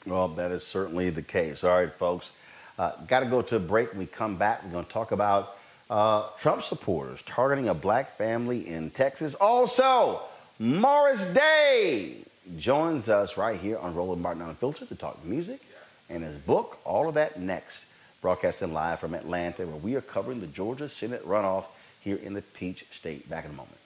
Well, 0.06 0.28
that 0.30 0.52
is 0.52 0.66
certainly 0.66 1.10
the 1.10 1.22
case. 1.22 1.64
All 1.64 1.78
right, 1.78 1.94
folks. 1.94 2.32
Uh, 2.80 2.94
Got 3.08 3.20
to 3.22 3.28
go 3.28 3.42
to 3.42 3.58
a 3.58 3.60
break. 3.60 3.92
When 3.92 4.00
we 4.00 4.06
come 4.08 4.38
back, 4.38 4.64
we're 4.64 4.72
going 4.72 4.86
to 4.86 4.92
talk 4.92 5.12
about 5.12 5.58
uh, 5.90 6.30
Trump 6.40 6.64
supporters 6.64 7.22
targeting 7.26 7.68
a 7.70 7.74
black 7.74 8.18
family 8.18 8.68
in 8.68 8.90
Texas. 8.90 9.36
Also, 9.36 10.22
Morris 10.58 11.22
Day 11.34 12.18
joins 12.58 13.10
us 13.10 13.38
right 13.38 13.60
here 13.60 13.78
on 13.78 13.94
Roland 13.94 14.22
Martin 14.22 14.42
Unfiltered 14.42 14.88
to 14.90 14.96
talk 14.96 15.24
music 15.24 15.62
and 16.10 16.24
his 16.24 16.38
book. 16.38 16.80
All 16.86 17.08
of 17.08 17.16
that 17.16 17.40
next. 17.40 17.86
Broadcasting 18.22 18.72
live 18.72 19.00
from 19.00 19.16
Atlanta, 19.16 19.66
where 19.66 19.76
we 19.78 19.96
are 19.96 20.02
covering 20.02 20.42
the 20.42 20.48
Georgia 20.48 20.88
Senate 20.88 21.28
runoff 21.28 21.66
here 22.02 22.18
in 22.18 22.36
the 22.36 22.42
Peach 22.42 22.86
State. 22.92 23.28
Back 23.28 23.46
in 23.46 23.52
a 23.52 23.54
moment. 23.56 23.78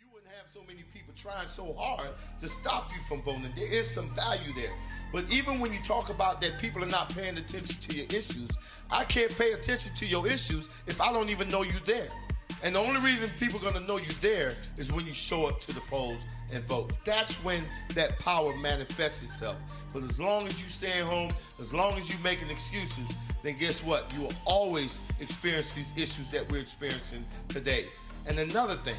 You 0.00 0.06
wouldn't 0.10 0.32
have 0.32 0.50
so 0.50 0.60
many 0.66 0.82
trying 1.16 1.46
so 1.46 1.72
hard 1.74 2.08
to 2.40 2.48
stop 2.48 2.90
you 2.94 3.00
from 3.02 3.22
voting. 3.22 3.52
There 3.56 3.72
is 3.72 3.88
some 3.88 4.08
value 4.10 4.52
there. 4.54 4.72
But 5.12 5.32
even 5.32 5.60
when 5.60 5.72
you 5.72 5.78
talk 5.80 6.10
about 6.10 6.40
that 6.40 6.58
people 6.58 6.82
are 6.82 6.88
not 6.88 7.14
paying 7.14 7.38
attention 7.38 7.80
to 7.80 7.96
your 7.96 8.06
issues, 8.06 8.50
I 8.90 9.04
can't 9.04 9.36
pay 9.36 9.52
attention 9.52 9.94
to 9.96 10.06
your 10.06 10.26
issues 10.26 10.70
if 10.86 11.00
I 11.00 11.12
don't 11.12 11.30
even 11.30 11.48
know 11.48 11.62
you 11.62 11.78
there. 11.84 12.08
And 12.62 12.74
the 12.74 12.80
only 12.80 13.00
reason 13.00 13.30
people 13.38 13.58
are 13.60 13.62
going 13.62 13.74
to 13.74 13.86
know 13.86 13.98
you 13.98 14.10
there 14.20 14.54
is 14.78 14.90
when 14.92 15.06
you 15.06 15.14
show 15.14 15.46
up 15.46 15.60
to 15.60 15.74
the 15.74 15.80
polls 15.82 16.24
and 16.52 16.64
vote. 16.64 16.94
That's 17.04 17.34
when 17.44 17.64
that 17.94 18.18
power 18.18 18.56
manifests 18.56 19.22
itself. 19.22 19.56
But 19.92 20.02
as 20.02 20.18
long 20.18 20.46
as 20.46 20.60
you 20.60 20.66
stay 20.66 21.00
home, 21.00 21.30
as 21.60 21.72
long 21.72 21.96
as 21.96 22.10
you're 22.10 22.22
making 22.22 22.50
excuses, 22.50 23.14
then 23.42 23.56
guess 23.58 23.84
what? 23.84 24.10
You 24.16 24.24
will 24.24 24.34
always 24.46 25.00
experience 25.20 25.74
these 25.74 25.92
issues 25.96 26.30
that 26.32 26.50
we're 26.50 26.60
experiencing 26.60 27.24
today. 27.48 27.84
And 28.26 28.38
another 28.38 28.76
thing, 28.76 28.96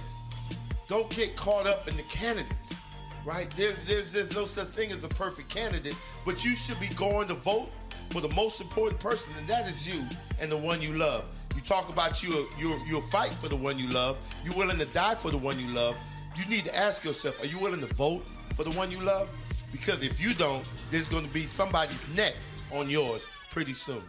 don't 0.88 1.10
get 1.16 1.36
caught 1.36 1.68
up 1.68 1.88
in 1.88 1.98
the 1.98 2.03
candidates, 2.03 2.82
right? 3.26 3.49
There's, 3.52 3.86
there's, 3.88 4.14
there's 4.14 4.36
no 4.36 4.45
such 4.45 4.68
thing 4.68 4.91
as 4.91 5.03
a 5.03 5.10
perfect 5.10 5.49
candidate, 5.49 5.95
but 6.26 6.44
you 6.44 6.56
should 6.56 6.80
be 6.80 6.88
going 6.95 7.28
to 7.30 7.34
vote 7.34 7.74
for 8.12 8.22
the 8.22 8.30
most 8.30 8.62
important 8.62 8.99
person, 8.99 9.34
and 9.40 9.48
that 9.48 9.68
is 9.68 9.88
you 9.88 10.02
and 10.40 10.52
the 10.52 10.57
one 10.57 10.82
you 10.82 10.94
love. 10.94 11.34
You 11.56 11.62
talk 11.62 11.90
about 11.90 12.22
you, 12.22 12.48
you 12.60 12.78
you'll 12.88 13.02
fight 13.02 13.32
for 13.32 13.48
the 13.48 13.56
one 13.56 13.80
you 13.80 13.90
love. 13.90 14.24
You're 14.44 14.56
willing 14.56 14.78
to 14.78 14.86
die 14.86 15.16
for 15.16 15.32
the 15.32 15.38
one 15.38 15.60
you 15.60 15.68
love. 15.74 15.95
You 16.36 16.45
need 16.45 16.66
to 16.66 16.76
ask 16.78 17.03
yourself, 17.03 17.41
are 17.41 17.48
you 17.48 17.57
willing 17.60 17.80
to 17.80 17.94
vote 17.95 18.24
for 18.53 18.64
the 18.64 18.72
one 18.72 18.91
you 18.91 18.99
love? 18.99 19.34
Because 19.72 20.03
if 20.03 20.22
you 20.22 20.34
don't, 20.34 20.68
there's 20.91 21.10
going 21.10 21.26
to 21.26 21.34
be 21.34 21.45
somebody's 21.45 22.07
neck 22.16 22.34
on 22.74 22.90
yours 22.90 23.26
pretty 23.52 23.74
soon. 23.74 24.02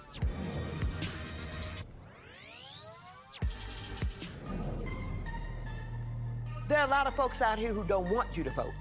There 6.68 6.78
are 6.78 6.86
a 6.86 6.90
lot 6.90 7.06
of 7.06 7.14
folks 7.14 7.42
out 7.42 7.60
here 7.60 7.72
who 7.72 7.84
don't 7.84 8.10
want 8.10 8.36
you 8.36 8.42
to 8.42 8.50
vote. 8.50 8.72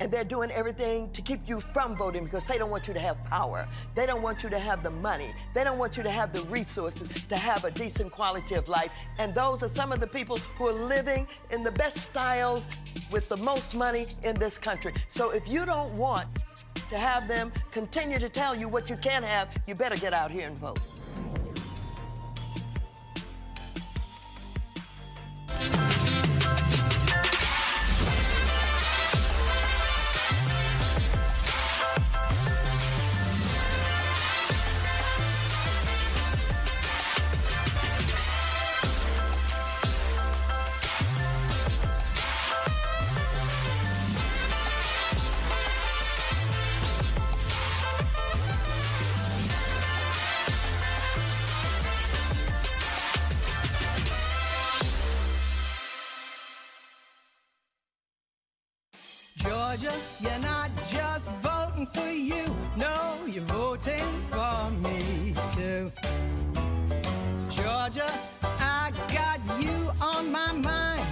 And 0.00 0.10
they're 0.10 0.24
doing 0.24 0.50
everything 0.50 1.10
to 1.12 1.22
keep 1.22 1.40
you 1.46 1.60
from 1.60 1.96
voting 1.96 2.24
because 2.24 2.44
they 2.44 2.58
don't 2.58 2.70
want 2.70 2.86
you 2.88 2.94
to 2.94 3.00
have 3.00 3.22
power. 3.24 3.66
They 3.94 4.06
don't 4.06 4.22
want 4.22 4.42
you 4.42 4.50
to 4.50 4.58
have 4.58 4.82
the 4.82 4.90
money. 4.90 5.34
They 5.54 5.64
don't 5.64 5.78
want 5.78 5.96
you 5.96 6.02
to 6.02 6.10
have 6.10 6.32
the 6.32 6.42
resources 6.44 7.08
to 7.08 7.36
have 7.36 7.64
a 7.64 7.70
decent 7.70 8.12
quality 8.12 8.54
of 8.54 8.68
life. 8.68 8.90
And 9.18 9.34
those 9.34 9.62
are 9.62 9.68
some 9.68 9.92
of 9.92 10.00
the 10.00 10.06
people 10.06 10.36
who 10.58 10.68
are 10.68 10.72
living 10.72 11.26
in 11.50 11.62
the 11.62 11.72
best 11.72 11.98
styles 11.98 12.68
with 13.10 13.28
the 13.28 13.36
most 13.36 13.74
money 13.74 14.06
in 14.22 14.34
this 14.36 14.58
country. 14.58 14.92
So 15.08 15.30
if 15.30 15.46
you 15.48 15.64
don't 15.66 15.92
want 15.94 16.28
to 16.88 16.98
have 16.98 17.26
them 17.26 17.52
continue 17.70 18.18
to 18.18 18.28
tell 18.28 18.56
you 18.56 18.68
what 18.68 18.88
you 18.88 18.96
can 18.96 19.22
have, 19.22 19.48
you 19.66 19.74
better 19.74 19.96
get 19.96 20.12
out 20.12 20.30
here 20.30 20.46
and 20.46 20.56
vote. 20.58 20.78
Georgia, 59.78 59.98
you're 60.20 60.38
not 60.38 60.70
just 60.88 61.30
voting 61.42 61.84
for 61.86 62.10
you. 62.10 62.44
No, 62.78 63.18
you're 63.26 63.44
voting 63.44 64.06
for 64.30 64.70
me 64.70 65.34
too. 65.54 65.92
Georgia, 67.50 68.10
I 68.42 68.90
got 69.12 69.38
you 69.60 69.90
on 70.00 70.32
my 70.32 70.52
mind. 70.52 71.06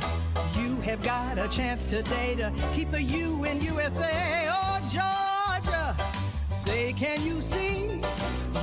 You 0.57 0.81
have 0.81 1.03
got 1.03 1.36
a 1.36 1.47
chance 1.49 1.85
today 1.85 2.36
to 2.36 2.51
keep 2.73 2.91
the 2.91 3.03
U 3.03 3.45
in 3.45 3.61
USA. 3.61 4.49
Oh, 4.49 4.78
Georgia, 4.89 5.95
say, 6.51 6.95
can 6.95 7.20
you 7.23 7.43
see? 7.43 8.01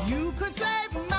You 0.08 0.32
could 0.36 0.56
save 0.56 1.11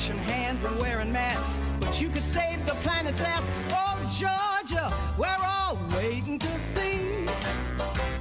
washing 0.00 0.16
hands 0.32 0.64
and 0.64 0.80
wearing 0.80 1.12
masks, 1.12 1.60
but 1.78 2.00
you 2.00 2.08
could 2.08 2.22
save 2.22 2.64
the 2.64 2.72
planet's 2.76 3.20
ass. 3.20 3.46
Oh, 3.70 3.98
Georgia, 4.08 4.90
we're 5.18 5.44
all 5.44 5.78
waiting 5.94 6.38
to 6.38 6.58
see 6.58 7.26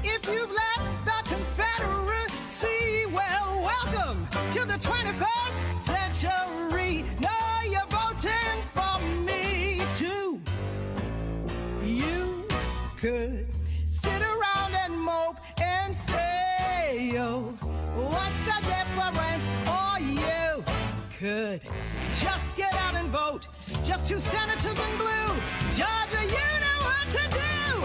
if 0.04 0.28
you've 0.28 0.52
left 0.52 1.06
the 1.06 1.34
Confederacy. 1.34 3.06
Well, 3.14 3.62
welcome 3.64 4.28
to 4.52 4.66
the 4.66 4.74
21st 4.74 5.80
century. 5.80 7.06
No, 7.22 7.30
you're 7.64 7.88
voting 7.90 8.58
for 8.76 9.00
me 9.24 9.82
too. 9.96 10.42
You 11.82 12.46
could 12.98 13.48
sit 13.90 14.22
around 14.22 14.74
and 14.84 15.00
mope 15.00 15.38
and 15.62 15.96
say, 15.96 17.14
oh, 17.20 17.56
what's 17.96 18.42
the 18.42 18.58
difference? 18.68 19.49
Could 21.20 21.60
just 22.14 22.56
get 22.56 22.74
out 22.74 22.96
and 22.96 23.10
vote. 23.10 23.50
Just 23.84 24.08
two 24.08 24.22
senators 24.22 24.80
in 24.80 24.98
blue. 24.98 25.36
Georgia, 25.76 26.24
you 26.24 26.48
know 26.64 26.80
what 26.80 27.08
to 27.12 27.24
do. 27.30 27.84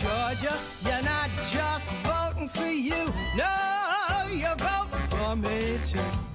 Georgia, 0.00 0.56
you're 0.84 1.02
not 1.02 1.28
just 1.50 1.92
voting 2.04 2.48
for 2.48 2.68
you. 2.68 3.12
No, 3.36 4.28
you're 4.30 4.54
voting 4.54 5.06
for 5.08 5.34
me 5.34 5.80
too. 5.84 6.25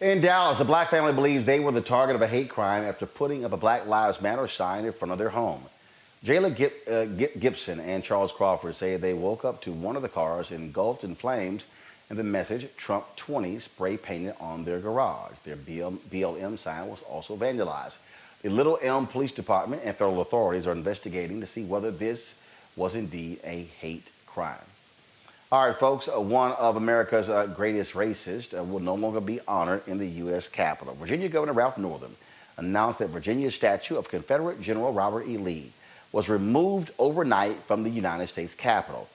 In 0.00 0.22
Dallas, 0.22 0.58
a 0.58 0.64
black 0.64 0.88
family 0.88 1.12
believes 1.12 1.44
they 1.44 1.60
were 1.60 1.72
the 1.72 1.82
target 1.82 2.16
of 2.16 2.22
a 2.22 2.26
hate 2.26 2.48
crime 2.48 2.84
after 2.84 3.04
putting 3.04 3.44
up 3.44 3.52
a 3.52 3.58
Black 3.58 3.86
Lives 3.86 4.22
Matter 4.22 4.48
sign 4.48 4.86
in 4.86 4.94
front 4.94 5.12
of 5.12 5.18
their 5.18 5.28
home. 5.28 5.62
Jayla 6.24 6.56
Gip, 6.56 6.88
uh, 6.90 7.04
Gip 7.04 7.38
Gibson 7.38 7.80
and 7.80 8.02
Charles 8.02 8.32
Crawford 8.32 8.76
say 8.76 8.96
they 8.96 9.12
woke 9.12 9.44
up 9.44 9.60
to 9.62 9.72
one 9.72 9.96
of 9.96 10.02
the 10.02 10.08
cars 10.08 10.50
engulfed 10.50 11.04
in 11.04 11.16
flames 11.16 11.64
and 12.10 12.18
the 12.18 12.24
message 12.24 12.66
Trump 12.76 13.06
20 13.16 13.60
spray 13.60 13.96
painted 13.96 14.34
on 14.40 14.64
their 14.64 14.80
garage. 14.80 15.36
Their 15.44 15.56
BLM 15.56 16.58
sign 16.58 16.88
was 16.88 17.00
also 17.08 17.36
vandalized. 17.36 17.94
The 18.42 18.50
Little 18.50 18.78
Elm 18.82 19.06
Police 19.06 19.32
Department 19.32 19.82
and 19.84 19.96
federal 19.96 20.20
authorities 20.20 20.66
are 20.66 20.72
investigating 20.72 21.40
to 21.40 21.46
see 21.46 21.64
whether 21.64 21.90
this 21.90 22.34
was 22.74 22.94
indeed 22.94 23.38
a 23.44 23.62
hate 23.78 24.08
crime. 24.26 24.58
All 25.52 25.66
right, 25.66 25.76
folks, 25.76 26.08
uh, 26.08 26.20
one 26.20 26.52
of 26.52 26.76
America's 26.76 27.28
uh, 27.28 27.46
greatest 27.46 27.92
racists 27.92 28.56
uh, 28.56 28.62
will 28.62 28.80
no 28.80 28.94
longer 28.94 29.20
be 29.20 29.40
honored 29.48 29.82
in 29.86 29.98
the 29.98 30.06
U.S. 30.06 30.48
Capitol. 30.48 30.94
Virginia 30.94 31.28
Governor 31.28 31.52
Ralph 31.52 31.76
Northam 31.76 32.16
announced 32.56 33.00
that 33.00 33.10
Virginia's 33.10 33.54
statue 33.54 33.96
of 33.96 34.08
Confederate 34.08 34.60
General 34.60 34.92
Robert 34.92 35.26
E. 35.26 35.38
Lee 35.38 35.72
was 36.12 36.28
removed 36.28 36.92
overnight 36.98 37.56
from 37.66 37.82
the 37.82 37.90
United 37.90 38.28
States 38.28 38.54
Capitol. 38.54 39.08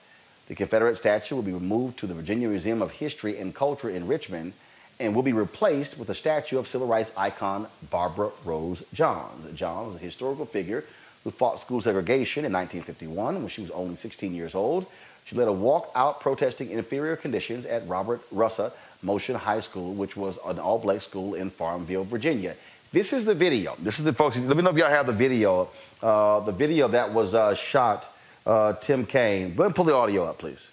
The 0.48 0.54
Confederate 0.54 0.96
statue 0.96 1.34
will 1.34 1.42
be 1.42 1.52
removed 1.52 1.98
to 1.98 2.06
the 2.06 2.14
Virginia 2.14 2.48
Museum 2.48 2.80
of 2.80 2.92
History 2.92 3.38
and 3.38 3.54
Culture 3.54 3.90
in 3.90 4.06
Richmond 4.06 4.52
and 4.98 5.14
will 5.14 5.22
be 5.22 5.32
replaced 5.32 5.98
with 5.98 6.08
a 6.08 6.14
statue 6.14 6.58
of 6.58 6.68
civil 6.68 6.86
rights 6.86 7.12
icon 7.16 7.66
Barbara 7.90 8.30
Rose 8.44 8.82
Johns. 8.94 9.54
Johns 9.58 9.88
was 9.92 9.96
a 9.96 10.04
historical 10.04 10.46
figure 10.46 10.84
who 11.24 11.30
fought 11.30 11.60
school 11.60 11.82
segregation 11.82 12.44
in 12.44 12.52
1951 12.52 13.40
when 13.40 13.48
she 13.48 13.60
was 13.60 13.70
only 13.72 13.96
16 13.96 14.34
years 14.34 14.54
old. 14.54 14.86
She 15.24 15.34
led 15.34 15.48
a 15.48 15.50
walkout 15.50 16.20
protesting 16.20 16.70
inferior 16.70 17.16
conditions 17.16 17.66
at 17.66 17.86
Robert 17.88 18.22
Russa 18.32 18.72
Moton 19.04 19.34
High 19.34 19.60
School, 19.60 19.92
which 19.92 20.16
was 20.16 20.38
an 20.46 20.60
all 20.60 20.78
black 20.78 21.02
school 21.02 21.34
in 21.34 21.50
Farmville, 21.50 22.04
Virginia. 22.04 22.54
This 22.92 23.12
is 23.12 23.24
the 23.24 23.34
video. 23.34 23.76
This 23.80 23.98
is 23.98 24.04
the 24.04 24.12
folks. 24.12 24.36
Let 24.36 24.56
me 24.56 24.62
know 24.62 24.70
if 24.70 24.76
y'all 24.76 24.88
have 24.88 25.06
the 25.06 25.12
video. 25.12 25.68
Uh, 26.00 26.40
the 26.40 26.52
video 26.52 26.86
that 26.88 27.12
was 27.12 27.34
uh, 27.34 27.54
shot, 27.54 28.06
uh, 28.46 28.74
Tim 28.74 29.04
Kaine. 29.04 29.54
Go 29.54 29.62
ahead 29.62 29.66
and 29.66 29.74
pull 29.74 29.84
the 29.84 29.94
audio 29.94 30.24
up, 30.24 30.38
please. 30.38 30.66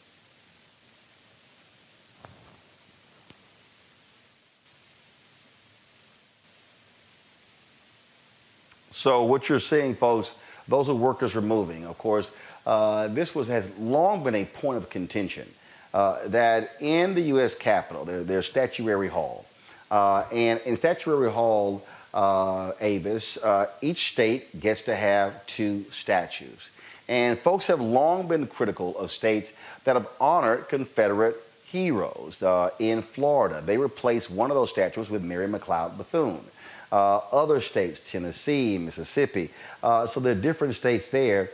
So 8.92 9.24
what 9.24 9.50
you're 9.50 9.60
seeing, 9.60 9.96
folks, 9.96 10.36
those 10.68 10.88
are 10.88 10.94
workers 10.94 11.36
removing. 11.36 11.86
Of 11.86 11.98
course, 11.98 12.30
uh, 12.66 13.10
this 13.10 13.36
was 13.36 13.50
has 13.50 13.66
long 13.78 14.24
been 14.24 14.36
a 14.36 14.46
point 14.46 14.78
of 14.78 14.90
contention 14.90 15.52
uh, 15.94 16.20
that 16.28 16.72
in 16.80 17.14
the 17.14 17.22
U.S. 17.22 17.54
Capitol, 17.54 18.06
there, 18.06 18.24
there's 18.24 18.46
Statuary 18.46 19.10
Hall. 19.10 19.46
Uh, 19.92 20.26
and 20.32 20.60
in 20.62 20.78
Statuary 20.78 21.32
Hall, 21.32 21.86
uh, 22.14 22.72
Avis, 22.80 23.38
uh, 23.38 23.68
each 23.82 24.12
state 24.12 24.60
gets 24.60 24.84
to 24.84 24.96
have 24.96 25.46
two 25.48 25.86
statues. 25.92 26.70
And 27.08 27.38
folks 27.40 27.68
have 27.68 27.82
long 27.82 28.28
been 28.28 28.48
critical 28.48 28.98
of 28.98 29.12
states 29.12 29.52
that 29.84 29.96
have 29.96 30.08
honored 30.20 30.70
Confederate 30.70 31.36
heroes. 31.66 32.42
Uh, 32.42 32.70
in 32.80 33.02
Florida, 33.02 33.62
they 33.66 33.78
replaced 33.78 34.30
one 34.30 34.52
of 34.52 34.56
those 34.56 34.70
statues 34.70 35.10
with 35.10 35.24
Mary 35.24 35.48
McLeod 35.48 35.98
Bethune. 35.98 36.44
other 36.92 37.60
states, 37.60 38.00
Tennessee, 38.06 38.78
Mississippi, 38.78 39.50
so 39.82 40.20
there 40.20 40.32
are 40.34 40.36
different 40.36 40.76
states 40.76 41.10
there 41.10 41.50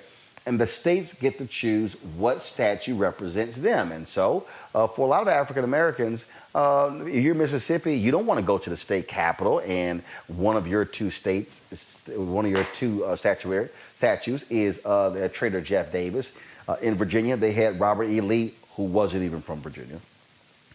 and 0.45 0.59
the 0.59 0.65
states 0.65 1.13
get 1.13 1.37
to 1.37 1.45
choose 1.45 1.93
what 2.17 2.41
statue 2.41 2.95
represents 2.95 3.55
them. 3.57 3.91
And 3.91 4.07
so, 4.07 4.47
uh, 4.73 4.87
for 4.87 5.05
a 5.05 5.09
lot 5.09 5.21
of 5.21 5.27
African 5.27 5.63
Americans, 5.63 6.25
uh, 6.55 7.03
you're 7.05 7.35
Mississippi, 7.35 7.95
you 7.95 8.09
don't 8.09 8.25
want 8.25 8.39
to 8.39 8.45
go 8.45 8.57
to 8.57 8.69
the 8.69 8.75
state 8.75 9.07
capitol 9.07 9.61
and 9.63 10.01
one 10.27 10.57
of 10.57 10.65
your 10.65 10.85
two 10.85 11.11
states, 11.11 11.61
one 12.07 12.45
of 12.45 12.51
your 12.51 12.63
two 12.73 13.05
uh, 13.05 13.15
statuary, 13.15 13.69
statues 13.99 14.45
is 14.49 14.79
uh, 14.85 15.27
Traitor 15.33 15.59
Jeff 15.59 15.91
Davis. 15.91 16.31
Uh, 16.69 16.77
in 16.81 16.95
Virginia, 16.95 17.35
they 17.35 17.51
had 17.51 17.81
Robert 17.81 18.05
E. 18.05 18.21
Lee, 18.21 18.53
who 18.77 18.83
wasn't 18.83 19.23
even 19.23 19.41
from 19.41 19.61
Virginia. 19.61 19.99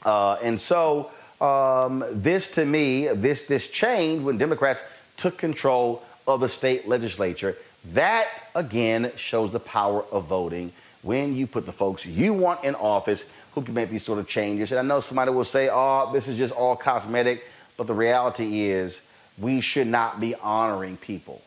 Uh, 0.05 0.35
and 0.43 0.61
so, 0.61 1.11
um, 1.41 2.05
this 2.11 2.51
to 2.51 2.67
me, 2.67 3.09
this, 3.09 3.47
this 3.47 3.69
changed 3.69 4.23
when 4.25 4.37
Democrats 4.37 4.81
took 5.17 5.39
control 5.39 6.03
of 6.27 6.41
the 6.41 6.51
state 6.51 6.87
legislature 6.87 7.57
that, 7.93 8.29
again, 8.55 9.11
shows 9.17 9.53
the 9.53 9.61
power 9.61 10.05
of 10.13 10.27
voting 10.27 10.71
when 11.01 11.35
you 11.35 11.47
put 11.47 11.65
the 11.65 11.73
folks 11.73 12.05
you 12.05 12.35
want 12.35 12.63
in 12.63 12.75
office 12.75 13.25
who 13.55 13.63
can 13.63 13.73
make 13.73 13.89
these 13.89 14.05
sort 14.05 14.19
of 14.19 14.29
changes. 14.29 14.71
And 14.71 14.79
I 14.79 14.83
know 14.83 15.01
somebody 15.01 15.31
will 15.31 15.45
say, 15.45 15.71
oh, 15.73 16.11
this 16.13 16.29
is 16.29 16.37
just 16.37 16.53
all 16.53 16.77
cosmetic. 16.77 17.43
But 17.79 17.87
the 17.87 17.95
reality 17.95 18.69
is, 18.69 19.01
we 19.39 19.63
should 19.63 19.87
not 19.87 20.21
be 20.21 20.35
honoring 20.35 20.99
people 20.99 21.41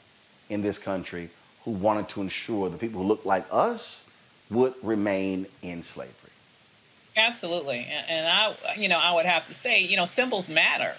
in 0.50 0.62
this 0.64 0.80
country 0.80 1.30
who 1.68 1.74
wanted 1.74 2.08
to 2.08 2.22
ensure 2.22 2.70
the 2.70 2.78
people 2.78 3.02
who 3.02 3.08
looked 3.08 3.26
like 3.26 3.46
us 3.52 4.04
would 4.50 4.74
remain 4.82 5.46
in 5.62 5.84
slavery. 5.84 6.14
Absolutely. 7.18 7.86
And 8.08 8.26
I, 8.26 8.56
you 8.78 8.88
know, 8.88 8.98
I 8.98 9.14
would 9.14 9.26
have 9.26 9.48
to 9.48 9.54
say, 9.54 9.82
you 9.82 9.98
know, 9.98 10.06
symbols 10.06 10.50
matter 10.50 10.96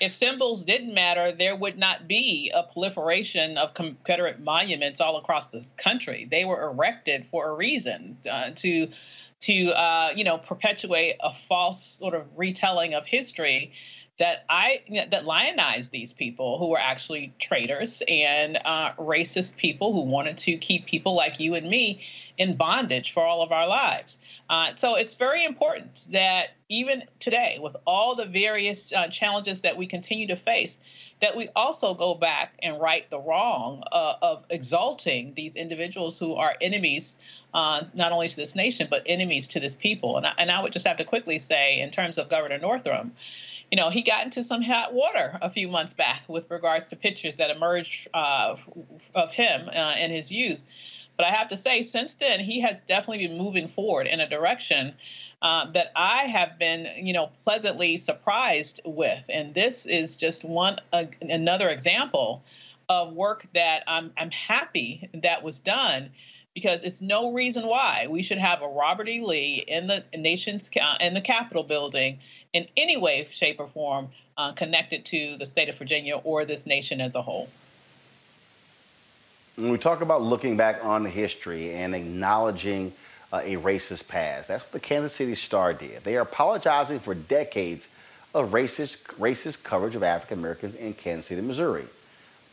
if 0.00 0.14
symbols 0.14 0.64
didn't 0.64 0.92
matter, 0.92 1.32
there 1.32 1.56
would 1.56 1.78
not 1.78 2.08
be 2.08 2.50
a 2.54 2.62
proliferation 2.62 3.56
of 3.56 3.74
Confederate 3.74 4.40
monuments 4.40 5.00
all 5.00 5.16
across 5.16 5.46
the 5.46 5.64
country. 5.76 6.26
They 6.30 6.44
were 6.44 6.62
erected 6.62 7.26
for 7.30 7.48
a 7.48 7.52
reason 7.54 8.18
uh, 8.30 8.50
to 8.56 8.88
to 9.40 9.70
uh, 9.70 10.10
you 10.14 10.24
know 10.24 10.38
perpetuate 10.38 11.16
a 11.20 11.32
false 11.32 11.82
sort 11.82 12.14
of 12.14 12.26
retelling 12.36 12.94
of 12.94 13.06
history 13.06 13.72
that 14.18 14.44
I 14.48 14.82
that 15.10 15.24
lionized 15.24 15.90
these 15.90 16.12
people 16.12 16.58
who 16.58 16.68
were 16.68 16.78
actually 16.78 17.32
traitors 17.40 18.02
and 18.06 18.58
uh, 18.64 18.92
racist 18.92 19.56
people 19.56 19.92
who 19.92 20.02
wanted 20.02 20.36
to 20.38 20.56
keep 20.56 20.86
people 20.86 21.14
like 21.14 21.40
you 21.40 21.54
and 21.54 21.68
me 21.68 22.04
in 22.38 22.56
bondage 22.56 23.12
for 23.12 23.24
all 23.24 23.42
of 23.42 23.52
our 23.52 23.68
lives. 23.68 24.18
Uh, 24.50 24.74
so 24.76 24.96
it's 24.96 25.14
very 25.14 25.44
important 25.44 26.06
that 26.10 26.48
even 26.68 27.04
today, 27.20 27.58
with 27.60 27.76
all 27.86 28.14
the 28.14 28.24
various 28.24 28.92
uh, 28.92 29.08
challenges 29.08 29.60
that 29.62 29.76
we 29.76 29.86
continue 29.86 30.26
to 30.26 30.36
face, 30.36 30.78
that 31.20 31.36
we 31.36 31.48
also 31.54 31.94
go 31.94 32.14
back 32.14 32.54
and 32.62 32.80
right 32.80 33.08
the 33.10 33.18
wrong 33.18 33.82
uh, 33.92 34.14
of 34.20 34.44
exalting 34.50 35.32
these 35.34 35.56
individuals 35.56 36.18
who 36.18 36.34
are 36.34 36.54
enemies, 36.60 37.16
uh, 37.52 37.82
not 37.94 38.12
only 38.12 38.28
to 38.28 38.36
this 38.36 38.54
nation, 38.56 38.88
but 38.90 39.02
enemies 39.06 39.48
to 39.48 39.60
this 39.60 39.76
people. 39.76 40.16
And 40.16 40.26
I, 40.26 40.32
and 40.38 40.50
I 40.50 40.60
would 40.62 40.72
just 40.72 40.86
have 40.86 40.96
to 40.98 41.04
quickly 41.04 41.38
say, 41.38 41.80
in 41.80 41.90
terms 41.90 42.18
of 42.18 42.28
Governor 42.28 42.58
Northam, 42.58 43.12
you 43.74 43.76
know, 43.76 43.90
he 43.90 44.02
got 44.02 44.24
into 44.24 44.44
some 44.44 44.62
hot 44.62 44.94
water 44.94 45.36
a 45.42 45.50
few 45.50 45.66
months 45.66 45.94
back 45.94 46.22
with 46.28 46.48
regards 46.48 46.90
to 46.90 46.94
pictures 46.94 47.34
that 47.34 47.50
emerged 47.50 48.06
uh, 48.14 48.54
of 49.16 49.32
him 49.32 49.68
uh, 49.68 49.94
in 49.98 50.12
his 50.12 50.30
youth. 50.30 50.60
But 51.16 51.26
I 51.26 51.30
have 51.30 51.48
to 51.48 51.56
say, 51.56 51.82
since 51.82 52.14
then, 52.14 52.38
he 52.38 52.60
has 52.60 52.82
definitely 52.82 53.26
been 53.26 53.36
moving 53.36 53.66
forward 53.66 54.06
in 54.06 54.20
a 54.20 54.28
direction 54.28 54.94
uh, 55.42 55.72
that 55.72 55.90
I 55.96 56.26
have 56.26 56.56
been, 56.56 57.04
you 57.04 57.12
know, 57.12 57.30
pleasantly 57.42 57.96
surprised 57.96 58.80
with. 58.84 59.24
And 59.28 59.54
this 59.54 59.86
is 59.86 60.16
just 60.16 60.44
one 60.44 60.78
uh, 60.92 61.06
another 61.22 61.68
example 61.68 62.44
of 62.88 63.12
work 63.12 63.44
that 63.54 63.82
I'm 63.88 64.12
I'm 64.16 64.30
happy 64.30 65.08
that 65.14 65.42
was 65.42 65.58
done 65.58 66.10
because 66.54 66.82
it's 66.84 67.00
no 67.00 67.32
reason 67.32 67.66
why 67.66 68.06
we 68.08 68.22
should 68.22 68.38
have 68.38 68.62
a 68.62 68.68
Robert 68.68 69.08
E. 69.08 69.20
Lee 69.20 69.64
in 69.66 69.88
the 69.88 70.04
nation's 70.16 70.70
in 71.00 71.14
the 71.14 71.20
Capitol 71.20 71.64
building 71.64 72.20
in 72.52 72.68
any 72.76 72.96
way, 72.96 73.28
shape, 73.32 73.58
or 73.58 73.66
form 73.66 74.08
uh, 74.38 74.52
connected 74.52 75.04
to 75.06 75.36
the 75.36 75.46
state 75.46 75.68
of 75.68 75.76
Virginia 75.76 76.16
or 76.16 76.44
this 76.44 76.64
nation 76.64 77.00
as 77.00 77.16
a 77.16 77.22
whole. 77.22 77.48
When 79.56 79.70
we 79.70 79.78
talk 79.78 80.00
about 80.00 80.22
looking 80.22 80.56
back 80.56 80.84
on 80.84 81.04
history 81.04 81.74
and 81.74 81.94
acknowledging 81.94 82.92
uh, 83.32 83.42
a 83.44 83.56
racist 83.56 84.06
past, 84.08 84.48
that's 84.48 84.62
what 84.62 84.72
the 84.72 84.80
Kansas 84.80 85.12
City 85.12 85.34
Star 85.34 85.74
did. 85.74 86.04
They 86.04 86.16
are 86.16 86.22
apologizing 86.22 87.00
for 87.00 87.14
decades 87.14 87.88
of 88.32 88.50
racist, 88.50 89.02
racist 89.18 89.64
coverage 89.64 89.94
of 89.94 90.02
African 90.02 90.38
Americans 90.38 90.74
in 90.76 90.94
Kansas 90.94 91.26
City, 91.26 91.40
Missouri. 91.40 91.86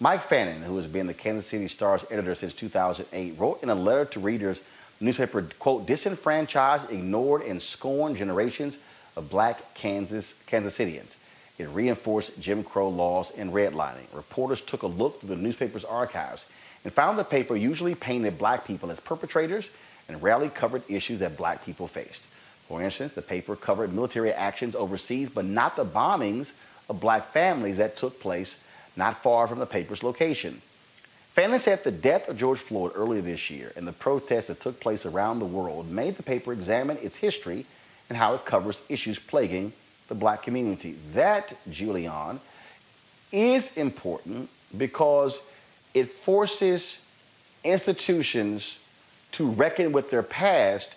Mike 0.02 0.24
Fannin, 0.24 0.64
who 0.64 0.78
has 0.78 0.88
been 0.88 1.06
the 1.06 1.14
Kansas 1.14 1.46
City 1.46 1.68
Star's 1.68 2.04
editor 2.10 2.34
since 2.34 2.54
2008, 2.54 3.38
wrote 3.38 3.62
in 3.62 3.70
a 3.70 3.76
letter 3.76 4.04
to 4.06 4.20
readers, 4.20 4.60
the 4.98 5.06
newspaper, 5.06 5.48
quote, 5.60 5.86
disenfranchised, 5.86 6.90
ignored, 6.90 7.44
and 7.44 7.62
scorned 7.62 8.18
generations 8.18 8.80
of 9.16 9.30
black 9.30 9.76
Kansas, 9.76 10.34
Kansas 10.48 10.76
Cityans. 10.76 11.14
It 11.60 11.70
reinforced 11.70 12.42
Jim 12.42 12.64
Crow 12.64 12.90
laws 12.90 13.32
and 13.38 13.54
redlining. 13.54 14.08
Reporters 14.12 14.62
took 14.62 14.82
a 14.82 14.88
look 14.88 15.20
through 15.20 15.30
the 15.30 15.36
newspaper's 15.36 15.86
archives 15.86 16.46
and 16.84 16.92
found 16.92 17.20
the 17.20 17.24
paper 17.24 17.56
usually 17.56 17.94
painted 17.94 18.40
black 18.40 18.66
people 18.66 18.90
as 18.90 19.00
perpetrators 19.00 19.70
and 20.08 20.24
rarely 20.24 20.50
covered 20.50 20.82
issues 20.90 21.20
that 21.20 21.38
black 21.38 21.64
people 21.64 21.88
faced. 21.88 22.24
For 22.68 22.82
instance, 22.82 23.12
the 23.12 23.22
paper 23.22 23.56
covered 23.56 23.94
military 23.94 24.34
actions 24.34 24.74
overseas, 24.74 25.30
but 25.30 25.46
not 25.46 25.76
the 25.76 25.86
bombings 25.86 26.54
of 26.90 27.00
black 27.00 27.32
families 27.32 27.78
that 27.78 27.98
took 27.98 28.20
place 28.20 28.56
not 28.96 29.24
far 29.24 29.48
from 29.48 29.60
the 29.60 29.66
paper's 29.66 30.04
location. 30.04 30.62
Fannin 31.34 31.62
said 31.62 31.84
the 31.84 31.92
death 31.92 32.28
of 32.28 32.38
George 32.38 32.60
Floyd 32.60 32.92
earlier 32.94 33.22
this 33.22 33.50
year 33.50 33.72
and 33.76 33.88
the 33.88 33.94
protests 33.94 34.48
that 34.48 34.60
took 34.60 34.80
place 34.80 35.06
around 35.06 35.40
the 35.40 35.46
world 35.46 35.90
made 35.90 36.18
the 36.18 36.24
paper 36.24 36.52
examine 36.52 36.98
its 36.98 37.18
history 37.18 37.66
and 38.10 38.18
how 38.18 38.34
it 38.34 38.46
covers 38.46 38.78
issues 38.90 39.18
plaguing 39.18 39.72
the 40.10 40.16
black 40.16 40.44
community. 40.44 40.98
That, 41.14 41.56
Julianne, 41.70 42.40
is 43.32 43.78
important 43.78 44.50
because 44.78 45.40
it 45.94 46.12
forces 46.12 47.00
institutions 47.64 48.80
to 49.34 49.50
reckon 49.52 49.94
with 49.94 50.10
their 50.10 50.24
past 50.24 50.96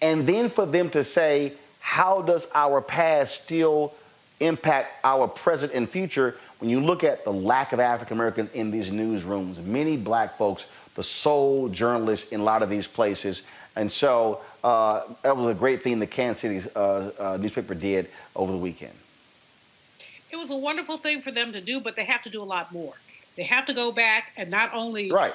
and 0.00 0.26
then 0.26 0.48
for 0.48 0.64
them 0.64 0.88
to 0.90 1.04
say, 1.04 1.52
how 1.80 2.22
does 2.22 2.46
our 2.54 2.80
past 2.80 3.42
still 3.42 3.92
impact 4.40 4.92
our 5.04 5.28
present 5.28 5.72
and 5.72 5.88
future? 5.88 6.36
When 6.58 6.70
you 6.70 6.80
look 6.80 7.04
at 7.04 7.24
the 7.24 7.32
lack 7.32 7.72
of 7.72 7.80
African 7.80 8.16
Americans 8.16 8.50
in 8.54 8.70
these 8.70 8.90
newsrooms, 8.90 9.62
many 9.64 9.96
black 9.96 10.38
folks, 10.38 10.64
the 10.94 11.02
sole 11.02 11.68
journalists 11.68 12.30
in 12.30 12.40
a 12.40 12.44
lot 12.44 12.62
of 12.62 12.70
these 12.70 12.86
places. 12.86 13.42
And 13.76 13.90
so 13.90 14.40
uh, 14.62 15.02
that 15.22 15.36
was 15.36 15.54
a 15.54 15.58
great 15.58 15.82
thing 15.82 15.98
the 15.98 16.06
Kansas 16.06 16.40
City 16.40 16.62
uh, 16.76 16.78
uh, 16.78 17.36
newspaper 17.40 17.74
did 17.74 18.08
over 18.36 18.52
the 18.52 18.58
weekend. 18.58 18.94
It 20.30 20.36
was 20.36 20.50
a 20.50 20.56
wonderful 20.56 20.98
thing 20.98 21.22
for 21.22 21.30
them 21.30 21.52
to 21.52 21.60
do, 21.60 21.80
but 21.80 21.96
they 21.96 22.04
have 22.04 22.22
to 22.22 22.30
do 22.30 22.42
a 22.42 22.44
lot 22.44 22.72
more. 22.72 22.94
They 23.36 23.44
have 23.44 23.66
to 23.66 23.74
go 23.74 23.92
back 23.92 24.32
and 24.36 24.50
not 24.50 24.72
only 24.72 25.10
right. 25.10 25.34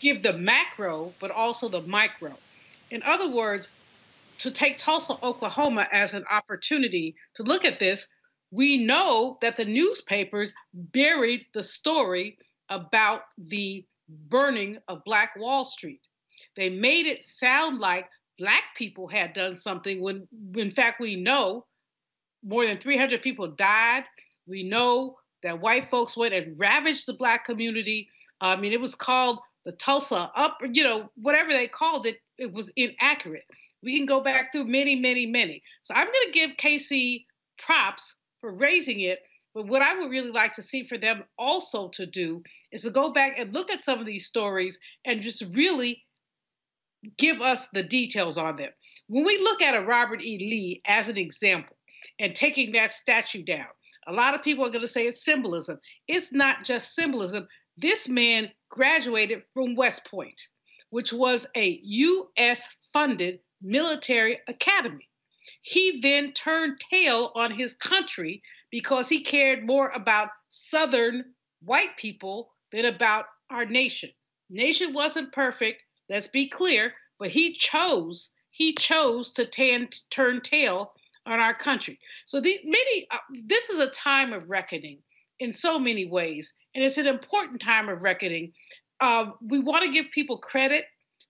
give 0.00 0.22
the 0.22 0.32
macro, 0.32 1.12
but 1.20 1.30
also 1.30 1.68
the 1.68 1.82
micro. 1.82 2.36
In 2.90 3.02
other 3.02 3.30
words, 3.30 3.68
to 4.38 4.50
take 4.50 4.78
Tulsa, 4.78 5.16
Oklahoma 5.22 5.86
as 5.92 6.14
an 6.14 6.24
opportunity 6.30 7.14
to 7.34 7.42
look 7.42 7.64
at 7.64 7.78
this, 7.78 8.08
we 8.50 8.84
know 8.84 9.36
that 9.40 9.56
the 9.56 9.64
newspapers 9.64 10.52
buried 10.72 11.46
the 11.54 11.62
story 11.62 12.38
about 12.68 13.22
the 13.38 13.84
burning 14.08 14.78
of 14.88 15.04
Black 15.04 15.34
Wall 15.36 15.64
Street. 15.64 16.00
They 16.56 16.70
made 16.70 17.06
it 17.06 17.22
sound 17.22 17.78
like 17.78 18.08
black 18.38 18.62
people 18.76 19.06
had 19.06 19.32
done 19.34 19.54
something 19.54 20.02
when, 20.02 20.26
in 20.56 20.70
fact, 20.70 21.00
we 21.00 21.16
know 21.16 21.66
more 22.42 22.66
than 22.66 22.76
300 22.76 23.22
people 23.22 23.48
died. 23.48 24.04
We 24.46 24.62
know 24.62 25.16
that 25.42 25.60
white 25.60 25.88
folks 25.88 26.16
went 26.16 26.34
and 26.34 26.58
ravaged 26.58 27.06
the 27.06 27.14
black 27.14 27.44
community. 27.44 28.08
I 28.40 28.56
mean, 28.56 28.72
it 28.72 28.80
was 28.80 28.94
called 28.94 29.38
the 29.64 29.72
Tulsa 29.72 30.30
Up, 30.34 30.58
you 30.72 30.82
know, 30.82 31.10
whatever 31.16 31.50
they 31.50 31.68
called 31.68 32.06
it, 32.06 32.16
it 32.38 32.52
was 32.52 32.72
inaccurate. 32.76 33.44
We 33.82 33.96
can 33.96 34.06
go 34.06 34.22
back 34.22 34.52
through 34.52 34.66
many, 34.66 34.96
many, 34.96 35.26
many. 35.26 35.62
So 35.82 35.94
I'm 35.94 36.06
going 36.06 36.26
to 36.26 36.32
give 36.32 36.56
KC 36.56 37.24
props 37.58 38.14
for 38.40 38.52
raising 38.52 39.00
it. 39.00 39.20
But 39.54 39.66
what 39.66 39.82
I 39.82 39.98
would 39.98 40.10
really 40.10 40.30
like 40.30 40.52
to 40.54 40.62
see 40.62 40.84
for 40.84 40.96
them 40.96 41.24
also 41.38 41.88
to 41.90 42.06
do 42.06 42.42
is 42.70 42.82
to 42.82 42.90
go 42.90 43.12
back 43.12 43.38
and 43.38 43.52
look 43.52 43.70
at 43.70 43.82
some 43.82 43.98
of 43.98 44.06
these 44.06 44.26
stories 44.26 44.78
and 45.04 45.22
just 45.22 45.44
really 45.54 46.04
give 47.18 47.40
us 47.40 47.66
the 47.72 47.82
details 47.82 48.38
on 48.38 48.56
them. 48.56 48.70
When 49.08 49.24
we 49.24 49.38
look 49.38 49.60
at 49.60 49.74
a 49.74 49.84
Robert 49.84 50.22
E. 50.22 50.38
Lee 50.38 50.82
as 50.86 51.08
an 51.08 51.16
example 51.16 51.76
and 52.20 52.34
taking 52.34 52.72
that 52.72 52.92
statue 52.92 53.42
down, 53.42 53.66
a 54.06 54.12
lot 54.12 54.34
of 54.34 54.42
people 54.42 54.64
are 54.64 54.70
going 54.70 54.80
to 54.80 54.88
say 54.88 55.06
it's 55.06 55.24
symbolism. 55.24 55.78
It's 56.06 56.32
not 56.32 56.64
just 56.64 56.94
symbolism. 56.94 57.48
This 57.76 58.08
man 58.08 58.50
graduated 58.70 59.42
from 59.52 59.74
West 59.74 60.06
Point, 60.06 60.40
which 60.90 61.12
was 61.12 61.46
a 61.56 61.80
U.S. 61.82 62.68
funded 62.92 63.40
military 63.60 64.38
academy. 64.48 65.09
He 65.62 66.00
then 66.00 66.32
turned 66.32 66.80
tail 66.90 67.32
on 67.34 67.52
his 67.52 67.74
country 67.74 68.42
because 68.70 69.08
he 69.08 69.22
cared 69.22 69.66
more 69.66 69.88
about 69.88 70.30
Southern 70.48 71.34
white 71.62 71.96
people 71.96 72.52
than 72.72 72.84
about 72.84 73.26
our 73.50 73.64
nation. 73.64 74.10
Nation 74.48 74.92
wasn't 74.92 75.32
perfect, 75.32 75.82
let's 76.08 76.28
be 76.28 76.48
clear, 76.48 76.92
but 77.18 77.30
he 77.30 77.52
chose 77.54 78.30
he 78.60 78.74
chose 78.74 79.32
to 79.32 79.46
tan, 79.46 79.88
turn 80.10 80.42
tail 80.42 80.92
on 81.24 81.40
our 81.40 81.54
country. 81.54 81.98
So 82.26 82.40
the, 82.40 82.60
many 82.64 83.06
uh, 83.10 83.18
this 83.46 83.70
is 83.70 83.78
a 83.78 83.88
time 83.88 84.32
of 84.32 84.50
reckoning 84.50 84.98
in 85.38 85.52
so 85.52 85.78
many 85.78 86.04
ways, 86.04 86.52
and 86.74 86.84
it's 86.84 86.98
an 86.98 87.06
important 87.06 87.60
time 87.60 87.88
of 87.88 88.02
reckoning. 88.02 88.52
Uh, 89.00 89.30
we 89.40 89.60
want 89.60 89.84
to 89.84 89.92
give 89.92 90.10
people 90.10 90.38
credit 90.38 90.84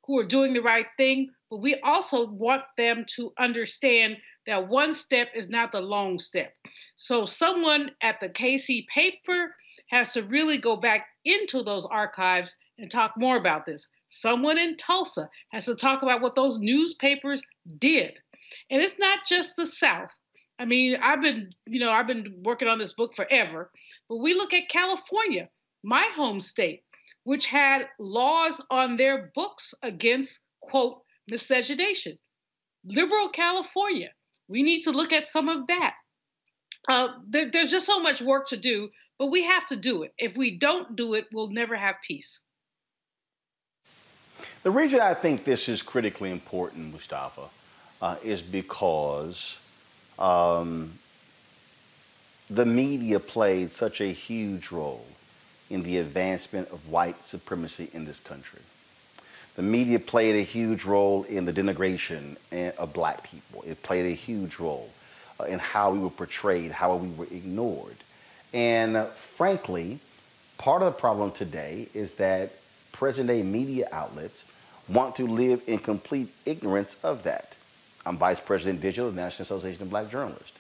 who 0.07 0.19
are 0.19 0.27
doing 0.27 0.55
the 0.55 0.63
right 0.63 0.87
thing, 0.97 1.31
but 1.51 1.61
we 1.61 1.75
also 1.81 2.31
want 2.31 2.63
them 2.77 3.05
to 3.17 3.33
understand 3.39 4.17
that 4.47 4.69
one 4.69 4.93
step 4.93 5.29
is 5.35 5.49
not 5.49 5.73
the 5.73 5.81
long 5.81 6.19
step. 6.19 6.55
So 6.97 7.27
someone 7.27 7.91
at 8.03 8.21
the 8.21 8.29
KC 8.29 8.87
paper 8.87 9.55
has 9.91 10.13
to 10.13 10.23
really 10.23 10.59
go 10.59 10.77
back 10.77 11.07
into 11.25 11.63
those 11.63 11.85
archives 11.85 12.57
and 12.79 12.91
talk 12.91 13.13
more 13.17 13.37
about 13.37 13.67
this. 13.67 13.89
Someone 14.07 14.59
in 14.59 14.77
Tulsa 14.77 15.29
has 15.51 15.67
to 15.67 15.75
talk 15.75 16.03
about 16.03 16.21
what 16.21 16.35
those 16.35 16.59
newspapers 16.59 17.43
did. 17.79 18.19
And 18.71 18.83
it's 18.83 18.99
not 18.99 19.21
just 19.29 19.57
the 19.57 19.67
South. 19.67 20.13
I 20.59 20.65
mean, 20.65 20.99
I've 21.03 21.23
been, 21.23 21.51
you 21.67 21.81
know, 21.81 21.91
I've 21.91 22.07
been 22.07 22.35
working 22.45 22.69
on 22.69 22.79
this 22.79 22.93
book 22.93 23.15
forever, 23.17 23.71
but 24.09 24.17
we 24.17 24.35
look 24.35 24.53
at 24.53 24.69
California, 24.69 25.49
my 25.83 26.07
home 26.15 26.41
state, 26.41 26.83
which 27.25 27.47
had 27.47 27.89
laws 27.99 28.61
on 28.71 28.97
their 28.97 29.31
books 29.35 29.75
against, 29.83 30.41
quote, 30.61 31.03
miscegenation. 31.31 32.19
Liberal 32.85 33.29
California, 33.29 34.11
we 34.49 34.63
need 34.63 34.81
to 34.83 34.91
look 34.91 35.13
at 35.13 35.27
some 35.27 35.49
of 35.49 35.67
that. 35.69 35.95
Uh, 36.89 37.09
there, 37.29 37.51
there's 37.51 37.71
just 37.71 37.87
so 37.87 38.01
much 38.01 38.21
work 38.21 38.49
to 38.49 38.57
do, 38.57 38.89
but 39.19 39.27
we 39.27 39.45
have 39.45 39.67
to 39.67 39.77
do 39.77 40.03
it. 40.03 40.13
If 40.19 40.37
we 40.37 40.59
don't 40.59 40.97
do 40.97 41.15
it, 41.15 41.27
we'll 41.33 41.51
never 41.51 41.77
have 41.77 41.97
peace. 42.07 42.43
The 44.63 44.71
reason 44.71 45.01
I 45.01 45.15
think 45.15 45.45
this 45.45 45.69
is 45.69 45.83
critically 45.83 46.31
important, 46.31 46.93
Mustafa, 46.93 47.49
uh, 48.01 48.17
is 48.23 48.41
because 48.43 49.59
um, 50.19 50.99
the 52.49 52.67
media 52.67 53.21
played 53.21 53.73
such 53.73 54.01
a 54.01 54.13
huge 54.13 54.71
role 54.71 55.07
in 55.69 55.83
the 55.83 55.99
advancement 55.99 56.69
of 56.71 56.89
white 56.89 57.25
supremacy 57.25 57.89
in 57.93 58.05
this 58.05 58.21
country. 58.21 58.61
The 59.57 59.63
media 59.63 59.99
played 59.99 60.37
a 60.37 60.43
huge 60.43 60.85
role 60.85 61.25
in 61.25 61.45
the 61.45 61.53
denigration 61.53 62.37
of 62.79 62.93
black 62.93 63.25
people. 63.25 63.63
It 63.67 63.83
played 63.83 64.07
a 64.07 64.15
huge 64.15 64.59
role 64.59 64.91
uh, 65.39 65.45
in 65.45 65.59
how 65.59 65.91
we 65.91 65.99
were 65.99 66.11
portrayed, 66.11 66.71
how 66.71 66.97
we 66.97 67.11
were 67.11 67.27
ignored. 67.27 67.97
And 68.53 68.97
uh, 68.97 69.07
frankly, 69.07 70.01
part 70.59 70.83
of 70.83 70.93
the 70.93 70.99
problem 70.99 71.33
today 71.33 71.89
is 71.95 72.15
that 72.15 72.53
present 72.93 73.29
day 73.29 73.43
media 73.43 73.89
outlets 73.93 74.45
want 74.89 75.17
to 75.17 75.27
live 75.27 75.63
in 75.67 75.79
complete 75.79 76.33
ignorance 76.45 76.97
of 77.03 77.23
that. 77.25 77.57
I'm 78.05 78.19
Vice 78.19 78.41
President 78.41 78.81
Digital 78.81 79.09
of 79.09 79.15
the 79.15 79.21
National 79.21 79.45
Association 79.45 79.83
of 79.83 79.91
Black 79.91 80.11
Journalists. 80.11 80.53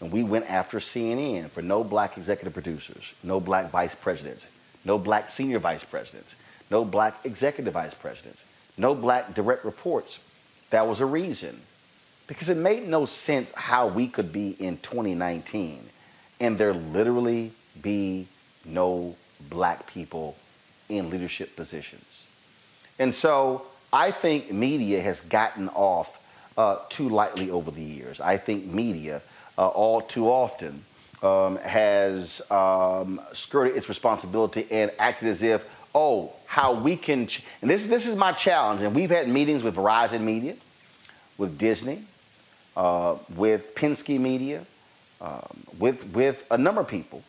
And 0.00 0.10
we 0.10 0.22
went 0.22 0.48
after 0.48 0.78
CNN 0.78 1.50
for 1.50 1.62
no 1.62 1.84
black 1.84 2.16
executive 2.16 2.54
producers, 2.54 3.12
no 3.22 3.38
black 3.38 3.70
vice 3.70 3.94
presidents, 3.94 4.46
no 4.84 4.98
black 4.98 5.28
senior 5.28 5.58
vice 5.58 5.84
presidents, 5.84 6.34
no 6.70 6.84
black 6.84 7.24
executive 7.24 7.74
vice 7.74 7.94
presidents, 7.94 8.44
no 8.76 8.94
black 8.94 9.34
direct 9.34 9.64
reports. 9.64 10.18
That 10.70 10.86
was 10.86 11.00
a 11.00 11.06
reason. 11.06 11.60
Because 12.26 12.48
it 12.48 12.56
made 12.56 12.86
no 12.86 13.06
sense 13.06 13.50
how 13.54 13.88
we 13.88 14.06
could 14.06 14.32
be 14.32 14.50
in 14.50 14.78
2019 14.78 15.84
and 16.38 16.56
there 16.56 16.72
literally 16.72 17.52
be 17.82 18.26
no 18.64 19.16
black 19.48 19.86
people 19.86 20.36
in 20.88 21.10
leadership 21.10 21.56
positions. 21.56 22.24
And 22.98 23.14
so 23.14 23.66
I 23.92 24.10
think 24.10 24.52
media 24.52 25.00
has 25.02 25.20
gotten 25.22 25.68
off 25.70 26.18
uh, 26.56 26.76
too 26.88 27.08
lightly 27.08 27.50
over 27.50 27.70
the 27.70 27.82
years. 27.82 28.20
I 28.20 28.36
think 28.36 28.66
media, 28.66 29.22
uh, 29.58 29.68
all 29.68 30.00
too 30.00 30.28
often, 30.28 30.84
um, 31.22 31.56
has 31.56 32.40
um, 32.50 33.20
skirted 33.32 33.76
its 33.76 33.88
responsibility 33.88 34.66
and 34.70 34.90
acted 34.98 35.28
as 35.28 35.42
if, 35.42 35.64
oh, 35.94 36.32
how 36.46 36.72
we 36.72 36.96
can, 36.96 37.26
ch- 37.26 37.42
and 37.62 37.70
this, 37.70 37.86
this 37.86 38.06
is 38.06 38.16
my 38.16 38.32
challenge, 38.32 38.82
and 38.82 38.94
we've 38.94 39.10
had 39.10 39.28
meetings 39.28 39.62
with 39.62 39.76
Verizon 39.76 40.22
Media, 40.22 40.56
with 41.38 41.58
Disney, 41.58 42.04
uh, 42.76 43.16
with 43.36 43.74
Penske 43.74 44.18
Media, 44.18 44.64
um, 45.20 45.64
with, 45.78 46.04
with 46.08 46.44
a 46.50 46.58
number 46.58 46.80
of 46.80 46.88
people, 46.88 47.22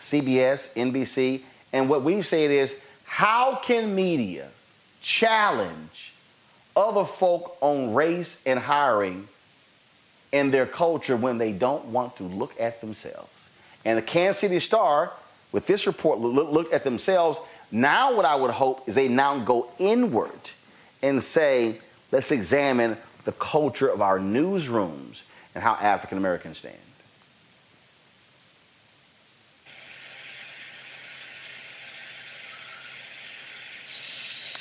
CBS, 0.00 0.68
NBC, 0.74 1.42
and 1.72 1.88
what 1.88 2.02
we've 2.02 2.26
said 2.26 2.50
is, 2.50 2.74
how 3.04 3.56
can 3.56 3.94
media 3.94 4.48
challenge 5.02 6.12
other 6.76 7.04
folk 7.04 7.56
on 7.60 7.94
race 7.94 8.40
and 8.44 8.58
hiring 8.58 9.28
and 10.32 10.52
their 10.52 10.66
culture 10.66 11.16
when 11.16 11.38
they 11.38 11.52
don't 11.52 11.86
want 11.86 12.16
to 12.16 12.24
look 12.24 12.52
at 12.60 12.80
themselves. 12.80 13.30
And 13.84 13.96
the 13.96 14.02
Kansas 14.02 14.40
City 14.40 14.58
Star, 14.58 15.12
with 15.52 15.66
this 15.66 15.86
report, 15.86 16.18
look, 16.18 16.50
look 16.50 16.72
at 16.72 16.84
themselves. 16.84 17.38
Now, 17.70 18.14
what 18.14 18.24
I 18.24 18.34
would 18.34 18.52
hope 18.52 18.88
is 18.88 18.94
they 18.94 19.08
now 19.08 19.38
go 19.38 19.70
inward 19.78 20.50
and 21.02 21.22
say, 21.22 21.80
let's 22.12 22.30
examine 22.30 22.96
the 23.24 23.32
culture 23.32 23.88
of 23.88 24.00
our 24.00 24.18
newsrooms 24.18 25.22
and 25.54 25.62
how 25.62 25.74
African 25.74 26.18
Americans 26.18 26.58
stand. 26.58 26.76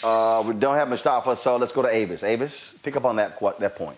Uh, 0.04 0.44
we 0.46 0.54
don't 0.54 0.76
have 0.76 0.88
Mustafa, 0.88 1.36
so 1.36 1.58
let's 1.58 1.72
go 1.72 1.82
to 1.82 1.88
Avis. 1.88 2.24
Avis, 2.24 2.76
pick 2.84 2.96
up 2.96 3.06
on 3.06 3.16
that 3.16 3.40
that 3.60 3.76
point. 3.76 3.98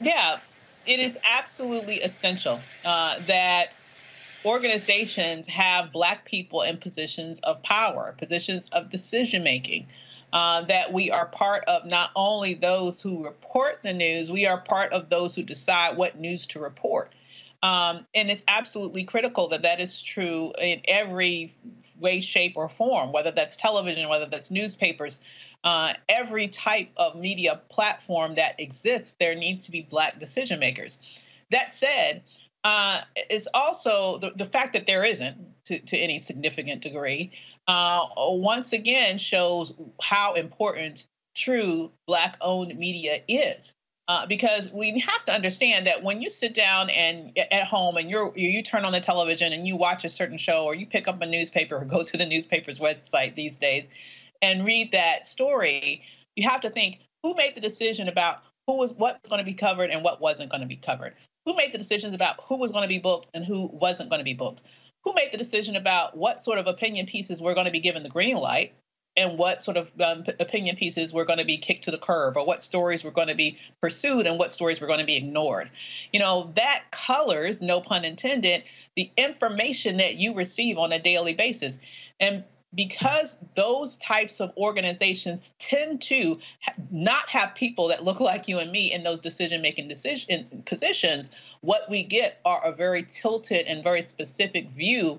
Yeah, 0.00 0.38
it 0.86 1.00
is 1.00 1.18
absolutely 1.22 2.00
essential 2.00 2.60
uh, 2.82 3.18
that 3.26 3.74
organizations 4.44 5.46
have 5.48 5.92
Black 5.92 6.24
people 6.24 6.62
in 6.62 6.76
positions 6.76 7.40
of 7.40 7.62
power, 7.62 8.14
positions 8.18 8.68
of 8.72 8.90
decision 8.90 9.42
making. 9.42 9.86
Uh, 10.30 10.60
that 10.60 10.92
we 10.92 11.10
are 11.10 11.24
part 11.24 11.64
of 11.64 11.86
not 11.86 12.10
only 12.14 12.52
those 12.52 13.00
who 13.00 13.24
report 13.24 13.80
the 13.82 13.94
news, 13.94 14.30
we 14.30 14.46
are 14.46 14.58
part 14.60 14.92
of 14.92 15.08
those 15.08 15.34
who 15.34 15.42
decide 15.42 15.96
what 15.96 16.20
news 16.20 16.44
to 16.44 16.58
report. 16.58 17.14
Um, 17.62 18.04
and 18.14 18.30
it's 18.30 18.42
absolutely 18.46 19.04
critical 19.04 19.48
that 19.48 19.62
that 19.62 19.80
is 19.80 20.02
true 20.02 20.52
in 20.60 20.82
every 20.86 21.54
way, 21.98 22.20
shape, 22.20 22.54
or 22.56 22.68
form, 22.68 23.10
whether 23.10 23.30
that's 23.30 23.56
television, 23.56 24.06
whether 24.10 24.26
that's 24.26 24.50
newspapers, 24.50 25.18
uh, 25.64 25.94
every 26.08 26.48
type 26.48 26.90
of 26.98 27.16
media 27.16 27.60
platform 27.70 28.34
that 28.34 28.60
exists, 28.60 29.16
there 29.18 29.34
needs 29.34 29.64
to 29.64 29.70
be 29.70 29.80
Black 29.80 30.18
decision 30.20 30.60
makers. 30.60 30.98
That 31.50 31.72
said, 31.72 32.22
uh, 32.68 33.00
it's 33.16 33.48
also 33.54 34.18
the, 34.18 34.30
the 34.36 34.44
fact 34.44 34.74
that 34.74 34.86
there 34.86 35.02
isn't 35.02 35.38
to, 35.64 35.78
to 35.78 35.96
any 35.96 36.20
significant 36.20 36.82
degree 36.82 37.32
uh, 37.66 38.04
once 38.18 38.74
again 38.74 39.16
shows 39.16 39.72
how 40.02 40.34
important 40.34 41.06
true 41.34 41.90
black 42.06 42.36
owned 42.42 42.78
media 42.78 43.22
is. 43.26 43.72
Uh, 44.06 44.26
because 44.26 44.70
we 44.70 44.98
have 44.98 45.24
to 45.24 45.32
understand 45.32 45.86
that 45.86 46.02
when 46.02 46.20
you 46.20 46.28
sit 46.28 46.52
down 46.52 46.90
and 46.90 47.38
at 47.50 47.64
home 47.64 47.96
and 47.96 48.10
you're 48.10 48.36
you 48.36 48.62
turn 48.62 48.84
on 48.84 48.92
the 48.92 49.00
television 49.00 49.52
and 49.54 49.66
you 49.66 49.74
watch 49.74 50.04
a 50.04 50.10
certain 50.10 50.38
show 50.38 50.64
or 50.64 50.74
you 50.74 50.86
pick 50.86 51.08
up 51.08 51.20
a 51.22 51.26
newspaper 51.26 51.76
or 51.76 51.84
go 51.86 52.02
to 52.02 52.16
the 52.18 52.26
newspaper's 52.26 52.78
website 52.78 53.34
these 53.34 53.58
days 53.58 53.84
and 54.40 54.64
read 54.64 54.92
that 54.92 55.26
story 55.26 56.02
you 56.36 56.48
have 56.48 56.62
to 56.62 56.70
think 56.70 57.00
who 57.22 57.34
made 57.34 57.54
the 57.54 57.60
decision 57.60 58.08
about 58.08 58.42
who 58.66 58.78
was 58.78 58.94
what 58.94 59.18
was 59.22 59.28
going 59.28 59.40
to 59.40 59.44
be 59.44 59.52
covered 59.52 59.90
and 59.90 60.02
what 60.02 60.22
wasn't 60.22 60.50
going 60.50 60.62
to 60.62 60.66
be 60.66 60.76
covered 60.76 61.14
who 61.48 61.54
made 61.54 61.72
the 61.72 61.78
decisions 61.78 62.14
about 62.14 62.36
who 62.46 62.56
was 62.56 62.72
going 62.72 62.82
to 62.82 62.88
be 62.88 62.98
booked 62.98 63.28
and 63.32 63.42
who 63.42 63.70
wasn't 63.72 64.10
going 64.10 64.20
to 64.20 64.24
be 64.24 64.34
booked? 64.34 64.60
Who 65.04 65.14
made 65.14 65.32
the 65.32 65.38
decision 65.38 65.76
about 65.76 66.14
what 66.14 66.42
sort 66.42 66.58
of 66.58 66.66
opinion 66.66 67.06
pieces 67.06 67.40
were 67.40 67.54
going 67.54 67.64
to 67.64 67.70
be 67.70 67.80
given 67.80 68.02
the 68.02 68.10
green 68.10 68.36
light 68.36 68.74
and 69.16 69.38
what 69.38 69.62
sort 69.62 69.78
of 69.78 69.90
um, 69.98 70.24
opinion 70.40 70.76
pieces 70.76 71.14
were 71.14 71.24
going 71.24 71.38
to 71.38 71.46
be 71.46 71.56
kicked 71.56 71.84
to 71.84 71.90
the 71.90 71.96
curb 71.96 72.36
or 72.36 72.44
what 72.44 72.62
stories 72.62 73.02
were 73.02 73.10
going 73.10 73.28
to 73.28 73.34
be 73.34 73.56
pursued 73.80 74.26
and 74.26 74.38
what 74.38 74.52
stories 74.52 74.78
were 74.78 74.86
going 74.86 74.98
to 74.98 75.06
be 75.06 75.16
ignored? 75.16 75.70
You 76.12 76.20
know 76.20 76.52
that 76.56 76.82
colors 76.90 77.62
no 77.62 77.80
pun 77.80 78.04
intended 78.04 78.64
the 78.94 79.10
information 79.16 79.96
that 79.96 80.16
you 80.16 80.34
receive 80.34 80.76
on 80.76 80.92
a 80.92 80.98
daily 80.98 81.32
basis. 81.32 81.78
And 82.20 82.44
because 82.74 83.38
those 83.54 83.96
types 83.96 84.40
of 84.40 84.52
organizations 84.56 85.52
tend 85.58 86.02
to 86.02 86.38
not 86.90 87.28
have 87.28 87.54
people 87.54 87.88
that 87.88 88.04
look 88.04 88.20
like 88.20 88.46
you 88.46 88.58
and 88.58 88.70
me 88.70 88.92
in 88.92 89.02
those 89.02 89.20
decision 89.20 89.62
making 89.62 89.88
decision 89.88 90.62
positions 90.66 91.30
what 91.62 91.88
we 91.88 92.02
get 92.02 92.40
are 92.44 92.62
a 92.64 92.72
very 92.72 93.04
tilted 93.08 93.66
and 93.66 93.82
very 93.82 94.02
specific 94.02 94.68
view 94.70 95.18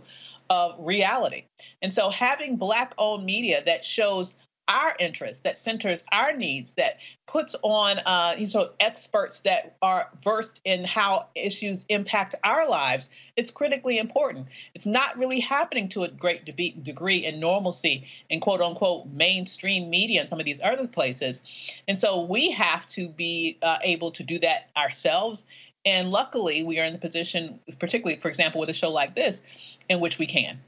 of 0.49 0.75
reality. 0.79 1.43
And 1.81 1.93
so 1.93 2.09
having 2.09 2.55
black 2.55 2.93
owned 2.97 3.25
media 3.25 3.63
that 3.65 3.85
shows 3.85 4.35
our 4.69 4.95
interests, 4.99 5.41
that 5.43 5.57
centers 5.57 6.05
our 6.11 6.31
needs, 6.31 6.73
that 6.73 6.99
puts 7.25 7.55
on 7.63 7.99
uh, 8.05 8.35
you 8.37 8.47
know 8.53 8.69
experts 8.79 9.41
that 9.41 9.75
are 9.81 10.09
versed 10.23 10.61
in 10.63 10.83
how 10.85 11.27
issues 11.35 11.83
impact 11.89 12.35
our 12.43 12.69
lives, 12.69 13.09
it's 13.35 13.51
critically 13.51 13.97
important. 13.97 14.47
It's 14.75 14.85
not 14.85 15.17
really 15.17 15.39
happening 15.39 15.89
to 15.89 16.03
a 16.03 16.07
great 16.07 16.45
de- 16.45 16.75
degree 16.81 17.25
in 17.25 17.39
normalcy 17.39 18.07
in 18.29 18.39
quote 18.39 18.61
unquote 18.61 19.07
mainstream 19.07 19.89
media 19.89 20.21
and 20.21 20.29
some 20.29 20.39
of 20.39 20.45
these 20.45 20.61
other 20.63 20.87
places, 20.87 21.41
and 21.87 21.97
so 21.97 22.21
we 22.21 22.51
have 22.51 22.87
to 22.89 23.09
be 23.09 23.57
uh, 23.61 23.79
able 23.81 24.11
to 24.11 24.23
do 24.23 24.39
that 24.39 24.69
ourselves. 24.77 25.45
And 25.85 26.11
luckily, 26.11 26.61
we 26.61 26.77
are 26.79 26.83
in 26.83 26.91
the 26.93 26.99
position, 26.99 27.57
particularly, 27.79 28.19
for 28.19 28.27
example, 28.27 28.59
with 28.59 28.69
a 28.69 28.73
show 28.73 28.89
like 28.91 29.15
this, 29.15 29.41
in 29.87 30.01
which 30.01 30.19
we 30.19 30.25
can. 30.25 30.59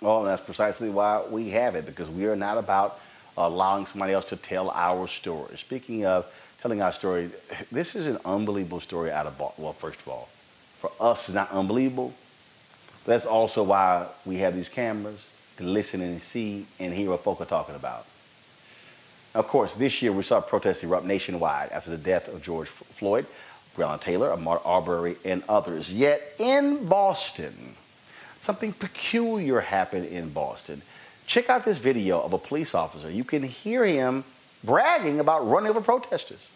Well, 0.00 0.22
that's 0.22 0.42
precisely 0.42 0.88
why 0.88 1.22
we 1.28 1.50
have 1.50 1.74
it, 1.74 1.86
because 1.86 2.08
we 2.08 2.26
are 2.26 2.36
not 2.36 2.56
about 2.58 2.98
allowing 3.36 3.86
somebody 3.86 4.12
else 4.12 4.26
to 4.26 4.36
tell 4.36 4.70
our 4.70 5.06
story. 5.08 5.56
Speaking 5.56 6.06
of 6.06 6.26
telling 6.62 6.82
our 6.82 6.92
story, 6.92 7.30
this 7.70 7.94
is 7.94 8.06
an 8.06 8.18
unbelievable 8.24 8.80
story 8.80 9.10
out 9.10 9.26
of 9.26 9.38
Boston. 9.38 9.64
Well, 9.64 9.72
first 9.72 10.00
of 10.00 10.08
all, 10.08 10.28
for 10.78 10.90
us, 11.00 11.28
it's 11.28 11.34
not 11.34 11.50
unbelievable. 11.50 12.14
That's 13.04 13.26
also 13.26 13.62
why 13.62 14.06
we 14.24 14.36
have 14.36 14.54
these 14.54 14.68
cameras 14.68 15.26
to 15.56 15.64
listen 15.64 16.00
and 16.00 16.20
see 16.20 16.66
and 16.78 16.92
hear 16.92 17.10
what 17.10 17.22
folk 17.22 17.40
are 17.40 17.46
talking 17.46 17.74
about. 17.74 18.06
Of 19.34 19.46
course, 19.46 19.74
this 19.74 20.02
year 20.02 20.12
we 20.12 20.22
saw 20.22 20.40
protests 20.40 20.82
erupt 20.82 21.06
nationwide 21.06 21.70
after 21.70 21.90
the 21.90 21.98
death 21.98 22.28
of 22.28 22.42
George 22.42 22.68
Floyd, 22.68 23.26
Breonna 23.76 24.00
Taylor, 24.00 24.30
Ahmaud 24.30 24.60
Arbery, 24.64 25.16
and 25.24 25.42
others. 25.48 25.92
Yet 25.92 26.34
in 26.38 26.86
Boston, 26.86 27.76
something 28.42 28.72
peculiar 28.72 29.60
happened 29.60 30.06
in 30.06 30.30
Boston. 30.30 30.82
Check 31.26 31.48
out 31.48 31.64
this 31.64 31.78
video 31.78 32.20
of 32.20 32.32
a 32.32 32.38
police 32.38 32.74
officer. 32.74 33.10
You 33.10 33.24
can 33.24 33.42
hear 33.42 33.84
him 33.84 34.24
bragging 34.64 35.20
about 35.20 35.48
running 35.48 35.70
over 35.70 35.80
protesters. 35.80 36.48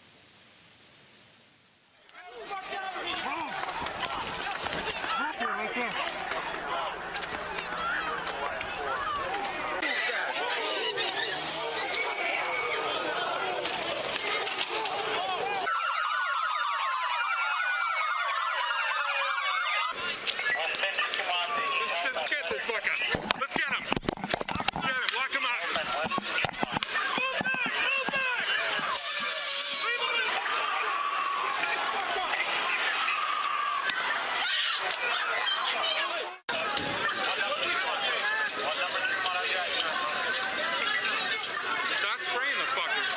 Let's 22.74 22.88
get 22.88 22.98
this 22.98 23.06
fucker. 23.06 23.38
Let's 23.40 23.54
get 23.54 23.68
him. 23.70 23.84
Get 24.82 24.90
him. 24.90 25.02
Lock 25.14 25.30
him 25.30 25.44
up. 25.46 25.54
Start 41.94 42.20
spraying 42.20 42.58
the 42.58 42.64
fuckers. 42.74 43.14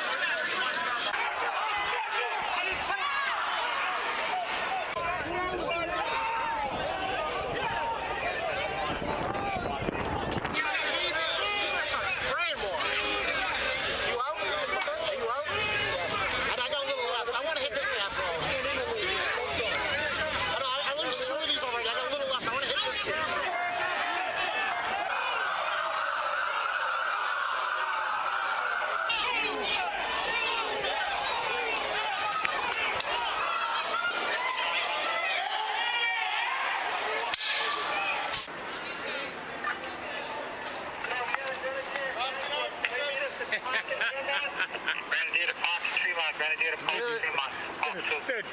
Dude, 48.26 48.44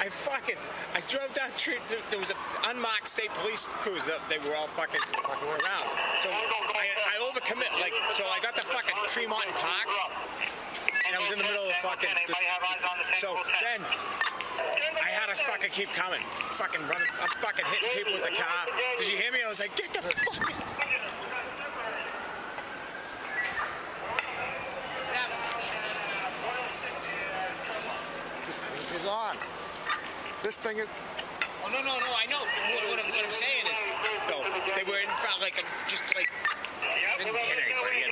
I 0.00 0.08
fucking, 0.08 0.56
I 0.94 1.00
drove 1.08 1.32
down 1.34 1.50
street. 1.56 1.80
There, 1.88 1.98
there 2.10 2.18
was 2.18 2.30
an 2.30 2.36
unmarked 2.64 3.08
state 3.08 3.30
police 3.34 3.66
cruiser. 3.84 4.08
That 4.08 4.20
they 4.32 4.40
were 4.48 4.56
all 4.56 4.66
fucking, 4.66 5.00
fucking 5.12 5.48
around. 5.60 5.88
So 6.16 6.32
I, 6.32 6.88
I 7.04 7.20
overcommit. 7.28 7.68
Like, 7.84 7.92
so 8.14 8.24
I 8.24 8.40
got 8.40 8.56
the 8.56 8.62
fucking 8.62 8.96
Tremont 9.08 9.44
Park, 9.60 9.88
and 11.04 11.14
I 11.14 11.20
was 11.20 11.32
in 11.32 11.36
the 11.36 11.44
middle 11.44 11.60
of 11.60 11.68
the 11.68 11.76
fucking. 11.84 12.08
The, 12.26 12.32
so 13.18 13.36
then 13.60 13.84
I 13.84 15.10
had 15.12 15.28
to 15.28 15.36
fucking 15.44 15.68
keep 15.68 15.92
coming. 15.92 16.22
Fucking 16.56 16.80
running. 16.88 17.12
I'm 17.20 17.28
fucking 17.44 17.66
hitting 17.66 17.90
people 17.92 18.12
with 18.14 18.24
the 18.24 18.34
car. 18.34 18.64
Did 18.96 19.10
you 19.12 19.18
hear 19.18 19.32
me? 19.32 19.40
I 19.44 19.50
was 19.50 19.60
like, 19.60 19.76
get 19.76 19.92
the 19.92 20.00
fucking. 20.00 20.56
This 28.46 28.64
is 28.96 29.04
on. 29.04 29.36
This 30.42 30.56
thing 30.56 30.78
is. 30.78 30.96
Oh 31.64 31.70
no 31.70 31.78
no 31.78 31.94
no! 31.94 32.10
I 32.18 32.26
know. 32.26 32.42
What, 33.32 33.40
what, 33.40 33.48
I'm, 33.48 33.48
saying 33.48 33.64
is, 33.72 33.80
though, 34.28 34.44
they 34.76 34.84
were 34.84 35.00
in 35.00 35.08
front 35.16 35.40
like 35.40 35.56
a, 35.56 35.64
just 35.88 36.04
like 36.12 36.28
didn't 37.16 37.32
hit 37.32 37.64
anybody. 37.64 38.04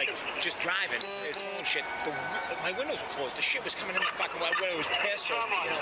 like 0.00 0.08
just 0.40 0.56
driving, 0.64 0.96
throwing 1.04 1.68
shit. 1.68 1.84
The, 2.08 2.16
my 2.64 2.72
windows 2.80 3.04
were 3.04 3.12
closed. 3.12 3.36
The 3.36 3.44
shit 3.44 3.60
was 3.68 3.76
coming 3.76 3.92
in 3.92 4.00
the 4.00 4.16
fucking 4.16 4.40
way 4.40 4.48
when 4.56 4.72
it 4.72 4.80
was 4.80 4.88
pissed. 5.04 5.28
So, 5.28 5.36
you 5.36 5.44
know, 5.44 5.76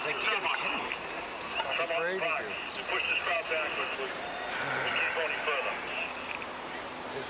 it's 0.00 0.08
like, 0.08 0.16
you 0.16 0.24
gotta 0.24 0.40
be 0.40 0.56
kidding 0.56 0.80
me. 0.80 0.96
Crazy, 2.00 2.24
dude. 2.24 2.48
Push 2.88 3.04
this 3.12 3.20
crowd 3.28 3.44
backwards, 3.44 3.92
please. 4.00 4.08
We 4.08 4.88
can't 4.88 5.12
go 5.12 5.20
any 5.20 5.36
further. 5.44 5.74
This, 7.12 7.28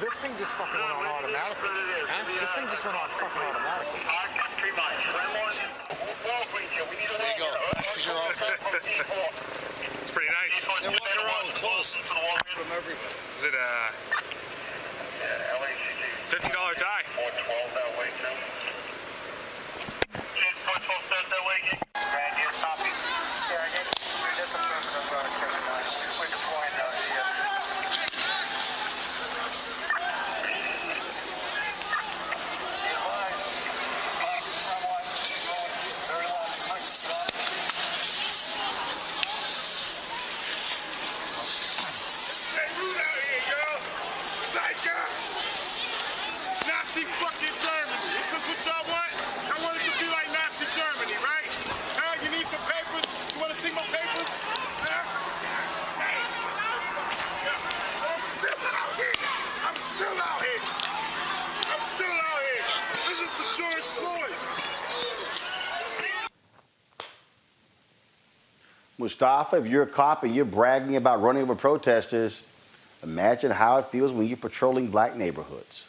this 0.00 0.14
thing 0.24 0.32
just 0.40 0.56
fucking 0.56 0.80
went 0.80 0.88
on 0.88 1.04
automatically. 1.20 1.68
Huh? 1.68 2.24
This 2.40 2.52
thing 2.56 2.64
just 2.64 2.80
went 2.80 2.96
on 2.96 3.12
fucking 3.12 3.44
automatically. 3.44 4.00
Three 4.56 4.72
miles. 4.72 5.04
There 6.24 7.28
you 7.28 7.44
go. 7.44 7.52
This 7.76 7.92
is 8.00 8.08
your 8.08 8.16
offer. 8.16 9.68
It's 10.30 10.64
pretty 10.64 10.86
nice. 10.86 10.86
They're 10.86 10.92
walking 10.92 11.18
around 11.18 11.54
close 11.54 11.96
from 11.96 12.66
everywhere. 12.76 13.14
Is 13.38 13.44
it 13.44 13.54
a 13.54 13.90
fifty 16.28 16.52
dollar 16.52 16.74
tie? 16.74 17.02
Hey, 42.50 42.66
move 42.78 42.98
out 42.98 43.18
here, 43.30 43.44
girl. 43.46 43.78
Psycho. 44.50 44.98
Nazi 46.66 47.04
fucking 47.22 47.56
Germany. 47.62 47.94
Is 48.18 48.26
this 48.26 48.42
what 48.42 48.58
y'all 48.66 48.82
want? 48.90 49.12
I 49.46 49.56
want 49.62 49.78
it 49.78 49.86
to 49.86 49.94
be 50.02 50.10
like 50.10 50.26
Nazi 50.34 50.66
Germany, 50.74 51.14
right? 51.22 51.46
Huh? 51.94 52.18
You 52.26 52.30
need 52.34 52.46
some 52.50 52.58
papers? 52.66 53.06
You 53.34 53.38
want 53.40 53.54
to 53.54 53.58
see 53.58 53.70
my 53.70 53.86
papers? 53.86 54.28
Huh? 54.82 55.06
Hey. 56.02 56.18
I'm 58.02 58.18
still 58.18 58.58
out 58.66 58.92
here. 58.98 59.14
I'm 59.62 59.78
still 59.78 60.18
out 60.18 60.42
here. 60.42 60.62
I'm 61.70 61.82
still 61.94 62.18
out 62.18 62.42
here. 62.50 62.66
This 63.06 63.18
is 63.22 63.30
for 63.30 63.46
George 63.62 63.86
Floyd. 63.94 64.34
Mustafa, 69.00 69.56
if 69.56 69.66
you're 69.66 69.82
a 69.82 69.86
cop 69.86 70.24
and 70.24 70.34
you're 70.34 70.44
bragging 70.44 70.94
about 70.94 71.22
running 71.22 71.42
over 71.42 71.54
protesters, 71.54 72.42
imagine 73.02 73.50
how 73.50 73.78
it 73.78 73.86
feels 73.86 74.12
when 74.12 74.28
you're 74.28 74.36
patrolling 74.36 74.88
black 74.88 75.16
neighborhoods. 75.16 75.86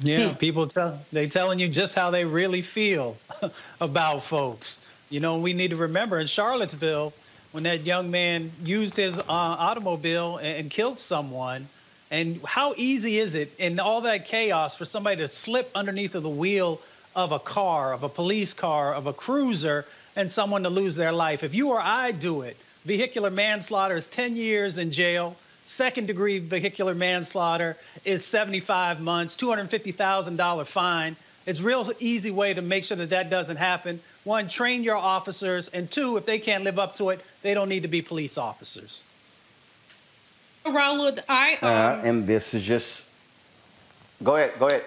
Yeah, 0.00 0.34
people 0.34 0.66
tell 0.68 1.00
they 1.10 1.26
telling 1.26 1.58
you 1.58 1.68
just 1.68 1.94
how 1.94 2.10
they 2.10 2.24
really 2.24 2.62
feel 2.62 3.16
about 3.80 4.22
folks. 4.22 4.78
You 5.08 5.20
know, 5.20 5.38
we 5.38 5.54
need 5.54 5.70
to 5.70 5.76
remember 5.76 6.18
in 6.18 6.26
Charlottesville 6.26 7.14
when 7.52 7.64
that 7.64 7.84
young 7.84 8.10
man 8.10 8.52
used 8.62 8.94
his 8.94 9.18
uh, 9.18 9.24
automobile 9.28 10.36
and, 10.36 10.58
and 10.58 10.70
killed 10.70 11.00
someone. 11.00 11.66
And 12.10 12.40
how 12.44 12.74
easy 12.76 13.18
is 13.18 13.34
it 13.34 13.52
in 13.58 13.80
all 13.80 14.02
that 14.02 14.26
chaos 14.26 14.76
for 14.76 14.84
somebody 14.84 15.16
to 15.16 15.28
slip 15.28 15.70
underneath 15.74 16.14
of 16.14 16.22
the 16.22 16.28
wheel 16.28 16.80
of 17.16 17.32
a 17.32 17.38
car, 17.38 17.92
of 17.94 18.02
a 18.02 18.08
police 18.08 18.52
car, 18.54 18.94
of 18.94 19.06
a 19.06 19.12
cruiser, 19.12 19.86
and 20.18 20.28
someone 20.28 20.64
to 20.64 20.68
lose 20.68 20.96
their 20.96 21.12
life? 21.12 21.44
If 21.44 21.54
you 21.54 21.70
or 21.70 21.80
I 21.80 22.10
do 22.10 22.42
it, 22.42 22.56
vehicular 22.84 23.30
manslaughter 23.30 23.96
is 23.96 24.08
10 24.08 24.34
years 24.34 24.78
in 24.78 24.90
jail. 24.90 25.36
Second 25.62 26.08
degree 26.08 26.40
vehicular 26.40 26.94
manslaughter 26.94 27.76
is 28.04 28.24
75 28.24 29.00
months, 29.00 29.36
$250,000 29.36 30.66
fine. 30.66 31.16
It's 31.46 31.60
a 31.60 31.62
real 31.62 31.88
easy 32.00 32.32
way 32.32 32.52
to 32.52 32.60
make 32.60 32.84
sure 32.84 32.96
that 32.96 33.10
that 33.10 33.30
doesn't 33.30 33.58
happen. 33.58 34.00
One, 34.24 34.48
train 34.48 34.82
your 34.82 34.96
officers, 34.96 35.68
and 35.68 35.90
two, 35.90 36.16
if 36.16 36.26
they 36.26 36.40
can't 36.40 36.64
live 36.64 36.78
up 36.80 36.94
to 36.96 37.10
it, 37.10 37.24
they 37.42 37.54
don't 37.54 37.68
need 37.68 37.82
to 37.82 37.88
be 37.88 38.02
police 38.02 38.36
officers. 38.36 39.04
Raul, 40.66 41.18
I 41.28 41.54
um, 41.54 41.58
Uh, 41.62 42.00
and 42.04 42.26
this 42.26 42.52
is 42.54 42.62
just. 42.62 43.04
Go 44.22 44.36
ahead. 44.36 44.58
Go 44.58 44.66
ahead. 44.66 44.84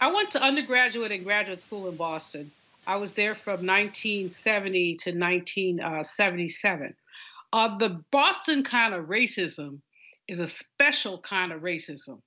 I 0.00 0.12
went 0.12 0.32
to 0.32 0.42
undergraduate 0.42 1.12
and 1.12 1.24
graduate 1.24 1.60
school 1.60 1.88
in 1.88 1.96
Boston. 1.96 2.50
I 2.84 2.96
was 2.96 3.14
there 3.14 3.36
from 3.36 3.64
1970 3.64 4.96
to 4.96 5.10
1977. 5.10 6.96
Uh, 7.52 7.78
the 7.78 8.02
Boston 8.10 8.64
kind 8.64 8.92
of 8.92 9.06
racism 9.06 9.80
is 10.26 10.40
a 10.40 10.48
special 10.48 11.20
kind 11.20 11.52
of 11.52 11.62
racism. 11.62 12.20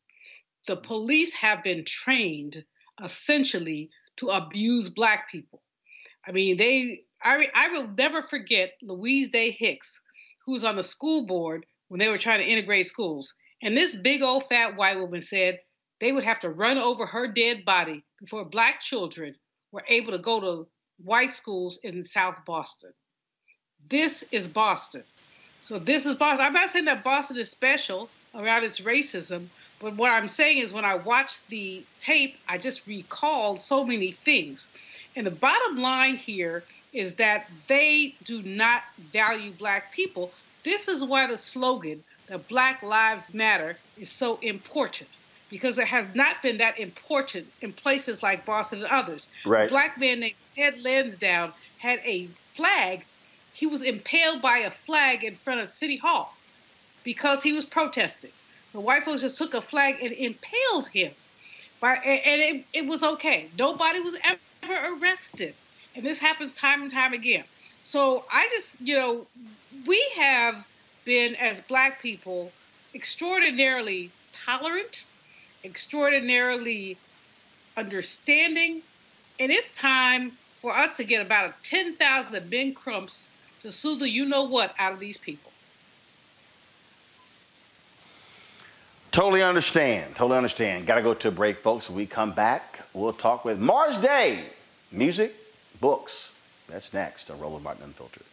The 0.68 0.78
police 0.78 1.34
have 1.34 1.62
been 1.62 1.84
trained 1.84 2.64
essentially 3.04 3.90
to 4.18 4.30
abuse 4.30 4.88
black 4.90 5.30
people. 5.30 5.62
I 6.26 6.32
mean, 6.32 6.58
they. 6.58 7.02
I 7.22 7.50
I 7.54 7.70
will 7.70 7.88
never 7.88 8.22
forget 8.22 8.74
Louise 8.82 9.30
Day 9.30 9.52
Hicks, 9.52 10.00
who 10.46 10.54
was 10.54 10.64
on 10.64 10.76
the 10.78 10.84
school 10.84 11.26
board 11.26 11.66
when 11.90 12.00
they 12.00 12.10
were 12.10 12.18
trying 12.18 12.40
to 12.40 12.50
integrate 12.50 12.86
schools, 12.86 13.36
and 13.62 13.76
this 13.76 13.94
big 13.94 14.22
old 14.22 14.46
fat 14.48 14.78
white 14.78 15.00
woman 15.00 15.20
said 15.20 15.60
they 16.00 16.12
would 16.12 16.24
have 16.24 16.40
to 16.42 16.50
run 16.50 16.78
over 16.78 17.06
her 17.06 17.28
dead 17.28 17.66
body 17.66 18.04
before 18.20 18.46
black 18.46 18.80
children 18.80 19.36
were 19.76 19.84
able 19.90 20.14
to 20.14 20.18
go 20.18 20.40
to 20.40 20.68
white 21.04 21.32
schools 21.32 21.80
in 21.84 22.02
South 22.02 22.38
Boston. 22.46 22.94
This 23.90 24.24
is 24.32 24.48
Boston. 24.48 25.04
So 25.62 25.80
this 25.80 26.06
is 26.06 26.16
Boston. 26.16 26.46
I'm 26.46 26.54
not 26.54 26.70
saying 26.70 26.86
that 26.86 27.04
Boston 27.04 27.36
is 27.36 27.52
special 27.52 28.10
around 28.34 28.64
its 28.64 28.80
racism, 28.80 29.48
but 29.82 29.98
what 29.98 30.12
I'm 30.12 30.30
saying 30.30 30.60
is 30.60 30.72
when 30.72 30.86
I 30.86 30.96
watched 30.96 31.42
the 31.50 31.84
tape, 32.00 32.38
I 32.48 32.58
just 32.58 32.88
recalled 32.88 33.62
so 33.62 33.84
many 33.84 34.14
things. 34.14 34.70
And 35.18 35.28
the 35.28 35.32
bottom 35.32 35.78
line 35.78 36.16
here 36.16 36.64
is 36.94 37.16
that 37.16 37.50
they 37.68 38.16
do 38.24 38.42
not 38.44 38.82
value 39.12 39.52
black 39.52 39.92
people. 39.92 40.32
This 40.64 40.88
is 40.88 41.04
why 41.04 41.28
the 41.28 41.38
slogan 41.38 42.02
that 42.28 42.48
Black 42.48 42.82
Lives 42.82 43.34
Matter 43.34 43.76
is 44.00 44.10
so 44.10 44.38
important 44.42 45.10
because 45.50 45.78
it 45.80 45.88
has 45.88 46.08
not 46.16 46.42
been 46.42 46.58
that 46.58 46.80
important 46.80 47.48
in 47.62 47.72
places 47.74 48.24
like 48.24 48.46
Boston 48.46 48.84
and 48.84 48.92
others. 48.92 49.28
Right. 49.46 49.68
A 49.68 49.70
black 49.70 50.00
man 50.00 50.22
named 50.22 50.36
Ted 50.56 50.76
Landsmark 50.84 51.54
had 51.78 52.00
a 52.04 52.28
flag. 52.56 53.06
He 53.54 53.68
was 53.68 53.82
impaled 53.82 54.42
by 54.42 54.58
a 54.60 54.72
flag 54.72 55.24
in 55.24 55.36
front 55.36 55.60
of 55.62 55.70
City 55.70 55.98
Hall 55.98 56.36
because 57.04 57.44
he 57.44 57.54
was 57.54 57.66
protesting. 57.66 58.32
So 58.70 58.80
white 58.80 59.04
folks 59.04 59.22
just 59.22 59.38
took 59.38 59.54
a 59.54 59.62
flag 59.62 59.98
and 60.02 60.12
impaled 60.12 60.88
him. 60.88 61.12
By, 61.80 61.96
and 61.96 62.42
it, 62.42 62.66
it 62.74 62.86
was 62.86 63.04
okay. 63.04 63.48
Nobody 63.58 64.02
was 64.02 64.16
ever 64.24 64.98
arrested. 64.98 65.54
And 65.96 66.06
this 66.06 66.20
happens 66.20 66.54
time 66.54 66.82
and 66.82 66.92
time 66.92 67.14
again. 67.14 67.44
So 67.84 68.26
I 68.32 68.50
just, 68.52 68.82
you 68.82 68.96
know, 68.96 69.28
we 69.86 70.04
have 70.18 70.66
been, 71.06 71.36
as 71.36 71.62
black 71.62 72.02
people, 72.02 72.52
extraordinarily 72.94 74.12
tolerant 74.34 75.06
extraordinarily 75.66 76.98
understanding, 77.76 78.82
and 79.40 79.52
it's 79.52 79.72
time 79.72 80.32
for 80.62 80.78
us 80.78 80.98
to 80.98 81.04
get 81.04 81.26
about 81.26 81.50
a 81.50 81.54
10,000 81.64 82.50
Ben 82.50 82.74
Crumps 82.74 83.28
to 83.62 83.72
sue 83.72 83.98
the 83.98 84.10
you 84.10 84.26
know 84.26 84.44
what 84.44 84.74
out 84.80 84.94
of 84.94 85.00
these 85.00 85.18
people. 85.18 85.52
Totally 89.12 89.42
understand. 89.42 90.16
Totally 90.16 90.38
understand. 90.38 90.86
Got 90.86 90.96
to 90.96 91.02
go 91.02 91.14
to 91.14 91.30
a 91.30 91.32
break, 91.32 91.60
folks. 91.60 91.88
When 91.88 91.98
we 91.98 92.06
come 92.06 92.34
back, 92.34 92.82
we'll 92.94 93.14
talk 93.14 93.46
with 93.46 93.58
Morris 93.60 93.98
Day. 93.98 94.44
Music, 94.92 95.34
books. 95.80 96.34
That's 96.68 96.94
next 96.94 97.32
on 97.32 97.40
Roland 97.40 97.64
Martin 97.64 97.86
Unfiltered. 97.86 98.25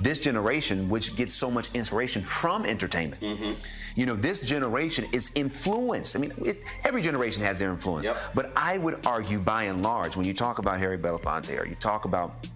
This 0.00 0.18
generation, 0.18 0.88
which 0.88 1.14
gets 1.16 1.34
so 1.34 1.50
much 1.50 1.74
inspiration 1.74 2.22
from 2.22 2.64
entertainment. 2.64 3.22
Mm-hmm. 3.22 3.52
You 3.96 4.06
know, 4.06 4.16
this 4.16 4.40
generation 4.40 5.06
is 5.12 5.30
influenced. 5.34 6.16
I 6.16 6.20
mean, 6.20 6.32
it, 6.38 6.64
every 6.84 7.02
generation 7.02 7.44
has 7.44 7.58
their 7.58 7.70
influence. 7.70 8.06
But 8.34 8.52
I 8.56 8.78
would 8.78 9.06
argue, 9.06 9.38
by 9.38 9.64
and 9.64 9.82
large, 9.82 10.16
when 10.16 10.26
you 10.26 10.34
talk 10.34 10.58
about 10.58 10.78
Harry 10.78 10.98
Belafonte 10.98 11.58
or 11.58 11.66
you 11.66 11.74
talk 11.74 12.04
about 12.04 12.46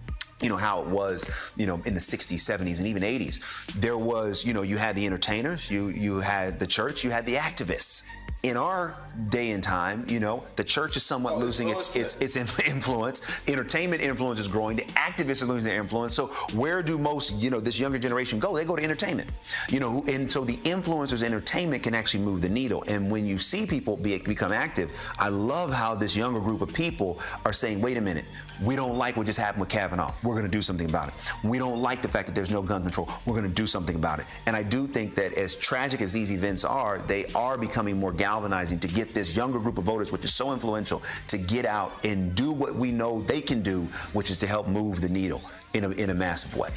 you 0.41 0.49
know 0.49 0.57
how 0.57 0.81
it 0.83 0.87
was 0.87 1.53
you 1.55 1.65
know 1.65 1.81
in 1.85 1.93
the 1.93 1.99
60s 1.99 2.35
70s 2.35 2.79
and 2.79 2.87
even 2.87 3.03
80s 3.03 3.67
there 3.67 3.97
was 3.97 4.43
you 4.45 4.53
know 4.53 4.63
you 4.63 4.75
had 4.75 4.93
the 4.93 5.05
entertainers 5.05 5.71
you 5.71 5.87
you 5.87 6.19
had 6.19 6.59
the 6.59 6.67
church 6.67 7.05
you 7.05 7.09
had 7.09 7.25
the 7.25 7.35
activists 7.35 8.03
in 8.45 8.57
our 8.57 8.95
day 9.29 9.51
and 9.51 9.63
time, 9.63 10.05
you 10.07 10.19
know, 10.19 10.43
the 10.55 10.63
church 10.63 10.95
is 10.95 11.03
somewhat 11.03 11.33
oh, 11.33 11.39
losing 11.39 11.69
its, 11.69 11.95
its 11.95 12.15
its 12.21 12.35
influence. 12.69 13.41
Entertainment 13.47 14.03
influence 14.03 14.39
is 14.39 14.47
growing. 14.47 14.77
The 14.77 14.83
activists 14.83 15.41
are 15.41 15.47
losing 15.47 15.71
their 15.71 15.81
influence. 15.81 16.15
So 16.15 16.27
where 16.53 16.83
do 16.83 16.99
most, 16.99 17.41
you 17.41 17.49
know, 17.49 17.59
this 17.59 17.79
younger 17.79 17.97
generation 17.97 18.37
go? 18.37 18.55
They 18.55 18.63
go 18.63 18.75
to 18.75 18.83
entertainment. 18.83 19.31
You 19.69 19.79
know, 19.79 20.03
and 20.07 20.29
so 20.29 20.45
the 20.45 20.57
influencers 20.57 21.23
entertainment 21.23 21.81
can 21.81 21.95
actually 21.95 22.23
move 22.23 22.43
the 22.43 22.49
needle. 22.49 22.83
And 22.87 23.09
when 23.09 23.25
you 23.25 23.39
see 23.39 23.65
people 23.65 23.97
be, 23.97 24.19
become 24.19 24.51
active, 24.51 24.91
I 25.17 25.29
love 25.29 25.73
how 25.73 25.95
this 25.95 26.15
younger 26.15 26.39
group 26.39 26.61
of 26.61 26.71
people 26.71 27.19
are 27.45 27.53
saying, 27.53 27.81
wait 27.81 27.97
a 27.97 28.01
minute, 28.01 28.25
we 28.63 28.75
don't 28.75 28.95
like 28.95 29.17
what 29.17 29.25
just 29.25 29.39
happened 29.39 29.61
with 29.61 29.69
Kavanaugh. 29.69 30.13
We're 30.23 30.35
going 30.35 30.45
to 30.45 30.51
do 30.51 30.61
something 30.61 30.87
about 30.87 31.07
it. 31.07 31.15
We 31.43 31.57
don't 31.57 31.79
like 31.79 32.03
the 32.03 32.09
fact 32.09 32.27
that 32.27 32.35
there's 32.35 32.51
no 32.51 32.61
gun 32.61 32.83
control. 32.83 33.09
We're 33.25 33.33
going 33.39 33.49
to 33.49 33.55
do 33.55 33.65
something 33.65 33.95
about 33.95 34.19
it. 34.19 34.27
And 34.45 34.55
I 34.55 34.61
do 34.61 34.85
think 34.85 35.15
that 35.15 35.33
as 35.33 35.55
tragic 35.55 36.01
as 36.01 36.13
these 36.13 36.31
events 36.31 36.63
are, 36.63 36.99
they 36.99 37.25
are 37.33 37.57
becoming 37.57 37.97
more 37.97 38.11
galvanizing 38.35 38.77
to 38.77 38.89
get 38.89 39.13
this 39.13 39.33
younger 39.33 39.59
group 39.59 39.77
of 39.77 39.85
voters, 39.85 40.11
which 40.11 40.25
is 40.25 40.33
so 40.33 40.51
influential, 40.51 41.01
to 41.25 41.37
get 41.37 41.65
out 41.65 41.93
and 42.03 42.35
do 42.35 42.51
what 42.51 42.75
we 42.75 42.91
know 42.91 43.21
they 43.21 43.39
can 43.39 43.61
do, 43.61 43.83
which 44.11 44.29
is 44.29 44.39
to 44.39 44.45
help 44.45 44.67
move 44.67 44.99
the 44.99 45.07
needle 45.07 45.41
in 45.73 45.85
a, 45.85 45.89
in 45.91 46.09
a 46.09 46.13
massive 46.13 46.53
way. 46.57 46.69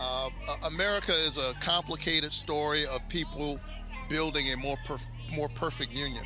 Uh, 0.00 0.30
America 0.64 1.12
is 1.12 1.36
a 1.36 1.52
complicated 1.60 2.32
story 2.32 2.86
of 2.86 3.06
people 3.10 3.60
building 4.08 4.52
a 4.52 4.56
more 4.56 4.78
perf- 4.86 5.08
more 5.36 5.50
perfect 5.50 5.92
union. 5.92 6.24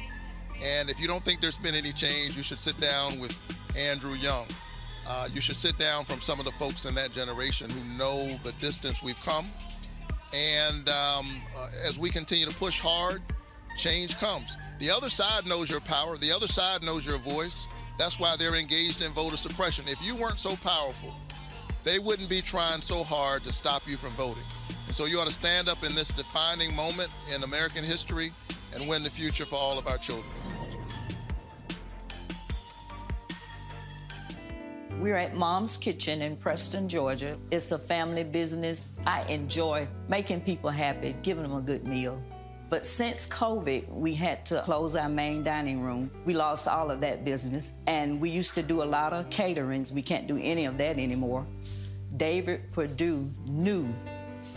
And 0.63 0.89
if 0.89 1.01
you 1.01 1.09
don't 1.09 1.23
think 1.23 1.41
there's 1.41 1.59
been 1.59 1.75
any 1.75 1.93
change, 1.93 2.37
you 2.37 2.45
should 2.45 2.61
sit 2.61 2.79
down 2.79 3.19
with 3.19 3.37
Andrew 3.77 4.15
Young. 4.15 4.47
Uh, 5.09 5.27
you 5.33 5.41
should 5.41 5.57
sit 5.57 5.79
down 5.79 6.05
from 6.05 6.21
some 6.21 6.39
of 6.39 6.45
the 6.45 6.51
folks 6.53 6.85
in 6.85 6.95
that 6.95 7.13
generation 7.13 7.71
who 7.71 7.97
know 7.97 8.37
the 8.45 8.53
distance 8.61 9.03
we've 9.03 9.21
come. 9.25 9.47
And 10.35 10.87
um, 10.91 11.41
uh, 11.57 11.69
as 11.87 11.99
we 11.99 12.11
continue 12.11 12.45
to 12.45 12.55
push 12.55 12.79
hard, 12.79 13.23
change 13.79 14.19
comes. 14.19 14.59
The 14.79 14.91
other 14.91 15.09
side 15.09 15.47
knows 15.47 15.71
your 15.71 15.81
power. 15.81 16.19
The 16.19 16.31
other 16.31 16.47
side 16.47 16.83
knows 16.83 17.07
your 17.07 17.19
voice. 17.19 17.67
That's 17.99 18.21
why 18.21 18.37
they're 18.39 18.55
engaged 18.55 19.03
in 19.03 19.11
voter 19.13 19.39
suppression. 19.39 19.87
If 19.89 20.05
you 20.07 20.15
weren't 20.15 20.39
so 20.39 20.57
powerful, 20.57 21.17
they 21.85 21.99
wouldn't 21.99 22.29
be 22.29 22.43
trying 22.43 22.83
so 22.83 23.03
hard 23.03 23.45
to 23.45 23.53
stop 23.53 23.89
you 23.89 23.97
from 23.97 24.11
voting. 24.11 24.45
And 24.87 24.95
so 24.95 25.07
you 25.07 25.19
ought 25.19 25.27
to 25.27 25.33
stand 25.33 25.69
up 25.69 25.85
in 25.85 25.95
this 25.95 26.09
defining 26.09 26.77
moment 26.77 27.09
in 27.35 27.43
American 27.45 27.83
history 27.83 28.31
and 28.75 28.87
win 28.87 29.03
the 29.03 29.11
future 29.11 29.47
for 29.47 29.57
all 29.57 29.79
of 29.79 29.87
our 29.87 29.97
children. 29.97 30.31
We're 35.01 35.17
at 35.17 35.37
Mom's 35.37 35.77
Kitchen 35.77 36.23
in 36.23 36.35
Preston, 36.35 36.89
Georgia. 36.89 37.39
It's 37.53 37.71
a 37.71 37.79
family 37.79 38.25
business. 38.25 38.83
I 39.07 39.23
enjoy 39.29 39.87
making 40.09 40.41
people 40.41 40.71
happy, 40.71 41.15
giving 41.23 41.45
them 41.45 41.55
a 41.55 41.61
good 41.61 41.87
meal. 41.87 42.21
But 42.69 42.85
since 42.85 43.29
COVID, 43.29 43.89
we 43.91 44.13
had 44.15 44.45
to 44.47 44.61
close 44.63 44.97
our 44.97 45.09
main 45.09 45.45
dining 45.45 45.81
room. 45.83 46.11
We 46.25 46.35
lost 46.35 46.67
all 46.67 46.91
of 46.91 47.01
that 47.03 47.25
business. 47.25 47.71
And 47.87 48.21
we 48.21 48.31
used 48.31 48.57
to 48.57 48.63
do 48.63 48.83
a 48.83 48.85
lot 48.85 49.13
of 49.13 49.31
caterings. 49.31 49.93
We 49.93 50.03
can't 50.03 50.27
do 50.27 50.37
any 50.37 50.65
of 50.65 50.79
that 50.79 50.99
anymore. 50.99 51.47
David 52.17 52.73
Perdue 52.73 53.33
knew 53.47 53.85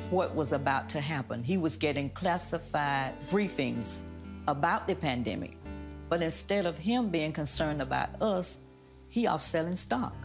what 0.09 0.33
was 0.33 0.53
about 0.53 0.89
to 0.89 1.01
happen. 1.01 1.43
He 1.43 1.59
was 1.59 1.77
getting 1.77 2.09
classified 2.09 3.19
briefings 3.29 4.01
about 4.47 4.87
the 4.87 4.95
pandemic. 4.95 5.55
But 6.09 6.23
instead 6.23 6.65
of 6.65 6.79
him 6.79 7.09
being 7.09 7.31
concerned 7.31 7.79
about 7.79 8.19
us, 8.23 8.61
he 9.07 9.27
off 9.27 9.43
selling 9.43 9.75
stock. 9.75 10.15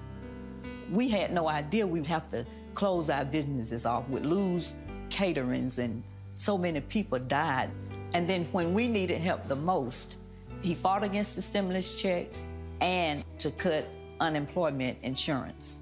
We 0.90 1.08
had 1.08 1.32
no 1.32 1.48
idea 1.48 1.86
we'd 1.86 2.06
have 2.06 2.28
to 2.30 2.46
close 2.74 3.10
our 3.10 3.24
businesses 3.24 3.86
off, 3.86 4.08
we'd 4.08 4.24
lose 4.24 4.74
caterings, 5.08 5.78
and 5.78 6.02
so 6.36 6.56
many 6.56 6.80
people 6.80 7.18
died. 7.18 7.70
And 8.14 8.28
then 8.28 8.44
when 8.52 8.74
we 8.74 8.88
needed 8.88 9.20
help 9.20 9.46
the 9.46 9.56
most, 9.56 10.18
he 10.62 10.74
fought 10.74 11.02
against 11.02 11.36
the 11.36 11.42
stimulus 11.42 12.00
checks 12.00 12.48
and 12.80 13.24
to 13.38 13.50
cut 13.50 13.86
unemployment 14.20 14.98
insurance. 15.02 15.80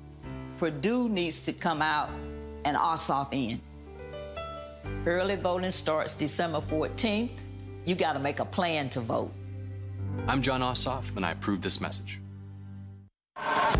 Perdue 0.58 1.08
needs 1.08 1.44
to 1.44 1.52
come 1.52 1.82
out 1.82 2.10
and 2.64 2.76
Ossoff 2.76 3.28
in. 3.32 3.60
Early 5.06 5.36
voting 5.36 5.70
starts 5.70 6.14
December 6.14 6.58
14th. 6.58 7.40
You 7.84 7.94
got 7.94 8.14
to 8.14 8.18
make 8.18 8.40
a 8.40 8.44
plan 8.44 8.88
to 8.90 9.00
vote. 9.00 9.32
I'm 10.26 10.40
Jon 10.40 10.60
Ossoff, 10.60 11.14
and 11.16 11.26
I 11.26 11.32
approve 11.32 11.60
this 11.60 11.80
message. 11.80 12.20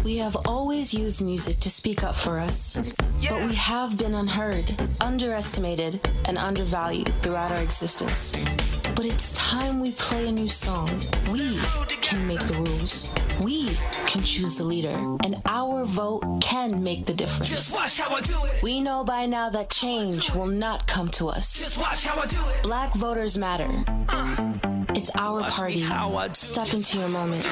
We 0.03 0.16
have 0.19 0.37
always 0.45 0.93
used 0.93 1.23
music 1.23 1.61
to 1.61 1.71
speak 1.71 2.03
up 2.03 2.15
for 2.15 2.39
us, 2.39 2.77
but 3.29 3.47
we 3.47 3.55
have 3.55 3.97
been 3.97 4.15
unheard, 4.15 4.75
underestimated, 5.01 6.07
and 6.25 6.37
undervalued 6.37 7.09
throughout 7.23 7.53
our 7.53 7.62
existence. 7.62 8.37
But 8.95 9.07
it's 9.07 9.33
time 9.35 9.81
we 9.81 9.93
play 9.93 10.29
a 10.29 10.33
new 10.33 10.49
song. 10.49 10.89
We 11.33 11.59
can 12.03 12.27
make 12.27 12.41
the 12.41 12.55
rules. 12.55 13.12
We 13.43 13.71
can 14.07 14.23
choose 14.23 14.57
the 14.57 14.65
leader, 14.65 14.97
and 15.25 15.37
our 15.47 15.85
vote 15.85 16.23
can 16.41 16.83
make 16.83 17.07
the 17.07 17.15
difference. 17.15 17.51
Just 17.51 17.75
watch 17.75 17.99
how 17.99 18.15
I 18.15 18.21
do 18.21 18.37
it. 18.45 18.62
We 18.62 18.81
know 18.81 19.05
by 19.05 19.27
now 19.27 19.49
that 19.51 19.71
change 19.71 20.33
will 20.33 20.47
not 20.47 20.87
come 20.87 21.09
to 21.12 21.29
us. 21.29 21.59
Just 21.59 21.79
watch 21.79 22.05
how 22.05 22.21
I 22.21 22.27
do 22.27 22.39
it. 22.49 22.62
Black 22.62 22.95
voters 22.95 23.39
matter. 23.39 23.71
It's 24.95 25.11
our 25.16 25.49
party. 25.49 25.81
how 25.81 26.16
I 26.16 26.29
do 26.29 26.35
Step 26.35 26.73
into 26.73 26.99
your 26.99 27.09
moment. 27.09 27.49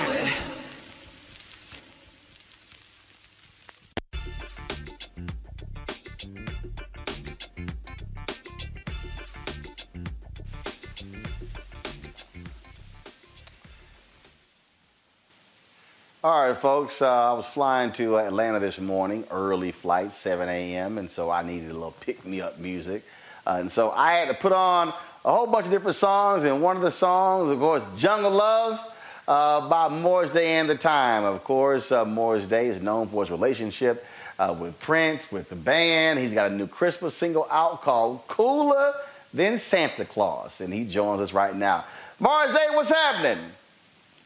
All 16.24 16.48
right, 16.48 16.56
folks. 16.56 17.02
Uh, 17.02 17.32
I 17.32 17.32
was 17.32 17.46
flying 17.46 17.90
to 17.94 18.16
Atlanta 18.16 18.60
this 18.60 18.78
morning, 18.78 19.24
early 19.32 19.72
flight, 19.72 20.12
7 20.12 20.48
a.m., 20.48 20.98
and 20.98 21.10
so 21.10 21.32
I 21.32 21.42
needed 21.42 21.70
a 21.70 21.72
little 21.72 21.96
pick-me-up 21.98 22.60
music. 22.60 23.02
Uh, 23.44 23.56
and 23.58 23.72
so 23.72 23.90
I 23.90 24.12
had 24.12 24.28
to 24.28 24.34
put 24.34 24.52
on 24.52 24.90
a 25.24 25.32
whole 25.32 25.48
bunch 25.48 25.66
of 25.66 25.72
different 25.72 25.96
songs, 25.96 26.44
and 26.44 26.62
one 26.62 26.76
of 26.76 26.82
the 26.82 26.92
songs, 26.92 27.50
of 27.50 27.58
course, 27.58 27.82
Jungle 27.98 28.30
Love 28.30 28.78
uh, 29.26 29.68
by 29.68 29.88
Morris 29.88 30.30
Day 30.30 30.52
and 30.58 30.70
the 30.70 30.76
Time. 30.76 31.24
Of 31.24 31.42
course, 31.42 31.90
uh, 31.90 32.04
Morris 32.04 32.46
Day 32.46 32.68
is 32.68 32.80
known 32.80 33.08
for 33.08 33.24
his 33.24 33.30
relationship 33.32 34.06
uh, 34.38 34.54
with 34.56 34.78
Prince, 34.78 35.32
with 35.32 35.48
the 35.48 35.56
band. 35.56 36.20
He's 36.20 36.34
got 36.34 36.52
a 36.52 36.54
new 36.54 36.68
Christmas 36.68 37.16
single 37.16 37.48
out 37.50 37.82
called 37.82 38.28
Cooler 38.28 38.94
Than 39.34 39.58
Santa 39.58 40.04
Claus, 40.04 40.60
and 40.60 40.72
he 40.72 40.84
joins 40.84 41.20
us 41.20 41.32
right 41.32 41.56
now. 41.56 41.84
Morris 42.20 42.56
Day, 42.56 42.66
what's 42.70 42.90
happening? 42.90 43.44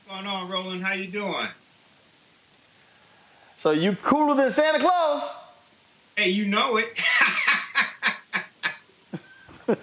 What's 0.06 0.20
going 0.20 0.27
on, 0.27 0.51
Roland? 0.51 0.85
How 0.85 0.93
you 0.93 1.06
doing? 1.06 1.47
So 3.66 3.72
you 3.72 3.97
cooler 3.97 4.36
than 4.36 4.52
Santa 4.52 4.78
Claus? 4.78 5.28
Hey, 6.14 6.30
you 6.30 6.47
know 6.47 6.76
it. 6.76 6.86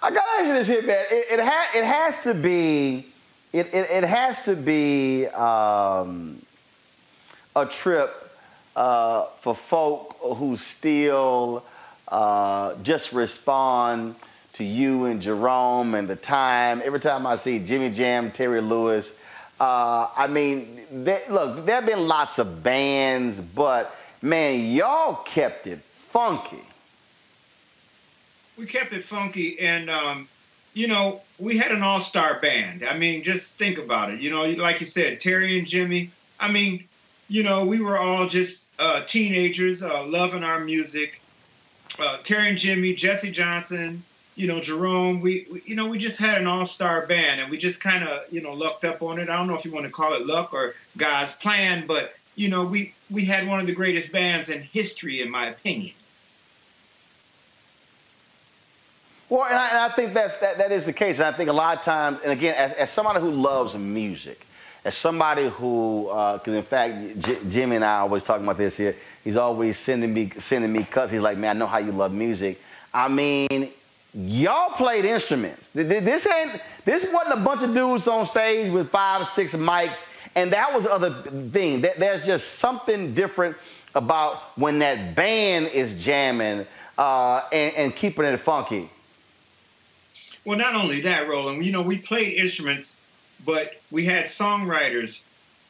I 0.00 0.10
gotta 0.12 0.22
ask 0.38 0.46
you 0.46 0.54
this 0.54 0.68
here, 0.68 0.82
man. 0.82 1.04
It, 1.10 1.26
it, 1.32 1.40
ha- 1.40 1.70
it 1.74 1.82
has 1.82 2.22
to 2.22 2.34
be, 2.34 3.08
it, 3.52 3.74
it, 3.74 3.90
it 3.90 4.04
has 4.04 4.42
to 4.42 4.54
be 4.54 5.26
um, 5.26 6.40
a 7.56 7.66
trip 7.66 8.38
uh, 8.76 9.24
for 9.40 9.56
folk 9.56 10.16
who 10.20 10.56
still 10.56 11.64
uh, 12.06 12.76
just 12.84 13.12
respond 13.12 14.14
to 14.52 14.62
you 14.62 15.06
and 15.06 15.20
Jerome 15.20 15.96
and 15.96 16.06
the 16.06 16.14
time. 16.14 16.80
Every 16.84 17.00
time 17.00 17.26
I 17.26 17.34
see 17.34 17.58
Jimmy 17.58 17.90
Jam, 17.90 18.30
Terry 18.30 18.60
Lewis, 18.60 19.10
uh, 19.62 20.08
I 20.16 20.26
mean, 20.26 20.80
there, 20.90 21.22
look, 21.30 21.64
there 21.64 21.76
have 21.76 21.86
been 21.86 22.08
lots 22.08 22.40
of 22.40 22.64
bands, 22.64 23.38
but 23.38 23.94
man, 24.20 24.72
y'all 24.74 25.14
kept 25.14 25.68
it 25.68 25.78
funky. 26.10 26.64
we 28.58 28.66
kept 28.66 28.92
it 28.92 29.04
funky, 29.04 29.60
and 29.60 29.88
um, 29.88 30.28
you 30.74 30.88
know, 30.88 31.20
we 31.38 31.56
had 31.56 31.70
an 31.70 31.80
all-star 31.80 32.40
band. 32.40 32.84
I 32.84 32.98
mean, 32.98 33.22
just 33.22 33.56
think 33.56 33.78
about 33.78 34.12
it. 34.12 34.20
You 34.20 34.30
know, 34.30 34.42
like 34.42 34.80
you 34.80 34.86
said, 34.86 35.20
Terry 35.20 35.56
and 35.56 35.64
Jimmy. 35.64 36.10
I 36.40 36.50
mean, 36.50 36.88
you 37.28 37.44
know, 37.44 37.64
we 37.64 37.80
were 37.80 37.98
all 37.98 38.26
just 38.26 38.72
uh, 38.80 39.04
teenagers, 39.04 39.80
uh, 39.80 40.04
loving 40.06 40.42
our 40.42 40.58
music. 40.58 41.20
Uh, 42.00 42.16
Terry 42.24 42.48
and 42.48 42.58
Jimmy, 42.58 42.94
Jesse 42.94 43.30
Johnson, 43.30 44.02
you 44.34 44.46
know, 44.46 44.60
Jerome. 44.60 45.20
We, 45.20 45.46
we 45.52 45.62
you 45.64 45.76
know, 45.76 45.86
we 45.86 45.98
just 45.98 46.18
had 46.18 46.40
an 46.40 46.46
all-star 46.46 47.06
band, 47.06 47.40
and 47.40 47.50
we 47.50 47.58
just 47.58 47.80
kind 47.80 48.06
of, 48.06 48.32
you 48.32 48.40
know, 48.40 48.52
lucked 48.52 48.84
up 48.84 49.02
on 49.02 49.18
it. 49.18 49.28
I 49.28 49.36
don't 49.36 49.46
know 49.46 49.54
if 49.54 49.64
you 49.64 49.72
want 49.72 49.86
to 49.86 49.92
call 49.92 50.14
it 50.14 50.26
luck 50.26 50.54
or 50.54 50.74
God's 50.96 51.32
plan, 51.32 51.86
but 51.86 52.14
you 52.36 52.48
know, 52.48 52.64
we 52.64 52.94
we 53.10 53.24
had 53.24 53.46
one 53.46 53.60
of 53.60 53.66
the 53.66 53.74
greatest 53.74 54.12
bands 54.12 54.48
in 54.48 54.62
history, 54.62 55.20
in 55.20 55.30
my 55.30 55.46
opinion. 55.48 55.94
Well, 59.28 59.44
and 59.44 59.56
I, 59.56 59.68
and 59.68 59.78
I 59.78 59.88
think 59.88 60.12
that's, 60.12 60.36
that, 60.38 60.58
that 60.58 60.72
is 60.72 60.84
the 60.84 60.92
case. 60.92 61.16
And 61.18 61.26
I 61.26 61.32
think 61.32 61.48
a 61.48 61.54
lot 61.54 61.78
of 61.78 61.84
times, 61.84 62.18
and 62.22 62.32
again, 62.32 62.54
as, 62.54 62.72
as 62.72 62.90
somebody 62.90 63.18
who 63.18 63.30
loves 63.30 63.74
music, 63.74 64.46
as 64.84 64.94
somebody 64.94 65.48
who, 65.48 66.08
uh, 66.08 66.36
because 66.36 66.54
in 66.54 66.62
fact, 66.62 67.20
J- 67.20 67.38
Jimmy 67.48 67.76
and 67.76 67.84
I 67.84 68.00
always 68.00 68.22
talking 68.22 68.44
about 68.44 68.58
this 68.58 68.76
here. 68.76 68.94
He's 69.24 69.36
always 69.36 69.78
sending 69.78 70.12
me 70.12 70.32
sending 70.38 70.70
me 70.70 70.84
cuts. 70.84 71.12
He's 71.12 71.22
like, 71.22 71.38
man, 71.38 71.56
I 71.56 71.58
know 71.60 71.66
how 71.66 71.78
you 71.78 71.92
love 71.92 72.12
music. 72.12 72.60
I 72.92 73.08
mean, 73.08 73.70
y'all 74.14 74.70
played 74.76 75.04
instruments. 75.04 75.68
Th- 75.72 75.88
th- 75.88 76.04
This 76.04 76.26
ain't 76.26 76.60
this 76.84 77.06
wasn't 77.12 77.40
a 77.40 77.44
bunch 77.44 77.62
of 77.62 77.74
dudes 77.74 78.06
on 78.08 78.26
stage 78.26 78.70
with 78.70 78.90
five, 78.90 79.28
six 79.28 79.54
mics, 79.54 80.04
and 80.34 80.52
that 80.52 80.72
was 80.74 80.84
the 80.84 80.92
other 80.92 81.10
thing. 81.50 81.80
That 81.82 81.98
there's 81.98 82.24
just 82.24 82.54
something 82.58 83.14
different 83.14 83.56
about 83.94 84.56
when 84.58 84.78
that 84.80 85.14
band 85.14 85.68
is 85.68 86.02
jamming 86.02 86.66
uh, 86.98 87.42
and, 87.52 87.74
and 87.74 87.96
keeping 87.96 88.24
it 88.24 88.36
funky. 88.38 88.88
Well, 90.44 90.58
not 90.58 90.74
only 90.74 91.00
that, 91.02 91.28
Roland, 91.28 91.64
you 91.64 91.72
know, 91.72 91.82
we 91.82 91.98
played 91.98 92.32
instruments, 92.34 92.96
but 93.44 93.80
we 93.90 94.04
had 94.04 94.24
songwriters, 94.24 95.22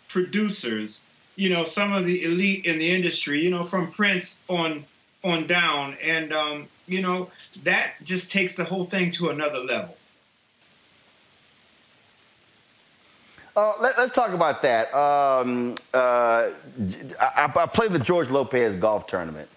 producers, 0.08 1.06
you 1.36 1.50
know, 1.50 1.64
some 1.64 1.92
of 1.92 2.06
the 2.06 2.22
elite 2.24 2.64
in 2.64 2.78
the 2.78 2.90
industry, 2.90 3.42
you 3.42 3.50
know, 3.50 3.64
from 3.64 3.90
Prince 3.90 4.44
on 4.48 4.84
on 5.24 5.46
down. 5.46 5.96
And 6.02 6.32
um, 6.32 6.66
you 6.92 7.02
know, 7.02 7.30
that 7.64 7.94
just 8.02 8.30
takes 8.30 8.54
the 8.54 8.64
whole 8.64 8.84
thing 8.84 9.10
to 9.12 9.30
another 9.30 9.58
level. 9.58 9.96
Uh, 13.54 13.74
let, 13.80 13.98
us 13.98 14.14
talk 14.14 14.32
about 14.32 14.62
that. 14.62 14.92
Um, 14.94 15.74
uh, 15.92 16.48
I, 17.20 17.52
I 17.54 17.66
played 17.66 17.92
the 17.92 17.98
George 17.98 18.30
Lopez 18.30 18.76
golf 18.76 19.06
tournament, 19.06 19.48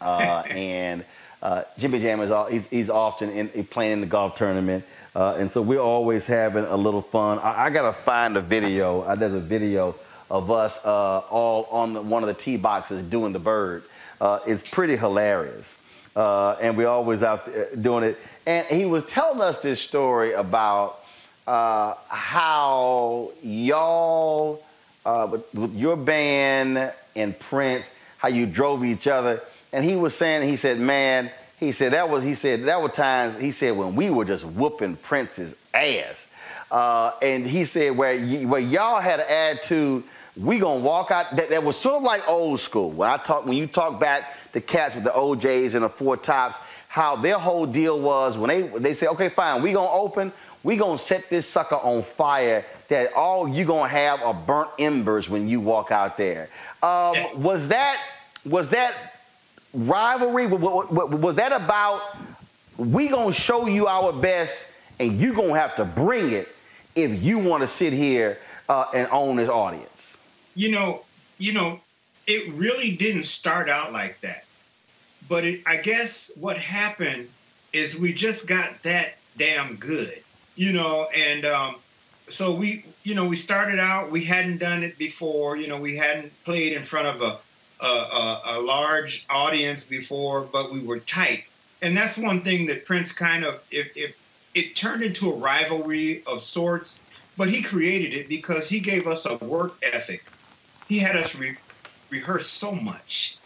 uh, 0.00 0.44
and 0.50 1.04
uh, 1.42 1.64
Jimmy 1.76 2.00
Jam 2.00 2.20
is 2.20 2.30
all, 2.30 2.46
he's, 2.46 2.66
he's 2.68 2.88
often 2.88 3.28
in, 3.30 3.50
in 3.50 3.66
playing 3.66 3.92
in 3.92 4.00
the 4.00 4.06
golf 4.06 4.36
tournament, 4.36 4.82
uh, 5.14 5.34
and 5.34 5.52
so 5.52 5.60
we're 5.60 5.78
always 5.78 6.24
having 6.24 6.64
a 6.64 6.76
little 6.76 7.02
fun. 7.02 7.38
I, 7.40 7.66
I 7.66 7.70
gotta 7.70 7.92
find 7.92 8.38
a 8.38 8.40
video. 8.40 9.02
Uh, 9.02 9.14
there's 9.14 9.34
a 9.34 9.40
video 9.40 9.94
of 10.30 10.50
us 10.50 10.78
all 10.82 11.68
on 11.70 11.92
the, 11.92 12.00
one 12.00 12.22
of 12.22 12.28
the 12.28 12.42
tee 12.42 12.56
boxes 12.56 13.02
doing 13.02 13.34
the 13.34 13.38
bird. 13.38 13.82
it's 14.46 14.70
pretty 14.70 14.96
hilarious, 14.96 15.76
and 16.16 16.76
we're 16.76 16.88
always 16.88 17.22
out 17.22 17.48
doing 17.80 18.04
it. 18.04 18.18
And 18.46 18.66
he 18.66 18.84
was 18.84 19.04
telling 19.06 19.40
us 19.40 19.60
this 19.62 19.80
story 19.80 20.32
about 20.32 20.98
uh, 21.46 21.94
how 22.08 23.30
y'all, 23.42 24.62
uh, 25.04 25.28
with, 25.30 25.54
with 25.54 25.74
your 25.74 25.96
band 25.96 26.92
and 27.16 27.38
Prince, 27.38 27.86
how 28.18 28.28
you 28.28 28.46
drove 28.46 28.84
each 28.84 29.06
other. 29.06 29.40
And 29.72 29.84
he 29.84 29.96
was 29.96 30.14
saying, 30.14 30.48
he 30.48 30.56
said, 30.56 30.78
man, 30.78 31.30
he 31.58 31.72
said 31.72 31.92
that 31.92 32.08
was, 32.10 32.22
he 32.22 32.34
said 32.34 32.64
that 32.64 32.82
were 32.82 32.88
times, 32.88 33.40
he 33.40 33.52
said 33.52 33.76
when 33.76 33.94
we 33.96 34.10
were 34.10 34.24
just 34.24 34.44
whooping 34.44 34.96
Prince's 34.96 35.54
ass. 35.72 36.28
Uh, 36.70 37.12
and 37.20 37.46
he 37.46 37.64
said 37.64 37.96
where, 37.96 38.16
y- 38.16 38.44
where 38.44 38.60
y'all 38.60 39.00
had 39.00 39.20
an 39.20 39.26
attitude, 39.28 40.04
we 40.36 40.58
gonna 40.58 40.80
walk 40.80 41.10
out. 41.10 41.36
That, 41.36 41.50
that 41.50 41.62
was 41.62 41.76
sort 41.76 41.96
of 41.96 42.02
like 42.02 42.26
old 42.28 42.60
school. 42.60 42.90
When 42.90 43.08
I 43.08 43.16
talk, 43.18 43.44
when 43.46 43.56
you 43.56 43.66
talk 43.66 44.00
back 44.00 44.34
the 44.52 44.60
cats 44.60 44.94
with 44.94 45.04
the 45.04 45.14
O'Jays 45.16 45.74
and 45.74 45.84
the 45.84 45.88
four 45.88 46.16
tops, 46.16 46.56
how 46.88 47.16
their 47.16 47.38
whole 47.38 47.66
deal 47.66 47.98
was 48.00 48.36
when 48.36 48.48
they 48.48 48.62
they 48.78 48.94
say, 48.94 49.06
okay, 49.08 49.28
fine, 49.28 49.62
we 49.62 49.72
gonna 49.72 49.90
open, 49.90 50.32
we 50.62 50.76
gonna 50.76 50.98
set 50.98 51.28
this 51.30 51.46
sucker 51.48 51.76
on 51.76 52.02
fire. 52.02 52.64
That 52.88 53.12
all 53.14 53.48
you 53.48 53.64
gonna 53.64 53.88
have 53.88 54.22
are 54.22 54.34
burnt 54.34 54.70
embers 54.78 55.28
when 55.28 55.48
you 55.48 55.60
walk 55.60 55.90
out 55.90 56.16
there. 56.18 56.48
Um, 56.82 57.14
was 57.42 57.68
that 57.68 57.98
was 58.44 58.68
that 58.70 58.94
rivalry? 59.74 60.46
wa- 60.46 60.58
wa- 60.58 60.86
wa- 60.90 61.04
Was 61.16 61.36
that 61.36 61.52
about 61.52 62.00
we 62.76 63.08
gonna 63.08 63.32
show 63.32 63.66
you 63.66 63.86
our 63.86 64.12
best, 64.12 64.54
and 64.98 65.18
you 65.20 65.32
gonna 65.34 65.58
have 65.58 65.76
to 65.76 65.84
bring 65.84 66.32
it 66.32 66.48
if 66.94 67.22
you 67.22 67.38
want 67.38 67.62
to 67.62 67.68
sit 67.68 67.92
here 67.92 68.38
uh, 68.68 68.86
and 68.94 69.08
own 69.10 69.36
this 69.36 69.48
audience? 69.48 69.88
You 70.54 70.70
know, 70.70 71.04
you 71.38 71.52
know, 71.52 71.80
it 72.26 72.52
really 72.54 72.92
didn't 72.92 73.24
start 73.24 73.68
out 73.68 73.92
like 73.92 74.20
that. 74.20 74.44
But 75.28 75.44
it, 75.44 75.60
I 75.66 75.76
guess 75.76 76.32
what 76.38 76.58
happened 76.58 77.28
is 77.72 77.98
we 77.98 78.12
just 78.12 78.46
got 78.46 78.80
that 78.82 79.14
damn 79.38 79.76
good, 79.76 80.22
you 80.56 80.72
know, 80.72 81.08
and 81.16 81.46
um, 81.46 81.76
so 82.28 82.54
we, 82.54 82.84
you 83.04 83.14
know, 83.14 83.26
we 83.26 83.36
started 83.36 83.78
out. 83.78 84.10
We 84.10 84.24
hadn't 84.24 84.58
done 84.58 84.82
it 84.82 84.98
before, 84.98 85.56
you 85.56 85.68
know, 85.68 85.80
we 85.80 85.96
hadn't 85.96 86.32
played 86.44 86.72
in 86.74 86.82
front 86.82 87.06
of 87.08 87.22
a 87.22 87.38
a, 87.82 87.86
a, 87.86 88.40
a 88.46 88.60
large 88.60 89.26
audience 89.28 89.84
before, 89.84 90.42
but 90.42 90.72
we 90.72 90.80
were 90.80 91.00
tight. 91.00 91.44
And 91.82 91.96
that's 91.96 92.16
one 92.16 92.42
thing 92.42 92.66
that 92.66 92.84
Prince 92.84 93.10
kind 93.10 93.44
of, 93.44 93.66
if, 93.70 93.90
if 93.96 94.14
it 94.54 94.76
turned 94.76 95.02
into 95.02 95.30
a 95.30 95.36
rivalry 95.36 96.22
of 96.26 96.42
sorts, 96.42 97.00
but 97.36 97.48
he 97.48 97.60
created 97.60 98.14
it 98.14 98.28
because 98.28 98.68
he 98.68 98.78
gave 98.78 99.06
us 99.06 99.26
a 99.26 99.36
work 99.38 99.74
ethic. 99.82 100.24
He 100.86 100.98
had 100.98 101.16
us 101.16 101.34
re- 101.34 101.58
rehearse 102.10 102.46
so 102.46 102.72
much, 102.72 103.40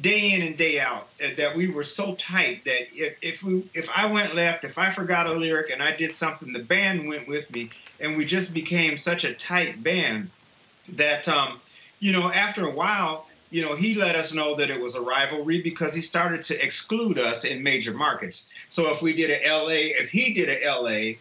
day 0.00 0.32
in 0.32 0.42
and 0.42 0.56
day 0.56 0.80
out, 0.80 1.10
that 1.36 1.54
we 1.56 1.68
were 1.68 1.84
so 1.84 2.14
tight 2.16 2.64
that 2.64 2.82
if, 2.92 3.18
if 3.22 3.42
we 3.42 3.62
if 3.74 3.88
I 3.94 4.06
went 4.10 4.34
left, 4.34 4.64
if 4.64 4.78
I 4.78 4.90
forgot 4.90 5.26
a 5.26 5.32
lyric 5.32 5.70
and 5.70 5.82
I 5.82 5.94
did 5.96 6.12
something, 6.12 6.52
the 6.52 6.64
band 6.64 7.06
went 7.08 7.28
with 7.28 7.50
me, 7.50 7.72
and 8.00 8.16
we 8.16 8.24
just 8.24 8.54
became 8.54 8.96
such 8.96 9.24
a 9.24 9.34
tight 9.34 9.82
band 9.82 10.30
that 10.94 11.28
um, 11.28 11.60
you 12.00 12.12
know 12.12 12.30
after 12.32 12.66
a 12.66 12.74
while 12.74 13.26
you 13.50 13.62
know 13.62 13.74
he 13.76 13.94
let 13.94 14.16
us 14.16 14.32
know 14.34 14.54
that 14.56 14.70
it 14.70 14.80
was 14.80 14.94
a 14.94 15.00
rivalry 15.00 15.62
because 15.62 15.94
he 15.94 16.00
started 16.00 16.42
to 16.42 16.64
exclude 16.64 17.18
us 17.18 17.44
in 17.44 17.62
major 17.62 17.94
markets. 17.94 18.48
So 18.68 18.92
if 18.92 19.00
we 19.02 19.12
did 19.12 19.30
a 19.30 19.56
la 19.62 19.68
if 19.70 20.10
he 20.10 20.34
did 20.34 20.48
a 20.64 20.80
la 20.80 21.12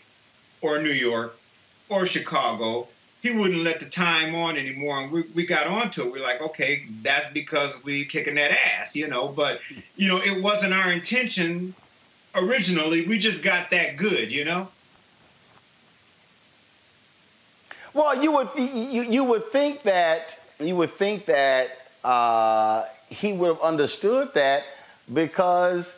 or 0.61 0.81
new 0.81 0.91
york 0.91 1.41
or 1.89 2.05
chicago 2.05 2.92
he 3.23 3.31
wouldn't 3.31 3.63
let 3.63 3.79
the 3.79 3.85
time 3.87 4.35
on 4.35 4.57
anymore. 4.57 4.99
And 5.01 5.11
we, 5.11 5.21
we 5.33 5.45
got 5.45 5.65
onto 5.65 6.03
it. 6.03 6.11
We're 6.11 6.21
like 6.21 6.41
okay 6.41 6.85
that's 7.01 7.25
because 7.27 7.83
we 7.83 8.03
kicking 8.05 8.35
that 8.35 8.51
ass 8.51 8.95
you 8.95 9.07
know. 9.07 9.29
But 9.29 9.61
you 9.95 10.07
know 10.09 10.19
it 10.21 10.43
wasn't 10.43 10.73
our 10.73 10.91
intention 10.91 11.73
originally. 12.35 13.07
We 13.07 13.17
just 13.17 13.43
got 13.43 13.71
that 13.71 13.95
good 13.97 14.31
you 14.31 14.45
know? 14.45 14.67
Well, 17.93 18.21
you 18.21 18.31
would 18.33 18.49
you, 18.57 19.03
you 19.03 19.23
would 19.23 19.51
think 19.51 19.83
that 19.83 20.37
you 20.59 20.75
would 20.75 20.93
think 20.93 21.25
that 21.27 21.69
uh, 22.03 22.85
he 23.07 23.33
would 23.33 23.47
have 23.47 23.61
understood 23.61 24.33
that 24.33 24.63
because 25.13 25.93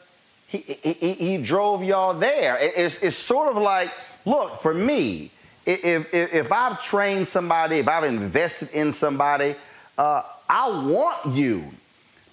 he, 0.48 0.58
he, 0.60 1.14
he 1.14 1.38
drove 1.38 1.84
y'all 1.84 2.14
there. 2.14 2.58
It- 2.58 2.74
it's, 2.76 2.96
it's 3.02 3.18
sort 3.18 3.50
of 3.50 3.62
like, 3.62 3.92
look, 4.26 4.62
for 4.62 4.74
me, 4.74 5.32
if, 5.66 6.14
if, 6.14 6.34
if 6.34 6.52
I've 6.52 6.82
trained 6.84 7.28
somebody, 7.28 7.78
if 7.78 7.88
I've 7.88 8.04
invested 8.04 8.70
in 8.72 8.94
somebody, 8.94 9.56
uh, 9.98 10.22
I 10.48 10.70
want 10.70 11.36
you 11.36 11.66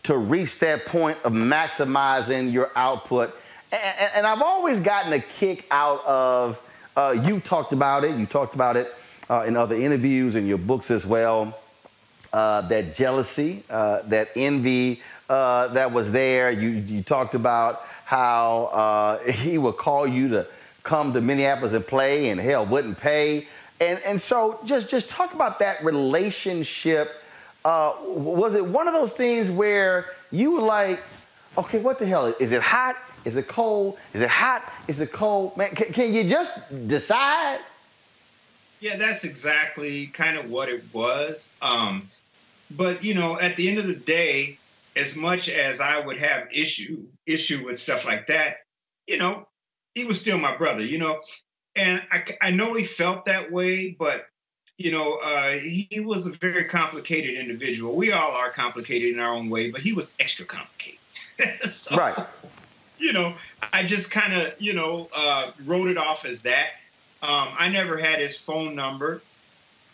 to 0.05 0.19
reach 0.19 0.59
that 0.59 0.85
point 0.87 1.17
of 1.25 1.33
maximizing 1.33 2.53
your 2.53 2.71
output. 2.77 3.35
And, 3.71 4.11
and- 4.17 4.27
I've 4.27 4.43
always 4.43 4.81
gotten 4.81 5.13
a 5.13 5.21
kick 5.21 5.67
out 5.71 6.05
of, 6.05 6.59
uh, 6.97 7.15
you 7.25 7.41
talked 7.41 7.73
about 7.73 8.05
it, 8.05 8.17
you 8.19 8.27
talked 8.27 8.55
about 8.55 8.77
it 8.77 8.93
uh, 9.31 9.45
in 9.47 9.57
other 9.57 9.77
interviews 9.77 10.35
and 10.35 10.47
your 10.47 10.59
books 10.59 10.91
as 10.91 11.07
well, 11.07 11.59
uh, 12.33 12.63
that 12.63 12.97
jealousy, 12.97 13.63
uh, 13.71 14.03
that 14.03 14.29
envy 14.37 15.01
uh, 15.31 15.69
that 15.69 15.93
was 15.93 16.13
there. 16.13 16.51
You, 16.51 16.69
you 16.69 17.03
talked 17.03 17.35
about 17.35 17.83
how 18.05 19.21
he 19.31 19.57
would 19.57 19.77
call 19.77 20.07
you 20.07 20.29
to 20.29 20.47
come 20.83 21.13
to 21.13 21.21
Minneapolis 21.21 21.73
and 21.73 21.87
play 21.87 22.31
and 22.31 22.41
hell 22.41 22.67
wouldn't 22.67 22.99
pay. 22.99 23.49
And, 23.81 23.99
and 24.01 24.21
so 24.21 24.61
just, 24.65 24.89
just 24.89 25.11
talk 25.11 25.35
about 25.35 25.59
that 25.59 25.85
relationship. 25.85 27.23
Uh, 27.65 27.95
was 28.05 28.55
it 28.55 28.65
one 28.65 28.89
of 28.89 28.95
those 28.95 29.13
things 29.13 29.51
where 29.51 30.07
you 30.31 30.53
were 30.53 30.63
like, 30.63 31.01
okay, 31.57 31.79
what 31.79 31.99
the 31.99 32.07
hell? 32.07 32.27
Is 32.41 32.53
it 32.53 32.63
hot? 32.63 32.97
Is 33.25 33.37
it 33.37 33.47
cold? 33.47 33.99
Is 34.15 34.21
it 34.21 34.29
hot? 34.29 34.73
Is 34.89 35.01
it 35.01 35.13
cold? 35.13 35.57
Man, 35.57 35.75
can, 35.75 35.93
can 35.93 36.13
you 36.13 36.29
just 36.29 36.53
decide? 36.89 37.61
Yeah, 38.81 38.97
that's 38.97 39.25
exactly 39.25 40.07
kind 40.09 40.37
of 40.37 40.51
what 40.51 40.69
it 40.69 40.83
was. 40.93 41.55
Um, 41.63 42.09
but 42.73 43.05
you 43.05 43.15
know, 43.15 43.39
at 43.39 43.55
the 43.57 43.69
end 43.69 43.79
of 43.79 43.87
the 43.87 43.95
day, 43.95 44.59
as 44.97 45.17
much 45.17 45.49
as 45.49 45.81
I 45.81 46.05
would 46.05 46.19
have 46.19 46.49
issue 46.53 47.03
issue 47.27 47.65
with 47.65 47.79
stuff 47.79 48.05
like 48.05 48.27
that, 48.27 48.59
you 49.07 49.19
know, 49.19 49.47
he 49.95 50.05
was 50.05 50.21
still 50.21 50.39
my 50.39 50.57
brother. 50.57 50.85
You 50.85 50.99
know, 50.99 51.21
and 51.77 52.03
I, 52.11 52.25
I 52.41 52.51
know 52.51 52.75
he 52.75 52.85
felt 52.85 53.25
that 53.27 53.51
way, 53.51 53.97
but 53.99 54.27
you 54.79 54.91
know, 54.91 55.19
uh, 55.25 55.51
he, 55.51 55.87
he 55.91 56.01
was 56.01 56.27
a 56.27 56.31
very 56.31 56.65
complicated 56.65 57.35
individual. 57.37 57.95
We 57.95 58.13
all 58.13 58.33
are 58.33 58.51
complicated 58.51 59.15
in 59.15 59.21
our 59.21 59.33
own 59.33 59.49
way, 59.49 59.71
but 59.71 59.81
he 59.81 59.93
was 59.93 60.15
extra 60.19 60.45
complicated. 60.45 60.99
So, 61.65 61.97
Right. 61.97 62.17
you 62.99 63.13
know, 63.13 63.35
I 63.73 63.83
just 63.83 64.13
kind 64.13 64.33
of, 64.33 64.55
you 64.61 64.75
know, 64.75 65.09
uh, 65.17 65.51
wrote 65.65 65.89
it 65.89 65.97
off 65.97 66.25
as 66.25 66.41
that. 66.43 66.71
Um, 67.23 67.49
I 67.59 67.69
never 67.69 67.97
had 67.97 68.21
his 68.21 68.37
phone 68.37 68.77
number 68.77 69.23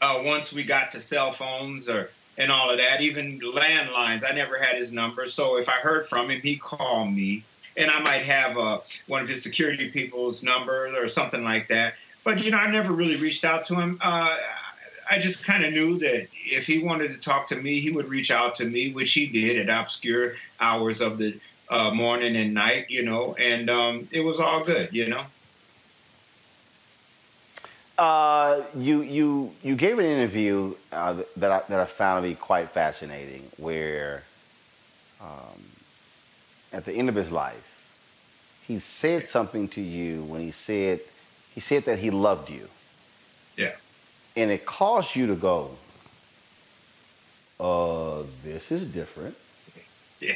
uh, 0.02 0.22
once 0.24 0.52
we 0.52 0.62
got 0.62 0.90
to 0.90 1.00
cell 1.00 1.32
phones 1.32 1.88
or 1.88 2.10
and 2.38 2.52
all 2.52 2.70
of 2.70 2.78
that, 2.78 3.00
even 3.00 3.40
landlines. 3.40 4.24
I 4.28 4.32
never 4.32 4.58
had 4.58 4.76
his 4.76 4.92
number. 4.92 5.26
So 5.26 5.58
if 5.58 5.68
I 5.68 5.72
heard 5.72 6.06
from 6.06 6.30
him, 6.30 6.40
he 6.40 6.56
called 6.56 7.10
me, 7.12 7.42
and 7.78 7.90
I 7.90 8.00
might 8.00 8.22
have 8.22 8.58
uh, 8.58 8.80
one 9.06 9.22
of 9.22 9.28
his 9.28 9.42
security 9.42 9.88
people's 9.88 10.42
numbers 10.42 10.92
or 10.92 11.08
something 11.08 11.44
like 11.44 11.68
that. 11.68 11.94
But 12.24 12.44
you 12.44 12.50
know, 12.50 12.58
I 12.58 12.70
never 12.70 12.92
really 12.92 13.16
reached 13.16 13.44
out 13.44 13.64
to 13.66 13.76
him. 13.76 13.98
Uh, 14.02 14.36
I 15.10 15.18
just 15.18 15.46
kind 15.46 15.64
of 15.64 15.72
knew 15.72 15.98
that 16.00 16.28
if 16.34 16.66
he 16.66 16.84
wanted 16.84 17.12
to 17.12 17.18
talk 17.18 17.46
to 17.46 17.56
me, 17.56 17.80
he 17.80 17.90
would 17.90 18.08
reach 18.08 18.30
out 18.30 18.54
to 18.56 18.66
me, 18.68 18.92
which 18.92 19.12
he 19.14 19.26
did 19.26 19.56
at 19.56 19.80
obscure 19.80 20.34
hours 20.60 21.00
of 21.00 21.16
the 21.16 21.40
uh, 21.70 21.90
morning 21.94 22.36
and 22.36 22.52
night, 22.52 22.86
you 22.88 23.02
know, 23.02 23.34
and 23.38 23.70
um, 23.70 24.08
it 24.10 24.20
was 24.20 24.40
all 24.40 24.64
good, 24.64 24.92
you 24.92 25.08
know. 25.08 25.22
Uh, 27.96 28.62
you 28.76 29.00
you 29.02 29.52
you 29.62 29.74
gave 29.74 29.98
an 29.98 30.04
interview 30.04 30.74
uh, 30.92 31.16
that 31.36 31.50
I, 31.50 31.62
that 31.68 31.80
I 31.80 31.84
found 31.84 32.24
to 32.24 32.28
be 32.28 32.34
quite 32.34 32.70
fascinating, 32.70 33.42
where 33.56 34.22
um, 35.20 35.64
at 36.72 36.84
the 36.84 36.92
end 36.92 37.08
of 37.08 37.16
his 37.16 37.32
life, 37.32 37.67
he 38.68 38.78
said 38.78 39.26
something 39.26 39.66
to 39.68 39.80
you 39.80 40.22
when 40.24 40.42
he 40.42 40.50
said 40.52 41.00
he 41.54 41.60
said 41.60 41.86
that 41.86 41.98
he 41.98 42.10
loved 42.10 42.50
you. 42.50 42.68
Yeah. 43.56 43.72
And 44.36 44.50
it 44.52 44.64
caused 44.64 45.16
you 45.16 45.26
to 45.26 45.34
go, 45.34 45.70
uh, 47.58 48.22
this 48.44 48.70
is 48.70 48.84
different. 48.84 49.34
Yeah. 50.20 50.34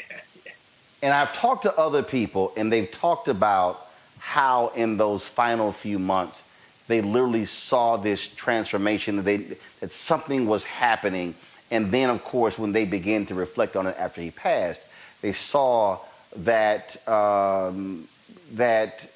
And 1.03 1.13
I've 1.13 1.33
talked 1.33 1.65
to 1.65 1.77
other 1.77 2.05
people, 2.05 2.53
and 2.57 2.73
they've 2.73 2.89
talked 2.89 3.27
about 3.27 3.89
how 4.21 4.69
in 4.77 4.97
those 4.97 5.25
final 5.27 5.73
few 5.73 5.99
months 5.99 6.41
they 6.87 7.01
literally 7.01 7.47
saw 7.47 7.97
this 7.97 8.29
transformation 8.29 9.17
that 9.17 9.23
they 9.23 9.57
that 9.81 9.93
something 9.93 10.47
was 10.47 10.63
happening. 10.63 11.35
And 11.73 11.91
then, 11.91 12.11
of 12.11 12.23
course, 12.23 12.57
when 12.57 12.71
they 12.71 12.85
began 12.85 13.27
to 13.27 13.35
reflect 13.35 13.75
on 13.75 13.89
it 13.89 13.97
after 13.99 14.21
he 14.21 14.31
passed, 14.31 14.81
they 15.21 15.33
saw 15.33 15.99
that 16.37 16.97
um, 17.09 18.07
that 18.53 19.09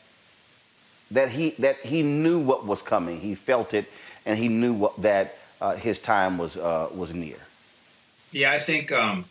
that 1.10 1.30
he 1.30 1.50
that 1.58 1.76
he 1.76 2.02
knew 2.02 2.38
what 2.38 2.66
was 2.66 2.82
coming. 2.82 3.20
He 3.20 3.34
felt 3.34 3.74
it, 3.74 3.86
and 4.24 4.38
he 4.38 4.48
knew 4.48 4.72
what, 4.72 5.00
that 5.02 5.38
uh, 5.60 5.76
his 5.76 5.98
time 5.98 6.38
was 6.38 6.56
uh, 6.56 6.88
was 6.94 7.12
near. 7.12 7.36
Yeah, 8.32 8.52
I 8.52 8.58
think 8.58 8.92
um, 8.92 9.24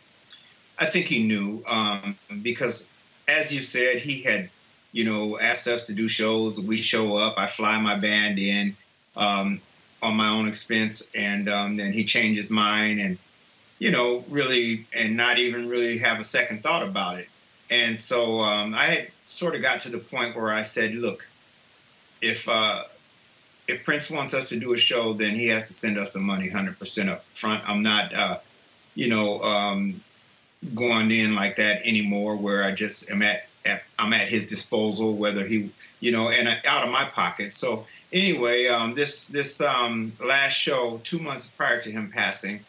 I 0.78 0.86
think 0.86 1.06
he 1.06 1.26
knew 1.26 1.62
um, 1.68 2.16
because, 2.42 2.90
as 3.28 3.52
you 3.52 3.62
said, 3.62 3.98
he 3.98 4.22
had 4.22 4.48
you 4.92 5.04
know 5.04 5.38
asked 5.38 5.66
us 5.68 5.86
to 5.86 5.92
do 5.92 6.08
shows. 6.08 6.60
We 6.60 6.76
show 6.76 7.16
up. 7.16 7.34
I 7.36 7.46
fly 7.46 7.78
my 7.78 7.96
band 7.96 8.38
in 8.38 8.76
um, 9.16 9.60
on 10.02 10.16
my 10.16 10.28
own 10.28 10.48
expense, 10.48 11.10
and 11.14 11.48
um, 11.48 11.76
then 11.76 11.92
he 11.92 12.04
changed 12.04 12.36
his 12.36 12.50
mind 12.50 13.00
and 13.00 13.18
you 13.78 13.90
know 13.90 14.24
really 14.30 14.86
and 14.94 15.16
not 15.16 15.38
even 15.38 15.68
really 15.68 15.98
have 15.98 16.18
a 16.18 16.24
second 16.24 16.62
thought 16.62 16.82
about 16.82 17.18
it. 17.18 17.28
And 17.70 17.98
so 17.98 18.40
um, 18.40 18.74
I 18.74 18.84
had 18.84 19.08
sort 19.26 19.54
of 19.54 19.62
got 19.62 19.80
to 19.80 19.88
the 19.88 19.98
point 19.98 20.36
where 20.36 20.50
I 20.50 20.62
said, 20.62 20.94
look, 20.94 21.26
if 22.22 22.48
uh, 22.48 22.84
if 23.68 23.84
Prince 23.84 24.10
wants 24.10 24.34
us 24.34 24.48
to 24.50 24.58
do 24.58 24.72
a 24.72 24.76
show, 24.76 25.12
then 25.12 25.34
he 25.34 25.48
has 25.48 25.66
to 25.66 25.72
send 25.72 25.98
us 25.98 26.12
the 26.12 26.20
money 26.20 26.48
100% 26.48 27.08
up 27.08 27.24
front. 27.34 27.68
I'm 27.68 27.82
not, 27.82 28.14
uh, 28.14 28.38
you 28.94 29.08
know, 29.08 29.40
um, 29.40 30.00
going 30.74 31.10
in 31.10 31.34
like 31.34 31.56
that 31.56 31.82
anymore, 31.84 32.36
where 32.36 32.62
I 32.62 32.72
just 32.72 33.10
am 33.10 33.22
at, 33.22 33.48
at 33.64 33.82
I'm 33.98 34.12
at 34.12 34.28
his 34.28 34.46
disposal, 34.46 35.16
whether 35.16 35.44
he, 35.46 35.70
you 36.00 36.12
know, 36.12 36.30
and 36.30 36.48
out 36.48 36.84
of 36.84 36.90
my 36.90 37.04
pocket. 37.06 37.52
So 37.52 37.86
anyway, 38.12 38.66
um, 38.66 38.94
this 38.94 39.28
this 39.28 39.60
um, 39.60 40.12
last 40.24 40.54
show, 40.54 41.00
two 41.02 41.18
months 41.18 41.46
prior 41.46 41.80
to 41.82 41.90
him 41.90 42.10
passing, 42.12 42.60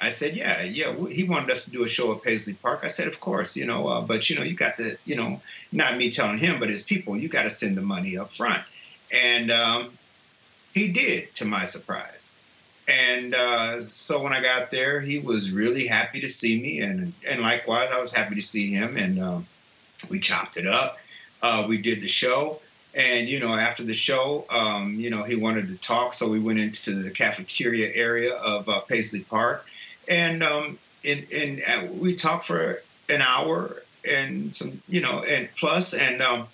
I 0.00 0.10
said, 0.10 0.36
yeah, 0.36 0.62
yeah. 0.62 0.94
He 1.08 1.24
wanted 1.24 1.50
us 1.50 1.64
to 1.64 1.70
do 1.70 1.82
a 1.82 1.88
show 1.88 2.12
at 2.12 2.22
Paisley 2.22 2.54
Park. 2.54 2.80
I 2.82 2.86
said, 2.86 3.08
of 3.08 3.20
course, 3.20 3.56
you 3.56 3.66
know, 3.66 3.88
uh, 3.88 4.00
but 4.00 4.30
you 4.30 4.36
know, 4.36 4.42
you 4.42 4.54
got 4.54 4.76
to, 4.76 4.96
you 5.04 5.16
know, 5.16 5.40
not 5.72 5.96
me 5.96 6.10
telling 6.10 6.38
him, 6.38 6.60
but 6.60 6.68
his 6.68 6.82
people, 6.82 7.16
you 7.16 7.28
got 7.28 7.42
to 7.42 7.50
send 7.50 7.76
the 7.76 7.82
money 7.82 8.16
up 8.16 8.32
front. 8.32 8.62
And 9.12 9.50
um, 9.50 9.92
he 10.74 10.88
did, 10.88 11.34
to 11.36 11.44
my 11.44 11.64
surprise. 11.64 12.32
And 12.88 13.34
uh, 13.34 13.82
so 13.82 14.22
when 14.22 14.32
I 14.32 14.40
got 14.40 14.70
there, 14.70 15.00
he 15.00 15.18
was 15.18 15.52
really 15.52 15.86
happy 15.86 16.20
to 16.20 16.28
see 16.28 16.58
me, 16.60 16.80
and 16.80 17.12
and 17.28 17.42
likewise, 17.42 17.90
I 17.92 18.00
was 18.00 18.12
happy 18.12 18.34
to 18.34 18.40
see 18.40 18.72
him. 18.72 18.96
And 18.96 19.22
um, 19.22 19.46
we 20.08 20.18
chopped 20.18 20.56
it 20.56 20.66
up. 20.66 20.96
Uh, 21.42 21.66
we 21.68 21.76
did 21.76 22.00
the 22.00 22.08
show, 22.08 22.60
and 22.94 23.28
you 23.28 23.40
know, 23.40 23.48
after 23.48 23.82
the 23.82 23.94
show, 23.94 24.46
um, 24.48 24.94
you 24.94 25.10
know, 25.10 25.22
he 25.22 25.36
wanted 25.36 25.68
to 25.68 25.76
talk, 25.76 26.14
so 26.14 26.28
we 26.28 26.40
went 26.40 26.60
into 26.60 26.94
the 26.94 27.10
cafeteria 27.10 27.92
area 27.94 28.34
of 28.36 28.68
uh, 28.68 28.80
Paisley 28.80 29.20
Park, 29.20 29.66
and 30.08 30.42
um, 30.42 30.78
and, 31.04 31.26
and 31.32 31.62
uh, 31.68 31.86
we 31.92 32.14
talked 32.14 32.44
for 32.44 32.80
an 33.08 33.22
hour 33.22 33.82
and 34.08 34.54
some, 34.54 34.80
you 34.88 35.00
know, 35.00 35.22
and 35.22 35.48
plus, 35.58 35.94
and 35.94 36.22
um, 36.22 36.46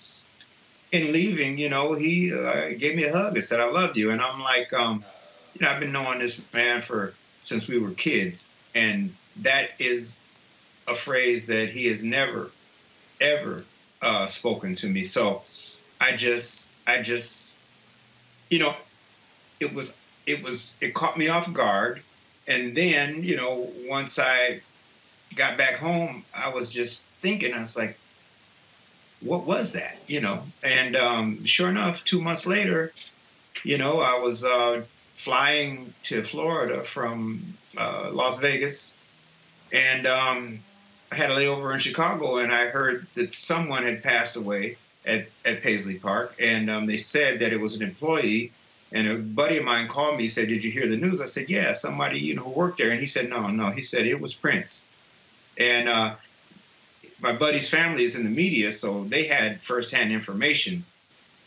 in 0.91 1.11
leaving, 1.11 1.57
you 1.57 1.69
know, 1.69 1.93
he 1.93 2.33
uh, 2.33 2.69
gave 2.77 2.95
me 2.95 3.05
a 3.05 3.11
hug 3.11 3.35
and 3.35 3.43
said, 3.43 3.59
"I 3.59 3.69
love 3.69 3.97
you," 3.97 4.11
and 4.11 4.21
I'm 4.21 4.39
like, 4.41 4.71
um, 4.73 5.03
you 5.53 5.65
know, 5.65 5.71
I've 5.71 5.79
been 5.79 5.91
knowing 5.91 6.19
this 6.19 6.41
man 6.53 6.81
for 6.81 7.13
since 7.41 7.67
we 7.67 7.79
were 7.79 7.91
kids, 7.91 8.49
and 8.73 9.13
that 9.41 9.71
is 9.79 10.21
a 10.87 10.95
phrase 10.95 11.47
that 11.47 11.69
he 11.69 11.87
has 11.87 12.03
never, 12.03 12.51
ever 13.21 13.63
uh, 14.01 14.27
spoken 14.27 14.73
to 14.75 14.87
me. 14.87 15.03
So 15.03 15.41
I 15.99 16.15
just, 16.15 16.73
I 16.87 17.01
just, 17.01 17.57
you 18.49 18.59
know, 18.59 18.75
it 19.59 19.73
was, 19.73 19.99
it 20.27 20.43
was, 20.43 20.77
it 20.81 20.93
caught 20.93 21.17
me 21.17 21.27
off 21.27 21.51
guard 21.53 22.01
and 22.47 22.75
then 22.75 23.23
you 23.23 23.35
know 23.35 23.69
once 23.87 24.19
i 24.19 24.59
got 25.35 25.57
back 25.57 25.75
home 25.75 26.23
i 26.35 26.49
was 26.49 26.73
just 26.73 27.03
thinking 27.21 27.53
i 27.53 27.59
was 27.59 27.75
like 27.75 27.97
what 29.21 29.45
was 29.45 29.73
that 29.73 29.97
you 30.07 30.21
know? 30.21 30.43
And 30.63 30.95
um, 30.95 31.43
sure 31.45 31.69
enough 31.69 32.03
two 32.03 32.21
months 32.21 32.45
later 32.45 32.91
you 33.63 33.77
know 33.77 33.99
i 33.99 34.17
was 34.19 34.43
uh, 34.43 34.83
flying 35.15 35.93
to 36.03 36.23
florida 36.23 36.83
from 36.83 37.41
uh, 37.77 38.09
las 38.11 38.39
vegas. 38.39 38.97
And 39.73 40.07
um, 40.07 40.59
i 41.11 41.15
had 41.15 41.31
a 41.31 41.35
layover 41.35 41.73
in 41.73 41.79
chicago 41.79 42.37
and 42.37 42.51
i 42.53 42.67
heard 42.67 43.07
that 43.15 43.33
someone 43.33 43.83
had 43.83 44.03
passed 44.03 44.35
away 44.35 44.77
at, 45.05 45.27
at 45.45 45.61
paisley 45.61 45.95
park. 45.95 46.35
And 46.39 46.69
um, 46.69 46.85
they 46.85 46.97
said 46.97 47.39
that 47.39 47.53
it 47.53 47.59
was 47.59 47.75
an 47.75 47.83
employee 47.83 48.51
and 48.95 49.09
a 49.09 49.17
buddy 49.17 49.57
of 49.57 49.65
mine 49.65 49.89
called 49.89 50.15
me. 50.15 50.23
He 50.23 50.29
said, 50.29 50.47
"Did 50.47 50.63
you 50.63 50.71
hear 50.71 50.87
the 50.87 50.95
news?" 50.95 51.19
I 51.19 51.25
said, 51.25 51.49
"Yeah, 51.49 51.73
somebody 51.73 52.17
you 52.17 52.33
know 52.33 52.47
worked 52.47 52.77
there." 52.77 52.91
And 52.91 52.99
he 52.99 53.05
said, 53.05 53.29
"No, 53.29 53.47
no." 53.47 53.69
He 53.69 53.81
said 53.81 54.07
it 54.07 54.19
was 54.19 54.33
Prince. 54.33 54.87
And 55.57 55.89
uh, 55.89 56.15
my 57.19 57.33
buddy's 57.33 57.69
family 57.69 58.03
is 58.03 58.15
in 58.15 58.23
the 58.23 58.29
media, 58.29 58.71
so 58.71 59.03
they 59.03 59.25
had 59.25 59.61
firsthand 59.61 60.11
information. 60.11 60.83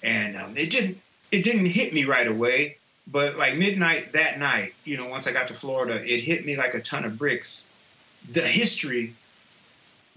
And 0.02 0.36
um, 0.36 0.52
it 0.56 0.70
didn't 0.70 1.00
it 1.32 1.42
didn't 1.42 1.66
hit 1.66 1.94
me 1.94 2.04
right 2.04 2.28
away, 2.28 2.76
but 3.06 3.38
like 3.38 3.56
midnight 3.56 4.12
that 4.12 4.38
night, 4.38 4.74
you 4.84 4.98
know, 4.98 5.08
once 5.08 5.26
I 5.26 5.32
got 5.32 5.48
to 5.48 5.54
Florida, 5.54 6.00
it 6.04 6.20
hit 6.20 6.44
me 6.44 6.54
like 6.56 6.74
a 6.74 6.80
ton 6.80 7.06
of 7.06 7.18
bricks. 7.18 7.70
The 8.32 8.42
history, 8.42 9.14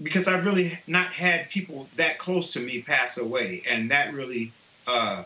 because 0.03 0.27
I've 0.27 0.45
really 0.45 0.77
not 0.85 1.13
had 1.13 1.49
people 1.49 1.87
that 1.95 2.17
close 2.17 2.51
to 2.53 2.59
me 2.59 2.81
pass 2.81 3.17
away, 3.17 3.63
and 3.69 3.89
that 3.89 4.13
really 4.13 4.51
uh, 4.85 5.23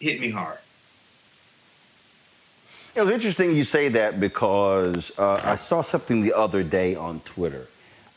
hit 0.00 0.20
me 0.20 0.28
hard. 0.28 0.58
It 2.96 3.04
was 3.04 3.12
interesting 3.12 3.54
you 3.54 3.64
say 3.64 3.90
that 3.90 4.20
because 4.20 5.12
uh, 5.18 5.38
I 5.44 5.56
saw 5.56 5.82
something 5.82 6.22
the 6.22 6.32
other 6.32 6.62
day 6.62 6.94
on 6.94 7.20
Twitter, 7.26 7.66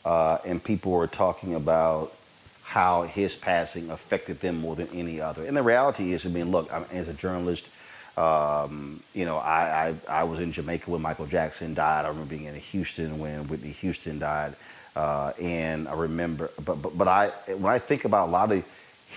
uh, 0.06 0.38
and 0.42 0.64
people 0.64 0.92
were 0.92 1.06
talking 1.06 1.54
about 1.54 2.14
how 2.62 3.02
his 3.02 3.36
passing 3.36 3.90
affected 3.90 4.40
them 4.40 4.58
more 4.58 4.74
than 4.74 4.88
any 4.94 5.20
other. 5.20 5.44
And 5.44 5.54
the 5.54 5.62
reality 5.62 6.14
is, 6.14 6.24
I 6.24 6.30
mean, 6.30 6.50
look, 6.50 6.72
I'm, 6.72 6.86
as 6.92 7.08
a 7.08 7.12
journalist, 7.12 7.68
um, 8.16 9.02
you 9.12 9.26
know, 9.26 9.36
I, 9.36 9.88
I, 10.08 10.20
I 10.20 10.24
was 10.24 10.40
in 10.40 10.50
Jamaica 10.50 10.90
when 10.90 11.02
Michael 11.02 11.26
Jackson 11.26 11.74
died. 11.74 12.06
I 12.06 12.08
remember 12.08 12.30
being 12.30 12.46
in 12.46 12.54
Houston 12.54 13.18
when 13.18 13.48
Whitney 13.48 13.72
Houston 13.72 14.18
died, 14.18 14.54
uh, 14.96 15.34
and 15.38 15.88
I 15.88 15.94
remember. 15.94 16.52
But 16.64 16.80
but 16.80 16.96
but 16.96 17.06
I 17.06 17.28
when 17.48 17.70
I 17.70 17.78
think 17.78 18.06
about 18.06 18.30
a 18.30 18.32
lot 18.32 18.50
of 18.50 18.64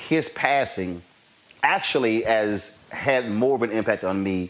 his 0.10 0.28
passing, 0.28 1.02
actually, 1.64 2.26
as 2.26 2.70
had 2.90 3.32
more 3.32 3.56
of 3.56 3.62
an 3.62 3.72
impact 3.72 4.04
on 4.04 4.22
me 4.22 4.50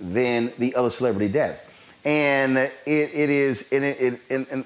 than 0.00 0.52
the 0.58 0.74
other 0.74 0.90
celebrity 0.90 1.28
deaths. 1.28 1.64
And 2.04 2.56
it, 2.56 2.70
it 2.86 3.28
is, 3.28 3.66
and, 3.70 3.84
it, 3.84 4.20
and, 4.30 4.46
and, 4.50 4.64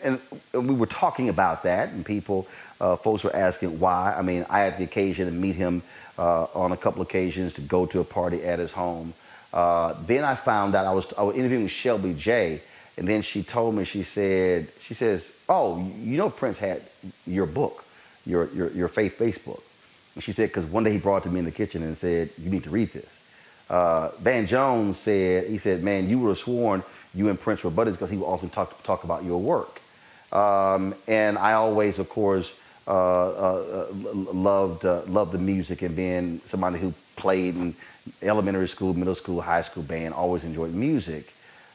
and, 0.53 0.69
we 0.69 0.75
were 0.75 0.87
talking 0.87 1.29
about 1.29 1.65
that, 1.65 1.89
and 1.89 2.07
people, 2.07 2.47
uh, 2.81 2.95
folks 2.95 3.25
were 3.25 3.35
asking 3.35 3.81
why. 3.81 4.15
I 4.17 4.23
mean, 4.23 4.47
I 4.49 4.61
had 4.61 4.79
the 4.79 4.85
occasion 4.85 5.27
to 5.27 5.33
meet 5.33 5.57
him 5.57 5.83
uh, 6.17 6.45
on 6.55 6.71
a 6.71 6.77
couple 6.77 7.03
occasions 7.03 7.53
to 7.55 7.61
go 7.61 7.87
to 7.87 7.99
a 7.99 8.05
party 8.05 8.45
at 8.45 8.61
his 8.61 8.71
home. 8.71 9.15
Uh, 9.53 9.95
then 10.07 10.23
I 10.23 10.37
found 10.37 10.77
out 10.77 10.87
I 10.87 10.93
was, 10.93 11.07
I 11.19 11.23
was 11.23 11.35
interviewing 11.35 11.67
Shelby 11.67 12.15
J, 12.15 12.61
and 12.97 13.09
then 13.09 13.23
she 13.23 13.43
told 13.43 13.75
me, 13.75 13.85
she 13.85 14.05
said, 14.05 14.69
she 14.81 14.95
says, 14.95 15.33
oh, 15.49 15.79
you 15.99 16.17
know 16.17 16.31
Prince 16.31 16.59
had 16.59 16.83
your 17.27 17.47
book, 17.47 17.85
your, 18.25 18.49
your, 18.55 18.71
your 18.71 18.89
faith 18.89 19.19
Facebook. 19.19 19.63
And 20.15 20.23
she 20.23 20.31
said, 20.31 20.51
because 20.51 20.65
one 20.67 20.85
day 20.85 20.93
he 20.93 20.99
brought 20.99 21.23
it 21.23 21.25
to 21.25 21.31
me 21.31 21.41
in 21.41 21.45
the 21.45 21.51
kitchen 21.51 21.83
and 21.83 21.97
said, 21.97 22.31
you 22.39 22.49
need 22.49 22.63
to 22.63 22.71
read 22.71 22.93
this 22.93 23.09
uh, 23.71 24.11
Van 24.21 24.47
Jones 24.47 24.99
said, 24.99 25.49
he 25.49 25.59
said, 25.59 25.83
man, 25.83 26.09
you 26.09 26.19
would 26.21 26.31
have 26.31 26.39
sworn 26.39 26.83
you 27.15 27.29
and 27.29 27.41
Prince 27.41 27.63
were 27.63 27.71
buddies 27.71 27.95
because 27.95 28.11
he 28.11 28.17
would 28.17 28.27
often 28.27 28.51
talk, 28.51 28.83
talk 28.83 29.05
about 29.05 29.25
your 29.25 29.41
work. 29.41 29.81
Um, 30.33 30.95
and 31.07 31.39
I 31.39 31.53
always, 31.53 31.99
of 31.99 32.09
course, 32.09 32.55
uh, 32.87 32.91
uh, 32.91 33.87
loved, 33.93 34.85
uh, 34.85 35.03
loved 35.07 35.33
the 35.33 35.39
music 35.39 35.83
and 35.83 35.95
being 35.95 36.41
somebody 36.47 36.79
who 36.79 36.93
played 37.17 37.55
in 37.57 37.75
elementary 38.21 38.69
school, 38.69 38.95
middle 38.95 39.15
school, 39.15 39.41
high 39.41 39.63
school 39.63 39.85
band, 39.85 40.13
always 40.13 40.45
enjoyed 40.45 40.75
music. 40.75 41.33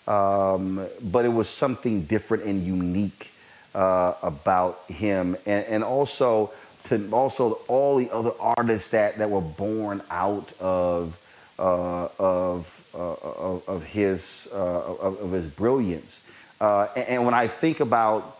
um, 0.10 0.88
but 1.02 1.24
it 1.24 1.30
was 1.30 1.48
something 1.48 2.02
different 2.02 2.44
and 2.44 2.66
unique 2.66 3.32
uh, 3.76 4.16
about 4.24 4.84
him, 4.88 5.38
and, 5.45 5.66
and 5.68 5.84
also 5.84 6.52
to 6.86 7.10
also 7.11 7.60
all 7.68 7.98
the 7.98 8.10
other 8.11 8.32
artists 8.40 8.88
that, 8.90 9.20
that 9.20 9.30
were 9.30 9.41
born 9.41 10.02
out 10.10 10.52
of 10.60 11.18
of, 11.60 12.84
uh, 12.94 13.14
of, 13.14 13.68
of 13.68 13.84
his 13.84 14.48
uh, 14.52 14.56
of, 14.56 15.19
of, 15.22 15.31
his 15.31 15.45
brilliance. 15.45 16.19
Uh, 16.60 16.88
and, 16.95 17.07
and, 17.07 17.26
when 17.26 17.34
I 17.34 17.48
think 17.48 17.80
about 17.80 18.38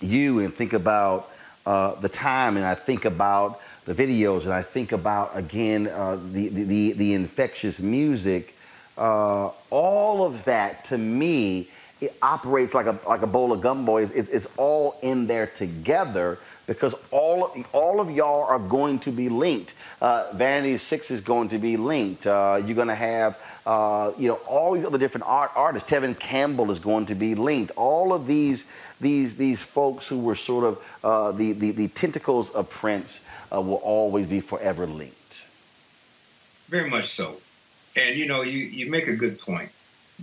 you 0.00 0.40
and 0.40 0.54
think 0.54 0.72
about 0.72 1.30
uh, 1.64 1.94
the 2.00 2.08
time, 2.08 2.56
and 2.56 2.64
I 2.64 2.74
think 2.74 3.04
about 3.04 3.60
the 3.84 3.94
videos, 3.94 4.44
and 4.44 4.52
I 4.52 4.62
think 4.62 4.92
about 4.92 5.36
again 5.36 5.86
uh, 5.88 6.18
the, 6.32 6.48
the 6.48 6.92
the 6.92 7.14
infectious 7.14 7.78
music, 7.78 8.54
all 8.96 10.24
of 10.24 10.44
that 10.44 10.86
to 10.86 10.98
me 10.98 11.68
it 12.00 12.14
operates 12.20 12.74
like 12.74 12.86
a 12.86 12.98
like 13.06 13.22
a 13.22 13.26
bowl 13.26 13.52
of 13.52 13.60
gumbo. 13.60 13.96
It's, 13.96 14.12
it's 14.12 14.48
all 14.56 14.98
in 15.02 15.26
there 15.26 15.46
together 15.46 16.38
because 16.66 16.94
all 17.10 17.54
all 17.72 18.00
of 18.00 18.10
y'all 18.10 18.44
are 18.44 18.58
going 18.58 18.98
to 19.00 19.10
be 19.10 19.28
linked. 19.28 19.74
Uh, 20.00 20.32
Vanity 20.34 20.76
Six 20.78 21.10
is 21.10 21.20
going 21.20 21.48
to 21.50 21.58
be 21.58 21.76
linked. 21.76 22.26
Uh, 22.26 22.60
you're 22.64 22.74
going 22.74 22.88
to 22.88 22.94
have 22.94 23.38
uh, 23.64 24.12
you 24.18 24.28
know 24.28 24.34
all 24.46 24.74
these 24.74 24.84
other 24.84 24.98
different 24.98 25.26
art, 25.26 25.50
artists. 25.54 25.88
Tevin 25.88 26.18
Campbell 26.18 26.70
is 26.70 26.78
going 26.78 27.06
to 27.06 27.14
be 27.14 27.34
linked. 27.34 27.72
All 27.76 28.12
of 28.12 28.26
these 28.26 28.64
these 29.00 29.36
these 29.36 29.62
folks 29.62 30.08
who 30.08 30.18
were 30.18 30.34
sort 30.34 30.64
of 30.64 30.82
uh, 31.04 31.32
the, 31.32 31.52
the, 31.52 31.70
the 31.70 31.88
tentacles 31.88 32.50
of 32.50 32.68
Prince 32.68 33.20
uh, 33.52 33.60
will 33.60 33.74
always 33.76 34.26
be 34.26 34.40
forever 34.40 34.86
linked. 34.86 35.42
Very 36.68 36.90
much 36.90 37.06
so, 37.06 37.40
and 37.96 38.16
you 38.16 38.26
know 38.26 38.42
you 38.42 38.58
you 38.58 38.90
make 38.90 39.06
a 39.06 39.14
good 39.14 39.38
point, 39.38 39.70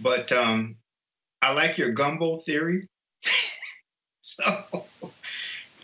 but 0.02 0.32
um, 0.32 0.76
I 1.42 1.54
like 1.54 1.78
your 1.78 1.92
gumbo 1.92 2.36
theory. 2.36 2.88
so 4.22 4.44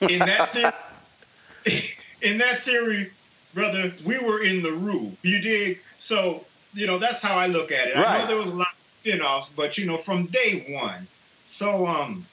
in 0.02 0.20
that 0.20 0.50
theory, 0.54 1.82
in 2.22 2.38
that 2.40 2.58
theory, 2.60 3.12
brother, 3.54 3.94
we 4.06 4.18
were 4.20 4.44
in 4.44 4.62
the 4.62 4.74
room. 4.74 5.18
You 5.24 5.42
dig? 5.42 5.80
So 5.98 6.46
you 6.74 6.88
know 6.88 6.98
that's 6.98 7.22
how 7.22 7.36
I 7.36 7.48
look 7.48 7.72
at 7.72 7.88
it. 7.88 7.96
Right. 7.96 8.08
I 8.08 8.20
know 8.20 8.28
there 8.28 8.38
was 8.38 8.50
a 8.50 8.56
lot 8.56 8.68
of 8.68 9.10
spin-offs, 9.10 9.50
but 9.50 9.78
you 9.78 9.86
know 9.86 9.98
from 9.98 10.28
day 10.28 10.66
one. 10.70 11.08
So 11.46 11.86
um, 11.86 12.28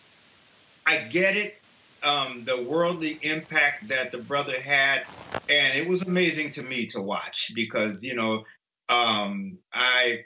I 0.87 0.99
get 1.05 1.37
it. 1.37 1.55
Um, 2.03 2.45
the 2.45 2.63
worldly 2.63 3.19
impact 3.23 3.89
that 3.89 4.13
the 4.13 4.19
brother 4.19 4.61
had, 4.61 5.07
and 5.49 5.77
it 5.77 5.89
was 5.89 6.03
amazing 6.03 6.51
to 6.51 6.63
me 6.63 6.87
to 6.87 7.01
watch 7.01 7.51
because 7.55 8.05
you 8.05 8.15
know 8.15 8.45
um, 8.89 9.59
I 9.73 10.25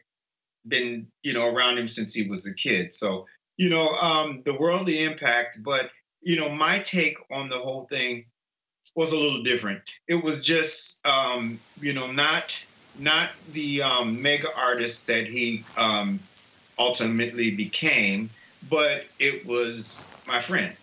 been 0.66 1.06
you 1.22 1.32
know 1.32 1.48
around 1.48 1.78
him 1.78 1.88
since 1.88 2.12
he 2.12 2.28
was 2.28 2.46
a 2.46 2.54
kid. 2.54 2.92
So 2.92 3.26
you 3.56 3.70
know 3.70 3.88
um, 4.02 4.42
the 4.44 4.56
worldly 4.58 5.04
impact, 5.04 5.58
but 5.62 5.90
you 6.22 6.36
know, 6.36 6.48
my 6.48 6.78
take 6.80 7.16
on 7.30 7.48
the 7.48 7.56
whole 7.56 7.86
thing 7.90 8.24
was 8.94 9.12
a 9.12 9.16
little 9.16 9.42
different. 9.42 9.98
It 10.08 10.22
was 10.22 10.42
just, 10.42 11.04
um, 11.06 11.58
you 11.80 11.92
know, 11.92 12.10
not 12.10 12.64
not 12.98 13.30
the 13.52 13.82
um, 13.82 14.20
mega 14.20 14.48
artist 14.56 15.06
that 15.06 15.26
he 15.26 15.64
um, 15.76 16.20
ultimately 16.78 17.50
became, 17.50 18.28
but 18.68 19.04
it 19.18 19.46
was 19.46 20.08
my 20.26 20.40
friend. 20.40 20.74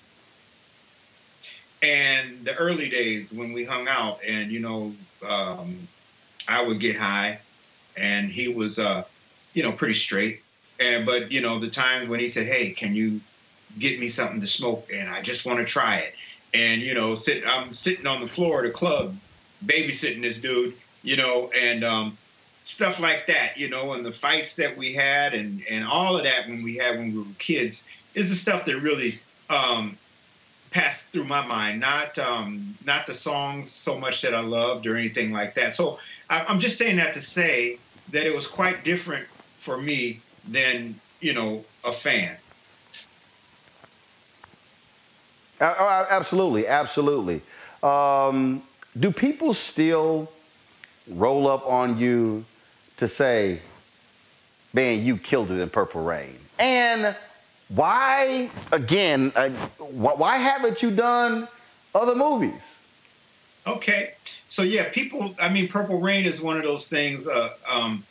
And 1.84 2.44
the 2.44 2.56
early 2.56 2.90
days 2.90 3.34
when 3.34 3.54
we 3.54 3.64
hung 3.64 3.88
out, 3.88 4.20
and 4.28 4.52
you 4.52 4.60
know, 4.60 4.94
um, 5.28 5.88
I 6.48 6.64
would 6.64 6.80
get 6.80 6.96
high, 6.96 7.40
and 7.98 8.32
he 8.32 8.48
was, 8.48 8.80
uh, 8.80 9.04
you 9.54 9.62
know, 9.62 9.72
pretty 9.72 9.94
straight. 9.94 10.42
And 10.80 11.06
but 11.06 11.32
you 11.32 11.42
know, 11.42 11.60
the 11.60 11.70
times 11.70 12.10
when 12.10 12.20
he 12.20 12.28
said, 12.28 12.48
"Hey, 12.48 12.72
can 12.72 12.96
you 12.96 13.22
get 13.80 13.99
me 13.99 14.08
something 14.08 14.40
to 14.40 14.48
smoke, 14.48 14.90
and 14.94 15.10
I 15.10 15.22
just 15.22 15.45
want 15.45 15.60
to 15.60 15.66
try 15.66 15.98
it. 15.98 16.14
And 16.54 16.82
you 16.82 16.94
know, 16.94 17.16
sit 17.16 17.44
I'm 17.48 17.72
sitting 17.72 18.08
on 18.08 18.22
the 18.22 18.28
floor 18.28 18.60
of 18.62 18.68
the 18.68 18.72
club, 18.72 19.18
babysitting 19.66 20.24
this 20.24 20.40
dude, 20.40 20.76
you 21.04 21.16
know, 21.16 21.49
and 21.56 21.84
um, 21.84 22.18
stuff 22.66 22.99
like 22.99 23.26
that, 23.28 23.54
you 23.58 23.70
know, 23.70 23.94
and 23.94 24.06
the 24.06 24.12
fights 24.12 24.56
that 24.56 24.78
we 24.78 24.94
had, 24.94 25.34
and 25.34 25.62
and 25.70 25.86
all 25.86 26.18
of 26.18 26.24
that 26.24 26.48
when 26.48 26.64
we 26.64 26.76
had 26.78 26.98
when 26.98 27.14
we 27.14 27.20
were 27.20 27.26
kids 27.40 27.90
is 28.14 28.30
the 28.30 28.36
stuff 28.36 28.66
that 28.66 28.80
really 28.80 29.22
um, 29.49 29.98
passed 30.72 31.12
through 31.12 31.26
my 31.26 31.45
mind. 31.45 31.80
Not 31.80 32.18
um, 32.18 32.76
not 32.84 33.08
the 33.08 33.14
songs 33.14 33.72
so 33.72 33.98
much 33.99 34.22
that 34.22 34.36
I 34.36 34.41
loved 34.41 34.88
or 34.88 34.98
anything 34.98 35.32
like 35.32 35.54
that. 35.56 35.72
So 35.72 35.99
I, 36.30 36.45
I'm 36.48 36.60
just 36.60 36.78
saying 36.78 36.98
that 36.98 37.14
to 37.14 37.22
say 37.22 37.82
that 38.10 38.26
it 38.26 38.36
was 38.36 38.48
quite 38.48 38.84
different 38.84 39.28
for 39.60 39.82
me 39.82 40.26
than 40.44 40.99
you 41.20 41.34
know 41.34 41.66
a 41.84 41.91
fan. 41.91 42.38
Oh, 45.60 46.08
absolutely, 46.10 46.68
absolutely. 46.68 47.42
Um, 47.82 48.64
do 49.00 49.12
people 49.12 49.54
still 49.54 50.32
roll 51.08 51.48
up 51.48 51.66
on 51.66 51.98
you 51.98 52.46
to 52.98 53.08
say, 53.08 53.60
man, 54.74 55.04
you 55.04 55.18
killed 55.18 55.52
it 55.52 55.60
in 55.60 55.70
Purple 55.70 56.04
Rain? 56.04 56.38
And 56.60 57.16
why, 57.70 58.50
again, 58.72 59.32
uh, 59.36 59.50
why 59.80 60.38
haven't 60.38 60.82
you 60.82 60.92
done 60.92 61.48
other 61.94 62.16
movies? 62.16 62.62
Okay. 63.66 64.14
So, 64.48 64.64
yeah, 64.64 64.90
people, 64.90 65.34
I 65.42 65.50
mean, 65.50 65.68
Purple 65.68 66.00
Rain 66.00 66.26
is 66.26 66.42
one 66.42 66.58
of 66.58 66.64
those 66.64 66.88
things 66.88 67.28
uh, 67.28 67.52
um, 67.70 68.06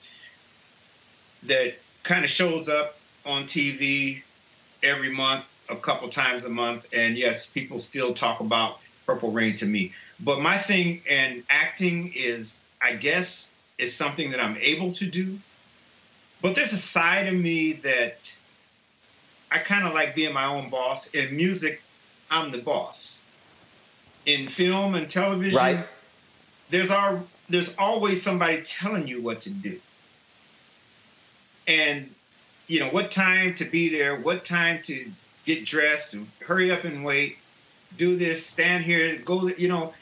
that 1.44 1.76
kind 2.02 2.24
of 2.24 2.30
shows 2.30 2.68
up 2.68 2.98
on 3.24 3.44
TV 3.44 4.22
every 4.82 5.10
month 5.10 5.48
a 5.68 5.76
couple 5.76 6.08
times 6.08 6.44
a 6.44 6.50
month, 6.50 6.86
and 6.94 7.16
yes, 7.16 7.46
people 7.46 7.78
still 7.78 8.12
talk 8.12 8.40
about 8.40 8.80
Purple 9.06 9.30
Rain 9.30 9.54
to 9.54 9.66
me. 9.66 9.92
But 10.20 10.40
my 10.40 10.56
thing 10.56 11.02
and 11.10 11.42
acting 11.50 12.10
is, 12.14 12.64
I 12.82 12.92
guess, 12.94 13.52
is 13.78 13.94
something 13.94 14.30
that 14.30 14.40
I'm 14.40 14.56
able 14.56 14.92
to 14.92 15.06
do. 15.06 15.38
But 16.42 16.54
there's 16.54 16.72
a 16.72 16.78
side 16.78 17.26
of 17.26 17.34
me 17.34 17.72
that 17.74 18.36
I 19.50 19.58
kind 19.58 19.86
of 19.86 19.94
like 19.94 20.14
being 20.14 20.32
my 20.32 20.46
own 20.46 20.70
boss. 20.70 21.14
In 21.14 21.34
music, 21.36 21.80
I'm 22.30 22.50
the 22.50 22.58
boss. 22.58 23.24
In 24.26 24.48
film 24.48 24.94
and 24.94 25.08
television, 25.08 25.58
right. 25.58 25.86
there's 26.70 26.90
our 26.90 27.22
there's 27.48 27.76
always 27.78 28.20
somebody 28.20 28.60
telling 28.62 29.06
you 29.06 29.22
what 29.22 29.40
to 29.42 29.50
do. 29.50 29.80
And 31.68 32.12
you 32.66 32.80
know 32.80 32.88
what 32.88 33.10
time 33.10 33.54
to 33.54 33.64
be 33.64 33.88
there, 33.88 34.16
what 34.16 34.44
time 34.44 34.82
to 34.82 35.10
get 35.46 35.64
dressed 35.64 36.16
hurry 36.44 36.70
up 36.70 36.84
and 36.84 37.04
wait, 37.04 37.38
do 37.96 38.16
this, 38.16 38.44
stand 38.44 38.84
here, 38.84 39.16
go, 39.24 39.48
you 39.56 39.68
know, 39.68 39.94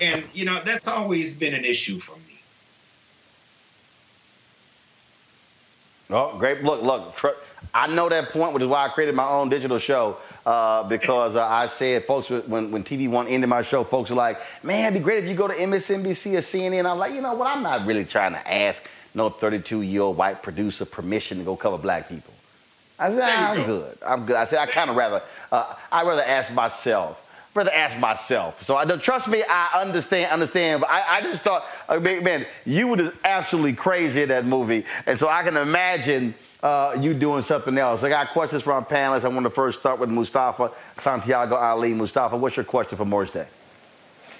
and 0.00 0.24
you 0.32 0.44
know 0.44 0.62
that's 0.64 0.88
always 0.88 1.36
been 1.36 1.54
an 1.54 1.64
issue 1.64 1.98
for 1.98 2.16
me. 2.16 2.40
Oh, 6.10 6.36
great! 6.38 6.62
Look, 6.62 6.82
look. 6.82 7.16
Tr- 7.16 7.28
I 7.74 7.86
know 7.86 8.08
that 8.08 8.30
point, 8.30 8.52
which 8.52 8.62
is 8.62 8.68
why 8.68 8.84
I 8.84 8.88
created 8.88 9.14
my 9.14 9.26
own 9.26 9.48
digital 9.48 9.78
show. 9.78 10.18
Uh, 10.44 10.82
because 10.82 11.36
uh, 11.36 11.46
I 11.46 11.68
said, 11.68 12.04
folks, 12.04 12.28
when, 12.28 12.70
when 12.70 12.82
TV 12.82 13.08
One 13.08 13.28
ended 13.28 13.48
my 13.48 13.62
show, 13.62 13.84
folks 13.84 14.10
were 14.10 14.16
like, 14.16 14.38
man, 14.62 14.92
it'd 14.92 15.00
be 15.00 15.04
great 15.04 15.22
if 15.22 15.30
you 15.30 15.36
go 15.36 15.46
to 15.46 15.54
MSNBC 15.54 16.34
or 16.34 16.38
CNN. 16.38 16.80
And 16.80 16.88
I'm 16.88 16.98
like, 16.98 17.14
you 17.14 17.20
know 17.20 17.32
what? 17.34 17.46
I'm 17.46 17.62
not 17.62 17.86
really 17.86 18.04
trying 18.04 18.32
to 18.32 18.52
ask 18.52 18.82
no 19.14 19.30
32 19.30 19.82
year 19.82 20.02
old 20.02 20.16
white 20.16 20.42
producer 20.42 20.84
permission 20.84 21.38
to 21.38 21.44
go 21.44 21.56
cover 21.56 21.78
black 21.78 22.08
people. 22.08 22.31
I 22.98 23.10
said, 23.10 23.22
I'm 23.22 23.56
go. 23.56 23.66
good. 23.66 23.98
I'm 24.06 24.26
good. 24.26 24.36
I 24.36 24.44
said, 24.44 24.58
I 24.58 24.66
kind 24.66 24.90
of 24.90 24.96
rather, 24.96 25.22
uh, 25.50 25.74
I 25.90 26.04
rather 26.04 26.22
ask 26.22 26.52
myself. 26.52 27.18
Rather 27.54 27.72
ask 27.72 27.98
myself. 27.98 28.62
So 28.62 28.76
I 28.76 28.84
don't 28.86 29.02
trust 29.02 29.28
me. 29.28 29.42
I 29.46 29.80
understand. 29.82 30.32
Understand. 30.32 30.80
But 30.80 30.90
I, 30.90 31.18
I 31.18 31.20
just 31.20 31.42
thought, 31.42 31.66
uh, 31.88 32.00
man, 32.00 32.46
you 32.64 32.88
were 32.88 32.96
just 32.96 33.16
absolutely 33.24 33.74
crazy 33.74 34.22
in 34.22 34.28
that 34.30 34.46
movie, 34.46 34.86
and 35.04 35.18
so 35.18 35.28
I 35.28 35.42
can 35.42 35.58
imagine 35.58 36.34
uh, 36.62 36.96
you 36.98 37.12
doing 37.12 37.42
something 37.42 37.76
else. 37.76 38.02
I 38.04 38.08
got 38.08 38.30
questions 38.30 38.62
from 38.62 38.72
our 38.72 38.84
panelists. 38.84 39.24
I 39.24 39.28
want 39.28 39.44
to 39.44 39.50
first 39.50 39.80
start 39.80 39.98
with 39.98 40.08
Mustafa 40.08 40.70
Santiago 40.96 41.56
Ali. 41.56 41.92
Mustafa, 41.92 42.36
what's 42.36 42.56
your 42.56 42.64
question 42.64 42.96
for 42.96 43.04
Morris 43.04 43.30
Day? 43.30 43.46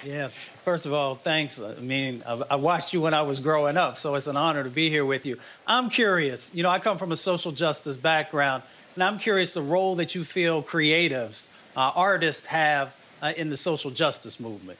Yeah, 0.04 0.30
first 0.64 0.86
of 0.86 0.92
all, 0.92 1.14
thanks. 1.14 1.60
I 1.60 1.74
mean, 1.74 2.22
I, 2.26 2.56
watched 2.56 2.92
you 2.92 3.00
when 3.00 3.14
I 3.14 3.22
was 3.22 3.40
growing 3.40 3.76
up, 3.76 3.98
so 3.98 4.14
it's 4.14 4.26
an 4.26 4.36
honor 4.36 4.64
to 4.64 4.70
be 4.70 4.88
here 4.88 5.04
with 5.04 5.26
you. 5.26 5.38
I'm 5.66 5.90
curious. 5.90 6.54
You 6.54 6.62
know, 6.62 6.70
I 6.70 6.78
come 6.78 6.98
from 6.98 7.12
a 7.12 7.16
social 7.16 7.52
justice 7.52 7.96
background, 7.96 8.62
and 8.94 9.04
I'm 9.04 9.18
curious 9.18 9.54
the 9.54 9.62
role 9.62 9.94
that 9.96 10.14
you 10.14 10.24
feel 10.24 10.62
creatives, 10.62 11.48
uh, 11.76 11.92
artists 11.94 12.46
have 12.46 12.94
uh, 13.22 13.32
in 13.36 13.48
the 13.48 13.56
social 13.56 13.90
justice 13.90 14.40
movement. 14.40 14.78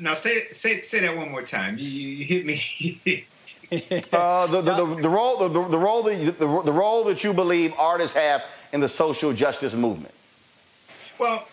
Now, 0.00 0.14
say 0.14 0.46
say 0.52 0.80
say 0.80 1.00
that 1.00 1.16
one 1.16 1.30
more 1.30 1.42
time. 1.42 1.76
You, 1.76 1.88
you 1.88 2.24
hit 2.24 2.46
me. 2.46 3.26
uh, 4.12 4.46
the, 4.46 4.62
the, 4.62 4.74
the, 4.74 5.02
the, 5.02 5.08
role 5.08 5.48
the, 5.48 5.68
the 5.68 5.78
role 5.78 6.02
that 6.04 6.16
you, 6.16 6.30
the, 6.30 6.62
the 6.62 6.72
role 6.72 7.04
that 7.04 7.24
you 7.24 7.34
believe 7.34 7.74
artists 7.76 8.16
have 8.16 8.44
in 8.72 8.80
the 8.80 8.88
social 8.88 9.32
justice 9.32 9.74
movement. 9.74 10.14
Well, 11.18 11.48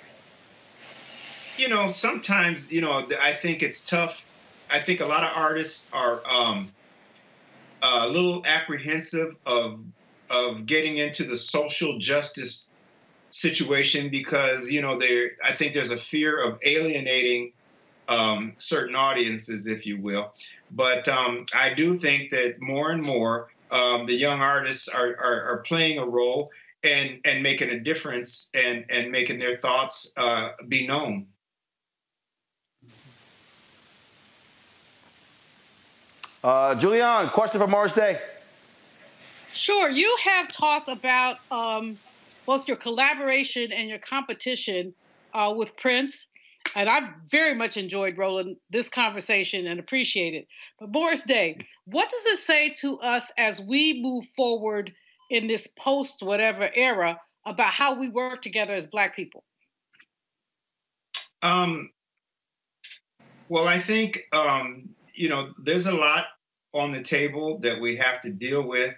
you 1.58 1.70
know, 1.70 1.88
sometimes, 1.88 2.72
you 2.72 2.82
know, 2.82 3.08
I 3.22 3.34
think 3.34 3.64
it's 3.64 3.88
tough. 3.88 4.26
I 4.72 4.80
think 4.80 5.00
a 5.00 5.06
lot 5.06 5.24
of 5.24 5.36
artists 5.36 5.88
are 5.94 6.22
um, 6.28 6.72
a 7.82 8.08
little 8.08 8.44
apprehensive 8.46 9.36
of 9.46 9.80
of 10.32 10.66
getting 10.66 10.98
into 10.98 11.24
the 11.24 11.38
social 11.38 12.00
justice 12.00 12.72
situation 13.30 14.10
because 14.10 14.72
you 14.72 14.82
know 14.82 14.98
there 14.98 15.30
I 15.44 15.52
think 15.52 15.74
there's 15.74 15.92
a 15.92 15.98
fear 15.98 16.44
of 16.44 16.60
alienating 16.64 17.52
um, 18.08 18.54
certain 18.58 18.96
audiences, 18.96 19.68
if 19.68 19.86
you 19.86 20.00
will. 20.00 20.34
But 20.72 21.08
um, 21.08 21.46
I 21.54 21.74
do 21.74 21.96
think 21.96 22.30
that 22.32 22.62
more 22.62 22.92
and 22.92 23.02
more 23.02 23.50
um, 23.72 24.06
the 24.06 24.14
young 24.14 24.42
artists 24.42 24.88
are, 24.88 25.16
are, 25.18 25.44
are 25.44 25.58
playing 25.60 26.00
a 26.00 26.06
role 26.06 26.50
and 26.84 27.20
and 27.26 27.42
making 27.42 27.70
a 27.70 27.80
difference 27.80 28.52
and 28.54 28.86
and 28.90 29.12
making 29.12 29.40
their 29.40 29.56
thoughts 29.56 30.14
uh, 30.18 30.52
be 30.68 30.86
known. 30.86 31.28
Uh, 36.46 36.76
Julianne, 36.76 37.32
question 37.32 37.60
for 37.60 37.66
Morris 37.66 37.94
Day. 37.94 38.20
Sure. 39.52 39.90
You 39.90 40.16
have 40.24 40.52
talked 40.52 40.90
about 40.90 41.38
um, 41.50 41.98
both 42.46 42.68
your 42.68 42.78
collaboration 42.78 43.72
and 43.72 43.90
your 43.90 43.98
competition 43.98 44.94
uh, 45.34 45.56
with 45.58 45.76
Prince. 45.76 46.28
And 46.76 46.88
I've 46.88 47.10
very 47.32 47.56
much 47.56 47.78
enjoyed 47.78 48.20
Roland 48.20 48.58
this 48.70 48.90
conversation 48.90 49.66
and 49.66 49.80
appreciate 49.80 50.36
it. 50.36 50.48
But 50.80 50.92
Morris 50.92 51.24
Day, 51.24 51.58
what 51.86 52.12
does 52.12 52.28
it 52.28 52.38
say 52.38 52.76
to 52.82 53.00
us 53.00 53.32
as 53.40 53.60
we 53.60 54.00
move 54.04 54.26
forward 54.36 54.94
in 55.32 55.48
this 55.48 55.66
post 55.66 56.22
whatever 56.22 56.70
era 56.72 57.20
about 57.44 57.74
how 57.74 58.00
we 58.00 58.08
work 58.08 58.44
together 58.44 58.76
as 58.76 58.86
Black 58.86 59.16
people? 59.16 59.44
Um, 61.42 61.90
well, 63.50 63.68
I 63.68 63.80
think 63.80 64.26
um, 64.32 64.95
you 65.16 65.30
know 65.30 65.54
there's 65.64 65.88
a 65.88 65.96
lot 65.96 66.26
on 66.74 66.92
the 66.92 67.02
table 67.02 67.58
that 67.60 67.80
we 67.80 67.96
have 67.96 68.22
to 68.22 68.30
deal 68.30 68.68
with, 68.68 68.94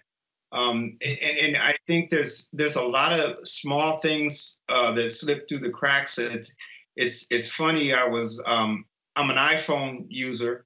um, 0.51 0.97
and, 1.05 1.37
and, 1.39 1.57
I 1.57 1.75
think 1.87 2.09
there's 2.09 2.49
there's 2.53 2.75
a 2.75 2.83
lot 2.83 3.13
of 3.13 3.37
small 3.47 3.99
things 3.99 4.61
uh, 4.69 4.91
that 4.93 5.09
slip 5.11 5.47
through 5.47 5.59
the 5.59 5.69
cracks. 5.69 6.17
It's 6.17 6.53
it's, 6.95 7.27
it's 7.29 7.49
funny. 7.49 7.93
I 7.93 8.05
was 8.05 8.43
um, 8.47 8.85
I'm 9.15 9.29
an 9.29 9.37
iPhone 9.37 10.05
user, 10.09 10.65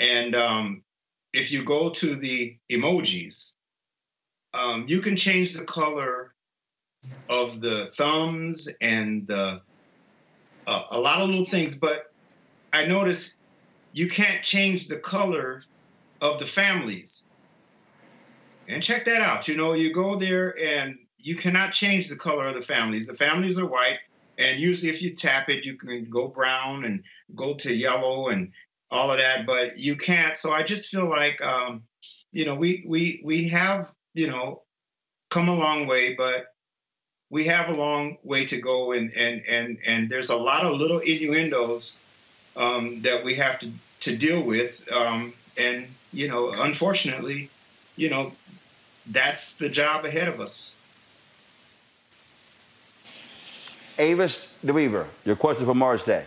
and 0.00 0.34
um, 0.34 0.82
if 1.32 1.50
you 1.52 1.64
go 1.64 1.90
to 1.90 2.14
the 2.14 2.56
emojis, 2.70 3.54
um, 4.54 4.84
you 4.86 5.00
can 5.00 5.16
change 5.16 5.52
the 5.52 5.64
color 5.64 6.34
of 7.28 7.60
the 7.60 7.86
thumbs 7.96 8.68
and 8.80 9.26
the 9.26 9.60
uh, 10.66 10.82
a 10.92 11.00
lot 11.00 11.20
of 11.20 11.28
little 11.28 11.44
things, 11.44 11.74
but 11.74 12.12
I 12.72 12.84
noticed 12.84 13.37
you 13.98 14.08
can't 14.08 14.44
change 14.44 14.86
the 14.86 14.98
color 14.98 15.60
of 16.20 16.38
the 16.38 16.44
families. 16.44 17.24
And 18.68 18.80
check 18.80 19.04
that 19.06 19.20
out. 19.20 19.48
You 19.48 19.56
know, 19.56 19.72
you 19.72 19.92
go 19.92 20.14
there 20.14 20.54
and 20.62 20.96
you 21.18 21.34
cannot 21.34 21.72
change 21.72 22.08
the 22.08 22.14
color 22.14 22.46
of 22.46 22.54
the 22.54 22.62
families. 22.62 23.08
The 23.08 23.14
families 23.14 23.58
are 23.58 23.66
white, 23.66 23.98
and 24.38 24.60
usually 24.60 24.88
if 24.88 25.02
you 25.02 25.10
tap 25.16 25.48
it, 25.48 25.64
you 25.64 25.74
can 25.74 26.08
go 26.08 26.28
brown 26.28 26.84
and 26.84 27.02
go 27.34 27.54
to 27.54 27.74
yellow 27.74 28.28
and 28.28 28.52
all 28.92 29.10
of 29.10 29.18
that, 29.18 29.46
but 29.46 29.76
you 29.76 29.96
can't. 29.96 30.36
So 30.36 30.52
I 30.52 30.62
just 30.62 30.90
feel 30.90 31.08
like, 31.08 31.42
um, 31.42 31.82
you 32.30 32.44
know, 32.44 32.54
we 32.54 32.84
we 32.86 33.20
we 33.24 33.48
have 33.48 33.92
you 34.14 34.28
know 34.28 34.62
come 35.28 35.48
a 35.48 35.56
long 35.56 35.88
way, 35.88 36.14
but 36.14 36.54
we 37.30 37.42
have 37.44 37.68
a 37.68 37.74
long 37.74 38.18
way 38.22 38.44
to 38.44 38.60
go, 38.60 38.92
and 38.92 39.10
and 39.16 39.42
and 39.50 39.78
and 39.88 40.08
there's 40.08 40.30
a 40.30 40.36
lot 40.36 40.64
of 40.64 40.78
little 40.78 41.00
innuendos 41.00 41.98
um, 42.56 43.02
that 43.02 43.24
we 43.24 43.34
have 43.34 43.58
to 43.58 43.70
to 44.00 44.16
deal 44.16 44.42
with, 44.42 44.90
um, 44.92 45.32
and 45.56 45.86
you 46.12 46.28
know, 46.28 46.52
unfortunately, 46.58 47.48
you 47.96 48.10
know, 48.10 48.32
that's 49.06 49.56
the 49.56 49.68
job 49.68 50.04
ahead 50.04 50.28
of 50.28 50.40
us. 50.40 50.74
Avis 53.98 54.46
DeWeever, 54.64 55.06
your 55.24 55.36
question 55.36 55.66
for 55.66 55.74
Morris 55.74 56.04
Day. 56.04 56.24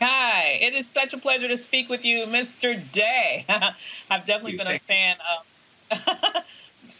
Hi, 0.00 0.58
it 0.60 0.74
is 0.74 0.90
such 0.90 1.12
a 1.12 1.18
pleasure 1.18 1.46
to 1.46 1.58
speak 1.58 1.88
with 1.88 2.04
you, 2.04 2.26
Mr. 2.26 2.80
Day. 2.90 3.44
I've 4.10 4.26
definitely 4.26 4.56
been 4.56 4.66
a 4.66 4.78
fan 4.80 5.16
of 5.90 5.98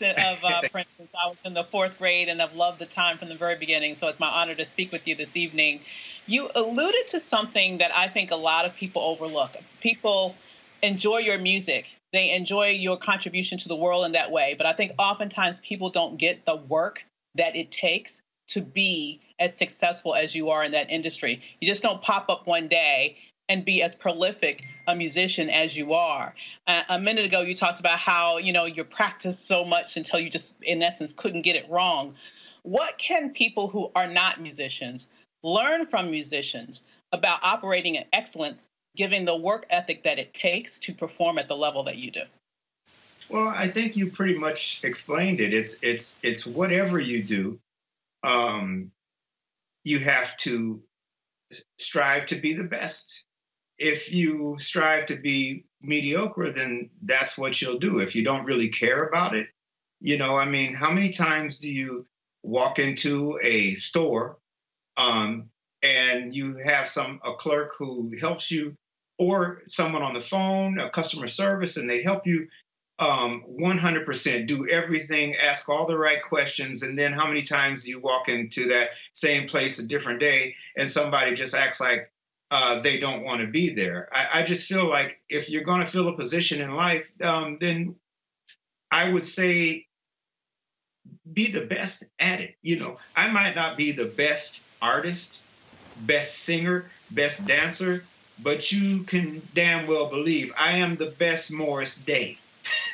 of 0.01 0.45
uh, 0.45 0.62
Prince 0.73 0.89
since 0.97 1.12
I 1.15 1.29
was 1.29 1.37
in 1.45 1.55
the 1.55 1.65
fourth 1.65 1.99
grade, 1.99 2.29
and 2.29 2.41
I've 2.41 2.55
loved 2.55 2.79
the 2.79 2.87
time 2.87 3.19
from 3.19 3.29
the 3.29 3.35
very 3.35 3.57
beginning. 3.57 3.97
So 3.97 4.09
it's 4.09 4.21
my 4.21 4.29
honor 4.29 4.55
to 4.55 4.65
speak 4.65 4.93
with 4.93 5.07
you 5.09 5.15
this 5.15 5.37
evening. 5.37 5.81
You 6.26 6.51
alluded 6.55 7.09
to 7.09 7.20
something 7.20 7.78
that 7.78 7.94
I 7.94 8.09
think 8.09 8.30
a 8.30 8.36
lot 8.36 8.64
of 8.64 8.74
people 8.74 9.02
overlook. 9.02 9.56
People 9.80 10.36
enjoy 10.82 11.18
your 11.18 11.38
music. 11.38 11.86
They 12.12 12.30
enjoy 12.30 12.70
your 12.70 12.97
contribution 12.97 13.59
to 13.59 13.68
the 13.68 13.76
world 13.76 14.05
in 14.05 14.12
that 14.12 14.30
way. 14.30 14.55
But 14.56 14.66
I 14.66 14.72
think 14.72 14.92
oftentimes 14.98 15.60
people 15.60 15.90
don't 15.90 16.16
get 16.16 16.44
the 16.44 16.56
work 16.56 17.05
that 17.34 17.56
it 17.56 17.70
takes 17.70 18.22
to 18.48 18.60
be 18.60 19.20
as 19.38 19.56
successful 19.56 20.14
as 20.14 20.34
you 20.34 20.51
are 20.51 20.64
in 20.64 20.72
that 20.72 20.90
industry. 20.90 21.40
You 21.60 21.66
just 21.66 21.82
don't 21.82 22.02
pop 22.02 22.28
up 22.28 22.47
one 22.47 22.68
day 22.68 23.16
and 23.48 23.64
be 23.64 23.82
as 23.82 23.94
prolific 23.94 24.62
a 24.86 24.94
musician 24.94 25.51
as 25.51 25.76
you 25.76 25.92
are. 25.94 26.34
Uh, 26.66 26.82
a 26.88 26.98
minute 26.98 27.24
ago, 27.24 27.40
you 27.40 27.55
talked 27.55 27.80
about 27.80 27.98
how 27.98 28.38
you 28.38 28.52
know 28.52 28.64
you 28.64 28.84
practiced 28.84 29.47
so 29.47 29.64
much 29.64 29.97
until 29.97 30.20
you 30.20 30.30
just, 30.30 30.55
in 30.62 30.82
essence, 30.82 31.12
couldn't 31.12 31.42
get 31.42 31.56
it 31.56 31.68
wrong. 31.68 32.14
What 32.62 32.98
can 32.98 33.30
people 33.30 33.68
who 33.68 33.90
are 33.94 34.06
not 34.06 34.40
musicians 34.40 35.09
learn 35.43 35.87
from 35.87 36.11
musicians 36.11 36.85
about 37.12 37.43
operating 37.43 37.97
in 37.97 38.05
excellence, 38.12 38.69
given 38.97 39.25
the 39.25 39.37
work 39.37 39.67
ethic 39.71 40.03
that 40.03 40.19
it 40.19 40.33
takes 40.35 40.79
to 40.81 40.93
perform 40.93 41.39
at 41.39 41.49
the 41.49 41.57
level 41.57 41.83
that 41.85 41.97
you 41.97 42.11
do? 42.11 42.23
Well, 43.29 43.49
I 43.49 43.69
think 43.69 43.97
you 43.97 44.11
pretty 44.11 44.35
much 44.35 44.81
explained 44.83 45.41
it. 45.41 45.53
It's 45.53 45.83
it's 45.83 46.21
it's 46.25 46.47
whatever 46.47 46.99
you 46.99 47.23
do, 47.23 47.61
um, 48.23 48.91
you 49.85 49.99
have 50.01 50.37
to 50.39 50.83
strive 51.79 52.27
to 52.27 52.37
be 52.37 52.53
the 52.53 52.65
best 52.65 53.25
if 53.81 54.12
you 54.12 54.57
strive 54.59 55.07
to 55.07 55.17
be 55.17 55.65
mediocre, 55.81 56.51
then 56.51 56.91
that's 57.03 57.37
what 57.39 57.61
you'll 57.61 57.79
do. 57.79 57.99
If 57.99 58.15
you 58.15 58.23
don't 58.23 58.45
really 58.45 58.69
care 58.69 59.05
about 59.05 59.35
it, 59.35 59.49
you 60.01 60.19
know, 60.19 60.37
I 60.37 60.45
mean, 60.45 60.75
how 60.75 60.93
many 60.93 61.09
times 61.09 61.59
do 61.59 61.69
you 61.69 62.05
walk 62.43 62.79
into 62.79 63.39
a 63.43 63.75
store 63.75 64.39
um, 65.01 65.48
and 65.82 66.32
you 66.35 66.56
have 66.56 66.86
some 66.86 67.20
a 67.24 67.32
clerk 67.32 67.72
who 67.78 68.12
helps 68.20 68.51
you, 68.51 68.77
or 69.18 69.62
someone 69.66 70.02
on 70.02 70.12
the 70.12 70.20
phone, 70.20 70.78
a 70.78 70.90
customer 70.90 71.27
service, 71.27 71.77
and 71.77 71.89
they 71.89 72.02
help 72.02 72.27
you 72.27 72.47
um, 72.98 73.44
100% 73.59 74.47
do 74.47 74.68
everything, 74.68 75.35
ask 75.43 75.68
all 75.68 75.86
the 75.86 75.97
right 75.97 76.22
questions, 76.22 76.82
and 76.82 76.98
then 76.98 77.12
how 77.12 77.27
many 77.27 77.40
times 77.40 77.89
you 77.89 77.98
walk 77.98 78.28
into 78.28 78.68
that 78.68 78.90
same 79.14 79.48
place 79.48 79.78
a 79.78 79.86
different 79.86 80.20
day 80.20 80.55
and 80.77 80.89
somebody 80.89 81.32
just 81.32 81.55
acts 81.55 81.81
like 81.81 82.12
uh, 82.51 82.78
they 82.81 82.98
don't 82.98 83.24
want 83.24 83.40
to 83.40 83.47
be 83.47 83.72
there. 83.72 84.09
I, 84.12 84.40
I, 84.40 84.43
just 84.43 84.66
feel 84.66 84.89
like 84.89 85.18
if 85.28 85.48
you're 85.48 85.62
going 85.62 85.81
to 85.81 85.86
fill 85.86 86.09
a 86.09 86.16
position 86.16 86.60
in 86.60 86.74
life, 86.74 87.09
um, 87.22 87.59
then 87.60 87.94
I 88.90 89.10
would 89.10 89.24
say 89.24 89.86
be 91.32 91.51
the 91.51 91.66
best 91.66 92.05
at 92.18 92.40
it. 92.40 92.56
You 92.62 92.81
know, 92.81 92.98
I 93.16 93.31
might 93.31 93.55
not 93.55 93.77
be 93.77 93.93
the 93.93 94.06
best 94.06 94.62
artist, 94.82 95.40
best 96.02 96.40
singer, 96.40 96.86
best 97.11 97.47
dancer, 97.47 98.05
but 98.43 98.73
you 98.73 99.02
can 99.05 99.43
damn 99.55 99.86
well 99.86 100.09
believe 100.09 100.52
I 100.59 100.73
am 100.73 100.97
the 100.97 101.11
best 101.19 101.52
Morris 101.52 101.98
Day 101.98 102.39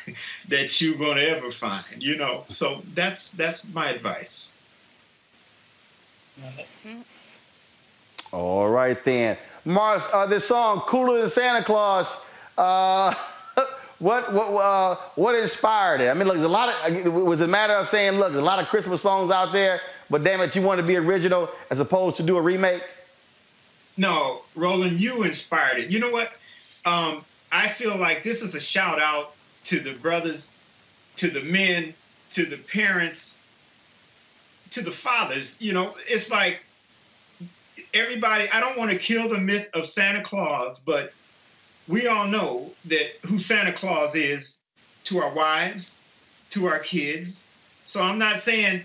that 0.48 0.80
you're 0.80 0.98
to 0.98 1.28
ever 1.28 1.50
find. 1.50 1.84
You 1.98 2.16
know, 2.16 2.42
so 2.44 2.82
that's 2.94 3.32
that's 3.32 3.72
my 3.72 3.90
advice. 3.90 4.54
All 8.32 8.68
right 8.68 9.02
then, 9.04 9.36
Morris. 9.64 10.04
Uh, 10.12 10.26
this 10.26 10.46
song 10.46 10.80
"Cooler 10.80 11.20
Than 11.20 11.30
Santa 11.30 11.64
Claus." 11.64 12.08
Uh, 12.58 13.14
what 13.98 14.32
what 14.32 14.48
uh, 14.62 14.96
what 15.14 15.34
inspired 15.34 16.00
it? 16.00 16.08
I 16.08 16.14
mean, 16.14 16.28
look, 16.28 16.36
a 16.36 16.40
lot 16.40 16.68
of 16.90 17.12
was 17.12 17.40
it 17.40 17.44
a 17.44 17.48
matter 17.48 17.74
of 17.74 17.88
saying, 17.88 18.18
look, 18.18 18.32
there's 18.32 18.42
a 18.42 18.44
lot 18.44 18.58
of 18.58 18.68
Christmas 18.68 19.00
songs 19.00 19.30
out 19.30 19.52
there, 19.52 19.80
but 20.10 20.24
damn 20.24 20.40
it, 20.40 20.54
you 20.54 20.62
want 20.62 20.80
to 20.80 20.86
be 20.86 20.96
original 20.96 21.48
as 21.70 21.80
opposed 21.80 22.16
to 22.18 22.22
do 22.22 22.36
a 22.36 22.40
remake. 22.40 22.82
No, 23.96 24.42
Roland, 24.54 25.00
you 25.00 25.22
inspired 25.22 25.78
it. 25.78 25.90
You 25.90 26.00
know 26.00 26.10
what? 26.10 26.32
Um, 26.84 27.24
I 27.50 27.68
feel 27.68 27.96
like 27.96 28.22
this 28.22 28.42
is 28.42 28.54
a 28.54 28.60
shout 28.60 29.00
out 29.00 29.34
to 29.64 29.78
the 29.78 29.94
brothers, 29.94 30.52
to 31.16 31.28
the 31.28 31.42
men, 31.42 31.94
to 32.30 32.44
the 32.44 32.58
parents, 32.58 33.38
to 34.70 34.82
the 34.82 34.90
fathers. 34.90 35.60
You 35.60 35.72
know, 35.72 35.94
it's 36.06 36.30
like 36.30 36.60
everybody, 37.94 38.48
I 38.50 38.60
don't 38.60 38.76
want 38.76 38.90
to 38.90 38.98
kill 38.98 39.28
the 39.28 39.38
myth 39.38 39.70
of 39.74 39.86
Santa 39.86 40.22
Claus, 40.22 40.78
but 40.78 41.12
we 41.88 42.06
all 42.06 42.26
know 42.26 42.70
that 42.86 43.16
who 43.24 43.38
Santa 43.38 43.72
Claus 43.72 44.14
is 44.14 44.62
to 45.04 45.18
our 45.18 45.32
wives, 45.32 46.00
to 46.50 46.66
our 46.66 46.80
kids. 46.80 47.46
So 47.86 48.02
I'm 48.02 48.18
not 48.18 48.36
saying 48.36 48.82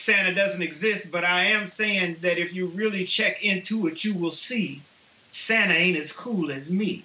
Santa 0.00 0.34
doesn't 0.34 0.62
exist, 0.62 1.10
but 1.10 1.24
I 1.24 1.44
am 1.44 1.66
saying 1.66 2.16
that 2.22 2.38
if 2.38 2.54
you 2.54 2.66
really 2.68 3.04
check 3.04 3.44
into 3.44 3.86
it, 3.86 4.04
you 4.04 4.14
will 4.14 4.32
see 4.32 4.80
Santa 5.28 5.74
ain't 5.74 5.98
as 5.98 6.12
cool 6.12 6.50
as 6.50 6.72
me. 6.72 7.04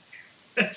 well, 0.57 0.73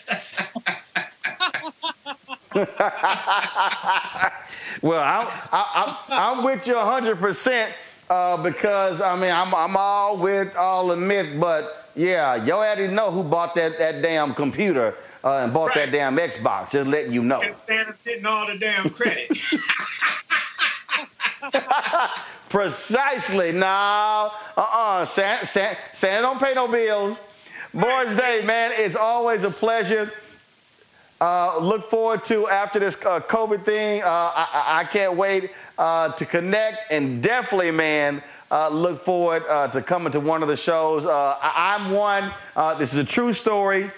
I'm, 5.00 5.28
I, 5.52 5.96
I'm, 6.08 6.08
I'm 6.08 6.44
with 6.44 6.66
you 6.66 6.74
100% 6.74 7.70
uh, 8.10 8.42
because, 8.42 9.00
I 9.00 9.14
mean, 9.14 9.30
I'm, 9.30 9.54
I'm 9.54 9.76
all 9.76 10.16
with 10.16 10.56
all 10.56 10.88
the 10.88 10.96
myth, 10.96 11.38
but 11.40 11.90
yeah, 11.94 12.44
yo 12.44 12.56
already 12.56 12.88
know 12.88 13.10
who 13.10 13.22
bought 13.22 13.54
that, 13.54 13.78
that 13.78 14.02
damn 14.02 14.34
computer 14.34 14.96
uh, 15.22 15.38
and 15.38 15.54
bought 15.54 15.74
that 15.74 15.92
damn 15.92 16.16
Xbox. 16.16 16.70
Just 16.70 16.88
letting 16.88 17.12
you 17.12 17.22
know. 17.22 17.40
And 17.40 17.54
stand 17.54 17.94
getting 18.04 18.26
all 18.26 18.46
the 18.46 18.58
damn 18.58 18.90
credit. 18.90 19.38
Precisely. 22.48 23.52
No. 23.52 24.30
Uh-uh. 24.56 25.04
Santa, 25.04 25.46
Santa, 25.46 25.78
Santa 25.92 26.22
don't 26.22 26.40
pay 26.40 26.54
no 26.54 26.68
bills. 26.68 27.18
Morris 27.72 28.14
Day, 28.14 28.42
man, 28.44 28.72
it's 28.74 28.96
always 28.96 29.44
a 29.44 29.50
pleasure. 29.50 30.10
Uh, 31.20 31.58
look 31.58 31.90
forward 31.90 32.24
to 32.24 32.48
after 32.48 32.78
this 32.78 32.94
uh, 33.04 33.20
COVID 33.20 33.64
thing. 33.64 34.02
Uh, 34.02 34.06
I, 34.06 34.80
I, 34.80 34.84
can't 34.84 35.16
wait 35.16 35.50
uh, 35.76 36.12
to 36.12 36.24
connect 36.24 36.92
and 36.92 37.20
definitely, 37.20 37.72
man, 37.72 38.22
uh, 38.52 38.68
look 38.68 39.04
forward 39.04 39.42
uh, 39.48 39.66
to 39.68 39.82
coming 39.82 40.12
to 40.12 40.20
one 40.20 40.42
of 40.42 40.48
the 40.48 40.56
shows. 40.56 41.04
I, 41.04 41.76
am 41.76 41.90
one. 41.90 42.32
this 42.78 42.92
is 42.92 42.98
a 42.98 43.04
true 43.04 43.32
story. 43.32 43.90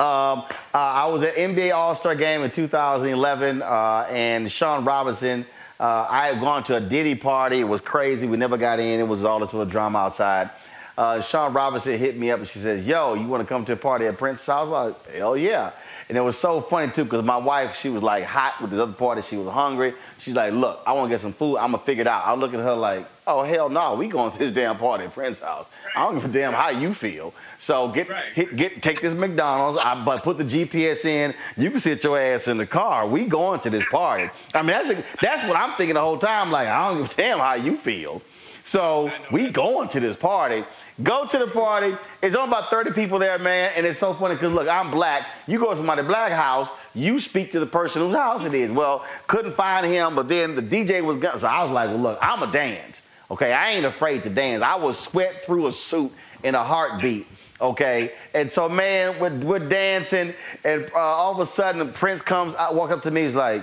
Um, 0.00 0.44
I 0.72 1.06
was 1.06 1.22
at 1.22 1.36
NBA 1.36 1.74
All 1.74 1.94
Star 1.94 2.14
Game 2.14 2.42
in 2.42 2.50
2011, 2.50 3.62
and 3.62 4.50
Shawn 4.50 4.84
Robinson. 4.84 5.44
Uh, 5.80 6.06
I 6.08 6.28
had 6.28 6.40
gone 6.40 6.64
to 6.64 6.76
a 6.76 6.80
Diddy 6.80 7.14
party. 7.14 7.60
It 7.60 7.68
was 7.68 7.80
crazy. 7.80 8.26
We 8.26 8.36
never 8.36 8.56
got 8.56 8.80
in. 8.80 8.98
It 8.98 9.06
was 9.06 9.24
all 9.24 9.38
this 9.38 9.52
of 9.52 9.70
drama 9.70 9.98
outside. 9.98 10.50
Uh, 10.96 11.22
Shawn 11.22 11.52
Robinson 11.52 11.96
hit 11.96 12.18
me 12.18 12.32
up 12.32 12.40
and 12.40 12.48
she 12.48 12.58
says, 12.58 12.84
"Yo, 12.84 13.14
you 13.14 13.28
want 13.28 13.42
to 13.42 13.48
come 13.48 13.64
to 13.66 13.74
a 13.74 13.76
party 13.76 14.06
at 14.06 14.18
Prince's 14.18 14.46
house?" 14.46 14.66
I 14.66 14.84
was 14.86 14.96
like, 14.96 15.14
"Hell 15.14 15.36
yeah!" 15.36 15.70
And 16.08 16.16
it 16.16 16.22
was 16.22 16.38
so 16.38 16.62
funny 16.62 16.90
too, 16.90 17.04
because 17.04 17.22
my 17.22 17.36
wife, 17.36 17.76
she 17.76 17.90
was 17.90 18.02
like 18.02 18.24
hot 18.24 18.62
with 18.62 18.70
the 18.70 18.82
other 18.82 18.92
party. 18.92 19.20
She 19.20 19.36
was 19.36 19.52
hungry. 19.52 19.92
She's 20.18 20.34
like, 20.34 20.54
look, 20.54 20.80
I 20.86 20.92
want 20.92 21.10
to 21.10 21.14
get 21.14 21.20
some 21.20 21.34
food. 21.34 21.58
I'm 21.58 21.72
to 21.72 21.78
figure 21.78 22.00
it 22.00 22.06
out. 22.06 22.26
I 22.26 22.34
look 22.34 22.54
at 22.54 22.60
her 22.60 22.74
like, 22.74 23.06
oh, 23.26 23.42
hell 23.42 23.68
no, 23.68 23.94
we 23.94 24.08
going 24.08 24.32
to 24.32 24.38
this 24.38 24.52
damn 24.52 24.78
party 24.78 25.04
at 25.04 25.12
Prince's 25.12 25.44
house. 25.44 25.66
I 25.94 26.04
don't 26.04 26.14
give 26.14 26.24
a 26.24 26.28
damn 26.28 26.54
how 26.54 26.70
you 26.70 26.94
feel. 26.94 27.34
So 27.58 27.88
get, 27.88 28.08
right. 28.08 28.24
hit, 28.34 28.56
get 28.56 28.82
take 28.82 29.00
this 29.00 29.14
McDonald's, 29.14 29.80
I, 29.82 30.02
but 30.04 30.22
put 30.22 30.38
the 30.38 30.44
GPS 30.44 31.04
in. 31.04 31.34
You 31.56 31.70
can 31.70 31.80
sit 31.80 32.02
your 32.04 32.18
ass 32.18 32.46
in 32.46 32.56
the 32.56 32.66
car. 32.66 33.06
We 33.06 33.26
going 33.26 33.60
to 33.60 33.70
this 33.70 33.84
party. 33.90 34.30
I 34.54 34.62
mean, 34.62 34.68
that's, 34.68 34.90
a, 34.90 35.04
that's 35.20 35.46
what 35.48 35.56
I'm 35.58 35.76
thinking 35.76 35.94
the 35.94 36.00
whole 36.00 36.18
time. 36.18 36.52
Like, 36.52 36.68
I 36.68 36.88
don't 36.88 37.02
give 37.02 37.12
a 37.12 37.14
damn 37.14 37.38
how 37.38 37.54
you 37.54 37.76
feel. 37.76 38.22
So 38.64 39.10
we 39.32 39.50
going 39.50 39.88
to 39.88 40.00
this 40.00 40.14
party. 40.14 40.62
Go 41.02 41.26
to 41.26 41.38
the 41.38 41.46
party. 41.46 41.96
It's 42.20 42.36
only 42.36 42.48
about 42.48 42.68
30 42.68 42.92
people 42.92 43.18
there, 43.18 43.38
man. 43.38 43.72
And 43.74 43.86
it's 43.86 43.98
so 43.98 44.12
funny 44.12 44.34
because, 44.34 44.52
look, 44.52 44.68
I'm 44.68 44.90
black. 44.90 45.26
You 45.46 45.58
go 45.58 45.70
to 45.70 45.76
somebody's 45.76 46.04
black 46.04 46.32
house, 46.32 46.68
you 46.94 47.18
speak 47.18 47.50
to 47.52 47.60
the 47.60 47.66
person 47.66 48.02
whose 48.02 48.14
house 48.14 48.44
it 48.44 48.52
is. 48.52 48.70
Well, 48.70 49.06
couldn't 49.26 49.54
find 49.54 49.86
him, 49.86 50.14
but 50.14 50.28
then 50.28 50.54
the 50.54 50.62
DJ 50.62 51.02
was 51.02 51.16
gone. 51.16 51.38
So 51.38 51.48
I 51.48 51.64
was 51.64 51.72
like, 51.72 51.88
well, 51.88 51.98
look, 51.98 52.18
I'm 52.20 52.42
a 52.42 52.52
dance. 52.52 53.00
Okay, 53.30 53.52
I 53.52 53.70
ain't 53.72 53.86
afraid 53.86 54.22
to 54.24 54.30
dance. 54.30 54.62
I 54.62 54.74
was 54.74 54.98
sweat 54.98 55.46
through 55.46 55.68
a 55.68 55.72
suit 55.72 56.12
in 56.42 56.54
a 56.54 56.62
heartbeat. 56.62 57.26
Okay, 57.60 58.12
and 58.34 58.52
so 58.52 58.68
man, 58.68 59.18
we're, 59.18 59.36
we're 59.38 59.68
dancing, 59.68 60.32
and 60.64 60.88
uh, 60.94 60.98
all 60.98 61.32
of 61.32 61.40
a 61.40 61.46
sudden, 61.46 61.92
Prince 61.92 62.22
comes, 62.22 62.54
I 62.54 62.70
walk 62.70 62.90
up 62.90 63.02
to 63.02 63.10
me, 63.10 63.24
he's 63.24 63.34
like, 63.34 63.62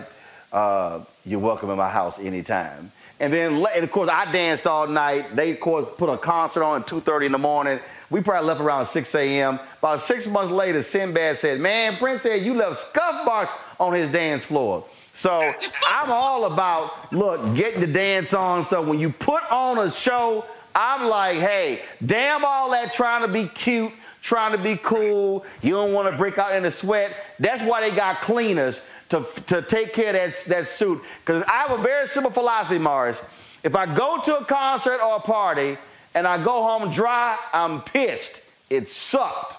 uh, 0.52 1.00
"You're 1.26 1.40
welcome 1.40 1.70
in 1.70 1.78
my 1.78 1.90
house 1.90 2.20
anytime." 2.20 2.92
And 3.20 3.32
then, 3.32 3.66
and 3.74 3.84
of 3.84 3.92
course, 3.92 4.10
I 4.10 4.30
danced 4.32 4.68
all 4.68 4.88
night. 4.88 5.36
They, 5.36 5.52
of 5.52 5.62
course, 5.62 5.86
put 5.98 6.10
a 6.10 6.18
concert 6.18 6.64
on 6.64 6.82
at 6.82 6.88
2.30 6.88 7.28
in 7.28 7.32
the 7.32 7.38
morning. 7.38 7.80
We 8.10 8.22
probably 8.22 8.48
left 8.48 8.60
around 8.60 8.86
6 8.86 9.16
a.m. 9.16 9.60
About 9.80 10.02
six 10.02 10.28
months 10.28 10.52
later, 10.52 10.82
Sinbad 10.82 11.38
said, 11.38 11.60
man, 11.60 11.96
Prince 11.96 12.24
said 12.24 12.44
you 12.44 12.54
left 12.54 12.80
scuff 12.80 13.26
marks 13.26 13.52
on 13.80 13.94
his 13.94 14.12
dance 14.12 14.44
floor. 14.44 14.86
So 15.14 15.54
I'm 15.88 16.12
all 16.12 16.46
about, 16.46 17.14
look, 17.14 17.56
getting 17.56 17.80
the 17.80 17.88
dance 17.88 18.34
on. 18.34 18.66
So 18.66 18.82
when 18.82 19.00
you 19.00 19.12
put 19.12 19.44
on 19.50 19.80
a 19.80 19.90
show, 19.90 20.46
I'm 20.76 21.08
like, 21.08 21.38
hey, 21.38 21.82
damn 22.06 22.44
all 22.46 22.70
that 22.72 22.94
trying 22.94 23.22
to 23.22 23.30
be 23.30 23.48
cute, 23.48 23.94
trying 24.22 24.52
to 24.52 24.58
be 24.58 24.78
cool. 24.78 25.46
You 25.62 25.72
don't 25.72 25.94
want 25.94 26.12
to 26.12 26.18
break 26.18 26.38
out 26.38 26.54
in 26.56 26.66
a 26.66 26.72
sweat. 26.72 27.16
That's 27.40 27.62
why 27.64 27.82
they 27.82 27.96
got 27.96 28.22
cleaners 28.22 28.86
to, 29.10 29.26
to 29.48 29.62
take 29.62 29.94
care 29.94 30.10
of 30.10 30.14
that, 30.34 30.44
that 30.50 30.68
suit. 30.68 31.02
Because 31.22 31.44
I 31.48 31.54
have 31.68 31.72
a 31.80 31.82
very 31.82 32.08
simple 32.08 32.32
philosophy, 32.32 32.78
Morris. 32.78 33.20
If 33.64 33.76
I 33.76 33.86
go 33.96 34.22
to 34.22 34.38
a 34.40 34.46
concert 34.46 35.00
or 35.02 35.16
a 35.16 35.20
party 35.22 35.78
and 36.14 36.28
I 36.28 36.44
go 36.44 36.62
home 36.64 36.92
dry, 36.92 37.38
I'm 37.54 37.82
pissed. 37.82 38.42
It 38.70 38.90
sucked. 38.90 39.56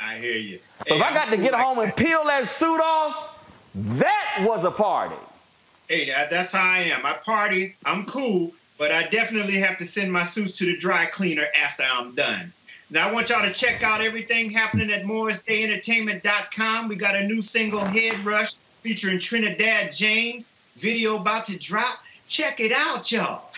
I 0.00 0.14
hear 0.16 0.36
you. 0.36 0.60
Hey, 0.86 0.96
if 0.96 1.02
I 1.02 1.12
got 1.12 1.28
I'm 1.28 1.30
to 1.30 1.36
cool 1.36 1.44
get 1.44 1.52
like 1.52 1.62
home 1.64 1.78
that. 1.78 1.84
and 1.84 1.96
peel 1.96 2.24
that 2.24 2.48
suit 2.48 2.80
off, 2.80 3.38
that 3.74 4.38
was 4.46 4.64
a 4.64 4.70
party. 4.70 5.16
Hey, 5.88 6.06
that's 6.30 6.52
how 6.52 6.62
I 6.62 6.78
am. 6.80 7.04
I 7.04 7.14
party, 7.24 7.76
I'm 7.84 8.04
cool, 8.06 8.52
but 8.78 8.92
I 8.92 9.02
definitely 9.08 9.56
have 9.56 9.76
to 9.78 9.84
send 9.84 10.12
my 10.12 10.22
suits 10.22 10.52
to 10.58 10.64
the 10.64 10.76
dry 10.76 11.06
cleaner 11.06 11.46
after 11.60 11.82
I'm 11.92 12.14
done. 12.14 12.52
Now, 12.90 13.08
I 13.08 13.12
want 13.12 13.28
y'all 13.28 13.42
to 13.42 13.52
check 13.52 13.82
out 13.82 14.00
everything 14.00 14.48
happening 14.48 14.90
at 14.90 15.02
MorrisDayEntertainment.com. 15.02 16.88
We 16.88 16.96
got 16.96 17.16
a 17.16 17.26
new 17.26 17.42
single, 17.42 17.80
Head 17.80 18.24
Rush, 18.24 18.54
featuring 18.82 19.20
Trinidad 19.20 19.92
James. 19.92 20.50
Video 20.76 21.20
about 21.20 21.44
to 21.46 21.58
drop. 21.58 21.98
Check 22.28 22.60
it 22.60 22.72
out, 22.72 23.12
y'all. 23.12 23.50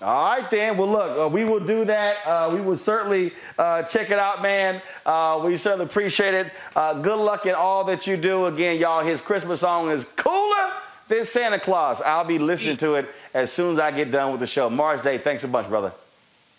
All 0.00 0.24
right, 0.24 0.50
then. 0.50 0.76
Well, 0.76 0.88
look, 0.88 1.18
uh, 1.18 1.28
we 1.28 1.44
will 1.44 1.60
do 1.60 1.84
that. 1.84 2.16
Uh, 2.26 2.50
we 2.52 2.60
will 2.60 2.76
certainly 2.76 3.32
uh, 3.58 3.82
check 3.84 4.10
it 4.10 4.18
out, 4.18 4.42
man. 4.42 4.80
Uh, 5.04 5.42
we 5.44 5.56
certainly 5.56 5.86
appreciate 5.86 6.34
it. 6.34 6.52
Uh, 6.74 6.94
good 6.94 7.18
luck 7.18 7.46
in 7.46 7.54
all 7.54 7.84
that 7.84 8.06
you 8.06 8.16
do. 8.16 8.46
Again, 8.46 8.78
y'all, 8.78 9.04
his 9.04 9.20
Christmas 9.20 9.60
song 9.60 9.90
is 9.90 10.04
cooler 10.16 10.72
than 11.08 11.24
Santa 11.24 11.58
Claus. 11.58 12.00
I'll 12.00 12.24
be 12.24 12.38
listening 12.38 12.76
to 12.78 12.94
it 12.94 13.08
as 13.32 13.52
soon 13.52 13.74
as 13.74 13.78
I 13.78 13.90
get 13.90 14.10
done 14.10 14.32
with 14.32 14.40
the 14.40 14.46
show. 14.46 14.70
Morris 14.70 15.02
Day, 15.02 15.18
thanks 15.18 15.44
a 15.44 15.48
bunch, 15.48 15.68
brother. 15.68 15.92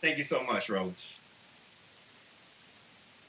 Thank 0.01 0.17
you 0.17 0.23
so 0.23 0.43
much, 0.43 0.69
Rose. 0.69 1.19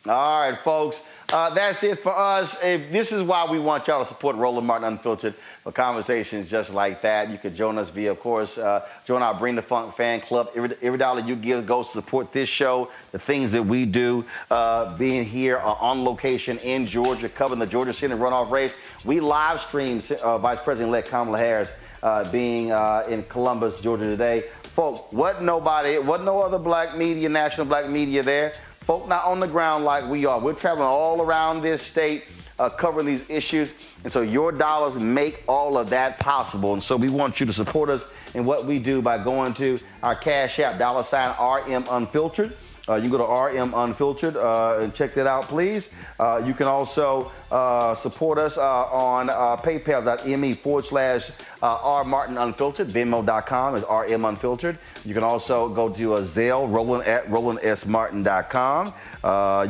All 0.08 0.40
right, 0.40 0.58
folks. 0.62 1.00
Uh, 1.32 1.52
that's 1.52 1.82
it 1.82 1.98
for 1.98 2.16
us. 2.16 2.56
If 2.62 2.92
this 2.92 3.10
is 3.10 3.20
why 3.20 3.50
we 3.50 3.58
want 3.58 3.88
y'all 3.88 4.04
to 4.04 4.08
support 4.08 4.36
Roland 4.36 4.64
Martin 4.64 4.86
Unfiltered 4.86 5.34
for 5.64 5.72
conversations 5.72 6.48
just 6.48 6.72
like 6.72 7.02
that. 7.02 7.28
You 7.30 7.38
can 7.38 7.56
join 7.56 7.76
us 7.78 7.90
via, 7.90 8.12
of 8.12 8.20
course, 8.20 8.56
uh, 8.56 8.86
join 9.04 9.22
our 9.22 9.34
Bring 9.34 9.56
the 9.56 9.62
Funk 9.62 9.96
fan 9.96 10.20
club. 10.20 10.50
Every, 10.54 10.76
every, 10.80 10.98
dollar 10.98 11.22
you 11.22 11.34
give 11.34 11.66
goes 11.66 11.86
to 11.86 11.92
support 11.94 12.32
this 12.32 12.48
show, 12.48 12.92
the 13.10 13.18
things 13.18 13.50
that 13.50 13.64
we 13.64 13.84
do, 13.84 14.24
uh, 14.48 14.96
being 14.96 15.24
here 15.24 15.58
uh, 15.58 15.72
on 15.72 16.04
location 16.04 16.58
in 16.58 16.86
Georgia, 16.86 17.28
covering 17.28 17.58
the 17.58 17.66
Georgia 17.66 17.92
Senate 17.92 18.20
runoff 18.20 18.52
race. 18.52 18.74
We 19.04 19.18
live 19.18 19.60
stream 19.60 20.00
uh, 20.22 20.38
Vice 20.38 20.60
President-elect 20.60 21.08
Kamala 21.08 21.38
Harris 21.38 21.72
uh, 22.04 22.30
being 22.30 22.68
in 23.08 23.24
Columbus, 23.24 23.80
Georgia 23.80 24.04
today. 24.04 24.44
Folks, 24.62 25.00
what 25.10 25.42
nobody, 25.42 25.98
what 25.98 26.22
no 26.22 26.42
other 26.42 26.58
black 26.58 26.96
media, 26.96 27.28
national 27.28 27.66
black 27.66 27.88
media 27.88 28.22
there. 28.22 28.52
Folk 28.86 29.08
not 29.08 29.24
on 29.24 29.40
the 29.40 29.48
ground 29.48 29.84
like 29.84 30.08
we 30.08 30.26
are. 30.26 30.38
We're 30.38 30.52
traveling 30.52 30.86
all 30.86 31.20
around 31.20 31.60
this 31.60 31.82
state 31.82 32.22
uh, 32.60 32.70
covering 32.70 33.04
these 33.04 33.28
issues. 33.28 33.72
And 34.04 34.12
so 34.12 34.20
your 34.20 34.52
dollars 34.52 35.02
make 35.02 35.42
all 35.48 35.76
of 35.76 35.90
that 35.90 36.20
possible. 36.20 36.72
And 36.72 36.80
so 36.80 36.94
we 36.94 37.08
want 37.08 37.40
you 37.40 37.46
to 37.46 37.52
support 37.52 37.90
us 37.90 38.04
in 38.34 38.44
what 38.44 38.64
we 38.64 38.78
do 38.78 39.02
by 39.02 39.18
going 39.18 39.54
to 39.54 39.80
our 40.04 40.14
Cash 40.14 40.60
App, 40.60 40.78
dollar 40.78 41.02
sign 41.02 41.30
RM 41.30 41.84
Unfiltered. 41.90 42.56
Uh, 42.88 42.94
you 42.94 43.02
can 43.02 43.10
go 43.10 43.18
to 43.18 43.58
RM 43.58 43.74
Unfiltered 43.74 44.36
uh, 44.36 44.78
and 44.80 44.94
check 44.94 45.12
that 45.14 45.26
out, 45.26 45.44
please. 45.44 45.90
Uh, 46.20 46.40
you 46.44 46.54
can 46.54 46.66
also 46.66 47.32
uh, 47.50 47.94
support 47.94 48.38
us 48.38 48.58
uh, 48.58 48.84
on 48.86 49.28
uh, 49.28 49.56
paypal.me 49.56 50.54
forward 50.54 50.84
slash 50.84 51.30
R 51.62 52.04
Martin 52.04 52.38
Unfiltered. 52.38 52.88
Venmo.com 52.88 53.74
is 53.74 53.84
RM 53.90 54.24
Unfiltered. 54.24 54.78
You 55.04 55.14
can 55.14 55.24
also 55.24 55.68
go 55.68 55.88
to 55.88 56.16
a 56.16 56.22
Zelle, 56.22 56.72
Roland 56.72 57.04
at 57.08 57.24
RolandSMartin.com. 57.26 58.86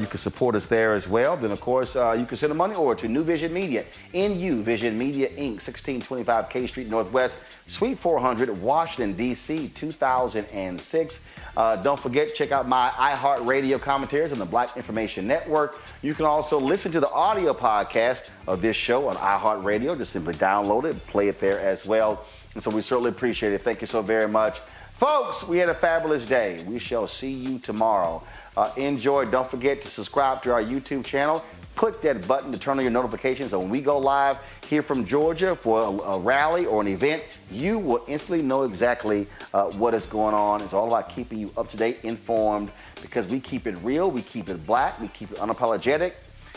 you 0.01 0.07
can 0.07 0.19
support 0.19 0.55
us 0.55 0.67
there 0.67 0.93
as 0.93 1.09
well. 1.09 1.37
Then, 1.39 1.53
of 1.53 1.61
course, 1.63 1.95
you 1.95 2.27
can 2.27 2.37
send 2.37 2.53
a 2.53 2.55
money 2.55 2.75
order 2.75 3.01
to 3.01 3.09
New 3.09 3.25
Vision 3.25 3.53
Media, 3.53 3.85
NU 4.13 4.63
Vision 4.63 4.99
Media 4.99 5.29
Inc., 5.31 5.63
1625 5.65 6.51
K 6.51 6.67
Street 6.67 6.89
Northwest, 6.89 7.37
Suite 7.67 7.99
400, 7.99 8.51
Washington, 8.61 9.15
D.C., 9.15 9.69
2006. 9.69 11.21
Uh, 11.57 11.77
don't 11.77 11.99
forget, 11.99 12.35
check 12.35 12.53
out 12.53 12.69
my 12.69 12.91
iHeartRadio 12.91 13.81
commentaries 13.81 14.31
on 14.31 14.39
the 14.39 14.45
Black 14.45 14.77
Information 14.77 15.27
Network. 15.27 15.81
You 16.03 16.15
can 16.15 16.27
also 16.27 16.61
listen 16.61 16.93
to 16.93 17.01
the 17.01 17.11
audio 17.11 17.55
podcast 17.55 18.29
of 18.47 18.61
this 18.61 18.77
show 18.77 19.09
on 19.09 19.17
iHeartRadio. 19.17 19.97
Just 19.97 20.13
simply 20.13 20.35
download 20.35 20.85
it 20.85 20.91
and 20.91 21.07
play 21.07 21.29
it 21.29 21.41
there 21.41 21.59
as 21.59 21.87
well. 21.87 22.27
And 22.55 22.63
so 22.63 22.71
we 22.71 22.83
certainly 22.83 23.11
appreciate 23.11 23.53
it. 23.53 23.63
Thank 23.63 23.81
you 23.81 23.87
so 23.87 24.03
very 24.03 24.29
much. 24.29 24.61
Folks, 24.95 25.45
we 25.45 25.59
had 25.59 25.69
a 25.69 25.75
fabulous 25.75 26.25
day. 26.25 26.63
We 26.67 26.79
shall 26.79 27.07
see 27.07 27.33
you 27.33 27.59
tomorrow. 27.59 28.23
Uh, 28.57 28.73
enjoy. 28.77 29.27
Don't 29.27 29.49
forget 29.51 29.83
to 29.83 29.89
subscribe 29.89 30.43
to 30.43 30.53
our 30.53 30.63
YouTube 30.63 31.05
channel 31.05 31.45
click 31.77 32.01
that 32.01 32.27
button 32.27 32.51
to 32.51 32.59
turn 32.59 32.79
on 32.79 32.85
your 32.85 32.91
notifications. 32.91 33.53
And 33.53 33.63
when 33.63 33.71
we 33.71 33.81
go 33.81 33.99
live 33.99 34.39
here 34.69 34.83
from 34.83 35.07
Georgia 35.07 35.55
for 35.55 35.83
a, 35.83 36.15
a 36.15 36.19
rally 36.19 36.67
or 36.67 36.81
an 36.81 36.89
event, 36.89 37.23
you 37.51 37.79
will 37.79 38.03
instantly 38.09 38.43
know 38.43 38.65
exactly 38.65 39.29
uh, 39.55 39.71
what 39.73 39.95
is 39.95 40.07
going 40.07 40.35
on. 40.35 40.63
It's 40.63 40.73
all 40.73 40.89
about 40.89 41.15
keeping 41.15 41.39
you 41.39 41.53
up 41.57 41.71
to 41.71 41.77
date, 41.77 41.99
informed, 42.03 42.73
because 43.03 43.27
we 43.27 43.39
keep 43.39 43.67
it 43.67 43.77
real, 43.83 44.11
we 44.11 44.23
keep 44.23 44.49
it 44.49 44.67
black, 44.67 44.99
we 45.01 45.09
keep 45.09 45.31
it 45.31 45.39
unapologetic. 45.39 46.15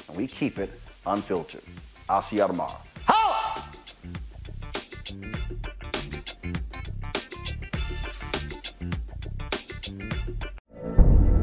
and 0.07 0.17
we 0.17 0.25
keep 0.25 0.57
it 0.57 0.71
unfiltered. 1.05 1.61
I'll 2.07 2.21
see 2.21 2.37
y'all 2.37 2.47
tomorrow. 2.47 2.77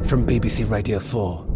From 0.05 0.24
BBC 0.24 0.70
Radio 0.70 1.01
4, 1.01 1.55